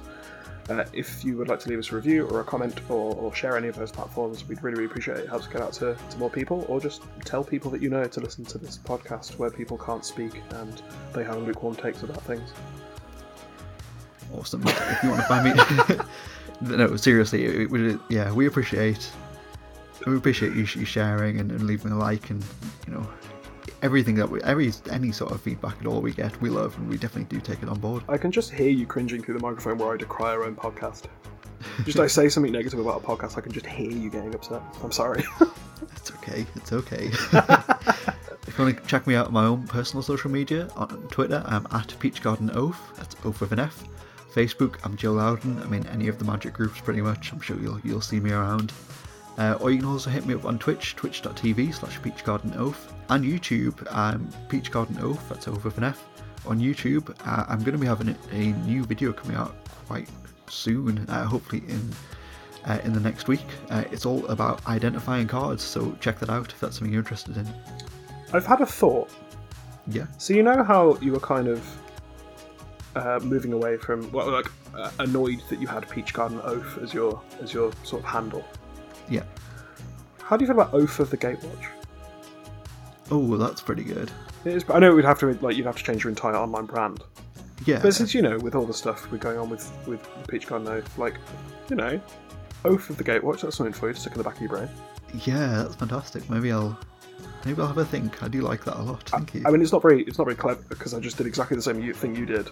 Uh, 0.68 0.84
if 0.93 1.24
you 1.24 1.37
would 1.37 1.47
like 1.47 1.61
to 1.61 1.68
leave 1.68 1.78
us 1.78 1.93
a 1.93 1.95
review 1.95 2.26
or 2.26 2.41
a 2.41 2.45
comment 2.45 2.80
or, 2.91 3.14
or 3.14 3.32
share 3.32 3.57
any 3.57 3.68
of 3.68 3.76
those 3.76 3.93
platforms, 3.93 4.47
we'd 4.49 4.61
really, 4.64 4.74
really 4.74 4.87
appreciate 4.87 5.18
it. 5.18 5.24
It 5.24 5.28
helps 5.28 5.47
get 5.47 5.62
out 5.62 5.72
to, 5.74 5.97
to 6.11 6.18
more 6.18 6.28
people, 6.28 6.66
or 6.68 6.80
just 6.80 7.03
tell 7.24 7.45
people 7.45 7.70
that 7.70 7.80
you 7.80 7.89
know 7.89 8.05
to 8.05 8.20
listen 8.20 8.45
to 8.47 8.59
this 8.59 8.76
podcast 8.76 9.39
where 9.39 9.51
people 9.51 9.78
can't 9.78 10.05
speak 10.05 10.43
and 10.51 10.82
they 11.12 11.22
have 11.22 11.37
lukewarm 11.37 11.76
takes 11.76 12.03
about 12.03 12.20
things. 12.22 12.51
Awesome. 14.34 14.62
if 14.66 15.03
you 15.05 15.11
want 15.11 15.22
to 15.22 15.28
find 15.28 15.45
me, 16.68 16.76
no, 16.76 16.97
seriously, 16.97 17.45
it, 17.45 17.72
it, 17.72 18.01
yeah, 18.11 18.32
we 18.32 18.47
appreciate 18.47 19.09
we 20.07 20.16
appreciate 20.16 20.53
you, 20.53 20.61
you 20.61 20.84
sharing 20.84 21.41
and, 21.41 21.51
and 21.51 21.62
leaving 21.64 21.91
a 21.91 21.99
like 21.99 22.30
and 22.30 22.45
you 22.87 22.93
know 22.93 23.09
everything 23.82 24.14
that 24.16 24.28
we, 24.28 24.42
every 24.42 24.72
any 24.90 25.12
sort 25.12 25.32
of 25.32 25.40
feedback 25.40 25.76
at 25.80 25.86
all 25.86 26.00
we 26.00 26.12
get, 26.12 26.40
we 26.40 26.50
love, 26.50 26.76
and 26.78 26.88
we 26.88 26.96
definitely 26.96 27.36
do 27.36 27.40
take 27.40 27.62
it 27.62 27.68
on 27.68 27.78
board. 27.78 28.02
I 28.08 28.18
can 28.18 28.30
just 28.30 28.50
hear 28.52 28.70
you 28.70 28.86
cringing 28.86 29.22
through 29.22 29.34
the 29.34 29.40
microphone 29.40 29.78
where 29.78 29.92
I 29.92 29.96
decry 29.96 30.30
our 30.30 30.44
own 30.44 30.56
podcast. 30.56 31.04
Just 31.84 31.98
I 31.98 32.06
say 32.06 32.28
something 32.28 32.52
negative 32.52 32.78
about 32.78 33.02
a 33.02 33.06
podcast, 33.06 33.36
I 33.36 33.40
can 33.40 33.52
just 33.52 33.66
hear 33.66 33.90
you 33.90 34.10
getting 34.10 34.34
upset. 34.34 34.62
I'm 34.82 34.92
sorry. 34.92 35.24
it's 35.92 36.10
okay. 36.12 36.46
It's 36.54 36.72
okay. 36.72 37.06
if 38.46 38.54
you 38.58 38.64
want 38.64 38.76
to 38.76 38.86
check 38.86 39.06
me 39.06 39.14
out 39.14 39.28
on 39.28 39.32
my 39.32 39.44
own 39.44 39.66
personal 39.66 40.02
social 40.02 40.30
media 40.30 40.68
on 40.76 40.88
Twitter, 41.10 41.42
I'm 41.46 41.66
at 41.72 41.88
peachgardenoath. 41.98 42.76
That's 42.96 43.16
oath 43.24 43.40
with 43.40 43.52
an 43.52 43.60
F. 43.60 43.84
Facebook, 44.34 44.76
I'm 44.84 44.96
Joe 44.96 45.12
Loudon. 45.12 45.62
I'm 45.62 45.72
in 45.72 45.86
any 45.86 46.08
of 46.08 46.18
the 46.18 46.24
magic 46.26 46.52
groups 46.52 46.78
pretty 46.80 47.00
much. 47.00 47.32
I'm 47.32 47.40
sure 47.40 47.58
you'll 47.58 47.80
you'll 47.80 48.02
see 48.02 48.20
me 48.20 48.32
around. 48.32 48.72
Uh, 49.39 49.59
or 49.61 49.70
you 49.70 49.78
can 49.78 49.87
also 49.87 50.09
hit 50.09 50.24
me 50.24 50.34
up 50.34 50.45
on 50.45 50.59
Twitch, 50.59 50.97
twitch.tv 50.97 51.74
slash 51.74 51.99
peachgardenoath, 52.01 52.93
and 53.11 53.24
YouTube, 53.24 53.87
um, 53.95 54.28
Peach 54.49 54.70
Garden 54.70 54.99
Oath, 55.01 55.28
that's 55.28 55.47
over 55.47 55.61
with 55.61 55.78
an 55.78 55.84
F, 55.84 56.05
on 56.47 56.59
YouTube. 56.59 57.14
Uh, 57.26 57.45
I'm 57.49 57.59
going 57.61 57.72
to 57.72 57.78
be 57.78 57.87
having 57.87 58.09
a, 58.09 58.16
a, 58.32 58.53
new 58.66 58.84
video 58.84 59.12
coming 59.12 59.37
out 59.37 59.55
quite 59.87 60.09
soon, 60.49 60.99
uh, 61.09 61.24
hopefully 61.24 61.62
in 61.68 61.93
uh, 62.64 62.80
in 62.82 62.93
the 62.93 63.01
next 63.01 63.28
week. 63.28 63.45
Uh, 63.70 63.84
it's 63.93 64.07
all 64.07 64.26
about 64.26 64.66
identifying 64.66 65.28
cards, 65.28 65.62
so 65.62 65.97
check 66.01 66.18
that 66.18 66.30
out 66.30 66.51
if 66.53 66.59
that's 66.59 66.78
something 66.78 66.93
you're 66.93 67.03
interested 67.03 67.37
in. 67.37 67.47
I've 68.32 68.47
had 68.47 68.61
a 68.61 68.66
thought. 68.66 69.11
Yeah. 69.87 70.07
So 70.18 70.34
you 70.34 70.43
know 70.43 70.64
how 70.64 70.97
you 70.97 71.12
were 71.12 71.20
kind 71.20 71.47
of 71.47 71.64
uh, 72.97 73.20
moving 73.22 73.53
away 73.53 73.76
from 73.76 74.11
well, 74.11 74.30
like 74.30 74.47
annoyed 74.99 75.43
that 75.49 75.61
you 75.61 75.66
had 75.66 75.89
Peach 75.89 76.12
Garden 76.12 76.41
Oath 76.43 76.78
as 76.78 76.93
your 76.93 77.20
as 77.41 77.53
your 77.53 77.70
sort 77.84 78.03
of 78.03 78.09
handle. 78.09 78.45
Yeah. 79.09 79.24
How 80.22 80.36
do 80.36 80.44
you 80.44 80.52
feel 80.52 80.61
about 80.61 80.74
Oath 80.74 80.98
of 80.98 81.11
the 81.11 81.16
Gatewatch? 81.16 81.66
Oh, 83.11 83.36
that's 83.36 83.61
pretty 83.61 83.84
good. 83.84 84.11
It 84.44 84.54
is, 84.54 84.64
I 84.68 84.78
know 84.78 84.94
we'd 84.94 85.04
have 85.04 85.18
to 85.20 85.32
like 85.40 85.57
you'd 85.57 85.66
have 85.66 85.76
to 85.76 85.84
change 85.84 86.04
your 86.04 86.11
entire 86.11 86.34
online 86.34 86.66
brand. 86.66 87.02
Yeah. 87.64 87.80
But 87.80 87.94
since 87.94 88.14
you 88.14 88.22
know, 88.22 88.38
with 88.38 88.54
all 88.54 88.66
the 88.66 88.74
stuff 88.74 89.11
we're 89.11 89.18
going 89.18 89.38
on 89.38 89.48
with 89.48 89.70
with 89.86 90.07
Peach 90.28 90.46
Garden 90.46 90.68
Oath, 90.68 90.98
like 90.98 91.14
you 91.70 91.76
know, 91.76 92.00
Oath 92.64 92.90
of 92.90 92.96
the 92.96 93.04
Gatewatch, 93.04 93.42
that's 93.42 93.57
something 93.57 93.72
for 93.72 93.88
you 93.88 93.94
to 93.94 94.00
stick 94.00 94.12
in 94.12 94.18
the 94.18 94.24
back 94.24 94.36
of 94.36 94.40
your 94.40 94.50
brain. 94.50 94.68
Yeah, 95.24 95.62
that's 95.62 95.76
fantastic. 95.76 96.28
Maybe 96.28 96.50
I'll 96.52 96.78
maybe 97.44 97.61
I'll 97.61 97.68
have 97.68 97.78
a 97.78 97.84
think. 97.84 98.22
I 98.22 98.28
do 98.28 98.42
like 98.42 98.64
that 98.64 98.76
a 98.76 98.82
lot. 98.82 99.09
Thank 99.09 99.34
I, 99.34 99.38
you. 99.38 99.44
I 99.46 99.50
mean, 99.50 99.62
it's 99.62 99.72
not 99.72 99.82
very 99.82 100.02
it's 100.04 100.18
not 100.18 100.24
very 100.24 100.36
clever 100.36 100.62
because 100.68 100.94
I 100.94 101.00
just 101.00 101.16
did 101.16 101.26
exactly 101.26 101.57
the 101.57 101.62
same 101.62 101.92
thing 101.94 102.16
you 102.16 102.26
did, 102.26 102.50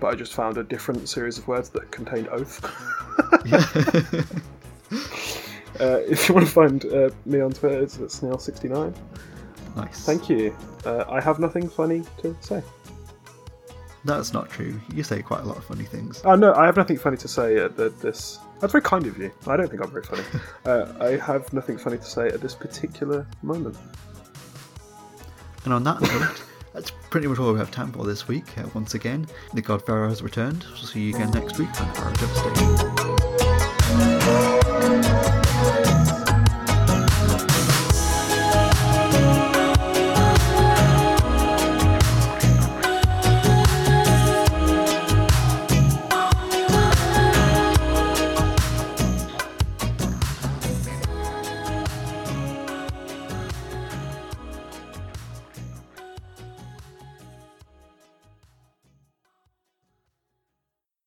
but 0.00 0.08
I 0.08 0.14
just 0.14 0.32
found 0.32 0.56
a 0.56 0.64
different 0.64 1.08
series 1.08 1.38
of 1.38 1.46
words 1.46 1.68
that 1.70 1.90
contained 1.90 2.28
oath. 2.28 2.64
yeah. 3.44 3.64
Uh, 5.80 5.98
if 6.08 6.28
you 6.28 6.34
want 6.34 6.46
to 6.46 6.52
find 6.52 6.84
uh, 6.86 7.10
me 7.24 7.40
on 7.40 7.52
Twitter, 7.52 7.82
it's 7.82 7.96
at 7.96 8.08
snail69. 8.08 8.94
Nice. 9.76 10.04
Thank 10.04 10.28
you. 10.28 10.56
Uh, 10.84 11.04
I 11.08 11.20
have 11.20 11.38
nothing 11.38 11.68
funny 11.68 12.02
to 12.18 12.36
say. 12.40 12.62
That's 14.04 14.32
not 14.32 14.48
true. 14.48 14.80
You 14.94 15.02
say 15.02 15.20
quite 15.22 15.40
a 15.40 15.44
lot 15.44 15.58
of 15.58 15.64
funny 15.64 15.84
things. 15.84 16.22
Oh, 16.24 16.34
no, 16.34 16.54
I 16.54 16.64
have 16.66 16.76
nothing 16.76 16.96
funny 16.96 17.16
to 17.18 17.28
say 17.28 17.58
at 17.58 17.76
the, 17.76 17.90
this. 17.90 18.38
That's 18.60 18.72
very 18.72 18.82
kind 18.82 19.06
of 19.06 19.18
you. 19.18 19.30
I 19.46 19.56
don't 19.56 19.68
think 19.68 19.82
I'm 19.82 19.90
very 19.90 20.04
funny. 20.04 20.22
uh, 20.64 20.92
I 21.00 21.16
have 21.16 21.52
nothing 21.52 21.78
funny 21.78 21.98
to 21.98 22.04
say 22.04 22.28
at 22.28 22.40
this 22.40 22.54
particular 22.54 23.26
moment. 23.42 23.76
And 25.64 25.74
on 25.74 25.84
that 25.84 26.00
note, 26.00 26.42
that's 26.72 26.92
pretty 27.10 27.26
much 27.26 27.38
all 27.38 27.52
we 27.52 27.58
have 27.58 27.70
time 27.70 27.92
for 27.92 28.06
this 28.06 28.26
week. 28.26 28.56
Uh, 28.58 28.66
once 28.74 28.94
again, 28.94 29.26
the 29.52 29.60
God 29.60 29.84
Pharaoh 29.84 30.08
has 30.08 30.22
returned. 30.22 30.64
We'll 30.70 30.84
see 30.84 31.02
you 31.02 31.14
again 31.14 31.30
next 31.32 31.58
week 31.58 31.68
on 31.80 31.94
Pharaoh 31.94 32.14
Devastation. 32.14 32.90